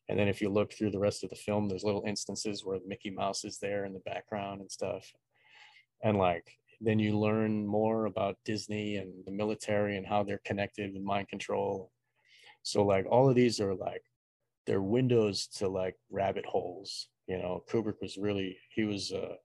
and 0.09 0.17
then 0.17 0.27
if 0.27 0.41
you 0.41 0.49
look 0.49 0.73
through 0.73 0.91
the 0.91 0.99
rest 0.99 1.23
of 1.23 1.29
the 1.29 1.35
film 1.35 1.67
there's 1.67 1.83
little 1.83 2.03
instances 2.07 2.63
where 2.63 2.79
mickey 2.85 3.09
mouse 3.09 3.43
is 3.43 3.59
there 3.59 3.85
in 3.85 3.93
the 3.93 3.99
background 3.99 4.61
and 4.61 4.71
stuff. 4.71 5.11
And 6.03 6.17
like 6.17 6.47
then 6.79 6.99
you 6.99 7.17
learn 7.17 7.65
more 7.65 8.05
about 8.05 8.37
disney 8.45 8.97
and 8.97 9.11
the 9.25 9.31
military 9.31 9.97
and 9.97 10.05
how 10.05 10.23
they're 10.23 10.41
connected 10.45 10.93
with 10.93 11.01
mind 11.01 11.27
control. 11.27 11.91
So 12.63 12.83
like 12.85 13.05
all 13.09 13.29
of 13.29 13.35
these 13.35 13.59
are 13.59 13.73
like 13.73 14.03
they're 14.65 14.81
windows 14.81 15.47
to 15.57 15.67
like 15.67 15.95
rabbit 16.09 16.45
holes 16.45 17.09
you 17.27 17.37
know? 17.37 17.63
Kubrick 17.69 18.01
was 18.01 18.17
really 18.17 18.57
he 18.73 18.83
was 18.83 19.11
uh 19.11 19.35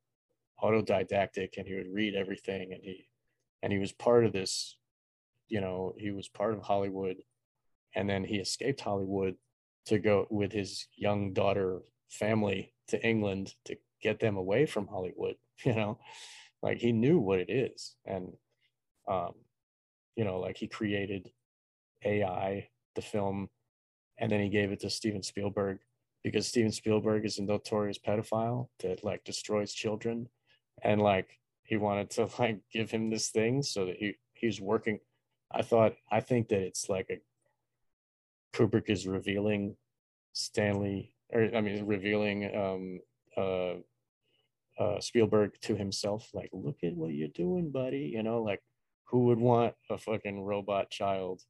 autodidactic 0.62 1.58
and 1.58 1.66
he 1.66 1.74
would 1.74 1.92
read 1.92 2.14
everything 2.14 2.72
and 2.72 2.82
he 2.82 3.08
and 3.62 3.72
he 3.72 3.80
was 3.80 3.92
part 3.92 4.24
of 4.24 4.32
this 4.32 4.76
you 5.48 5.60
know 5.60 5.92
he 5.98 6.12
was 6.12 6.28
part 6.28 6.54
of 6.54 6.62
hollywood. 6.62 7.16
And 7.94 8.08
then 8.08 8.24
he 8.24 8.36
escaped 8.36 8.80
hollywood 8.80 9.34
to 9.86 9.98
go 9.98 10.26
with 10.30 10.52
his 10.52 10.86
young 10.96 11.32
daughter 11.32 11.80
family 12.10 12.72
to 12.88 13.04
england 13.04 13.54
to 13.64 13.76
get 14.02 14.20
them 14.20 14.36
away 14.36 14.66
from 14.66 14.86
hollywood 14.86 15.36
you 15.64 15.74
know? 15.74 15.98
Like 16.62 16.78
he 16.78 16.92
knew 16.92 17.18
what 17.18 17.40
it 17.40 17.50
is 17.50 17.96
and 18.06 18.32
um 19.08 19.32
you 20.14 20.24
know 20.24 20.38
like 20.38 20.56
he 20.56 20.68
created 20.68 21.30
ai 22.04 22.68
the 22.94 23.02
film 23.02 23.48
and 24.18 24.30
then 24.30 24.40
he 24.40 24.48
gave 24.48 24.70
it 24.70 24.80
to 24.80 24.90
steven 24.90 25.22
spielberg 25.22 25.78
because 26.22 26.46
steven 26.46 26.70
spielberg 26.70 27.24
is 27.24 27.38
a 27.38 27.42
notorious 27.42 27.98
pedophile 27.98 28.68
that 28.80 29.02
like 29.02 29.24
destroys 29.24 29.72
children 29.72 30.28
and 30.82 31.00
like 31.00 31.40
he 31.64 31.76
wanted 31.76 32.10
to 32.10 32.28
like 32.38 32.60
give 32.72 32.90
him 32.90 33.10
this 33.10 33.30
thing 33.30 33.62
so 33.62 33.86
that 33.86 33.96
he 33.96 34.14
he 34.34 34.46
was 34.46 34.60
working. 34.60 34.98
I 35.54 35.62
thought 35.62 35.96
i 36.10 36.20
think 36.20 36.48
that 36.48 36.62
it's 36.62 36.88
like 36.88 37.08
a 37.10 37.20
kubrick 38.54 38.88
is 38.88 39.06
revealing 39.06 39.76
stanley 40.32 41.12
or 41.32 41.48
i 41.54 41.60
mean 41.60 41.84
revealing 41.86 42.54
um 42.56 43.00
uh 43.36 43.74
uh 44.82 45.00
spielberg 45.00 45.52
to 45.60 45.76
himself 45.76 46.28
like 46.32 46.50
look 46.52 46.76
at 46.82 46.94
what 46.94 47.12
you're 47.12 47.28
doing 47.28 47.70
buddy 47.70 48.10
you 48.14 48.22
know 48.22 48.42
like 48.42 48.60
who 49.12 49.26
would 49.26 49.38
want 49.38 49.74
a 49.90 49.98
fucking 49.98 50.42
robot 50.42 50.90
child 50.90 51.42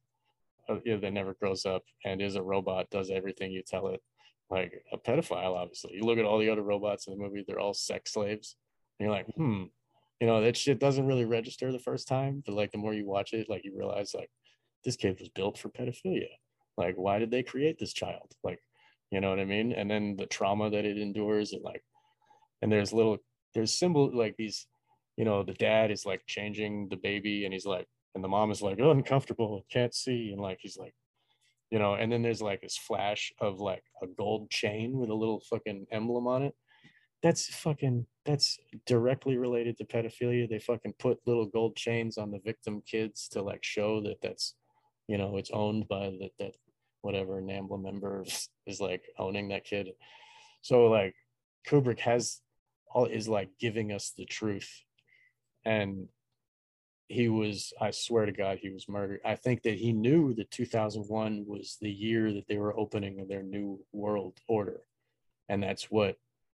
uh, 0.69 0.75
that 0.85 1.13
never 1.13 1.33
grows 1.33 1.65
up 1.65 1.83
and 2.05 2.21
is 2.21 2.35
a 2.35 2.41
robot 2.41 2.89
does 2.89 3.09
everything 3.09 3.51
you 3.51 3.63
tell 3.65 3.87
it? 3.87 4.01
Like 4.49 4.83
a 4.91 4.97
pedophile 4.97 5.55
obviously. 5.55 5.95
You 5.95 6.03
look 6.03 6.19
at 6.19 6.25
all 6.25 6.39
the 6.39 6.49
other 6.49 6.61
robots 6.61 7.07
in 7.07 7.13
the 7.13 7.23
movie 7.23 7.43
they're 7.47 7.59
all 7.59 7.73
sex 7.73 8.13
slaves. 8.13 8.57
And 8.99 9.05
you're 9.05 9.15
like 9.15 9.27
hmm. 9.35 9.63
You 10.19 10.27
know 10.27 10.41
that 10.41 10.55
shit 10.55 10.79
doesn't 10.79 11.07
really 11.07 11.25
register 11.25 11.71
the 11.71 11.79
first 11.79 12.07
time 12.07 12.43
but 12.45 12.55
like 12.55 12.71
the 12.71 12.77
more 12.77 12.93
you 12.93 13.05
watch 13.05 13.33
it 13.33 13.49
like 13.49 13.65
you 13.65 13.73
realize 13.75 14.13
like 14.13 14.29
this 14.85 14.95
kid 14.95 15.17
was 15.19 15.27
built 15.29 15.57
for 15.57 15.69
pedophilia 15.69 16.29
like 16.77 16.95
why 16.95 17.19
did 17.19 17.31
they 17.31 17.43
create 17.43 17.79
this 17.79 17.93
child? 17.93 18.33
Like 18.43 18.59
you 19.11 19.21
know 19.21 19.29
what 19.29 19.39
i 19.39 19.45
mean? 19.45 19.73
And 19.73 19.89
then 19.89 20.15
the 20.17 20.25
trauma 20.25 20.69
that 20.69 20.85
it 20.85 20.97
endures 20.97 21.53
and 21.53 21.63
like 21.63 21.83
and 22.61 22.71
there's 22.71 22.93
little 22.93 23.17
there's 23.53 23.73
symbol 23.73 24.09
like 24.15 24.35
these 24.37 24.67
you 25.17 25.25
know 25.25 25.43
the 25.43 25.53
dad 25.53 25.91
is 25.91 26.05
like 26.05 26.21
changing 26.27 26.87
the 26.89 26.95
baby 26.95 27.45
and 27.45 27.53
he's 27.53 27.65
like 27.65 27.87
and 28.15 28.23
the 28.23 28.27
mom 28.27 28.51
is 28.51 28.61
like 28.61 28.79
oh, 28.81 28.91
uncomfortable 28.91 29.65
can't 29.71 29.93
see 29.93 30.31
and 30.31 30.41
like 30.41 30.59
he's 30.61 30.77
like 30.77 30.93
you 31.71 31.79
know 31.79 31.95
and 31.95 32.11
then 32.11 32.21
there's 32.21 32.41
like 32.41 32.61
this 32.61 32.77
flash 32.77 33.31
of 33.39 33.59
like 33.59 33.83
a 34.01 34.07
gold 34.07 34.49
chain 34.49 34.97
with 34.97 35.09
a 35.09 35.13
little 35.13 35.41
fucking 35.49 35.87
emblem 35.91 36.27
on 36.27 36.43
it. 36.43 36.53
That's 37.21 37.47
fucking 37.47 38.05
that's 38.25 38.59
directly 38.85 39.37
related 39.37 39.77
to 39.77 39.85
pedophilia. 39.85 40.49
They 40.49 40.59
fucking 40.59 40.95
put 40.99 41.19
little 41.25 41.45
gold 41.45 41.75
chains 41.75 42.17
on 42.17 42.31
the 42.31 42.39
victim 42.39 42.81
kids 42.85 43.27
to 43.29 43.41
like 43.41 43.63
show 43.63 44.01
that 44.01 44.17
that's 44.21 44.55
you 45.07 45.17
know 45.17 45.37
it's 45.37 45.51
owned 45.51 45.87
by 45.87 46.11
that 46.19 46.31
that 46.39 46.55
whatever 47.03 47.41
NAMBLA 47.41 47.83
member 47.83 48.23
is, 48.65 48.79
like 48.79 49.03
owning 49.19 49.49
that 49.49 49.65
kid. 49.65 49.89
So 50.61 50.87
like 50.87 51.13
kubrick 51.67 51.99
has 51.99 52.39
all 52.89 53.05
is 53.05 53.27
like 53.27 53.49
giving 53.59 53.91
us 53.91 54.13
the 54.17 54.25
truth. 54.25 54.71
And 55.65 56.07
he 57.09 57.27
was 57.27 57.73
i 57.81 57.91
swear 57.91 58.25
to 58.25 58.31
god 58.31 58.57
he 58.59 58.69
was 58.69 58.87
murdered. 58.87 59.19
I 59.25 59.35
think 59.35 59.63
that 59.63 59.75
he 59.75 59.91
knew 59.91 60.33
that 60.35 60.49
2001 60.49 61.43
was 61.45 61.77
the 61.81 61.91
year 61.91 62.33
that 62.33 62.47
they 62.47 62.57
were 62.57 62.77
opening 62.79 63.27
their 63.27 63.43
new 63.43 63.79
world 63.91 64.39
order. 64.47 64.81
And 65.49 65.61
that's 65.61 65.91
what 65.91 66.15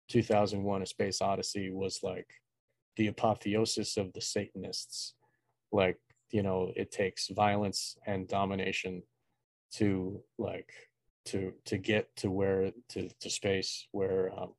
2001 0.10 0.82
a 0.82 0.86
space 0.86 1.22
odyssey 1.22 1.72
was 1.72 1.99
like 2.02 2.28
the 2.95 3.07
apotheosis 3.07 3.98
of 3.98 4.14
the 4.14 4.22
satanists. 4.22 5.14
Like 5.74 5.98
you 6.32 6.41
know 6.41 6.72
it 6.78 6.90
takes 6.90 7.28
violence 7.28 7.98
and 8.07 8.30
domination 8.30 9.03
to 9.73 10.22
like 10.38 10.72
to 11.26 11.53
to 11.65 11.77
get 11.77 12.15
to 12.15 12.31
where 12.31 12.72
to 12.89 13.10
to 13.19 13.30
space 13.30 13.88
where 13.91 14.31
um 14.38 14.53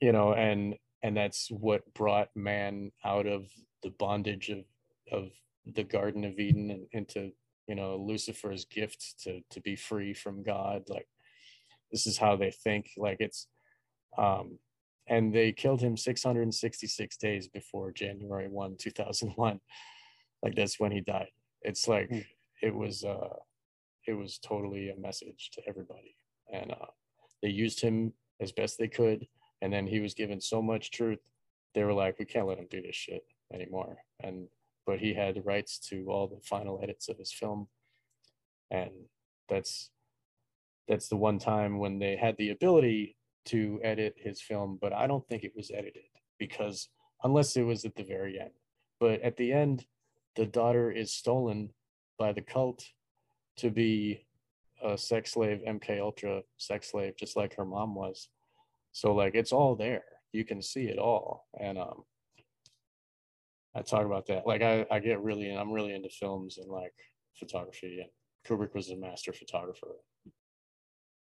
you 0.00 0.12
know 0.12 0.32
and 0.32 0.76
and 1.02 1.16
that's 1.16 1.48
what 1.50 1.92
brought 1.94 2.28
man 2.34 2.90
out 3.04 3.26
of 3.26 3.44
the 3.82 3.90
bondage 3.90 4.48
of 4.50 4.64
of 5.12 5.30
the 5.74 5.84
garden 5.84 6.24
of 6.24 6.38
eden 6.38 6.70
and 6.70 6.86
into 6.92 7.30
you 7.68 7.74
know 7.74 7.96
lucifer's 7.96 8.64
gift 8.64 9.14
to 9.22 9.40
to 9.50 9.60
be 9.60 9.76
free 9.76 10.14
from 10.14 10.42
god. 10.42 10.84
Like 10.88 11.08
this 11.92 12.06
is 12.06 12.18
how 12.18 12.36
they 12.36 12.50
think. 12.50 12.90
Like 12.96 13.18
it's 13.20 13.46
um 14.16 14.58
and 15.08 15.32
they 15.34 15.52
killed 15.52 15.80
him 15.80 15.96
666 15.96 17.16
days 17.18 17.46
before 17.48 17.92
january 17.92 18.48
1 18.48 18.76
2001 18.78 19.60
like 20.42 20.54
that's 20.54 20.80
when 20.80 20.92
he 20.92 21.00
died. 21.00 21.30
It's 21.62 21.86
like 21.88 22.10
Mm. 22.10 22.24
it 22.62 22.74
was 22.74 23.04
uh 23.04 23.36
it 24.06 24.14
was 24.14 24.38
totally 24.38 24.90
a 24.90 24.96
message 24.96 25.50
to 25.54 25.62
everybody. 25.68 26.16
And 26.52 26.72
uh 26.72 26.86
they 27.42 27.48
used 27.48 27.80
him 27.80 28.12
as 28.40 28.52
best 28.52 28.78
they 28.78 28.88
could 28.88 29.26
and 29.62 29.72
then 29.72 29.86
he 29.86 30.00
was 30.00 30.14
given 30.14 30.40
so 30.40 30.60
much 30.62 30.90
truth 30.90 31.18
they 31.74 31.84
were 31.84 31.92
like 31.92 32.18
we 32.18 32.24
can't 32.24 32.46
let 32.46 32.58
him 32.58 32.66
do 32.70 32.82
this 32.82 32.96
shit 32.96 33.24
anymore. 33.52 33.98
And 34.20 34.48
but 34.86 34.98
he 34.98 35.14
had 35.14 35.44
rights 35.44 35.78
to 35.90 36.06
all 36.08 36.28
the 36.28 36.40
final 36.44 36.80
edits 36.82 37.08
of 37.08 37.18
his 37.18 37.32
film. 37.32 37.68
And 38.70 38.90
that's 39.48 39.90
that's 40.88 41.08
the 41.08 41.16
one 41.16 41.38
time 41.38 41.78
when 41.78 41.98
they 41.98 42.16
had 42.16 42.36
the 42.36 42.50
ability 42.50 43.16
to 43.46 43.80
edit 43.84 44.14
his 44.16 44.40
film 44.40 44.76
but 44.80 44.92
i 44.92 45.06
don't 45.06 45.24
think 45.28 45.44
it 45.44 45.52
was 45.54 45.70
edited 45.70 46.02
because 46.36 46.88
unless 47.22 47.56
it 47.56 47.62
was 47.62 47.84
at 47.84 47.94
the 47.96 48.04
very 48.04 48.40
end. 48.40 48.50
But 49.00 49.20
at 49.22 49.36
the 49.36 49.52
end 49.52 49.84
the 50.36 50.46
daughter 50.46 50.90
is 50.90 51.12
stolen 51.12 51.70
by 52.18 52.32
the 52.32 52.42
cult 52.42 52.84
to 53.58 53.70
be 53.70 54.26
a 54.82 54.96
sex 54.96 55.32
slave 55.32 55.62
mk 55.66 55.98
ultra 56.00 56.42
sex 56.58 56.90
slave 56.90 57.14
just 57.16 57.36
like 57.36 57.54
her 57.56 57.64
mom 57.64 57.94
was. 57.94 58.28
So 58.92 59.14
like 59.14 59.34
it's 59.34 59.52
all 59.52 59.76
there. 59.76 60.04
You 60.32 60.44
can 60.44 60.62
see 60.62 60.84
it 60.84 60.98
all. 60.98 61.46
And 61.58 61.78
um 61.78 62.04
i 63.74 63.82
talk 63.82 64.04
about 64.06 64.26
that. 64.26 64.46
Like 64.46 64.62
i 64.62 64.86
i 64.90 64.98
get 64.98 65.22
really 65.22 65.50
i'm 65.52 65.72
really 65.72 65.94
into 65.94 66.08
films 66.08 66.58
and 66.58 66.70
like 66.70 66.94
photography. 67.38 68.00
And 68.00 68.10
kubrick 68.46 68.74
was 68.74 68.90
a 68.90 68.96
master 68.96 69.32
photographer. 69.32 69.96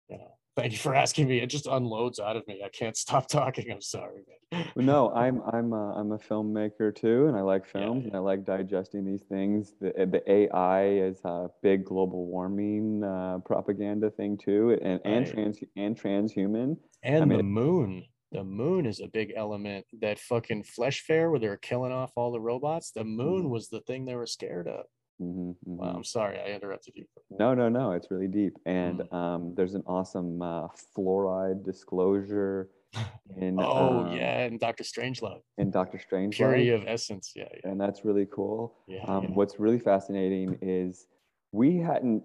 You 0.08 0.18
know 0.18 0.32
thank 0.56 0.72
you 0.72 0.78
for 0.78 0.94
asking 0.94 1.28
me 1.28 1.38
it 1.38 1.46
just 1.48 1.66
unloads 1.66 2.20
out 2.20 2.36
of 2.36 2.46
me 2.46 2.62
i 2.64 2.68
can't 2.68 2.96
stop 2.96 3.28
talking 3.28 3.70
i'm 3.70 3.80
sorry 3.80 4.22
man 4.52 4.66
no, 4.76 5.10
I'm 5.14 5.40
I'm 5.50 5.72
a, 5.72 5.94
I'm 5.94 6.12
a 6.12 6.18
filmmaker 6.18 6.94
too, 6.94 7.26
and 7.26 7.36
I 7.36 7.40
like 7.40 7.64
Yeah, 7.74 7.90
films, 7.90 8.04
yeah. 8.04 8.08
and 8.08 8.16
I 8.16 8.18
like 8.18 8.44
digesting 8.44 9.04
these 9.04 9.22
things. 9.22 9.74
The 9.80 10.02
uh, 10.02 10.04
the 10.06 10.22
AI 10.30 10.88
is 10.88 11.20
a 11.24 11.48
big 11.62 11.84
global 11.86 12.26
warming 12.26 13.02
uh, 13.02 13.38
propaganda 13.46 14.10
thing 14.10 14.36
too, 14.36 14.78
and 14.82 15.00
and 15.06 15.26
Right. 15.26 15.34
trans 15.34 15.58
and 15.76 15.96
transhuman. 15.96 16.76
and 17.02 17.24
mean, 17.26 17.38
the 17.38 17.42
moon 17.42 18.04
the 18.30 18.44
moon 18.44 18.86
is 18.86 19.00
a 19.00 19.08
big 19.08 19.32
element 19.36 19.86
that 20.00 20.18
fucking 20.18 20.64
flesh 20.64 21.00
fair 21.02 21.30
where 21.30 21.38
they 21.40 21.48
were 21.48 21.56
killing 21.58 21.92
off 21.92 22.12
all 22.16 22.32
the 22.32 22.40
robots 22.40 22.90
the 22.92 23.04
moon 23.04 23.44
Mhm. 23.44 23.50
was 23.50 23.68
the 23.68 23.80
thing 23.82 24.04
they 24.04 24.14
were 24.16 24.26
scared 24.26 24.68
of 24.68 24.86
hmm 25.18 25.52
well, 25.64 25.96
i'm 25.96 26.04
sorry 26.04 26.38
i 26.38 26.46
interrupted 26.52 26.94
you 26.96 27.04
No, 27.38 27.54
no, 27.54 27.68
no. 27.70 27.92
It's 27.92 28.10
really 28.10 28.28
deep, 28.28 28.54
and 28.66 29.00
Mm. 29.00 29.12
um, 29.20 29.54
there's 29.56 29.74
an 29.74 29.84
awesome 29.86 30.42
uh, 30.42 30.68
fluoride 30.94 31.64
disclosure 31.64 32.68
in 33.36 33.58
oh 33.58 34.00
um, 34.00 34.16
yeah 34.18 34.40
and 34.46 34.60
dr 34.60 34.84
strangelove 34.84 35.42
And 35.58 35.72
Doctor 35.72 35.98
Strange. 35.98 36.36
purity 36.36 36.70
of 36.70 36.84
essence 36.86 37.32
yeah 37.34 37.48
yeah 37.54 37.70
and 37.70 37.80
that's 37.80 38.04
really 38.04 38.26
cool. 38.26 38.74
yeah, 38.86 39.04
Um, 39.08 39.22
yeah. 39.24 39.30
What's 39.38 39.58
really 39.58 39.78
fascinating 39.78 40.58
is 40.60 41.06
we 41.52 41.76
hadn't 41.78 42.22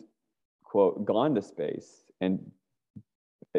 quote 0.64 1.06
gone 1.06 1.36
to 1.36 1.42
space, 1.42 1.90
and 2.22 2.34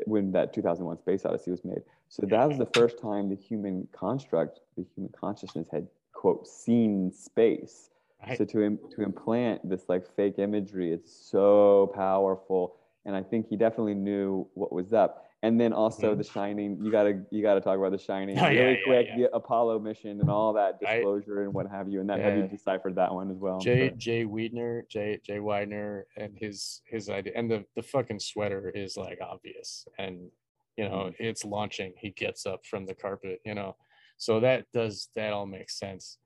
when 0.07 0.33
that 0.33 0.53
2001 0.53 0.99
Space 0.99 1.25
Odyssey 1.25 1.51
was 1.51 1.65
made, 1.65 1.83
so 2.09 2.27
that 2.27 2.45
was 2.49 2.59
the 2.59 2.67
first 2.81 2.99
time 3.01 3.29
the 3.29 3.37
human 3.37 3.89
construct, 3.93 4.61
the 4.77 4.85
human 4.95 5.13
consciousness 5.13 5.69
had 5.73 5.87
quote 6.13 6.47
seen 6.47 7.11
space. 7.13 7.91
Right. 8.27 8.37
So 8.37 8.45
to 8.45 8.63
im- 8.63 8.79
to 8.91 9.03
implant 9.03 9.69
this 9.69 9.89
like 9.89 10.07
fake 10.17 10.39
imagery, 10.39 10.93
it's 10.93 11.13
so 11.13 11.91
powerful, 11.95 12.77
and 13.05 13.15
I 13.15 13.23
think 13.23 13.49
he 13.49 13.57
definitely 13.57 13.95
knew 13.95 14.49
what 14.55 14.73
was 14.73 14.93
up. 14.93 15.25
And 15.45 15.61
then 15.61 15.73
also 15.73 16.15
Mhm. 16.15 16.19
The 16.19 16.25
Shining, 16.25 16.85
you 16.85 16.91
gotta 16.91 17.25
you 17.31 17.43
gotta 17.43 17.61
talk 17.61 17.79
about 17.79 17.93
The 17.93 17.99
Shining 17.99 18.37
Oh, 18.37 18.49
really 18.49 18.57
yeah, 18.79 18.85
quick. 18.85 19.07
yeah. 19.07 19.17
The 19.19 19.35
Apollo 19.37 19.79
mission 19.79 20.21
and 20.21 20.29
all 20.29 20.53
that 20.55 20.81
disclosure 20.81 21.43
and 21.43 21.55
what 21.55 21.69
have 21.71 21.89
you, 21.89 22.01
and 22.01 22.11
that 22.11 22.19
have 22.21 22.37
you 22.37 22.49
deciphered 22.49 22.97
that 22.97 23.15
one 23.15 23.31
as 23.31 23.37
well? 23.39 23.61
Jay. 23.61 23.91
Jay 23.97 24.25
Weidner, 24.25 24.89
Jay 24.89 25.21
Jay 25.25 25.39
Weidner, 25.39 26.03
and 26.17 26.37
his 26.37 26.83
his 26.87 27.09
idea, 27.09 27.35
and 27.37 27.49
the 27.49 27.65
the 27.77 27.83
fucking 27.83 28.19
sweater 28.19 28.69
is 28.71 28.97
like 28.97 29.21
obvious, 29.21 29.87
and 29.97 30.29
you 30.77 30.89
know 30.89 31.05
Mm-hmm. 31.13 31.23
it's 31.25 31.45
launching. 31.45 31.95
He 31.97 32.11
gets 32.11 32.47
up 32.47 32.67
from 32.67 32.85
the 32.85 32.95
carpet, 32.97 33.41
you 33.45 33.55
know, 33.55 33.77
so 34.17 34.41
that 34.41 34.67
does 34.73 35.09
that 35.15 35.33
all 35.33 35.47
makes 35.47 35.79
sense, 35.79 36.19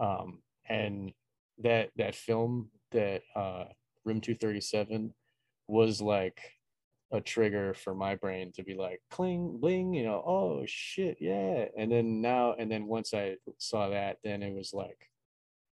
um, 0.00 0.40
and 0.68 1.12
that 1.58 1.90
that 1.96 2.14
film 2.14 2.68
that 2.92 3.22
uh, 3.36 3.64
Room 4.04 4.20
Two 4.20 4.34
Thirty 4.34 4.60
Seven 4.60 5.14
was 5.68 6.00
like 6.00 6.40
a 7.12 7.20
trigger 7.20 7.74
for 7.74 7.94
my 7.94 8.16
brain 8.16 8.50
to 8.52 8.62
be 8.64 8.74
like 8.74 9.00
cling 9.10 9.58
bling 9.60 9.92
you 9.92 10.02
know 10.02 10.22
oh 10.26 10.62
shit 10.66 11.18
yeah 11.20 11.66
and 11.76 11.92
then 11.92 12.22
now 12.22 12.54
and 12.58 12.70
then 12.70 12.86
once 12.86 13.12
i 13.12 13.36
saw 13.58 13.90
that 13.90 14.16
then 14.24 14.42
it 14.42 14.54
was 14.54 14.72
like 14.72 15.10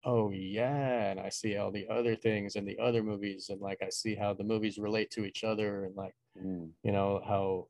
oh 0.04 0.30
yeah 0.30 1.10
and 1.10 1.18
i 1.18 1.30
see 1.30 1.56
all 1.56 1.70
the 1.70 1.86
other 1.88 2.14
things 2.14 2.54
and 2.56 2.68
the 2.68 2.78
other 2.78 3.02
movies 3.02 3.46
and 3.48 3.62
like 3.62 3.78
i 3.82 3.88
see 3.88 4.14
how 4.14 4.34
the 4.34 4.44
movies 4.44 4.76
relate 4.76 5.10
to 5.10 5.24
each 5.24 5.42
other 5.42 5.84
and 5.86 5.96
like 5.96 6.14
Mm. 6.38 6.70
you 6.82 6.92
know 6.92 7.20
how 7.26 7.66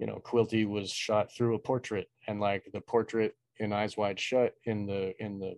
you 0.00 0.06
know 0.06 0.20
quilty 0.24 0.66
was 0.66 0.90
shot 0.90 1.32
through 1.32 1.54
a 1.54 1.58
portrait 1.58 2.08
and 2.26 2.40
like 2.40 2.64
the 2.72 2.80
portrait 2.80 3.34
in 3.58 3.72
eyes 3.72 3.96
wide 3.96 4.18
shut 4.18 4.54
in 4.64 4.86
the 4.86 5.12
in 5.20 5.38
the 5.38 5.54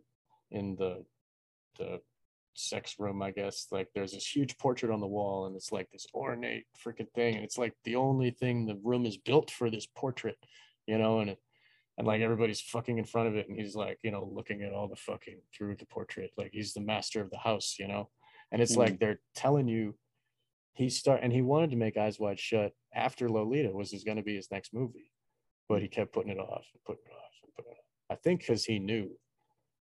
in 0.51 0.77
the 0.77 1.05
the 1.79 2.01
sex 2.55 2.97
room 2.99 3.21
i 3.23 3.31
guess. 3.31 3.67
Like 3.71 3.89
there's 3.95 4.13
this 4.13 4.27
huge 4.27 4.57
portrait 4.59 4.93
on 4.93 5.01
the 5.01 5.07
wall 5.07 5.47
and 5.47 5.57
it's 5.57 5.73
like 5.73 5.91
this 5.91 6.07
ornate 6.15 6.67
freaking 6.85 7.11
thing 7.15 7.35
and 7.35 7.45
it's 7.45 7.59
like 7.59 7.75
the 7.85 7.97
only 7.97 8.31
thing 8.31 8.67
the 8.67 8.79
room 8.83 9.07
is 9.07 9.17
built 9.17 9.51
for 9.51 9.71
this 9.71 9.87
portrait 9.87 10.37
you 10.87 10.99
know 10.99 11.21
and 11.21 11.31
it 11.31 11.39
and 11.99 12.07
like 12.07 12.21
everybody's 12.21 12.61
fucking 12.61 12.99
in 12.99 13.05
front 13.05 13.29
of 13.29 13.37
it 13.37 13.49
and 13.49 13.59
he's 13.59 13.75
like 13.75 13.99
you 14.03 14.11
know 14.11 14.29
looking 14.33 14.63
at 14.63 14.73
all 14.73 14.89
the 14.89 14.97
fucking 14.97 15.41
through 15.57 15.77
the 15.77 15.87
portrait. 15.87 16.31
Like 16.37 16.51
he's 16.53 16.75
the 16.75 16.81
master 16.81 17.21
of 17.21 17.31
the 17.31 17.39
house 17.39 17.77
you 17.79 17.89
know? 17.89 18.09
And 18.53 18.63
it's 18.63 18.73
mm-hmm. 18.73 18.81
like 18.83 19.01
they're 19.01 19.21
telling 19.35 19.69
you 19.69 19.97
he 20.75 20.89
start 20.89 21.21
and 21.23 21.33
he 21.33 21.43
wanted 21.43 21.71
to 21.71 21.77
make 21.77 21.97
eyes 21.97 22.19
wide 22.19 22.39
shut 22.39 22.73
after 22.95 23.29
lolita 23.29 23.71
was 23.71 23.93
was 23.93 24.05
going 24.05 24.17
to 24.17 24.23
be 24.23 24.37
his 24.37 24.51
next 24.51 24.75
movie 24.75 25.11
but 25.69 25.83
he 25.83 25.89
kept 25.89 26.13
putting 26.13 26.31
it 26.31 26.39
off 26.39 26.67
and 26.73 26.85
putting 26.85 27.05
it 27.07 27.13
off 27.13 27.33
and 27.43 27.55
putting 27.55 27.73
it 27.73 27.79
off. 27.79 27.85
I 28.11 28.17
think 28.17 28.41
because 28.41 28.65
he 28.65 28.79
knew 28.79 29.11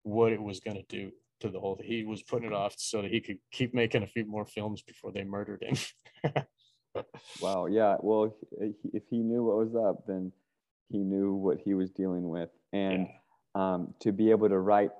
what 0.03 0.33
it 0.33 0.43
was 0.43 0.61
going 0.61 0.77
to 0.77 0.85
do 0.89 1.13
to 1.41 1.49
the 1.49 1.61
whole 1.61 1.79
he 1.83 2.05
was 2.05 2.23
putting 2.23 2.49
it 2.49 2.55
off 2.55 2.75
so 2.79 3.03
that 3.03 3.11
he 3.11 3.21
could 3.21 3.39
keep 3.53 3.75
making 3.75 4.03
a 4.03 4.07
few 4.07 4.25
more 4.25 4.47
films 4.47 4.83
before 4.83 5.13
they 5.13 5.25
murdered 5.25 5.63
him 5.63 5.77
Wow. 7.41 7.67
Yeah. 7.67 7.97
Well, 8.01 8.37
if 8.61 9.03
he- 9.11 9.19
knew 9.19 9.45
what 9.45 9.57
was 9.57 9.75
up, 9.75 10.07
then 10.07 10.33
he 10.89 10.99
knew 10.99 11.35
what 11.35 11.59
he 11.59 11.75
was 11.75 11.91
dealing 11.91 12.29
with, 12.29 12.51
and 12.73 13.07
yeah. 13.07 13.75
um, 13.75 13.95
to 14.01 14.13
be 14.13 14.31
able 14.31 14.49
to 14.49 14.59
write 14.59 14.91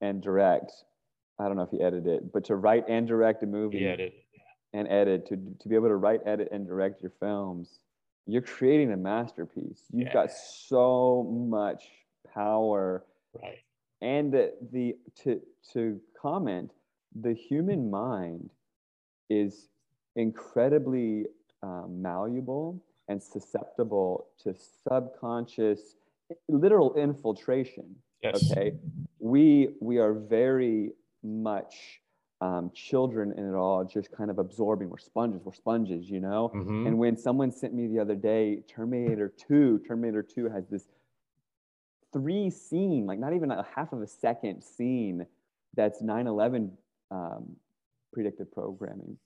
and 0.00 0.22
direct. 0.22 0.72
I 1.38 1.44
don't 1.44 1.56
know 1.56 1.62
if 1.62 1.70
he 1.70 1.82
edited 1.82 2.06
it, 2.06 2.32
but 2.32 2.44
to 2.46 2.56
write 2.56 2.88
and 2.88 3.06
direct 3.06 3.42
a 3.42 3.46
movie 3.46 3.80
he 3.80 3.86
edited 3.86 4.14
and 4.72 4.88
edit 4.88 5.26
to 5.28 5.36
to 5.36 5.68
be 5.68 5.74
able 5.74 5.88
to 5.88 5.96
write, 5.96 6.20
edit, 6.26 6.48
and 6.50 6.66
direct 6.66 7.02
your 7.02 7.12
films, 7.20 7.78
you're 8.26 8.42
creating 8.42 8.92
a 8.92 8.96
masterpiece. 8.96 9.82
You've 9.92 10.12
got 10.12 10.32
so 10.32 11.22
much 11.48 11.84
power, 12.34 13.04
right 13.40 13.58
and 14.00 14.32
the, 14.32 14.54
the 14.72 14.96
to 15.22 15.40
to 15.72 16.00
comment, 16.20 16.72
the 17.20 17.32
human 17.34 17.90
mind 17.90 18.50
is 19.30 19.68
incredibly 20.16 21.26
um, 21.62 22.00
malleable 22.00 22.82
and 23.08 23.22
susceptible 23.22 24.28
to 24.42 24.54
subconscious 24.88 25.96
literal 26.48 26.94
infiltration 26.94 27.94
Yes. 28.22 28.50
okay 28.50 28.72
we 29.18 29.68
we 29.80 29.98
are 29.98 30.12
very 30.14 30.90
much 31.22 32.00
um, 32.40 32.70
children 32.74 33.32
in 33.32 33.44
it 33.48 33.54
all 33.54 33.84
just 33.84 34.10
kind 34.10 34.30
of 34.30 34.38
absorbing 34.38 34.88
we're 34.90 34.98
sponges 34.98 35.42
we're 35.44 35.52
sponges 35.52 36.10
you 36.10 36.18
know 36.20 36.50
Mhm. 36.54 36.86
and 36.86 36.98
when 36.98 37.16
someone 37.16 37.52
sent 37.52 37.74
me 37.74 37.86
the 37.86 37.98
other 37.98 38.14
day 38.16 38.62
terminator 38.68 39.28
2 39.36 39.80
terminator 39.86 40.22
2 40.22 40.48
has 40.48 40.66
this 40.68 40.88
three 42.16 42.48
scene 42.50 43.04
like 43.06 43.18
not 43.18 43.34
even 43.34 43.50
a 43.50 43.66
half 43.74 43.92
of 43.92 44.00
a 44.00 44.06
second 44.06 44.62
scene 44.62 45.26
that's 45.74 46.00
9-11 46.02 46.70
um, 47.10 47.54
predictive 48.12 48.50
programming 48.52 49.18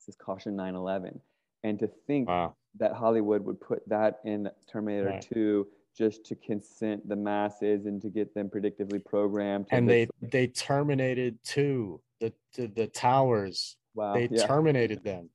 this 0.00 0.08
is 0.08 0.16
caution 0.16 0.56
9-11 0.56 1.20
and 1.62 1.78
to 1.78 1.86
think 2.06 2.28
Wow. 2.28 2.56
that 2.78 2.92
Hollywood 2.94 3.44
would 3.44 3.60
put 3.60 3.88
that 3.88 4.18
in 4.24 4.50
Terminator 4.70 5.06
Right. 5.10 5.26
2 5.32 5.66
just 5.96 6.24
to 6.26 6.34
consent 6.34 7.08
the 7.08 7.16
masses 7.16 7.86
and 7.86 8.02
to 8.02 8.10
get 8.10 8.34
them 8.34 8.50
predictively 8.50 9.02
programmed. 9.02 9.66
And 9.70 9.88
they 9.88 10.04
this- 10.04 10.30
they 10.30 10.46
terminated 10.48 11.38
too 11.44 12.00
the 12.20 12.32
the, 12.56 12.66
the 12.66 12.86
towers. 12.88 13.76
wow, 13.94 14.14
They 14.14 14.28
yeah. 14.30 14.46
terminated 14.46 15.02
them. 15.04 15.30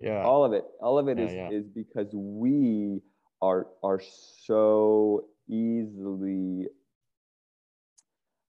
Yeah. 0.00 0.24
all 0.24 0.44
of 0.44 0.52
it, 0.52 0.64
all 0.80 0.98
of 0.98 1.08
it 1.08 1.16
Yeah, 1.18 1.24
is 1.24 1.32
yeah. 1.34 1.50
is 1.50 1.68
because 1.68 2.10
we 2.12 3.00
are 3.40 3.68
are 3.82 4.00
so 4.46 5.24
easily. 5.48 6.68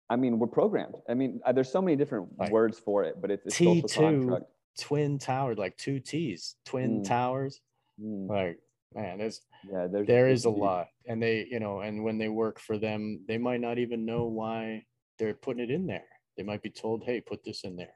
I 0.09 0.15
mean, 0.15 0.37
we're 0.37 0.47
programmed. 0.47 0.95
I 1.09 1.13
mean, 1.13 1.39
uh, 1.45 1.51
there's 1.53 1.71
so 1.71 1.81
many 1.81 1.95
different 1.95 2.37
Like 2.37 2.51
words 2.51 2.77
for 2.77 3.03
it, 3.03 3.19
but 3.21 3.31
it's 3.31 3.45
a 3.47 3.51
social 3.51 3.75
T2 3.87 3.93
construct. 3.93 4.45
twin 4.79 5.17
tower, 5.17 5.55
like 5.55 5.77
two 5.77 5.99
T's, 5.99 6.55
twin 6.65 7.01
Mm. 7.01 7.07
towers. 7.07 7.61
Mm, 7.99 8.29
Like, 8.29 8.59
man, 8.93 9.17
there's 9.17 9.41
yeah, 9.71 9.87
there's 9.87 10.07
there's 10.07 10.45
a 10.45 10.49
indeed- 10.49 10.61
lot. 10.61 10.87
And 11.07 11.21
they, 11.21 11.45
you 11.49 11.59
know, 11.59 11.79
and 11.81 12.03
when 12.03 12.17
they 12.17 12.29
work 12.29 12.59
for 12.59 12.77
them, 12.77 13.23
they 13.27 13.37
might 13.37 13.61
not 13.61 13.77
even 13.77 14.05
know 14.05 14.25
why 14.27 14.85
they're 15.17 15.33
putting 15.33 15.63
it 15.63 15.71
in 15.71 15.87
there. 15.87 16.07
They 16.37 16.43
might 16.43 16.61
be 16.61 16.69
told, 16.69 17.03
hey, 17.03 17.21
put 17.21 17.43
this 17.43 17.63
in 17.63 17.75
there. 17.75 17.93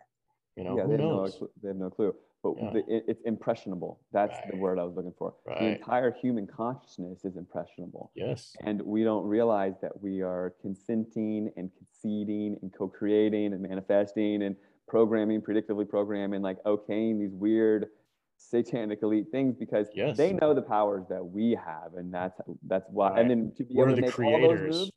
You 0.56 0.64
know, 0.64 0.76
yeah, 0.78 0.84
who 0.84 0.88
they 0.90 0.94
have, 0.94 1.02
no, 1.02 1.28
they 1.61 1.68
have 1.69 1.78
no 1.78 1.90
clue. 1.90 2.15
But 2.44 2.54
Yeah. 2.58 2.70
the, 2.74 2.80
it, 2.96 3.06
it's 3.08 3.22
impressionable. 3.24 4.00
That's 4.12 4.38
the 4.50 4.58
word 4.58 4.80
I 4.80 4.84
was 4.84 4.96
looking 4.96 5.14
for. 5.18 5.34
The 5.46 5.66
entire 5.66 6.12
human 6.12 6.46
consciousness 6.48 7.26
is 7.26 7.36
impressionable. 7.36 8.12
Yes. 8.16 8.56
And 8.62 8.82
we 8.84 9.04
don't 9.04 9.26
realize 9.26 9.74
that 9.82 10.02
we 10.02 10.22
are 10.22 10.54
consenting 10.62 11.52
and 11.58 11.72
conceding 11.78 12.58
and 12.62 12.72
co 12.74 12.88
creating 12.88 13.54
and 13.54 13.62
manifesting 13.62 14.44
and 14.44 14.56
programming, 14.88 15.42
predictively 15.42 15.88
programming, 15.90 16.42
like 16.42 16.64
okaying 16.64 17.20
these 17.20 17.34
weird 17.34 17.88
satanic 18.38 19.00
elite 19.02 19.26
things 19.32 19.56
because 19.56 19.88
Yes. 19.96 20.16
they 20.16 20.32
know 20.34 20.54
the 20.54 20.62
powers 20.62 21.06
that 21.10 21.26
we 21.26 21.56
have. 21.56 21.96
And 21.96 22.14
that's 22.14 22.40
that's 22.68 22.88
why. 22.92 23.10
Right. 23.12 23.20
And 23.22 23.30
then 23.32 23.52
to 23.58 23.64
be 23.64 23.74
We're 23.76 23.86
able 23.90 23.96
to 23.96 24.02
the 24.02 24.08
make 24.08 24.20
all 24.20 24.32
those 24.40 24.48
creators. 24.48 24.76
movies, 24.76 24.92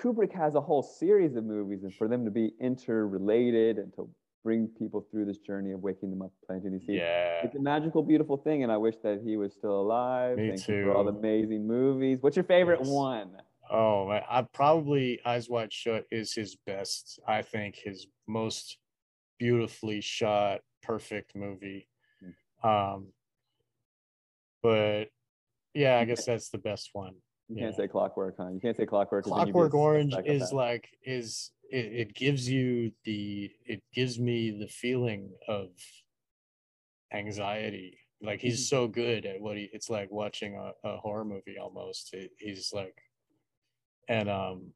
Kubrick 0.00 0.32
has 0.32 0.54
a 0.54 0.60
whole 0.60 0.82
series 0.82 1.34
of 1.34 1.44
movies, 1.44 1.82
and 1.82 1.92
for 1.94 2.06
them 2.08 2.24
to 2.24 2.30
be 2.30 2.52
interrelated 2.60 3.78
and 3.78 3.92
to 3.94 4.08
bring 4.42 4.68
people 4.78 5.06
through 5.10 5.24
this 5.24 5.38
journey 5.38 5.72
of 5.72 5.80
waking 5.80 6.10
them 6.10 6.22
up, 6.22 6.32
planting 6.46 6.72
these 6.72 6.80
seeds. 6.82 6.98
Yeah. 7.00 7.44
It's 7.44 7.54
a 7.54 7.60
magical, 7.60 8.02
beautiful 8.02 8.36
thing, 8.36 8.62
and 8.62 8.72
I 8.72 8.76
wish 8.76 8.96
that 9.02 9.20
he 9.24 9.36
was 9.36 9.52
still 9.52 9.80
alive. 9.80 10.36
Me 10.38 10.48
Thank 10.50 10.68
you 10.68 10.84
for 10.84 10.94
all 10.94 11.04
the 11.04 11.12
amazing 11.12 11.66
movies. 11.66 12.18
What's 12.20 12.36
your 12.36 12.44
favorite 12.44 12.80
Yes. 12.80 12.88
one? 12.88 13.36
Oh 13.70 14.08
I 14.10 14.42
probably 14.52 15.20
Eyes 15.24 15.48
Wide 15.48 15.72
Shut 15.72 16.04
is 16.10 16.34
his 16.34 16.56
best. 16.66 17.20
I 17.26 17.40
think 17.42 17.76
his 17.76 18.06
most 18.26 18.78
beautifully 19.38 20.00
shot, 20.00 20.60
perfect 20.82 21.34
movie. 21.36 21.88
Um, 22.62 23.08
but 24.62 25.06
yeah, 25.74 25.98
I 25.98 26.04
guess 26.04 26.24
that's 26.26 26.50
the 26.50 26.58
best 26.58 26.90
one. 26.92 27.14
You 27.48 27.56
can't 27.56 27.74
say 27.74 27.88
Clockwork, 27.88 28.36
huh? 28.38 28.48
You 28.52 28.60
can't 28.60 28.76
say 28.76 28.86
Clockwork. 28.86 29.24
'cause 29.24 29.32
then 29.32 29.46
you'd 29.46 29.52
be 29.54 29.58
a 29.58 29.62
Clockwork 29.62 29.74
Orange 29.74 30.14
is 30.26 30.52
like 30.52 30.88
is 31.04 31.52
it, 31.72 31.86
it 32.08 32.14
gives 32.14 32.48
you 32.48 32.92
the 33.04 33.50
it 33.64 33.82
gives 33.94 34.18
me 34.18 34.50
the 34.50 34.68
feeling 34.68 35.30
of 35.48 35.70
anxiety. 37.12 37.98
Like 38.20 38.40
he's 38.40 38.60
Mhm. 38.66 38.68
so 38.68 38.88
good 38.88 39.26
at 39.26 39.40
what 39.40 39.56
he 39.56 39.68
it's 39.72 39.90
like 39.90 40.10
watching 40.10 40.54
a, 40.56 40.72
a 40.88 40.96
horror 40.98 41.24
movie 41.24 41.58
almost. 41.58 42.14
It, 42.14 42.30
he's 42.38 42.72
like 42.72 42.96
and 44.08 44.28
um 44.28 44.72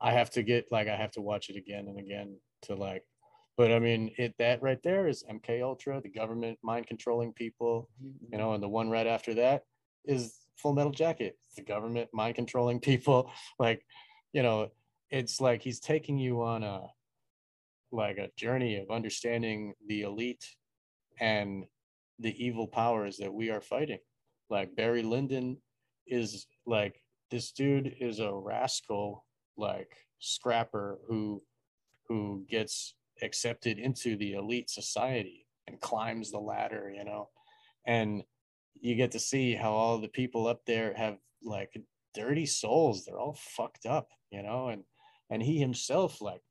I 0.00 0.12
have 0.12 0.30
to 0.30 0.42
get 0.42 0.66
like 0.70 0.88
I 0.88 0.96
have 0.96 1.12
to 1.12 1.20
watch 1.22 1.48
it 1.48 1.56
again 1.56 1.86
and 1.88 1.98
again 1.98 2.38
to 2.62 2.74
like 2.74 3.04
but 3.56 3.70
I 3.70 3.78
mean 3.78 4.12
it 4.18 4.34
that 4.38 4.62
right 4.62 4.82
there 4.82 5.06
is 5.08 5.24
MK 5.28 5.62
Ultra, 5.62 6.00
the 6.00 6.08
government 6.08 6.58
mind 6.62 6.86
controlling 6.86 7.32
people, 7.32 7.88
you 8.30 8.38
know, 8.38 8.54
and 8.54 8.62
the 8.62 8.68
one 8.68 8.90
right 8.90 9.06
after 9.06 9.34
that 9.34 9.62
is 10.04 10.38
Full 10.56 10.72
Metal 10.74 10.92
Jacket, 10.92 11.38
it's 11.46 11.56
the 11.56 11.62
government 11.62 12.08
mind 12.12 12.34
controlling 12.34 12.80
people. 12.80 13.30
Like, 13.58 13.84
you 14.32 14.42
know, 14.42 14.70
it's 15.12 15.40
like 15.40 15.62
he's 15.62 15.78
taking 15.78 16.18
you 16.18 16.42
on 16.42 16.64
a 16.64 16.86
like 17.92 18.16
a 18.16 18.30
journey 18.36 18.76
of 18.78 18.90
understanding 18.90 19.74
the 19.86 20.00
elite 20.00 20.46
and 21.20 21.64
the 22.18 22.34
evil 22.42 22.66
powers 22.66 23.18
that 23.18 23.32
we 23.32 23.50
are 23.50 23.60
fighting. 23.60 23.98
Like 24.48 24.74
Barry 24.74 25.02
Lyndon 25.02 25.58
is 26.06 26.46
like 26.66 27.02
this 27.30 27.52
dude 27.52 27.94
is 28.00 28.18
a 28.18 28.32
rascal, 28.32 29.26
like 29.58 29.94
scrapper 30.18 30.98
who 31.06 31.42
who 32.08 32.44
gets 32.48 32.94
accepted 33.20 33.78
into 33.78 34.16
the 34.16 34.32
elite 34.32 34.70
society 34.70 35.46
and 35.66 35.80
climbs 35.80 36.30
the 36.30 36.38
ladder, 36.38 36.90
you 36.94 37.04
know. 37.04 37.28
And 37.86 38.24
you 38.80 38.94
get 38.94 39.12
to 39.12 39.18
see 39.18 39.54
how 39.54 39.72
all 39.72 39.98
the 39.98 40.08
people 40.08 40.46
up 40.46 40.62
there 40.66 40.94
have 40.94 41.18
like 41.44 41.76
dirty 42.14 42.46
souls. 42.46 43.04
They're 43.04 43.20
all 43.20 43.36
fucked 43.38 43.84
up, 43.84 44.08
you 44.30 44.42
know, 44.42 44.68
and 44.68 44.84
and 45.32 45.42
he 45.42 45.58
himself 45.58 46.20
like 46.20 46.42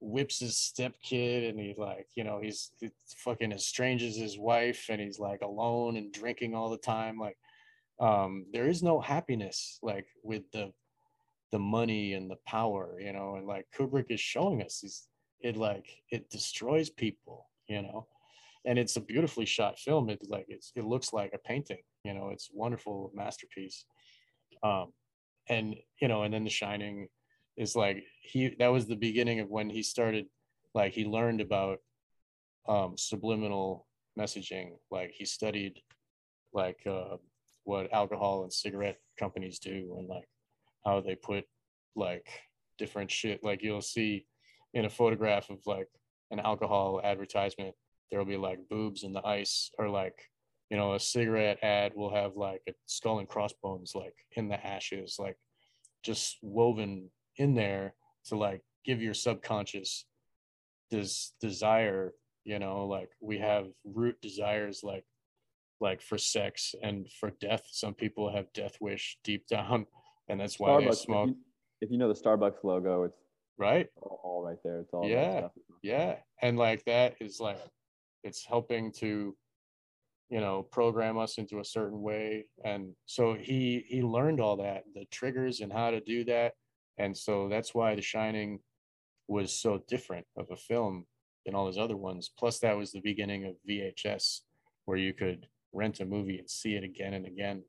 whips 0.00 0.38
his 0.38 0.54
stepkid 0.54 1.48
and 1.50 1.58
he's 1.58 1.76
like, 1.76 2.06
you 2.14 2.22
know, 2.22 2.40
he's 2.40 2.70
he 2.80 2.90
fucking 3.18 3.50
estranges 3.50 4.16
his 4.16 4.38
wife 4.38 4.86
and 4.88 5.00
he's 5.00 5.18
like 5.18 5.42
alone 5.42 5.96
and 5.96 6.12
drinking 6.12 6.54
all 6.54 6.70
the 6.70 6.78
time. 6.78 7.18
Like 7.18 7.36
um 8.00 8.46
there 8.52 8.68
is 8.68 8.82
no 8.82 9.00
happiness 9.00 9.78
like 9.82 10.06
with 10.22 10.44
the 10.52 10.72
the 11.50 11.58
money 11.58 12.14
and 12.14 12.30
the 12.30 12.38
power, 12.46 13.00
you 13.00 13.12
know, 13.12 13.34
and 13.34 13.46
like 13.46 13.66
Kubrick 13.76 14.10
is 14.10 14.20
showing 14.20 14.62
us 14.62 14.80
these 14.80 15.08
it 15.40 15.56
like 15.56 15.88
it 16.12 16.30
destroys 16.30 16.88
people, 16.88 17.50
you 17.66 17.82
know. 17.82 18.06
And 18.64 18.78
it's 18.78 18.96
a 18.96 19.00
beautifully 19.00 19.46
shot 19.46 19.80
film. 19.80 20.10
It 20.10 20.20
like 20.28 20.46
it's 20.48 20.70
it 20.76 20.84
looks 20.84 21.12
like 21.12 21.32
a 21.34 21.38
painting, 21.38 21.82
you 22.04 22.14
know, 22.14 22.28
it's 22.30 22.50
wonderful 22.52 23.10
masterpiece. 23.16 23.84
Um 24.62 24.92
and 25.48 25.74
you 26.00 26.06
know, 26.06 26.22
and 26.22 26.32
then 26.32 26.44
The 26.44 26.50
Shining 26.50 27.08
is 27.56 27.74
like 27.74 28.04
he 28.22 28.54
that 28.58 28.68
was 28.68 28.86
the 28.86 28.96
beginning 28.96 29.40
of 29.40 29.48
when 29.48 29.70
he 29.70 29.82
started 29.82 30.26
like 30.74 30.92
he 30.92 31.04
learned 31.04 31.40
about 31.40 31.78
um 32.68 32.96
subliminal 32.96 33.86
messaging. 34.18 34.70
Like 34.90 35.12
he 35.12 35.24
studied 35.24 35.80
like 36.52 36.78
uh 36.86 37.16
what 37.64 37.92
alcohol 37.92 38.44
and 38.44 38.52
cigarette 38.52 38.98
companies 39.18 39.58
do 39.58 39.96
and 39.98 40.08
like 40.08 40.28
how 40.84 41.00
they 41.00 41.16
put 41.16 41.44
like 41.96 42.26
different 42.78 43.10
shit 43.10 43.42
like 43.42 43.62
you'll 43.62 43.80
see 43.80 44.24
in 44.74 44.84
a 44.84 44.90
photograph 44.90 45.50
of 45.50 45.58
like 45.66 45.88
an 46.30 46.38
alcohol 46.38 47.00
advertisement 47.02 47.74
there'll 48.10 48.24
be 48.24 48.36
like 48.36 48.58
boobs 48.70 49.02
in 49.02 49.12
the 49.12 49.26
ice 49.26 49.70
or 49.78 49.88
like 49.88 50.16
you 50.70 50.76
know 50.76 50.94
a 50.94 51.00
cigarette 51.00 51.58
ad 51.62 51.92
will 51.94 52.14
have 52.14 52.36
like 52.36 52.60
a 52.68 52.72
skull 52.86 53.18
and 53.18 53.28
crossbones 53.28 53.92
like 53.94 54.14
in 54.36 54.48
the 54.48 54.66
ashes 54.66 55.16
like 55.18 55.36
just 56.04 56.36
woven 56.42 57.10
in 57.36 57.54
there 57.54 57.94
to 58.26 58.36
like 58.36 58.62
give 58.84 59.02
your 59.02 59.14
subconscious 59.14 60.04
this 60.90 61.34
desire 61.40 62.12
you 62.44 62.58
know 62.58 62.86
like 62.86 63.10
we 63.20 63.38
have 63.38 63.66
root 63.84 64.20
desires 64.20 64.80
like 64.82 65.04
like 65.80 66.00
for 66.00 66.16
sex 66.16 66.74
and 66.82 67.06
for 67.20 67.30
death 67.40 67.64
some 67.70 67.92
people 67.94 68.34
have 68.34 68.52
death 68.52 68.76
wish 68.80 69.18
deep 69.24 69.46
down 69.46 69.86
and 70.28 70.40
that's 70.40 70.58
why 70.58 70.80
they 70.80 70.86
Starbucks. 70.86 70.96
smoke 70.96 71.28
If 71.28 71.34
you, 71.34 71.42
if 71.82 71.90
you 71.90 71.98
know 71.98 72.12
the 72.12 72.20
Starbucks 72.20 72.64
logo, 72.64 73.04
it's 73.04 73.18
right 73.58 73.88
all, 74.00 74.42
right 74.46 74.58
there. 74.64 74.80
It's 74.80 74.92
all 74.92 75.08
Yeah. 75.08 75.48
yeah 75.82 76.16
and 76.42 76.56
like 76.56 76.84
that 76.84 77.16
is 77.20 77.40
like 77.40 77.58
it's 78.22 78.44
helping 78.44 78.92
to 78.98 79.36
you 80.30 80.40
know 80.40 80.62
program 80.62 81.18
us 81.18 81.38
into 81.38 81.60
a 81.60 81.64
certain 81.64 82.00
way 82.02 82.46
and 82.64 82.92
so 83.06 83.34
he 83.34 83.84
he 83.86 84.02
learned 84.02 84.40
all 84.40 84.56
that 84.56 84.84
the 84.94 85.04
triggers 85.10 85.60
and 85.60 85.72
how 85.72 85.90
to 85.90 86.00
do 86.00 86.24
that 86.24 86.54
and 86.98 87.16
so 87.16 87.48
that's 87.48 87.74
why 87.74 87.94
the 87.94 88.02
shining 88.02 88.60
was 89.28 89.52
so 89.52 89.82
different 89.88 90.26
of 90.36 90.46
a 90.50 90.56
film 90.56 91.06
than 91.44 91.54
all 91.54 91.66
his 91.66 91.78
other 91.78 91.96
ones. 91.96 92.30
Plus 92.38 92.58
that 92.60 92.76
was 92.76 92.92
the 92.92 93.00
beginning 93.00 93.44
of 93.44 93.54
vhs 93.68 94.40
where 94.84 94.98
you 94.98 95.12
could 95.12 95.46
rent 95.72 96.00
a 96.00 96.04
movie 96.04 96.38
and 96.38 96.48
see 96.48 96.74
it 96.74 96.84
again 96.84 97.14
and 97.14 97.26
again. 97.26 97.62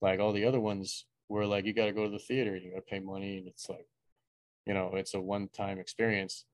Like 0.00 0.20
all 0.20 0.32
the 0.32 0.44
other 0.44 0.60
ones 0.60 1.06
were 1.28 1.46
like 1.46 1.64
you 1.64 1.72
got 1.72 1.86
to 1.86 1.92
go 1.92 2.04
to 2.04 2.10
the 2.10 2.18
theater 2.18 2.54
and 2.54 2.64
you 2.64 2.70
got 2.70 2.76
to 2.86 2.90
pay 2.90 3.00
money 3.00 3.38
and 3.38 3.46
it's 3.46 3.68
like 3.68 3.86
you 4.66 4.74
know 4.74 4.92
it's 4.94 5.14
a 5.14 5.20
one 5.20 5.48
time 5.48 5.78
experience. 5.78 6.44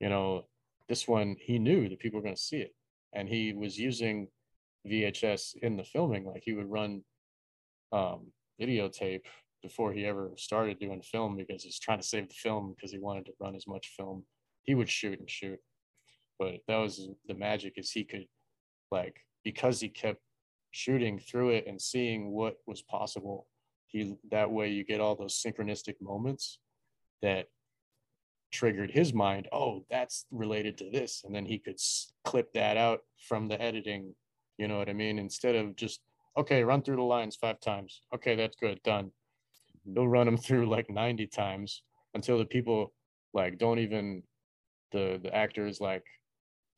You 0.00 0.08
know 0.08 0.46
this 0.88 1.06
one 1.06 1.36
he 1.38 1.58
knew 1.58 1.88
that 1.88 1.98
people 1.98 2.18
were 2.18 2.24
going 2.24 2.36
to 2.36 2.40
see 2.40 2.58
it 2.58 2.74
and 3.12 3.28
he 3.28 3.52
was 3.52 3.78
using 3.78 4.28
VHS 4.86 5.56
in 5.62 5.76
the 5.76 5.84
filming. 5.84 6.24
Like 6.24 6.42
he 6.44 6.52
would 6.52 6.70
run 6.70 7.02
um, 7.92 8.32
videotape 8.60 9.24
before 9.62 9.92
he 9.92 10.06
ever 10.06 10.32
started 10.36 10.78
doing 10.78 11.02
film 11.02 11.36
because 11.36 11.62
he's 11.62 11.78
trying 11.78 12.00
to 12.00 12.06
save 12.06 12.28
the 12.28 12.34
film 12.34 12.74
because 12.74 12.92
he 12.92 12.98
wanted 12.98 13.26
to 13.26 13.32
run 13.40 13.54
as 13.54 13.66
much 13.66 13.94
film. 13.96 14.24
He 14.62 14.74
would 14.74 14.88
shoot 14.88 15.18
and 15.18 15.28
shoot, 15.28 15.58
but 16.38 16.60
that 16.68 16.76
was 16.76 17.08
the 17.26 17.34
magic 17.34 17.74
is 17.76 17.90
he 17.90 18.04
could 18.04 18.26
like 18.90 19.20
because 19.44 19.80
he 19.80 19.88
kept 19.88 20.20
shooting 20.70 21.18
through 21.18 21.50
it 21.50 21.66
and 21.66 21.80
seeing 21.80 22.30
what 22.30 22.56
was 22.66 22.82
possible. 22.82 23.46
He 23.86 24.16
that 24.30 24.50
way 24.50 24.68
you 24.68 24.84
get 24.84 25.00
all 25.00 25.16
those 25.16 25.42
synchronistic 25.42 25.94
moments 26.00 26.58
that 27.22 27.46
triggered 28.52 28.90
his 28.90 29.12
mind. 29.12 29.48
Oh, 29.52 29.84
that's 29.90 30.26
related 30.30 30.78
to 30.78 30.90
this, 30.90 31.22
and 31.24 31.34
then 31.34 31.46
he 31.46 31.58
could 31.58 31.78
clip 32.24 32.52
that 32.52 32.76
out 32.76 33.00
from 33.28 33.48
the 33.48 33.60
editing. 33.60 34.14
You 34.58 34.68
know 34.68 34.78
what 34.78 34.88
I 34.88 34.92
mean? 34.92 35.18
Instead 35.18 35.56
of 35.56 35.76
just 35.76 36.00
okay, 36.36 36.62
run 36.62 36.82
through 36.82 36.96
the 36.96 37.02
lines 37.02 37.36
five 37.36 37.60
times. 37.60 38.02
Okay, 38.14 38.36
that's 38.36 38.56
good, 38.56 38.80
done. 38.82 39.10
He'll 39.94 40.08
run 40.08 40.26
them 40.26 40.36
through 40.36 40.68
like 40.68 40.90
90 40.90 41.26
times 41.28 41.82
until 42.14 42.38
the 42.38 42.44
people 42.44 42.92
like 43.34 43.58
don't 43.58 43.78
even 43.78 44.22
the 44.92 45.20
the 45.22 45.34
actors 45.34 45.80
like 45.80 46.04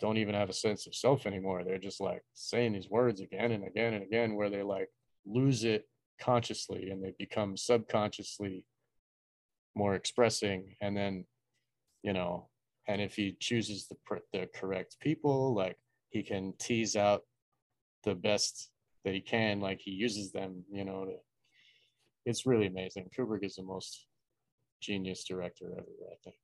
don't 0.01 0.16
even 0.16 0.35
have 0.35 0.49
a 0.49 0.55
sense 0.55 0.87
of 0.87 0.95
self 0.95 1.27
anymore. 1.27 1.62
They're 1.62 1.78
just 1.78 2.01
like 2.01 2.23
saying 2.32 2.73
these 2.73 2.89
words 2.89 3.20
again 3.20 3.53
and 3.53 3.65
again 3.65 3.95
and 3.95 4.03
again 4.03 4.35
where 4.35 4.51
they 4.51 4.62
like 4.62 4.89
lose 5.27 5.65
it 5.65 5.87
consciously 6.20 6.91
and 6.91 7.03
they 7.03 7.12
become 7.19 7.57
subconsciously 7.57 8.65
more 9.74 9.95
expressing 9.95 10.77
and 10.81 10.97
then 10.97 11.24
you 12.03 12.12
know 12.12 12.49
and 12.89 13.01
if 13.01 13.15
he 13.15 13.37
chooses 13.41 13.89
the 13.89 14.20
the 14.32 14.49
correct 14.55 14.97
people 15.01 15.55
like 15.55 15.77
he 16.11 16.23
can 16.23 16.53
tease 16.59 16.97
out 16.97 17.23
the 18.05 18.15
best 18.15 18.70
that 19.05 19.15
he 19.15 19.20
can 19.20 19.61
like 19.61 19.81
he 19.81 19.93
uses 19.93 20.32
them 20.32 20.65
you 20.70 20.85
know 20.85 21.05
to, 21.05 21.12
it's 22.27 22.47
really 22.47 22.67
amazing 22.67 23.09
kubrick 23.17 23.45
is 23.45 23.57
the 23.57 23.63
most 23.63 24.07
genius 24.81 25.25
director 25.25 25.67
ever 25.73 25.87
i 26.13 26.17
think 26.25 26.37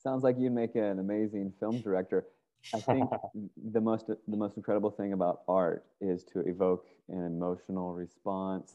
Sounds 0.00 0.22
like 0.22 0.36
you'd 0.38 0.52
make 0.52 0.76
an 0.76 1.00
amazing 1.00 1.52
film 1.58 1.80
director. 1.80 2.24
I 2.72 2.78
think 2.78 3.10
the 3.72 3.80
most 3.80 4.06
the 4.06 4.36
most 4.36 4.56
incredible 4.56 4.90
thing 4.92 5.12
about 5.12 5.40
art 5.48 5.84
is 6.00 6.22
to 6.32 6.40
evoke 6.46 6.86
an 7.08 7.24
emotional 7.26 7.94
response. 7.94 8.74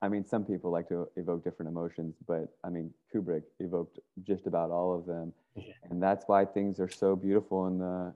I 0.00 0.08
mean, 0.08 0.24
some 0.24 0.44
people 0.44 0.70
like 0.70 0.88
to 0.90 1.08
evoke 1.16 1.42
different 1.42 1.70
emotions, 1.70 2.14
but 2.26 2.54
I 2.62 2.70
mean, 2.70 2.94
Kubrick 3.12 3.42
evoked 3.58 3.98
just 4.22 4.46
about 4.46 4.70
all 4.70 4.94
of 4.96 5.06
them, 5.06 5.32
Yeah. 5.56 5.74
and 5.90 6.00
that's 6.00 6.24
why 6.28 6.44
things 6.44 6.78
are 6.78 6.88
so 6.88 7.16
beautiful 7.16 7.66
in 7.66 7.78
the 7.78 8.14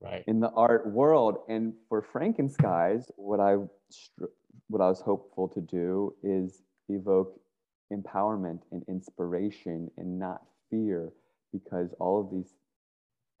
right 0.00 0.22
in 0.28 0.38
the 0.38 0.50
art 0.50 0.86
world. 0.86 1.38
And 1.48 1.74
for 1.88 2.00
Frankenskies, 2.02 3.10
what 3.16 3.40
I 3.40 3.56
what 4.68 4.80
I 4.80 4.88
was 4.88 5.00
hopeful 5.00 5.48
to 5.48 5.60
do 5.60 6.14
is 6.22 6.62
evoke 6.94 7.40
empowerment 7.92 8.60
and 8.72 8.82
inspiration 8.88 9.90
and 9.96 10.18
not 10.18 10.42
fear, 10.70 11.12
because 11.52 11.92
all 11.98 12.20
of 12.20 12.30
these 12.30 12.54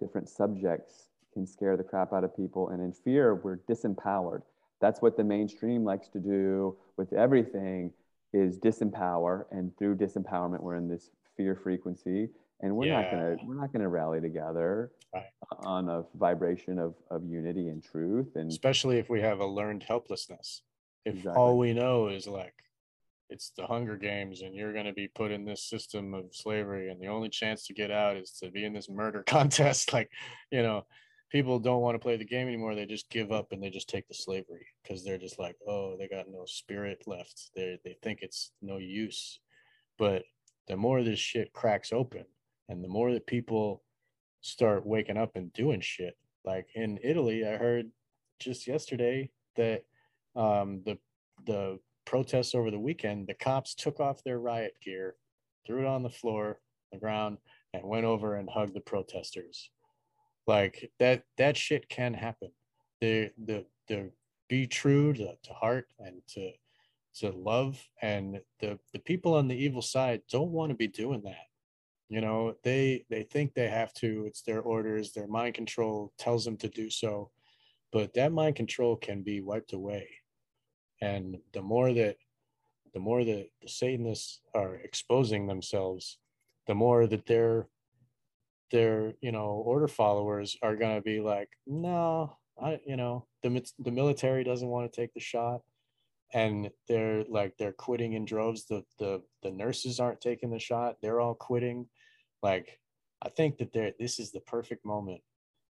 different 0.00 0.28
subjects 0.28 1.08
can 1.32 1.46
scare 1.46 1.76
the 1.76 1.84
crap 1.84 2.12
out 2.12 2.24
of 2.24 2.36
people. 2.36 2.70
And 2.70 2.82
in 2.82 2.92
fear, 2.92 3.36
we're 3.36 3.58
disempowered. 3.68 4.42
That's 4.80 5.00
what 5.00 5.16
the 5.16 5.24
mainstream 5.24 5.84
likes 5.84 6.08
to 6.08 6.18
do 6.18 6.76
with 6.96 7.12
everything 7.12 7.92
is 8.32 8.58
disempower. 8.58 9.44
And 9.52 9.76
through 9.76 9.96
disempowerment, 9.96 10.60
we're 10.60 10.76
in 10.76 10.88
this 10.88 11.10
fear 11.36 11.54
frequency. 11.54 12.28
And 12.62 12.76
we're 12.76 12.86
not 12.86 13.10
gonna 13.10 13.36
we're 13.44 13.54
not 13.54 13.72
gonna 13.72 13.88
rally 13.88 14.20
together 14.20 14.92
Right. 15.14 15.24
on 15.58 15.88
a 15.88 16.04
vibration 16.14 16.78
of, 16.78 16.94
of 17.10 17.24
unity 17.24 17.68
and 17.68 17.82
truth. 17.82 18.36
And 18.36 18.50
especially 18.50 18.98
if 18.98 19.08
we 19.10 19.20
have 19.20 19.40
a 19.40 19.46
learned 19.46 19.82
helplessness 19.82 20.62
if 21.04 21.14
Exactly. 21.14 21.40
all 21.40 21.58
we 21.58 21.72
know 21.72 22.08
is 22.08 22.26
like 22.28 22.54
it's 23.30 23.52
the 23.56 23.66
hunger 23.66 23.96
games 23.96 24.42
and 24.42 24.54
you're 24.54 24.72
going 24.72 24.86
to 24.86 24.92
be 24.92 25.08
put 25.08 25.30
in 25.30 25.44
this 25.44 25.68
system 25.68 26.14
of 26.14 26.24
slavery 26.32 26.90
and 26.90 27.00
the 27.00 27.06
only 27.06 27.28
chance 27.28 27.66
to 27.66 27.74
get 27.74 27.90
out 27.90 28.16
is 28.16 28.32
to 28.32 28.50
be 28.50 28.64
in 28.64 28.72
this 28.72 28.88
murder 28.88 29.22
contest. 29.26 29.92
Like 29.92 30.10
you 30.50 30.62
know 30.62 30.86
people 31.30 31.58
don't 31.58 31.82
want 31.82 31.94
to 31.94 32.00
play 32.00 32.16
the 32.16 32.24
game 32.24 32.48
anymore. 32.48 32.74
They 32.74 32.86
just 32.86 33.10
give 33.10 33.32
up 33.32 33.52
and 33.52 33.62
they 33.62 33.70
just 33.70 33.88
take 33.88 34.08
the 34.08 34.14
slavery 34.14 34.66
because 34.82 35.04
they're 35.04 35.18
just 35.18 35.38
like 35.38 35.56
oh 35.68 35.96
they 35.98 36.08
got 36.08 36.26
no 36.28 36.44
spirit 36.46 37.04
left. 37.06 37.50
They 37.54 37.78
they 37.84 37.96
think 38.02 38.20
it's 38.22 38.52
no 38.60 38.78
use. 38.78 39.40
But 39.98 40.24
the 40.68 40.76
more 40.76 41.02
this 41.02 41.18
shit 41.18 41.52
cracks 41.52 41.92
open 41.92 42.24
and 42.68 42.82
the 42.82 42.88
more 42.88 43.12
that 43.12 43.26
people 43.26 43.82
start 44.40 44.86
waking 44.86 45.18
up 45.18 45.32
and 45.34 45.52
doing 45.52 45.80
shit 45.80 46.16
like 46.44 46.66
in 46.74 46.98
italy 47.02 47.46
i 47.46 47.56
heard 47.56 47.90
just 48.38 48.66
yesterday 48.66 49.28
that 49.56 49.82
um, 50.36 50.80
the 50.84 50.96
the 51.46 51.78
protests 52.10 52.56
over 52.56 52.72
the 52.72 52.78
weekend, 52.78 53.28
the 53.28 53.34
cops 53.34 53.72
took 53.72 54.00
off 54.00 54.24
their 54.24 54.40
riot 54.40 54.74
gear, 54.82 55.14
threw 55.64 55.82
it 55.82 55.86
on 55.86 56.02
the 56.02 56.10
floor, 56.10 56.58
the 56.90 56.98
ground, 56.98 57.38
and 57.72 57.84
went 57.84 58.04
over 58.04 58.34
and 58.34 58.50
hugged 58.50 58.74
the 58.74 58.80
protesters. 58.80 59.70
Like 60.44 60.90
that 60.98 61.22
that 61.38 61.56
shit 61.56 61.88
can 61.88 62.12
happen. 62.12 62.50
The 63.00 63.30
the 63.38 63.64
the 63.86 64.10
be 64.48 64.66
true 64.66 65.12
to, 65.12 65.36
to 65.40 65.52
heart 65.52 65.86
and 66.00 66.20
to 66.34 66.50
to 67.20 67.30
love 67.30 67.80
and 68.02 68.40
the 68.58 68.76
the 68.92 68.98
people 68.98 69.34
on 69.34 69.46
the 69.46 69.54
evil 69.54 69.82
side 69.82 70.22
don't 70.28 70.50
want 70.50 70.70
to 70.70 70.76
be 70.76 70.88
doing 70.88 71.22
that 71.22 71.46
you 72.08 72.20
know 72.20 72.54
they 72.62 73.04
they 73.10 73.24
think 73.24 73.52
they 73.52 73.68
have 73.68 73.92
to 73.94 74.24
it's 74.26 74.42
their 74.42 74.60
orders 74.60 75.12
their 75.12 75.26
mind 75.26 75.54
control 75.54 76.12
tells 76.18 76.44
them 76.44 76.56
to 76.56 76.68
do 76.68 76.88
so 76.88 77.30
but 77.90 78.14
that 78.14 78.32
mind 78.32 78.54
control 78.54 78.94
can 78.94 79.22
be 79.22 79.40
wiped 79.40 79.72
away 79.72 80.08
and 81.00 81.38
the 81.52 81.62
more 81.62 81.92
that 81.92 82.16
the 82.92 83.00
more 83.00 83.24
that 83.24 83.48
the 83.62 83.68
satanists 83.68 84.40
are 84.54 84.74
exposing 84.76 85.46
themselves 85.46 86.18
the 86.66 86.74
more 86.74 87.06
that 87.06 87.26
their 87.26 87.66
their 88.70 89.14
you 89.20 89.32
know 89.32 89.62
order 89.64 89.88
followers 89.88 90.56
are 90.62 90.76
going 90.76 90.96
to 90.96 91.02
be 91.02 91.20
like 91.20 91.48
no 91.66 92.36
i 92.62 92.78
you 92.86 92.96
know 92.96 93.26
the 93.42 93.62
the 93.78 93.90
military 93.90 94.44
doesn't 94.44 94.68
want 94.68 94.90
to 94.90 95.00
take 95.00 95.14
the 95.14 95.20
shot. 95.20 95.62
And 96.32 96.70
they're 96.86 97.24
like 97.28 97.56
they're 97.56 97.72
quitting 97.72 98.12
in 98.12 98.24
droves. 98.24 98.66
The 98.66 98.84
the 98.98 99.22
the 99.42 99.50
nurses 99.50 99.98
aren't 99.98 100.20
taking 100.20 100.50
the 100.50 100.58
shot. 100.58 100.96
They're 101.02 101.20
all 101.20 101.34
quitting. 101.34 101.86
Like 102.42 102.78
i 103.22 103.28
think 103.28 103.58
that 103.58 103.70
there 103.74 103.92
this 103.98 104.18
is 104.18 104.32
the 104.32 104.40
perfect 104.40 104.82
moment 104.86 105.20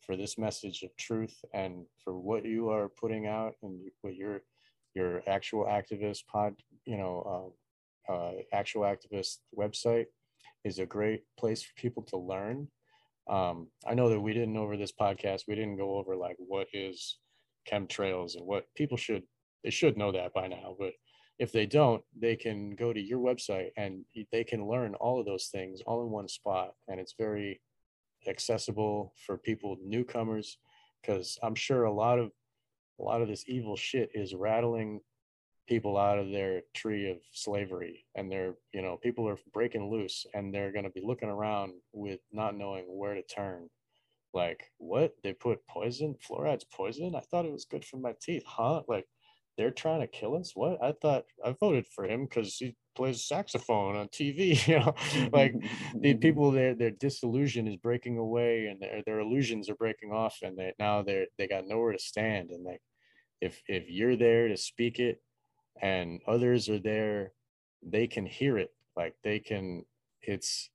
for 0.02 0.18
this 0.18 0.38
message 0.38 0.84
of 0.84 0.94
truth 0.98 1.46
and 1.54 1.86
for 2.04 2.14
what 2.20 2.44
you 2.44 2.70
are 2.70 2.90
putting 2.90 3.26
out 3.26 3.54
and 3.64 3.80
what 4.02 4.16
your 4.16 4.42
your 4.98 5.22
actual 5.28 5.66
activist 5.66 6.26
pod 6.32 6.54
you 6.86 6.98
know 6.98 7.54
uh, 8.10 8.14
uh, 8.14 8.32
actual 8.52 8.82
activist 8.82 9.38
website 9.58 10.08
is 10.64 10.80
a 10.80 10.86
great 10.86 11.24
place 11.40 11.62
for 11.62 11.74
people 11.76 12.04
to 12.04 12.18
learn. 12.18 12.68
Um, 13.30 13.68
i 13.86 13.94
know 13.94 14.10
that 14.10 14.26
we 14.26 14.34
didn't 14.34 14.56
over 14.64 14.78
this 14.78 14.96
podcast 15.04 15.42
we 15.48 15.56
didn't 15.56 15.82
go 15.84 15.98
over 15.98 16.16
like 16.16 16.38
what 16.40 16.68
is 16.74 17.20
chemtrails 17.70 18.36
and 18.38 18.46
what 18.46 18.64
people 18.74 18.98
should 18.98 19.24
they 19.64 19.70
should 19.70 19.98
know 19.98 20.14
that 20.14 20.34
by 20.34 20.48
now 20.48 20.78
but 20.80 20.94
if 21.38 21.52
they 21.52 21.66
don't 21.66 22.02
they 22.18 22.38
can 22.38 22.58
go 22.84 22.94
to 22.94 23.02
your 23.02 23.20
website 23.20 23.72
and 23.76 24.06
they 24.32 24.46
can 24.46 24.66
learn 24.66 24.96
all 24.96 25.20
of 25.20 25.26
those 25.26 25.48
things 25.48 25.82
all 25.86 26.04
in 26.06 26.10
one 26.10 26.30
spot 26.30 26.70
and 26.88 27.02
it's 27.02 27.16
very 27.20 27.60
accessible 28.28 29.14
for 29.26 29.38
people 29.38 29.76
newcomers 29.84 30.58
because 31.02 31.38
i'm 31.44 31.56
sure 31.56 31.84
a 31.84 32.00
lot 32.06 32.20
of 32.20 32.32
a 33.00 33.04
lot 33.04 33.22
of 33.22 33.28
this 33.28 33.46
evil 33.48 33.76
shit 33.76 34.12
is 34.14 34.34
rattling 34.34 35.02
people 35.68 35.98
out 35.98 36.18
of 36.18 36.32
their 36.32 36.62
tree 36.74 37.10
of 37.10 37.18
slavery 37.34 38.06
and 38.16 38.32
they're 38.32 38.54
you 38.74 38.82
know 38.82 38.98
people 39.04 39.28
are 39.28 39.38
breaking 39.54 39.92
loose 39.92 40.26
and 40.34 40.54
they're 40.54 40.72
going 40.72 40.86
to 40.86 40.92
be 40.92 41.02
looking 41.04 41.30
around 41.30 41.74
with 41.92 42.22
not 42.32 42.56
knowing 42.56 42.86
where 42.88 43.14
to 43.14 43.24
turn. 43.24 43.70
Like 44.34 44.72
what? 44.78 45.14
They 45.24 45.34
put 45.34 45.66
poison 45.68 46.16
fluoride's 46.16 46.66
poison? 46.66 47.16
I 47.16 47.22
thought 47.22 47.46
it 47.46 47.52
was 47.52 47.66
good 47.66 47.86
for 47.86 47.98
my 47.98 48.14
teeth 48.22 48.44
huh? 48.46 48.84
Like 48.88 49.08
they're 49.58 49.72
trying 49.72 50.02
to 50.02 50.08
kill 50.08 50.36
us? 50.36 50.52
What? 50.56 50.82
I 50.84 50.94
thought 50.94 51.26
i 51.44 51.56
voted 51.60 51.88
for 51.88 52.06
him 52.06 52.26
because 52.26 52.56
he 52.58 52.76
plays 52.96 53.26
saxophone 53.26 53.96
on 53.96 54.08
tv 54.08 54.68
you 54.68 54.80
know? 54.80 54.96
Like 55.32 55.54
the 56.00 56.14
people 56.26 56.52
their 56.52 56.76
their 56.76 56.92
disillusion 56.92 57.68
is 57.68 57.78
breaking 57.78 58.18
away 58.18 58.68
and 58.68 58.82
their, 58.82 59.02
their 59.06 59.20
illusions 59.20 59.70
are 59.70 59.76
breaking 59.76 60.12
off 60.12 60.38
and 60.42 60.58
they 60.58 60.74
now 60.80 61.02
they're 61.02 61.28
they 61.38 61.48
got 61.48 61.68
nowhere 61.68 61.94
to 61.94 62.00
stand 62.00 62.52
and 62.52 62.64
like 62.64 62.82
if 63.42 63.62
if 63.68 63.90
you're 63.90 64.16
there 64.16 64.48
to 64.48 64.58
speak 64.58 65.00
it 65.00 65.22
and 65.82 66.22
others 66.28 66.70
are 66.70 66.80
there 66.80 67.32
they 67.84 68.08
can 68.08 68.26
hear 68.26 68.58
it. 68.58 68.72
Like 68.96 69.16
they 69.24 69.40
can 69.40 69.86
it's 70.22 70.70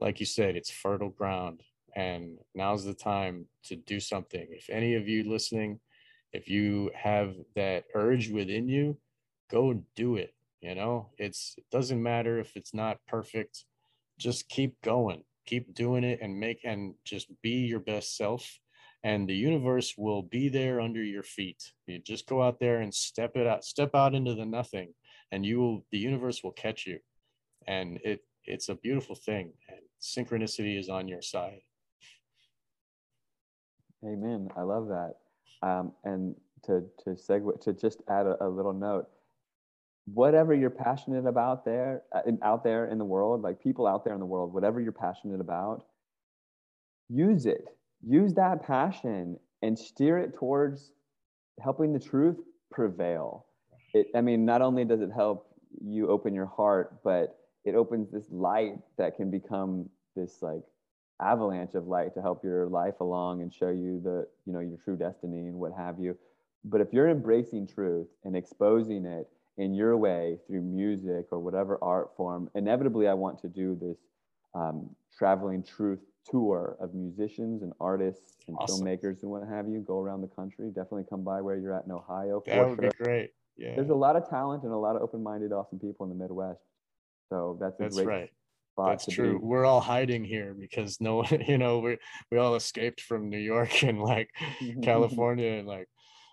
like 0.00 0.20
you 0.20 0.26
said 0.26 0.56
it's 0.56 0.70
fertile 0.70 1.10
ground 1.10 1.62
and 1.94 2.38
now's 2.54 2.84
the 2.84 2.94
time 2.94 3.46
to 3.64 3.76
do 3.76 4.00
something. 4.00 4.46
If 4.50 4.70
any 4.70 4.94
of 4.94 5.08
you 5.08 5.30
listening 5.30 5.80
if 6.32 6.48
you 6.48 6.90
have 6.94 7.34
that 7.54 7.84
urge 7.94 8.30
within 8.30 8.68
you 8.68 8.96
go 9.50 9.82
do 9.96 10.16
it 10.16 10.34
you 10.60 10.74
know 10.74 11.08
it's 11.18 11.54
it 11.56 11.64
doesn't 11.70 12.02
matter 12.02 12.38
if 12.38 12.56
it's 12.56 12.74
not 12.74 12.98
perfect 13.06 13.64
just 14.18 14.48
keep 14.48 14.80
going 14.82 15.22
keep 15.46 15.74
doing 15.74 16.04
it 16.04 16.18
and 16.22 16.38
make 16.38 16.60
and 16.64 16.94
just 17.04 17.28
be 17.42 17.66
your 17.66 17.80
best 17.80 18.16
self 18.16 18.60
and 19.02 19.28
the 19.28 19.34
universe 19.34 19.94
will 19.96 20.22
be 20.22 20.48
there 20.48 20.80
under 20.80 21.02
your 21.02 21.22
feet. 21.22 21.72
You 21.86 21.98
just 21.98 22.26
go 22.26 22.42
out 22.42 22.60
there 22.60 22.80
and 22.82 22.92
step 22.92 23.36
it 23.36 23.46
out, 23.46 23.64
step 23.64 23.94
out 23.94 24.14
into 24.14 24.34
the 24.34 24.44
nothing, 24.44 24.92
and 25.32 25.44
you 25.44 25.58
will 25.58 25.86
the 25.90 25.98
universe 25.98 26.42
will 26.44 26.52
catch 26.52 26.86
you. 26.86 26.98
And 27.66 27.98
it 28.04 28.20
it's 28.44 28.68
a 28.68 28.74
beautiful 28.74 29.14
thing. 29.14 29.52
And 29.68 29.80
synchronicity 30.02 30.78
is 30.78 30.88
on 30.88 31.08
your 31.08 31.22
side. 31.22 31.60
Amen. 34.04 34.48
I 34.56 34.62
love 34.62 34.88
that. 34.88 35.14
Um, 35.62 35.92
and 36.04 36.34
to 36.64 36.84
to 37.04 37.10
segue 37.10 37.60
to 37.62 37.72
just 37.72 38.02
add 38.08 38.26
a, 38.26 38.44
a, 38.44 38.48
little 38.48 38.72
note, 38.72 39.08
whatever 40.12 40.54
you're 40.54 40.70
passionate 40.70 41.26
about 41.26 41.64
there 41.64 42.02
uh, 42.14 42.22
out 42.42 42.64
there 42.64 42.86
in 42.86 42.98
the 42.98 43.04
world, 43.04 43.42
like 43.42 43.62
people 43.62 43.86
out 43.86 44.04
there 44.04 44.14
in 44.14 44.20
the 44.20 44.26
world, 44.26 44.52
whatever 44.52 44.80
you're 44.80 44.92
passionate 44.92 45.40
about, 45.40 45.84
use 47.08 47.46
it. 47.46 47.64
Use 48.06 48.32
that 48.34 48.62
passion 48.62 49.38
and 49.62 49.78
steer 49.78 50.18
it 50.18 50.34
towards 50.34 50.92
helping 51.62 51.92
the 51.92 51.98
truth 51.98 52.38
prevail. 52.70 53.46
It, 53.92 54.06
I 54.14 54.20
mean, 54.22 54.44
not 54.44 54.62
only 54.62 54.84
does 54.84 55.00
it 55.00 55.10
help 55.14 55.46
you 55.84 56.08
open 56.08 56.34
your 56.34 56.46
heart, 56.46 57.00
but 57.04 57.38
it 57.64 57.74
opens 57.74 58.10
this 58.10 58.26
light 58.30 58.78
that 58.96 59.16
can 59.16 59.30
become 59.30 59.88
this 60.16 60.40
like 60.40 60.62
avalanche 61.20 61.74
of 61.74 61.86
light 61.86 62.14
to 62.14 62.22
help 62.22 62.42
your 62.44 62.66
life 62.66 63.00
along 63.00 63.42
and 63.42 63.52
show 63.52 63.70
you 63.70 64.00
the 64.02 64.26
you 64.46 64.52
know 64.52 64.60
your 64.60 64.78
true 64.84 64.96
destiny 64.96 65.46
and 65.46 65.54
what 65.54 65.72
have 65.72 65.98
you. 65.98 66.16
But 66.64 66.80
if 66.80 66.92
you're 66.92 67.08
embracing 67.08 67.66
truth 67.66 68.08
and 68.24 68.36
exposing 68.36 69.06
it 69.06 69.28
in 69.56 69.74
your 69.74 69.96
way 69.96 70.38
through 70.46 70.62
music 70.62 71.26
or 71.30 71.38
whatever 71.38 71.78
art 71.82 72.16
form 72.16 72.48
inevitably 72.54 73.06
i 73.08 73.12
want 73.12 73.38
to 73.38 73.48
do 73.48 73.76
this 73.80 73.98
um, 74.54 74.88
traveling 75.16 75.62
truth 75.62 75.98
tour 76.28 76.76
of 76.80 76.94
musicians 76.94 77.62
and 77.62 77.72
artists 77.80 78.38
and 78.48 78.56
awesome. 78.58 78.84
filmmakers 78.84 79.22
and 79.22 79.30
what 79.30 79.46
have 79.46 79.68
you 79.68 79.80
go 79.80 79.98
around 79.98 80.22
the 80.22 80.28
country 80.28 80.68
definitely 80.68 81.04
come 81.08 81.22
by 81.22 81.40
where 81.40 81.56
you're 81.56 81.74
at 81.74 81.84
in 81.84 81.92
ohio 81.92 82.42
that 82.46 82.68
would 82.68 82.78
sure. 82.78 82.90
be 82.90 83.04
great. 83.04 83.30
Yeah 83.56 83.74
there's 83.74 83.90
a 83.90 83.94
lot 83.94 84.16
of 84.16 84.28
talent 84.28 84.62
and 84.62 84.72
a 84.72 84.76
lot 84.76 84.96
of 84.96 85.02
open-minded 85.02 85.52
awesome 85.52 85.78
people 85.78 86.04
in 86.04 86.16
the 86.16 86.22
midwest. 86.22 86.60
So 87.28 87.58
that's 87.60 87.78
that's 87.78 87.94
great 87.94 88.06
right 88.06 88.30
that's 88.88 89.06
true. 89.06 89.38
Be. 89.38 89.44
We're 89.44 89.64
all 89.64 89.80
hiding 89.80 90.24
here 90.24 90.54
because 90.58 91.00
no, 91.00 91.16
one, 91.16 91.44
you 91.46 91.58
know, 91.58 91.78
we 91.78 91.98
we 92.30 92.38
all 92.38 92.54
escaped 92.54 93.00
from 93.00 93.28
New 93.28 93.38
York 93.38 93.82
and 93.82 94.00
like 94.00 94.30
California 94.82 95.52
and 95.52 95.66
like, 95.66 95.88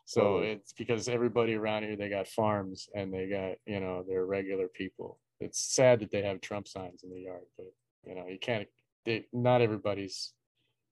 so 0.05 0.37
it's 0.37 0.71
because 0.71 1.09
everybody 1.09 1.55
around 1.55 1.83
here 1.83 1.97
they 1.97 2.09
got 2.09 2.27
farms 2.29 2.87
and 2.95 3.13
they 3.13 3.27
got 3.27 3.55
you 3.65 3.79
know 3.79 4.03
they're 4.07 4.25
regular 4.25 4.67
people. 4.67 5.19
It's 5.39 5.59
sad 5.59 5.99
that 5.99 6.11
they 6.11 6.23
have 6.23 6.41
Trump 6.41 6.67
signs 6.67 7.03
in 7.03 7.11
the 7.11 7.21
yard, 7.21 7.45
but 7.57 7.67
you 8.05 8.15
know 8.15 8.25
you 8.27 8.39
can't. 8.39 8.67
They, 9.05 9.25
not 9.31 9.61
everybody's, 9.61 10.33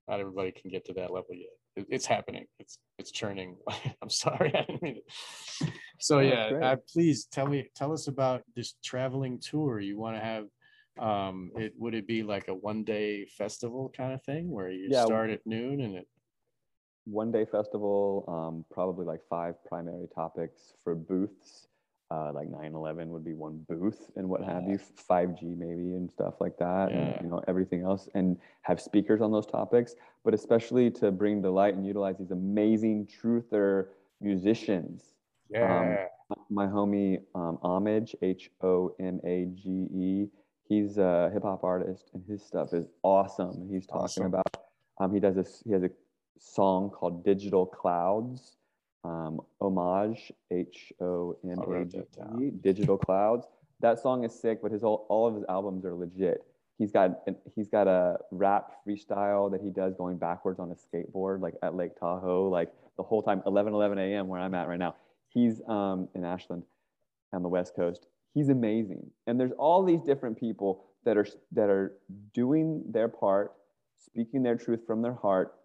not 0.08 0.20
everybody 0.20 0.52
can 0.52 0.70
get 0.70 0.86
to 0.86 0.94
that 0.94 1.12
level 1.12 1.34
yet. 1.34 1.50
It, 1.76 1.88
it's 1.90 2.06
happening. 2.06 2.46
It's 2.60 2.80
it's 2.98 3.12
churning. 3.12 3.58
I'm 4.02 4.10
sorry, 4.10 4.54
I 4.56 4.64
didn't 4.64 4.82
mean 4.82 4.98
it. 4.98 5.72
So 6.00 6.20
yeah, 6.20 6.52
uh, 6.62 6.76
please 6.92 7.26
tell 7.32 7.48
me, 7.48 7.70
tell 7.76 7.94
us 7.94 8.08
about 8.08 8.44
this 8.56 8.76
traveling 8.84 9.40
tour 9.40 9.80
you 9.80 9.98
want 9.98 10.18
to 10.18 10.22
have 10.22 10.46
um 11.00 11.52
it 11.56 11.74
would 11.78 11.94
it 11.94 12.08
be 12.08 12.24
like 12.24 12.48
a 12.48 12.54
one 12.54 12.84
day 12.84 13.26
festival 13.26 13.92
kind 13.96 14.14
of 14.14 14.24
thing 14.24 14.50
where 14.50 14.70
you 14.70 14.88
yeah, 14.90 15.04
start 15.04 15.30
at 15.30 15.46
noon 15.46 15.82
and 15.82 15.96
it 15.96 16.08
one 17.06 17.32
day 17.32 17.46
festival 17.46 18.26
um 18.28 18.66
probably 18.72 19.06
like 19.06 19.22
five 19.30 19.56
primary 19.66 20.08
topics 20.14 20.74
for 20.84 20.96
booths. 20.96 21.68
Uh 22.12 22.32
like 22.34 22.48
9-11 22.50 23.08
would 23.08 23.26
be 23.26 23.34
one 23.34 23.66
booth 23.68 24.12
and 24.16 24.30
what 24.30 24.44
have 24.44 24.68
you 24.68 24.80
5g 25.10 25.58
maybe 25.58 25.96
and 25.96 26.10
stuff 26.10 26.36
like 26.40 26.58
that 26.58 26.92
yeah. 26.92 26.98
and 26.98 27.22
you 27.24 27.30
know 27.30 27.44
everything 27.48 27.82
else 27.82 28.08
and 28.14 28.38
have 28.62 28.80
speakers 28.80 29.22
on 29.22 29.32
those 29.32 29.48
topics 29.48 29.96
but 30.24 30.34
especially 30.34 30.90
to 30.92 31.12
bring 31.12 31.42
to 31.42 31.52
light 31.52 31.76
and 31.76 31.86
utilize 31.86 32.18
these 32.18 32.32
amazing 32.32 33.08
truther 33.08 33.88
musicians. 34.22 35.14
Um, 35.56 35.62
yeah. 35.62 36.06
um, 36.32 36.38
my 36.50 36.66
homie 36.66 37.20
um, 37.36 37.60
homage 37.62 38.16
h-o-m-a-g-e 38.22 40.28
he's 40.68 40.98
a 40.98 41.30
hip 41.34 41.44
hop 41.44 41.64
artist 41.64 42.10
and 42.14 42.24
his 42.28 42.44
stuff 42.44 42.74
is 42.74 42.88
awesome. 43.04 43.68
He's 43.72 43.86
talking 43.86 44.04
awesome. 44.04 44.26
about 44.26 44.58
um, 45.00 45.14
he 45.14 45.20
does 45.20 45.36
this 45.36 45.62
he 45.66 45.72
has 45.72 45.84
a 45.84 45.90
song 46.40 46.90
called 46.90 47.24
Digital 47.24 47.66
Clouds. 47.66 48.58
Um, 49.04 49.40
homage 49.62 50.32
H 50.52 50.92
O 51.00 51.38
M 51.44 51.60
A 51.60 51.86
G 51.86 52.02
E 52.42 52.50
Digital 52.50 52.98
Clouds. 52.98 53.46
That 53.82 54.00
song 54.00 54.24
is 54.24 54.34
sick, 54.34 54.62
but 54.64 54.72
his 54.72 54.84
all, 54.84 55.06
all 55.10 55.28
of 55.28 55.36
his 55.36 55.44
albums 55.48 55.86
are 55.86 55.94
legit. 55.94 56.44
He's 56.80 56.92
got 56.92 57.22
he's 57.56 57.70
got 57.70 57.88
a 57.88 58.18
rap 58.32 58.72
freestyle 58.86 59.52
that 59.52 59.62
he 59.62 59.70
does 59.70 59.94
going 59.94 60.18
backwards 60.18 60.60
on 60.60 60.72
a 60.72 60.76
skateboard, 60.76 61.40
like 61.42 61.54
at 61.62 61.76
Lake 61.76 61.98
Tahoe, 62.00 62.50
like 62.50 62.72
the 62.98 63.04
whole 63.04 63.22
time, 63.22 63.44
11 63.46 63.74
11 63.74 63.98
a.m. 64.00 64.28
where 64.28 64.40
I'm 64.40 64.56
at 64.56 64.68
right 64.68 64.80
now. 64.80 64.96
He's 65.30 65.62
um, 65.68 66.08
in 66.16 66.26
Ashland 66.26 66.64
on 67.32 67.44
the 67.44 67.50
West 67.50 67.76
Coast, 67.76 68.08
he's 68.36 68.50
amazing 68.50 69.10
and 69.26 69.40
there's 69.40 69.54
all 69.58 69.84
these 69.84 70.02
different 70.02 70.40
people 70.40 70.84
that 71.06 71.18
are 71.18 71.26
that 71.52 71.70
are 71.70 71.94
doing 72.34 72.84
their 72.92 73.08
part 73.08 73.54
speaking 73.98 74.44
their 74.44 74.56
truth 74.58 74.82
from 74.86 75.02
their 75.02 75.16
heart 75.16 75.56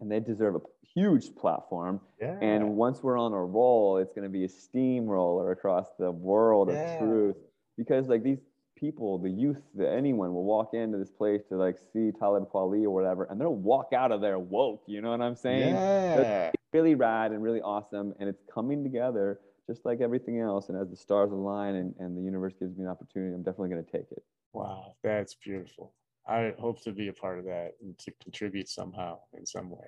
and 0.00 0.10
they 0.10 0.20
deserve 0.20 0.56
a 0.56 0.60
huge 0.94 1.34
platform 1.36 2.00
yeah. 2.20 2.36
and 2.42 2.76
once 2.76 3.02
we're 3.02 3.18
on 3.18 3.32
a 3.32 3.42
roll 3.42 3.96
it's 3.96 4.12
going 4.12 4.24
to 4.24 4.28
be 4.28 4.44
a 4.44 4.48
steamroller 4.48 5.52
across 5.52 5.86
the 5.98 6.10
world 6.10 6.68
yeah. 6.70 6.94
of 6.94 6.98
truth 6.98 7.36
because 7.78 8.08
like 8.08 8.22
these 8.22 8.40
people 8.76 9.16
the 9.18 9.30
youth 9.30 9.60
that 9.76 9.92
anyone 9.92 10.34
will 10.34 10.44
walk 10.44 10.70
into 10.74 10.98
this 10.98 11.10
place 11.10 11.40
to 11.48 11.56
like 11.56 11.76
see 11.92 12.10
Talib 12.18 12.50
Kweli 12.52 12.82
or 12.82 12.90
whatever 12.90 13.28
and 13.30 13.40
they'll 13.40 13.54
walk 13.54 13.92
out 13.94 14.10
of 14.10 14.20
there 14.20 14.38
woke 14.40 14.82
you 14.88 15.00
know 15.00 15.10
what 15.10 15.20
i'm 15.20 15.36
saying 15.36 15.74
yeah. 15.74 16.50
really 16.72 16.96
rad 16.96 17.30
and 17.30 17.42
really 17.42 17.60
awesome 17.60 18.12
and 18.18 18.28
it's 18.28 18.42
coming 18.52 18.82
together 18.82 19.38
just 19.68 19.84
like 19.84 20.00
everything 20.00 20.40
else. 20.40 20.68
And 20.68 20.78
as 20.78 20.88
the 20.90 20.96
stars 20.96 21.30
align 21.32 21.76
and, 21.76 21.94
and 21.98 22.16
the 22.16 22.22
universe 22.22 22.54
gives 22.58 22.76
me 22.76 22.84
an 22.84 22.90
opportunity, 22.90 23.34
I'm 23.34 23.42
definitely 23.42 23.70
going 23.70 23.84
to 23.84 23.90
take 23.90 24.10
it. 24.10 24.22
Wow, 24.52 24.94
that's 25.02 25.34
beautiful. 25.34 25.94
I 26.26 26.52
hope 26.58 26.82
to 26.84 26.92
be 26.92 27.08
a 27.08 27.12
part 27.12 27.38
of 27.38 27.44
that 27.46 27.72
and 27.80 27.98
to 27.98 28.12
contribute 28.22 28.68
somehow 28.68 29.18
in 29.36 29.44
some 29.44 29.70
way. 29.70 29.86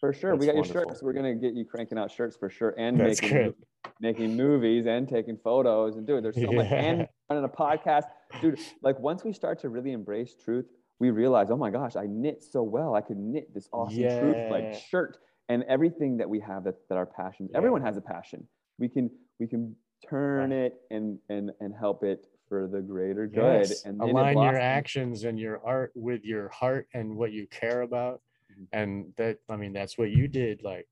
For 0.00 0.12
sure. 0.12 0.32
That's 0.32 0.40
we 0.40 0.46
got 0.46 0.54
wonderful. 0.56 0.80
your 0.80 0.88
shirts. 0.88 1.02
We're 1.02 1.12
going 1.12 1.38
to 1.38 1.46
get 1.46 1.56
you 1.56 1.64
cranking 1.64 1.98
out 1.98 2.10
shirts 2.10 2.36
for 2.36 2.48
sure 2.48 2.74
and 2.78 2.98
that's 2.98 3.20
making, 3.20 3.36
good. 3.36 3.54
making 4.00 4.36
movies 4.36 4.86
and 4.86 5.08
taking 5.08 5.36
photos 5.36 5.96
and 5.96 6.06
dude, 6.06 6.24
there's 6.24 6.36
so 6.36 6.52
yeah. 6.52 6.56
much 6.56 6.72
and 6.72 7.08
running 7.28 7.44
a 7.44 7.48
podcast. 7.48 8.04
Dude, 8.40 8.58
like 8.82 8.98
once 8.98 9.24
we 9.24 9.32
start 9.32 9.60
to 9.60 9.68
really 9.68 9.92
embrace 9.92 10.34
truth, 10.34 10.66
we 11.00 11.10
realize, 11.10 11.50
oh 11.50 11.56
my 11.56 11.70
gosh, 11.70 11.96
I 11.96 12.06
knit 12.06 12.42
so 12.42 12.62
well. 12.62 12.94
I 12.94 13.00
could 13.00 13.18
knit 13.18 13.52
this 13.54 13.68
awesome 13.72 13.98
yeah. 13.98 14.20
truth 14.20 14.50
like 14.50 14.74
shirt 14.88 15.18
and 15.48 15.64
everything 15.68 16.16
that 16.18 16.28
we 16.28 16.40
have 16.40 16.64
that, 16.64 16.74
that 16.88 16.98
our 16.98 17.06
passions. 17.06 17.50
Yeah. 17.52 17.58
Everyone 17.58 17.82
has 17.82 17.96
a 17.96 18.00
passion 18.00 18.46
we 18.78 18.88
can 18.88 19.10
we 19.38 19.46
can 19.46 19.74
turn 20.08 20.50
right. 20.50 20.58
it 20.58 20.74
and 20.90 21.18
and 21.28 21.50
and 21.60 21.74
help 21.74 22.02
it 22.02 22.26
for 22.48 22.66
the 22.66 22.80
greater 22.80 23.26
good 23.26 23.68
yes. 23.68 23.84
and 23.84 24.00
align 24.00 24.38
your 24.38 24.58
actions 24.58 25.24
and 25.24 25.38
your 25.38 25.60
art 25.64 25.92
with 25.94 26.24
your 26.24 26.48
heart 26.48 26.88
and 26.94 27.14
what 27.14 27.32
you 27.32 27.46
care 27.48 27.82
about 27.82 28.22
mm-hmm. 28.50 28.64
and 28.72 29.12
that 29.16 29.38
i 29.50 29.56
mean 29.56 29.72
that's 29.72 29.98
what 29.98 30.10
you 30.10 30.28
did 30.28 30.62
like 30.62 30.86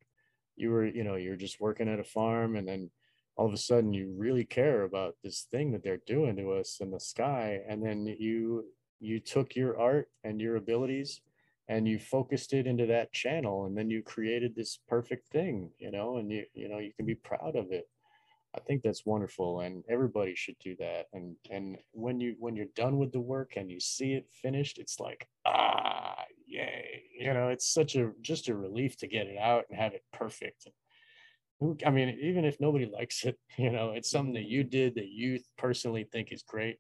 you 0.57 0.71
were 0.71 0.87
you 0.87 1.05
know 1.05 1.17
you're 1.17 1.37
just 1.37 1.61
working 1.61 1.89
at 1.89 2.01
a 2.01 2.05
farm 2.05 2.57
and 2.57 2.69
then 2.69 2.91
all 3.37 3.47
of 3.47 3.53
a 3.53 3.59
sudden 3.59 3.93
you 3.93 4.15
really 4.19 4.45
care 4.45 4.83
about 4.83 5.15
this 5.23 5.47
thing 5.51 5.71
that 5.73 5.83
they're 5.83 6.01
doing 6.07 6.37
to 6.37 6.53
us 6.53 6.79
in 6.81 6.91
the 6.91 7.01
sky 7.01 7.61
and 7.69 7.83
then 7.83 8.07
you 8.19 8.65
you 8.99 9.21
took 9.21 9.55
your 9.55 9.79
art 9.79 10.09
and 10.25 10.41
your 10.41 10.57
abilities 10.57 11.21
and 11.69 11.89
you 11.89 11.99
focused 11.99 12.53
it 12.53 12.67
into 12.67 12.87
that 12.87 13.13
channel 13.13 13.67
and 13.67 13.77
then 13.77 13.91
you 13.91 14.03
created 14.03 14.55
this 14.55 14.79
perfect 14.89 15.29
thing 15.29 15.71
you 15.79 15.91
know 15.91 16.19
and 16.19 16.31
you 16.31 16.45
you 16.55 16.69
know 16.69 16.79
you 16.79 16.93
can 16.97 17.07
be 17.07 17.15
proud 17.15 17.57
of 17.57 17.73
it. 17.73 17.89
I 18.55 18.61
think 18.61 18.83
that's 18.83 19.05
wonderful 19.05 19.61
and 19.61 19.85
everybody 19.89 20.35
should 20.35 20.59
do 20.61 20.77
that 20.79 21.07
and 21.13 21.37
and 21.51 21.77
when 21.93 22.21
you 22.21 22.37
when 22.39 22.57
you're 22.57 22.67
done 22.75 22.99
with 22.99 23.13
the 23.13 23.21
work 23.21 23.53
and 23.57 23.71
you 23.71 23.81
see 23.81 24.15
it 24.15 24.27
finished 24.43 24.79
it's 24.79 24.99
like 24.99 25.29
ah 25.47 26.25
yay 26.47 27.03
you 27.19 27.35
know 27.35 27.49
it's 27.49 27.73
such 27.73 27.97
a 27.97 28.13
just 28.23 28.49
a 28.49 28.57
relief 28.57 28.97
to 28.99 29.09
get 29.09 29.27
it 29.27 29.39
out 29.39 29.65
and 29.69 29.79
have 29.79 29.93
it 29.93 30.05
perfect. 30.13 30.69
I 31.85 31.91
mean 31.91 32.19
even 32.23 32.45
if 32.45 32.61
nobody 32.61 32.87
likes 32.87 33.25
it 33.25 33.39
you 33.59 33.71
know 33.71 33.91
it's 33.91 34.11
something 34.11 34.35
that 34.35 34.49
you 34.49 34.65
did 34.65 34.95
that 34.95 35.09
you 35.09 35.41
personally 35.59 36.07
think 36.11 36.33
is 36.33 36.43
great 36.43 36.79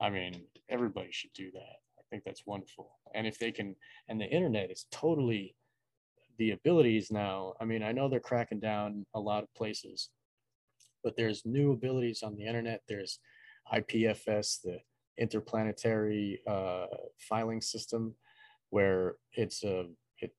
i 0.00 0.10
mean 0.10 0.42
everybody 0.68 1.08
should 1.12 1.32
do 1.34 1.50
that 1.52 1.81
think 2.12 2.24
that's 2.24 2.46
wonderful. 2.46 2.90
And 3.14 3.26
if 3.26 3.38
they 3.38 3.50
can, 3.50 3.74
and 4.08 4.20
the 4.20 4.26
internet 4.26 4.70
is 4.70 4.86
totally 4.92 5.56
the 6.38 6.50
abilities 6.50 7.10
now. 7.10 7.54
I 7.60 7.64
mean, 7.64 7.82
I 7.82 7.92
know 7.92 8.08
they're 8.08 8.20
cracking 8.20 8.60
down 8.60 9.06
a 9.14 9.20
lot 9.20 9.42
of 9.42 9.54
places, 9.54 10.10
but 11.02 11.16
there's 11.16 11.46
new 11.46 11.72
abilities 11.72 12.22
on 12.22 12.36
the 12.36 12.44
internet. 12.44 12.82
There's 12.86 13.18
IPFS, 13.72 14.60
the 14.62 14.78
interplanetary 15.18 16.40
uh, 16.46 16.86
filing 17.18 17.62
system, 17.62 18.14
where 18.70 19.16
it's 19.32 19.64
a 19.64 19.86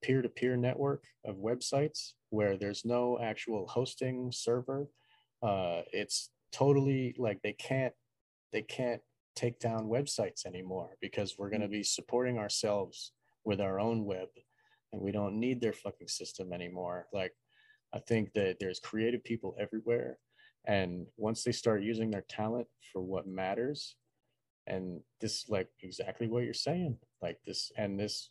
peer-to-peer 0.02 0.56
network 0.56 1.04
of 1.26 1.38
websites 1.38 2.14
where 2.30 2.58
there's 2.58 2.86
no 2.86 3.20
actual 3.22 3.68
hosting 3.68 4.32
server. 4.32 4.88
Uh, 5.42 5.82
it's 5.92 6.30
totally 6.52 7.16
like 7.18 7.42
they 7.42 7.54
can't 7.54 7.94
they 8.54 8.62
can't 8.62 9.02
take 9.36 9.60
down 9.60 9.86
websites 9.86 10.46
anymore 10.46 10.98
because 11.02 11.38
we're 11.38 11.50
going 11.50 11.62
to 11.62 11.68
mm. 11.68 11.72
be 11.72 11.84
supporting 11.84 12.38
ourselves 12.38 13.12
with 13.46 13.60
our 13.60 13.80
own 13.80 14.06
web 14.06 14.28
and 14.92 15.02
we 15.02 15.12
don't 15.12 15.40
need 15.40 15.60
their 15.60 15.74
fucking 15.74 16.08
system 16.08 16.54
anymore. 16.54 17.08
Like, 17.12 17.34
I 17.94 18.00
think 18.00 18.34
that 18.34 18.58
there's 18.60 18.80
creative 18.80 19.24
people 19.24 19.56
everywhere. 19.60 20.18
And 20.66 21.06
once 21.18 21.44
they 21.44 21.52
start 21.52 21.84
using 21.84 22.10
their 22.10 22.26
talent 22.30 22.68
for 22.92 23.02
what 23.02 23.28
matters, 23.28 23.96
and 24.66 25.02
this 25.20 25.50
like 25.50 25.68
exactly 25.82 26.28
what 26.28 26.44
you're 26.44 26.54
saying, 26.54 26.98
like 27.22 27.38
this 27.46 27.72
and 27.78 28.00
this 28.00 28.30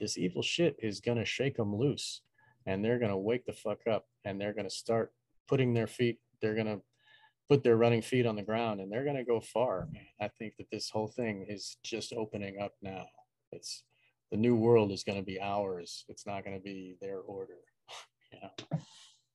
this 0.00 0.18
evil 0.18 0.42
shit 0.42 0.76
is 0.80 1.00
gonna 1.00 1.24
shake 1.24 1.56
them 1.56 1.76
loose 1.76 2.22
and 2.66 2.84
they're 2.84 2.98
gonna 2.98 3.16
wake 3.16 3.44
the 3.46 3.52
fuck 3.52 3.86
up 3.88 4.06
and 4.24 4.40
they're 4.40 4.52
gonna 4.54 4.70
start 4.70 5.12
putting 5.46 5.72
their 5.72 5.86
feet, 5.86 6.18
they're 6.42 6.56
gonna 6.56 6.80
put 7.50 7.64
their 7.64 7.76
running 7.76 8.00
feet 8.00 8.26
on 8.26 8.36
the 8.36 8.42
ground 8.42 8.80
and 8.80 8.92
they're 8.92 9.04
gonna 9.04 9.24
go 9.24 9.40
far. 9.40 9.88
I 10.20 10.28
think 10.28 10.54
that 10.58 10.70
this 10.70 10.88
whole 10.88 11.08
thing 11.08 11.44
is 11.48 11.76
just 11.82 12.12
opening 12.12 12.60
up 12.60 12.74
now. 12.80 13.06
It's 13.50 13.82
the 14.30 14.36
new 14.36 14.54
world 14.54 14.92
is 14.92 15.02
gonna 15.02 15.22
be 15.22 15.40
ours. 15.40 16.04
It's 16.08 16.26
not 16.26 16.44
gonna 16.44 16.60
be 16.60 16.94
their 17.00 17.18
order. 17.18 17.58
you 18.32 18.38
know? 18.40 18.78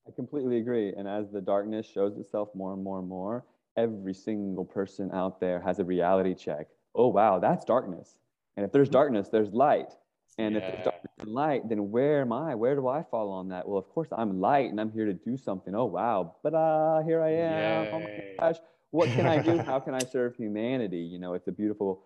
I 0.07 0.11
completely 0.15 0.59
agree. 0.59 0.93
And 0.97 1.09
as 1.09 1.29
the 1.29 1.41
darkness 1.41 1.85
shows 1.85 2.17
itself 2.17 2.49
more 2.55 2.73
and 2.73 2.81
more 2.81 2.99
and 2.99 3.09
more, 3.09 3.43
every 3.75 4.13
single 4.13 4.63
person 4.63 5.11
out 5.13 5.41
there 5.41 5.59
has 5.59 5.79
a 5.79 5.83
reality 5.83 6.35
check. 6.35 6.67
Oh, 6.93 7.09
wow, 7.09 7.39
that's 7.39 7.65
darkness. 7.65 8.15
And 8.55 8.65
if 8.65 8.71
there's 8.71 8.87
mm-hmm. 8.87 8.93
darkness, 8.93 9.27
there's 9.27 9.51
light. 9.51 9.91
And 10.37 10.55
if 10.57 10.63
there's 10.63 10.77
Yeah. 10.79 10.83
darkness 10.83 11.13
and 11.19 11.29
light, 11.29 11.69
then 11.69 11.91
where 11.91 12.21
am 12.21 12.33
I? 12.33 12.55
Where 12.55 12.75
do 12.75 12.87
I 12.87 13.03
fall 13.03 13.29
on 13.31 13.49
that? 13.49 13.67
Well, 13.67 13.77
of 13.77 13.87
course, 13.89 14.09
I'm 14.11 14.41
light 14.41 14.69
and 14.69 14.79
I'm 14.81 14.91
here 14.91 15.05
to 15.05 15.13
do 15.13 15.37
something. 15.37 15.73
Oh, 15.73 15.85
wow. 15.85 16.35
But 16.43 16.53
uh, 16.53 17.01
here 17.03 17.21
I 17.21 17.31
am. 17.31 17.87
Oh 17.93 17.99
my 17.99 18.21
gosh. 18.39 18.57
What 18.91 19.09
can 19.15 19.25
I 19.25 19.41
do? 19.41 19.57
How 19.65 19.79
can 19.79 19.93
I 19.93 19.99
serve 19.99 20.35
humanity? 20.35 20.99
You 20.99 21.19
know, 21.19 21.33
it's 21.33 21.47
a 21.47 21.51
beautiful 21.51 22.03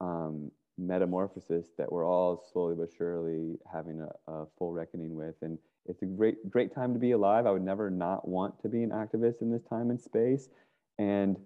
um, 0.00 0.50
metamorphosis 0.78 1.68
that 1.78 1.90
we're 1.90 2.06
all 2.06 2.44
slowly 2.52 2.74
but 2.74 2.90
surely 2.96 3.58
having 3.70 4.00
a, 4.00 4.32
a 4.32 4.46
full 4.58 4.72
reckoning 4.72 5.14
with. 5.14 5.34
And 5.42 5.58
it's 5.86 6.02
a 6.02 6.06
great, 6.06 6.50
great 6.50 6.74
time 6.74 6.92
to 6.94 6.98
be 6.98 7.12
alive. 7.12 7.46
I 7.46 7.50
would 7.50 7.64
never 7.64 7.90
not 7.90 8.26
want 8.26 8.60
to 8.62 8.68
be 8.68 8.82
an 8.82 8.90
activist 8.90 9.42
in 9.42 9.50
this 9.50 9.62
time 9.64 9.90
and 9.90 10.00
space. 10.00 10.48
And 10.98 11.36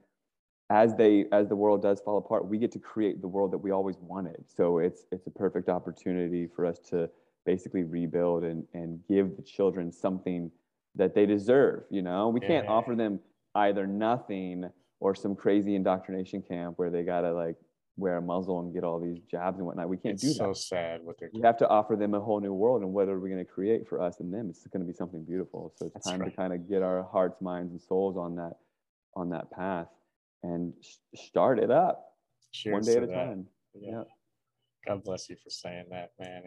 as 0.70 0.94
they 0.94 1.26
as 1.32 1.48
the 1.48 1.56
world 1.56 1.82
does 1.82 2.00
fall 2.00 2.16
apart, 2.18 2.46
we 2.46 2.56
get 2.56 2.70
to 2.72 2.78
create 2.78 3.20
the 3.20 3.28
world 3.28 3.50
that 3.52 3.58
we 3.58 3.72
always 3.72 3.96
wanted. 4.00 4.44
So 4.46 4.78
it's 4.78 5.04
it's 5.10 5.26
a 5.26 5.30
perfect 5.30 5.68
opportunity 5.68 6.46
for 6.46 6.64
us 6.64 6.78
to 6.90 7.10
basically 7.44 7.82
rebuild 7.82 8.44
and 8.44 8.64
and 8.72 9.00
give 9.08 9.36
the 9.36 9.42
children 9.42 9.90
something 9.92 10.50
that 10.94 11.14
they 11.14 11.26
deserve. 11.26 11.82
You 11.90 12.02
know, 12.02 12.28
we 12.28 12.40
can't 12.40 12.68
offer 12.68 12.94
them 12.94 13.18
either 13.56 13.86
nothing 13.86 14.70
or 15.00 15.14
some 15.14 15.34
crazy 15.34 15.74
indoctrination 15.74 16.42
camp 16.42 16.78
where 16.78 16.90
they 16.90 17.02
gotta 17.02 17.32
like 17.32 17.56
wear 17.96 18.18
a 18.18 18.22
muzzle 18.22 18.60
and 18.60 18.72
get 18.72 18.84
all 18.84 19.00
these 19.00 19.18
jabs 19.30 19.58
and 19.58 19.66
whatnot. 19.66 19.88
We 19.88 19.96
can't 19.96 20.14
It's 20.14 20.22
do 20.22 20.28
that. 20.28 20.34
so 20.34 20.52
sad 20.52 21.00
what 21.02 21.18
they're 21.18 21.30
we 21.34 21.40
have 21.42 21.56
to 21.58 21.68
offer 21.68 21.96
them 21.96 22.14
a 22.14 22.20
whole 22.20 22.40
new 22.40 22.54
world 22.54 22.82
and 22.82 22.92
what 22.92 23.08
are 23.08 23.18
we 23.18 23.28
going 23.28 23.44
to 23.44 23.50
create 23.50 23.88
for 23.88 24.00
us 24.00 24.20
and 24.20 24.32
them 24.32 24.48
it's 24.48 24.64
going 24.68 24.80
to 24.80 24.86
be 24.86 24.96
something 24.96 25.24
beautiful 25.24 25.72
so 25.76 25.86
it's 25.86 25.94
That's 25.94 26.06
time 26.06 26.24
to 26.24 26.30
kind 26.30 26.52
of 26.52 26.68
get 26.68 26.80
our 26.82 27.02
hearts 27.02 27.42
minds 27.42 27.72
and 27.72 27.80
souls 27.82 28.16
on 28.16 28.36
that 28.36 28.54
on 29.16 29.28
that 29.30 29.50
path 29.50 29.88
and 30.42 30.72
start 31.14 31.58
it 31.58 31.70
up 31.70 32.04
one 32.66 32.82
day 32.82 32.96
at 32.96 33.02
a 33.02 33.06
that. 33.06 33.14
time 33.14 33.46
Yeah. 33.74 33.90
Yeah. 33.90 34.02
God 34.86 35.04
bless 35.04 35.28
you 35.28 35.36
for 35.36 35.50
saying 35.50 35.86
that, 35.90 36.12
man. 36.18 36.42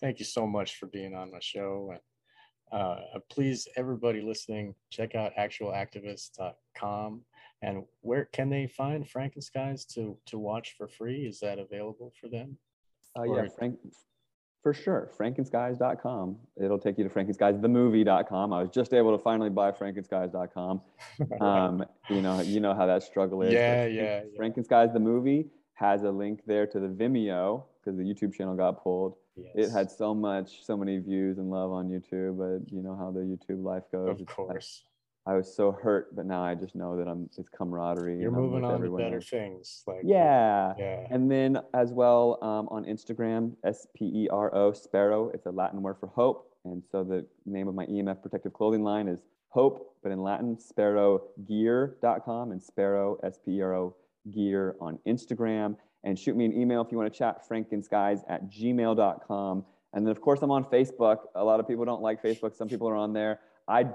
Thank 0.00 0.18
you 0.18 0.24
so 0.24 0.46
much 0.46 0.76
for 0.76 0.86
being 0.86 1.14
on 1.14 1.30
my 1.30 1.40
show. 1.40 1.92
And 1.92 2.80
uh, 2.80 3.18
please, 3.30 3.68
everybody 3.76 4.22
listening, 4.22 4.74
check 4.90 5.14
out 5.14 5.32
actualactivists.com. 5.38 7.20
And 7.62 7.84
where 8.00 8.26
can 8.32 8.48
they 8.48 8.66
find 8.66 9.06
Frankenskies 9.06 9.86
to 9.94 10.18
to 10.26 10.38
watch 10.38 10.74
for 10.76 10.88
free? 10.88 11.26
Is 11.26 11.40
that 11.40 11.58
available 11.58 12.12
for 12.20 12.28
them? 12.28 12.58
uh, 13.18 13.22
yeah 13.24 13.46
frank 13.56 13.78
for 14.66 14.74
sure. 14.74 15.12
Frankenskies.com 15.16 16.36
it'll 16.60 16.78
take 16.78 16.98
you 16.98 17.04
to 17.04 17.10
frankenskiesthemovie.com 17.10 18.52
i 18.52 18.60
was 18.60 18.70
just 18.70 18.92
able 18.92 19.16
to 19.16 19.22
finally 19.22 19.48
buy 19.48 19.70
frankenskies.com 19.70 20.80
um, 21.40 21.84
you 22.10 22.20
know 22.20 22.40
you 22.40 22.58
know 22.58 22.74
how 22.74 22.84
that 22.86 23.04
struggle 23.04 23.42
is. 23.42 23.52
Yeah, 23.52 23.86
yeah, 23.86 24.22
yeah. 24.24 24.40
frankenskies 24.40 24.92
the 24.92 24.98
movie 24.98 25.46
has 25.74 26.02
a 26.02 26.10
link 26.10 26.40
there 26.48 26.66
to 26.66 26.80
the 26.80 26.88
vimeo 26.88 27.62
because 27.78 27.96
the 27.96 28.02
youtube 28.02 28.34
channel 28.34 28.56
got 28.56 28.82
pulled. 28.82 29.14
It 29.54 29.70
had 29.70 29.90
so 29.90 30.14
much, 30.14 30.64
so 30.64 30.76
many 30.76 30.98
views 30.98 31.38
and 31.38 31.50
love 31.50 31.70
on 31.70 31.88
YouTube, 31.88 32.38
but 32.38 32.72
you 32.74 32.82
know 32.82 32.96
how 32.96 33.10
the 33.10 33.20
YouTube 33.20 33.62
life 33.62 33.84
goes. 33.92 34.18
of 34.20 34.26
course. 34.26 34.82
I 35.26 35.34
was 35.34 35.52
so 35.52 35.72
hurt, 35.72 36.14
but 36.14 36.24
now 36.24 36.42
I 36.42 36.54
just 36.54 36.74
know 36.76 36.96
that 36.96 37.08
I'm 37.08 37.28
it's 37.36 37.48
camaraderie. 37.48 38.20
You're 38.20 38.30
moving 38.30 38.64
on 38.64 38.80
to 38.80 38.96
better 38.96 39.16
else. 39.16 39.28
things. 39.28 39.82
Like 39.86 40.02
Yeah. 40.04 40.74
yeah. 40.78 41.06
And 41.10 41.30
then 41.30 41.58
as 41.74 41.92
well 41.92 42.38
um, 42.42 42.68
on 42.70 42.84
Instagram, 42.84 43.52
S 43.64 43.86
P 43.96 44.04
E 44.04 44.28
R 44.30 44.54
O 44.54 44.72
Spero. 44.72 45.30
It's 45.34 45.46
a 45.46 45.50
Latin 45.50 45.82
word 45.82 45.96
for 45.98 46.06
hope, 46.08 46.54
and 46.64 46.82
so 46.90 47.02
the 47.02 47.26
name 47.44 47.66
of 47.66 47.74
my 47.74 47.86
EMF 47.86 48.22
protective 48.22 48.52
clothing 48.52 48.84
line 48.84 49.08
is 49.08 49.20
Hope, 49.56 49.96
but 50.02 50.12
in 50.12 50.22
Latin, 50.22 50.54
SperoGear.com 50.56 52.52
and 52.52 52.62
Spero 52.62 53.18
S 53.24 53.38
P 53.42 53.52
E 53.52 53.62
R 53.62 53.74
O 53.74 53.96
Gear 54.30 54.76
on 54.82 54.98
Instagram. 55.06 55.76
And 56.04 56.18
shoot 56.18 56.36
me 56.36 56.44
an 56.44 56.52
email 56.52 56.82
if 56.82 56.92
you 56.92 56.98
want 56.98 57.10
to 57.10 57.18
chat, 57.18 57.48
frankenskies 57.48 58.20
at 58.28 58.50
gmail.com. 58.50 59.64
And 59.94 60.06
then, 60.06 60.10
of 60.10 60.20
course, 60.20 60.42
I'm 60.42 60.50
on 60.50 60.64
Facebook. 60.64 61.20
A 61.34 61.42
lot 61.42 61.58
of 61.58 61.66
people 61.66 61.86
don't 61.86 62.02
like 62.02 62.22
Facebook. 62.22 62.54
Some 62.54 62.68
people 62.68 62.86
are 62.86 62.96
on 62.96 63.14
there. 63.14 63.40
I 63.66 63.86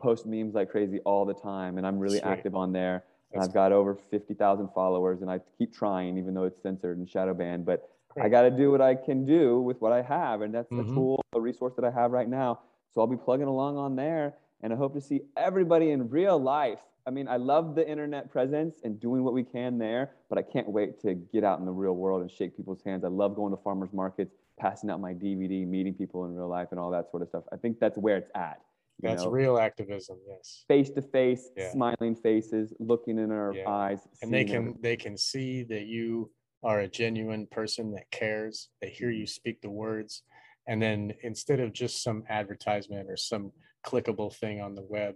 post 0.00 0.26
memes 0.26 0.54
like 0.54 0.70
crazy 0.70 0.98
all 1.00 1.24
the 1.24 1.34
time, 1.34 1.78
and 1.78 1.86
I'm 1.86 1.98
really 1.98 2.18
Sweet. 2.18 2.28
active 2.28 2.54
on 2.54 2.72
there. 2.72 3.04
That's 3.32 3.46
I've 3.46 3.54
got 3.54 3.70
over 3.72 3.94
50,000 3.94 4.68
followers, 4.74 5.22
and 5.22 5.30
I 5.30 5.40
keep 5.58 5.72
trying, 5.72 6.18
even 6.18 6.34
though 6.34 6.44
it's 6.44 6.60
censored 6.62 6.98
and 6.98 7.08
shadow 7.08 7.34
banned. 7.34 7.64
But 7.64 7.88
I 8.20 8.28
got 8.28 8.42
to 8.42 8.50
do 8.50 8.72
what 8.72 8.80
I 8.80 8.96
can 8.96 9.24
do 9.24 9.60
with 9.60 9.80
what 9.80 9.92
I 9.92 10.02
have, 10.02 10.40
and 10.42 10.52
that's 10.52 10.72
Mhm. 10.72 10.90
a 10.90 10.94
tool, 10.94 11.20
a 11.34 11.40
resource 11.40 11.74
that 11.76 11.84
I 11.84 11.90
have 11.90 12.10
right 12.10 12.28
now. 12.28 12.60
So 12.90 13.00
I'll 13.00 13.06
be 13.06 13.16
plugging 13.16 13.46
along 13.46 13.76
on 13.76 13.94
there, 13.94 14.36
and 14.62 14.72
I 14.72 14.76
hope 14.76 14.94
to 14.94 15.00
see 15.00 15.20
everybody 15.36 15.92
in 15.92 16.08
real 16.10 16.38
life. 16.38 16.80
I 17.06 17.10
mean, 17.10 17.28
I 17.28 17.36
love 17.36 17.74
the 17.76 17.88
internet 17.88 18.30
presence 18.30 18.80
and 18.82 18.98
doing 18.98 19.22
what 19.22 19.32
we 19.32 19.44
can 19.44 19.78
there, 19.78 20.10
but 20.28 20.38
I 20.38 20.42
can't 20.42 20.68
wait 20.68 20.98
to 21.00 21.14
get 21.14 21.44
out 21.44 21.60
in 21.60 21.64
the 21.66 21.72
real 21.72 21.94
world 21.94 22.20
and 22.20 22.30
shake 22.30 22.56
people's 22.56 22.82
hands. 22.82 23.04
I 23.04 23.08
love 23.08 23.36
going 23.36 23.52
to 23.52 23.62
farmers 23.62 23.92
markets, 23.92 24.34
passing 24.58 24.90
out 24.90 25.00
my 25.00 25.14
DVD, 25.14 25.64
meeting 25.64 25.94
people 25.94 26.24
in 26.24 26.34
real 26.34 26.48
life, 26.48 26.68
and 26.72 26.80
all 26.80 26.90
that 26.90 27.10
sort 27.10 27.22
of 27.22 27.28
stuff. 27.28 27.44
I 27.52 27.56
think 27.56 27.78
that's 27.78 27.96
where 27.96 28.16
it's 28.16 28.30
at. 28.34 28.60
That's 29.02 29.24
know? 29.24 29.30
real 29.30 29.58
activism. 29.58 30.18
Yes. 30.26 30.64
face 30.68 30.90
to 30.90 31.02
face, 31.02 31.48
smiling 31.72 32.14
faces, 32.14 32.72
looking 32.78 33.18
in 33.18 33.30
our 33.30 33.54
Yeah. 33.54 33.68
eyes, 33.68 34.06
and 34.22 34.32
they 34.32 34.44
can 34.44 34.56
everything. 34.56 34.80
they 34.82 34.96
can 34.96 35.16
see 35.16 35.62
that 35.64 35.86
you 35.86 36.30
are 36.62 36.80
a 36.80 36.88
genuine 36.88 37.46
person 37.46 37.90
that 37.92 38.10
cares 38.10 38.68
they 38.82 38.90
hear 38.90 39.10
you 39.10 39.26
speak 39.26 39.62
the 39.62 39.70
words 39.70 40.24
and 40.68 40.80
then 40.82 41.10
instead 41.22 41.58
of 41.58 41.72
just 41.72 42.02
some 42.02 42.22
advertisement 42.28 43.08
or 43.08 43.16
some 43.16 43.50
clickable 43.82 44.30
thing 44.36 44.60
on 44.60 44.74
the 44.74 44.82
web 44.82 45.14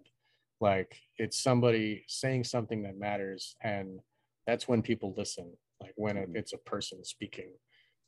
like 0.62 0.96
it's 1.18 1.38
somebody 1.38 2.02
saying 2.08 2.42
something 2.44 2.82
that 2.82 2.96
matters 2.96 3.56
and 3.62 4.00
that's 4.46 4.66
when 4.66 4.80
people 4.80 5.12
listen 5.18 5.52
like 5.82 5.92
when 5.96 6.16
Mhm. 6.16 6.34
it's 6.34 6.54
a 6.54 6.58
person 6.58 7.04
speaking 7.04 7.52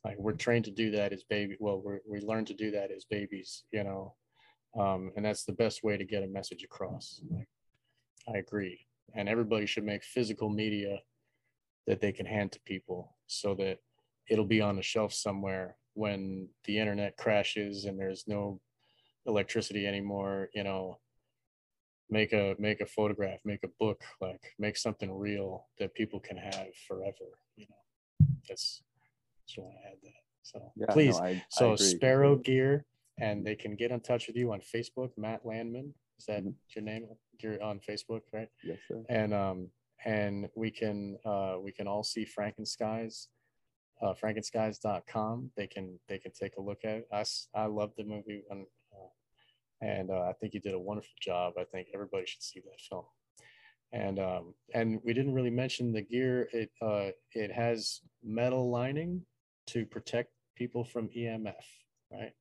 like 0.03 0.17
we're 0.17 0.33
trained 0.33 0.65
to 0.65 0.71
do 0.71 0.89
that 0.89 1.13
as 1.13 1.23
baby 1.23 1.55
well 1.59 1.79
we're, 1.79 1.99
we 2.09 2.19
learn 2.21 2.43
to 2.45 2.55
do 2.55 2.71
that 2.71 2.89
as 2.89 3.05
babies 3.05 3.65
you 3.71 3.83
know 3.83 4.15
um, 4.77 5.11
and 5.15 5.25
that's 5.25 5.43
the 5.43 5.53
best 5.53 5.83
way 5.83 5.97
to 5.97 6.05
get 6.05 6.23
a 6.23 6.27
message 6.27 6.63
across. 6.63 7.21
Like 7.29 7.47
i 8.33 8.37
agree. 8.37 8.79
And 9.15 9.29
everybody 9.29 9.65
should 9.65 9.85
make 9.85 10.03
physical 10.03 10.49
media 10.49 10.99
that 11.87 12.01
they 12.01 12.11
can 12.11 12.25
hand 12.25 12.51
to 12.51 12.59
people 12.61 13.15
so 13.27 13.55
that 13.55 13.79
it'll 14.29 14.45
be 14.45 14.61
on 14.61 14.77
a 14.77 14.81
shelf 14.81 15.13
somewhere 15.13 15.77
when 15.93 16.49
the 16.65 16.77
internet 16.77 17.15
crashes 17.17 17.85
and 17.85 17.99
there's 17.99 18.25
no 18.27 18.59
electricity 19.25 19.85
anymore 19.87 20.49
you 20.53 20.63
know. 20.63 20.99
Make 22.09 22.31
a 22.31 22.55
make 22.57 22.79
a 22.79 22.85
photograph 22.85 23.39
make 23.43 23.63
a 23.63 23.69
book 23.79 24.01
like 24.21 24.53
make 24.57 24.77
something 24.77 25.11
real 25.11 25.67
that 25.77 25.93
people 25.93 26.21
can 26.21 26.37
have 26.37 26.67
forever 26.87 27.29
you 27.57 27.65
know. 27.69 28.27
That's 28.47 28.81
just 29.45 29.57
want 29.59 29.73
to 29.73 29.89
add 29.89 29.97
that 30.03 30.21
so. 30.41 30.71
Yeah, 30.77 30.85
please 30.93 31.17
I- 31.19 31.27
I 31.27 31.41
so 31.49 31.73
agree. 31.73 31.85
Spero 31.85 32.35
gear 32.37 32.85
and 33.19 33.45
they 33.45 33.55
can 33.55 33.75
get 33.75 33.91
in 33.91 33.99
touch 33.99 34.27
with 34.27 34.35
you 34.35 34.51
on 34.53 34.59
facebook 34.61 35.11
matt 35.17 35.45
landman. 35.45 35.93
Is 36.19 36.25
that 36.25 36.43
Mhm. 36.43 36.55
your 36.75 36.83
name? 36.83 37.07
You're 37.41 37.61
on 37.61 37.79
facebook 37.79 38.21
right? 38.33 38.49
Yes, 38.63 38.79
sir. 38.87 39.03
and 39.09 39.33
um 39.33 39.71
and 40.05 40.49
we 40.55 40.69
can 40.71 41.17
uh 41.25 41.57
we 41.59 41.71
can 41.71 41.87
all 41.87 42.03
see 42.03 42.25
frankenskies 42.25 43.27
uh 44.01 44.13
frankenskies.com 44.13 45.51
they 45.55 45.67
can 45.67 45.99
they 46.07 46.17
can 46.19 46.31
take 46.31 46.55
a 46.57 46.61
look 46.61 46.83
at 46.83 46.97
it. 46.97 47.07
us. 47.11 47.49
I 47.53 47.65
love 47.65 47.91
the 47.97 48.03
movie 48.03 48.43
and 48.49 48.65
uh, 48.93 49.09
and 49.81 50.09
uh, 50.11 50.23
i 50.29 50.33
think 50.33 50.53
you 50.53 50.59
did 50.59 50.73
a 50.73 50.79
wonderful 50.79 51.13
job. 51.21 51.53
I 51.59 51.65
think 51.65 51.89
everybody 51.93 52.25
should 52.25 52.43
see 52.43 52.59
that 52.61 52.79
film. 52.89 53.05
And 53.91 54.19
um 54.19 54.53
and 54.73 54.99
we 55.03 55.13
didn't 55.13 55.33
really 55.33 55.49
mention 55.63 55.91
the 55.93 56.01
gear. 56.01 56.49
It 56.51 56.71
uh 56.81 57.09
it 57.33 57.51
has 57.51 58.01
metal 58.23 58.69
lining 58.69 59.25
to 59.67 59.85
protect 59.85 60.29
people 60.55 60.83
from 60.83 61.09
emf 61.09 61.65
right 62.11 62.33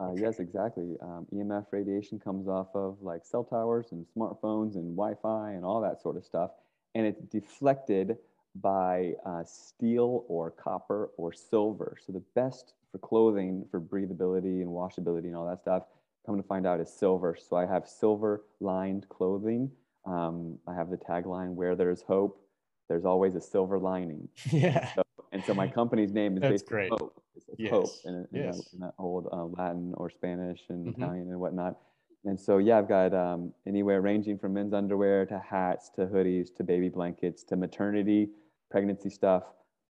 Uh, 0.00 0.04
Okay. 0.10 0.22
Yes, 0.22 0.40
exactly. 0.40 0.96
Um, 1.00 1.26
EMF 1.32 1.66
radiation 1.70 2.18
comes 2.18 2.48
off 2.48 2.68
of 2.74 3.00
like 3.00 3.24
cell 3.24 3.44
towers 3.44 3.92
and 3.92 4.04
smartphones 4.16 4.74
and 4.74 4.96
Wi-Fi 4.96 5.52
and 5.52 5.64
all 5.64 5.80
that 5.80 6.02
sort 6.02 6.16
of 6.16 6.24
stuff, 6.24 6.50
and 6.94 7.06
it's 7.06 7.20
deflected 7.22 8.16
by 8.56 9.14
uh, 9.26 9.42
steel 9.44 10.24
or 10.28 10.50
copper 10.50 11.10
or 11.16 11.32
silver. 11.32 11.96
So 12.04 12.12
the 12.12 12.22
best 12.34 12.74
for 12.92 12.98
clothing 12.98 13.66
for 13.70 13.80
breathability 13.80 14.62
and 14.62 14.68
washability 14.68 15.24
and 15.26 15.36
all 15.36 15.46
that 15.46 15.60
stuff. 15.60 15.84
Come 16.26 16.36
to 16.36 16.42
find 16.42 16.66
out 16.66 16.80
is 16.80 16.90
silver. 16.92 17.36
So 17.36 17.56
I 17.56 17.66
have 17.66 17.86
silver 17.86 18.42
lined 18.60 19.08
clothing. 19.08 19.70
Um, 20.06 20.58
I 20.66 20.74
have 20.74 20.88
the 20.90 20.96
tagline 20.96 21.54
"Where 21.54 21.76
there's 21.76 22.02
hope, 22.02 22.40
there's 22.88 23.04
always 23.04 23.34
a 23.34 23.40
silver 23.40 23.78
lining." 23.78 24.28
Yeah. 24.50 24.92
So, 24.94 25.02
and 25.32 25.44
so 25.44 25.54
my 25.54 25.66
company's 25.68 26.12
name 26.12 26.36
is 26.36 26.42
That's 26.42 26.52
based 26.52 26.66
great. 26.66 26.90
hope. 26.90 27.20
Yes, 27.58 28.02
in, 28.04 28.26
yes. 28.32 28.56
that, 28.56 28.64
in 28.74 28.80
that 28.80 28.94
old 28.98 29.28
uh, 29.32 29.44
Latin 29.44 29.94
or 29.96 30.10
Spanish 30.10 30.62
and 30.68 30.86
Mhm. 30.86 30.96
Italian 30.96 31.28
and 31.30 31.40
whatnot. 31.40 31.78
And 32.26 32.40
so, 32.40 32.58
yeah, 32.58 32.78
I've 32.78 32.88
got 32.88 33.12
um, 33.12 33.52
anywhere 33.66 34.00
ranging 34.00 34.38
from 34.38 34.54
men's 34.54 34.72
underwear 34.72 35.26
to 35.26 35.38
hats 35.38 35.90
to 35.90 36.06
hoodies 36.06 36.54
to 36.56 36.64
baby 36.64 36.88
blankets 36.88 37.44
to 37.44 37.56
maternity, 37.56 38.30
pregnancy 38.70 39.10
stuff, 39.10 39.44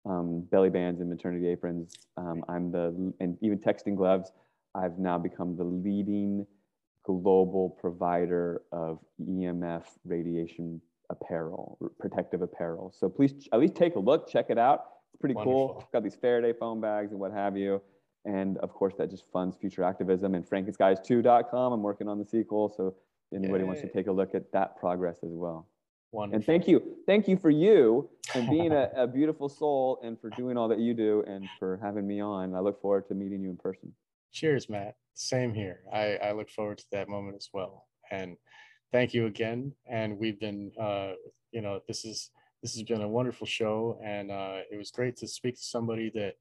um, 0.05 0.41
belly 0.51 0.69
bands 0.69 0.99
and 0.99 1.09
maternity 1.09 1.47
aprons. 1.47 2.07
Um, 2.17 2.43
I'm 2.49 2.71
the, 2.71 3.13
and 3.19 3.37
even 3.41 3.59
texting 3.59 3.95
gloves. 3.95 4.31
I've 4.73 4.97
now 4.97 5.19
become 5.19 5.55
the 5.55 5.63
leading 5.63 6.47
global 7.03 7.69
provider 7.69 8.63
of 8.71 8.99
EMF 9.21 9.83
radiation 10.05 10.81
apparel, 11.09 11.77
protective 11.99 12.41
apparel. 12.41 12.91
So 12.97 13.09
please 13.09 13.47
at 13.51 13.59
least 13.59 13.75
take 13.75 13.95
a 13.95 13.99
look, 13.99 14.27
check 14.27 14.47
it 14.49 14.57
out. 14.57 14.85
It's 15.13 15.19
pretty 15.19 15.35
cool. 15.35 15.67
Wonderful. 15.67 15.89
Got 15.93 16.03
these 16.03 16.15
Faraday 16.15 16.53
foam 16.53 16.81
bags 16.81 17.11
and 17.11 17.19
what 17.19 17.31
have 17.31 17.57
you. 17.57 17.81
And 18.25 18.57
of 18.59 18.73
course, 18.73 18.93
that 18.97 19.09
just 19.09 19.25
funds 19.31 19.55
future 19.57 19.83
activism. 19.83 20.33
And 20.35 20.47
frankenskies2.com, 20.47 21.73
I'm 21.73 21.83
working 21.83 22.07
on 22.07 22.19
the 22.19 22.25
sequel. 22.25 22.73
So 22.75 22.95
anybody 23.33 23.63
wants 23.63 23.81
to 23.81 23.89
take 23.89 24.07
a 24.07 24.11
look 24.11 24.33
at 24.33 24.51
that 24.53 24.77
progress 24.77 25.17
as 25.23 25.31
well. 25.33 25.67
Wonderful. 26.11 26.35
And 26.35 26.45
thank 26.45 26.67
you. 26.67 26.97
Thank 27.07 27.27
you 27.27 27.37
for 27.37 27.49
you 27.49 28.09
and 28.35 28.47
being 28.49 28.71
a, 28.71 28.89
a 28.95 29.07
beautiful 29.07 29.49
soul 29.49 29.99
and 30.03 30.19
for 30.19 30.29
doing 30.31 30.57
all 30.57 30.67
that 30.67 30.79
you 30.79 30.93
do 30.93 31.23
and 31.27 31.47
for 31.57 31.79
having 31.81 32.07
me 32.07 32.21
on. 32.21 32.53
I 32.53 32.59
look 32.59 32.79
forward 32.81 33.07
to 33.07 33.15
meeting 33.15 33.41
you 33.41 33.49
in 33.49 33.57
person. 33.57 33.91
Cheers, 34.31 34.69
Matt. 34.69 34.95
Same 35.15 35.53
here. 35.53 35.81
I, 35.91 36.17
I 36.17 36.31
look 36.31 36.49
forward 36.49 36.77
to 36.79 36.85
that 36.91 37.09
moment 37.09 37.37
as 37.37 37.49
well. 37.51 37.87
And 38.11 38.37
thank 38.91 39.13
you 39.13 39.25
again. 39.25 39.73
And 39.89 40.17
we've 40.17 40.39
been, 40.39 40.71
uh, 40.79 41.13
you 41.51 41.61
know, 41.61 41.81
this 41.87 42.05
is 42.05 42.29
this 42.63 42.73
has 42.75 42.83
been 42.83 43.01
a 43.01 43.07
wonderful 43.07 43.45
show, 43.45 43.99
and 44.01 44.31
uh, 44.31 44.59
it 44.71 44.77
was 44.77 44.89
great 44.89 45.17
to 45.17 45.27
speak 45.27 45.55
to 45.55 45.61
somebody 45.61 46.09
that 46.15 46.35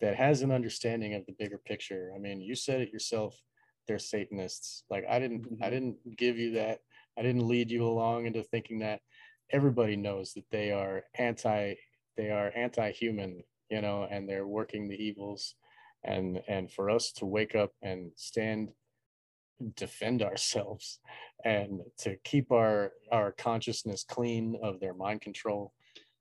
that 0.00 0.16
has 0.16 0.42
an 0.42 0.50
understanding 0.52 1.14
of 1.14 1.24
the 1.26 1.34
bigger 1.38 1.58
picture. 1.58 2.12
I 2.14 2.18
mean, 2.18 2.40
you 2.40 2.54
said 2.54 2.80
it 2.80 2.92
yourself. 2.92 3.40
They're 3.86 3.98
Satanists. 3.98 4.84
Like 4.90 5.04
I 5.08 5.18
didn't, 5.18 5.46
I 5.62 5.68
Mhm. 5.68 5.70
didn't 5.70 6.16
give 6.16 6.36
you 6.36 6.52
that. 6.52 6.80
I 7.16 7.22
didn't 7.22 7.48
lead 7.48 7.70
you 7.70 7.86
along 7.86 8.26
into 8.26 8.42
thinking 8.42 8.80
that. 8.80 9.00
Everybody 9.50 9.96
knows 9.96 10.34
that 10.34 10.50
they 10.50 10.72
are 10.72 11.04
anti. 11.14 11.74
They 12.16 12.30
are 12.30 12.52
anti-human. 12.54 13.44
You 13.70 13.80
know, 13.82 14.04
and 14.10 14.28
they're 14.28 14.46
working 14.46 14.88
the 14.88 15.00
evils 15.02 15.54
and 16.04 16.42
and 16.48 16.70
for 16.72 16.90
us 16.90 17.12
to 17.12 17.26
wake 17.26 17.54
up 17.54 17.72
and 17.82 18.10
stand 18.16 18.70
defend 19.74 20.22
ourselves 20.22 21.00
and 21.44 21.80
to 21.98 22.16
keep 22.24 22.52
our 22.52 22.92
our 23.12 23.32
consciousness 23.32 24.04
clean 24.04 24.56
of 24.62 24.80
their 24.80 24.94
mind 24.94 25.20
control. 25.20 25.72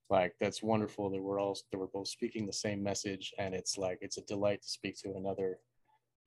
Like 0.09 0.34
that's 0.39 0.64
wonderful 0.64 1.09
that 1.09 1.22
we're 1.22 1.39
all 1.39 1.57
that 1.72 1.77
we're 1.77 1.88
both 1.88 2.07
speaking 2.07 2.45
the 2.45 2.53
same 2.53 2.81
message 2.81 3.34
and 3.38 3.53
it's 3.53 3.77
like 3.77 3.99
it's 4.01 4.18
a 4.18 4.26
delight 4.26 4.61
to 4.61 4.69
speak 4.69 4.97
to 4.99 5.15
another 5.15 5.59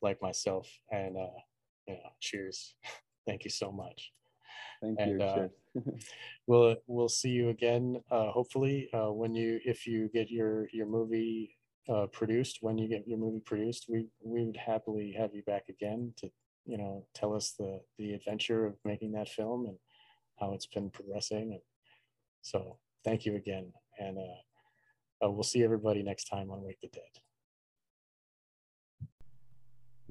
like 0.02 0.20
myself. 0.22 0.68
And 0.90 1.16
uh 1.16 1.40
you 1.86 1.94
know 1.94 2.10
cheers. 2.20 2.74
Thank 3.26 3.44
you 3.44 3.50
so 3.50 3.70
much. 3.70 4.12
Thank 4.82 4.98
And, 4.98 5.20
you. 5.20 5.22
uh, 5.22 5.48
we'll 6.46 6.76
we'll 6.88 7.08
see 7.08 7.28
you 7.28 7.50
again 7.50 8.02
uh 8.10 8.30
hopefully 8.32 8.88
uh 8.92 9.12
when 9.12 9.34
you 9.34 9.60
if 9.64 9.86
you 9.86 10.10
get 10.12 10.28
your 10.30 10.68
your 10.72 10.86
movie 10.86 11.56
uh 11.88 12.06
produced 12.06 12.58
when 12.60 12.76
you 12.76 12.88
get 12.88 13.06
your 13.06 13.18
movie 13.18 13.38
produced 13.38 13.86
we 13.88 14.08
we 14.20 14.44
would 14.44 14.56
happily 14.56 15.14
have 15.16 15.32
you 15.32 15.42
back 15.44 15.68
again 15.68 16.12
to 16.16 16.28
you 16.70 16.78
know 16.78 17.04
tell 17.14 17.34
us 17.34 17.54
the 17.58 17.80
the 17.98 18.12
adventure 18.12 18.66
of 18.66 18.74
making 18.84 19.12
that 19.12 19.28
film 19.28 19.66
and 19.66 19.76
how 20.38 20.54
it's 20.54 20.66
been 20.66 20.90
progressing 20.90 21.52
and 21.52 21.60
so 22.42 22.78
thank 23.04 23.24
you 23.26 23.36
again 23.36 23.72
and 23.98 24.16
uh, 24.18 25.26
uh 25.26 25.30
we'll 25.30 25.42
see 25.42 25.64
everybody 25.64 26.02
next 26.02 26.24
time 26.24 26.50
on 26.50 26.62
wake 26.62 26.80
the 26.80 26.88
dead 26.88 27.20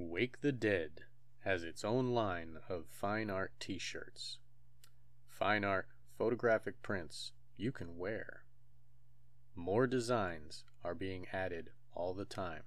Wake 0.02 0.40
the 0.40 0.53
Dead 0.53 1.02
has 1.44 1.61
its 1.61 1.84
own 1.84 2.14
line 2.14 2.56
of 2.69 2.86
fine 2.90 3.30
art 3.30 3.52
t 3.60 3.77
shirts. 3.77 4.38
Fine 5.27 5.65
art 5.65 5.90
photographic 6.18 6.81
prints 6.81 7.34
you 7.57 7.73
can 7.73 7.98
wear. 7.98 8.45
More 9.57 9.88
designs 9.88 10.64
are 10.86 10.95
being 10.95 11.27
added 11.34 11.72
all 11.94 12.14
the 12.14 12.23
time. 12.23 12.64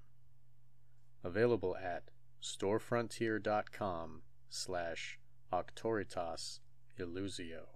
Available 1.24 1.74
at 1.74 2.10
storefrontier.com 2.42 4.22
slash 4.50 5.18
auctoritas 5.52 6.58
illusio. 6.98 7.68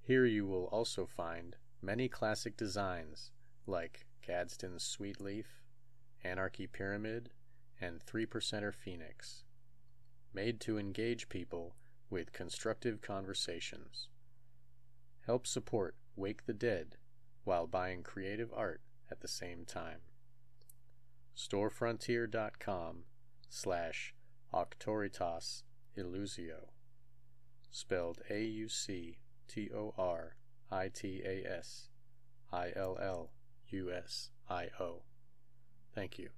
Here 0.00 0.24
you 0.24 0.46
will 0.46 0.64
also 0.66 1.04
find 1.04 1.56
many 1.82 2.08
classic 2.08 2.56
designs 2.56 3.32
like 3.66 4.06
Gadsden's 4.26 4.82
Sweet 4.82 5.20
Leaf, 5.20 5.62
Anarchy 6.24 6.66
Pyramid, 6.66 7.30
and 7.80 8.02
Three 8.02 8.24
Percenter 8.24 8.72
Phoenix, 8.72 9.44
made 10.32 10.58
to 10.60 10.78
engage 10.78 11.28
people 11.28 11.76
with 12.08 12.32
constructive 12.32 13.02
conversations. 13.02 14.08
Help 15.26 15.46
support 15.46 15.96
Wake 16.14 16.46
the 16.46 16.54
Dead 16.54 16.96
while 17.44 17.66
buying 17.66 18.02
creative 18.02 18.50
art 18.54 18.80
at 19.10 19.20
the 19.20 19.28
same 19.28 19.64
time. 19.66 20.00
Storefrontier.com 21.36 23.04
slash 23.48 24.14
Auctoritas 24.54 25.62
Illusio, 25.96 26.68
spelled 27.70 28.22
A 28.30 28.42
U 28.42 28.68
C 28.68 29.18
T 29.46 29.70
O 29.74 29.94
R 29.98 30.36
I 30.70 30.88
T 30.88 31.22
A 31.24 31.44
S 31.46 31.88
I 32.52 32.72
L 32.74 32.98
L 33.00 33.30
U 33.68 33.90
S 33.92 34.30
I 34.48 34.68
O. 34.80 35.02
Thank 35.94 36.18
you. 36.18 36.30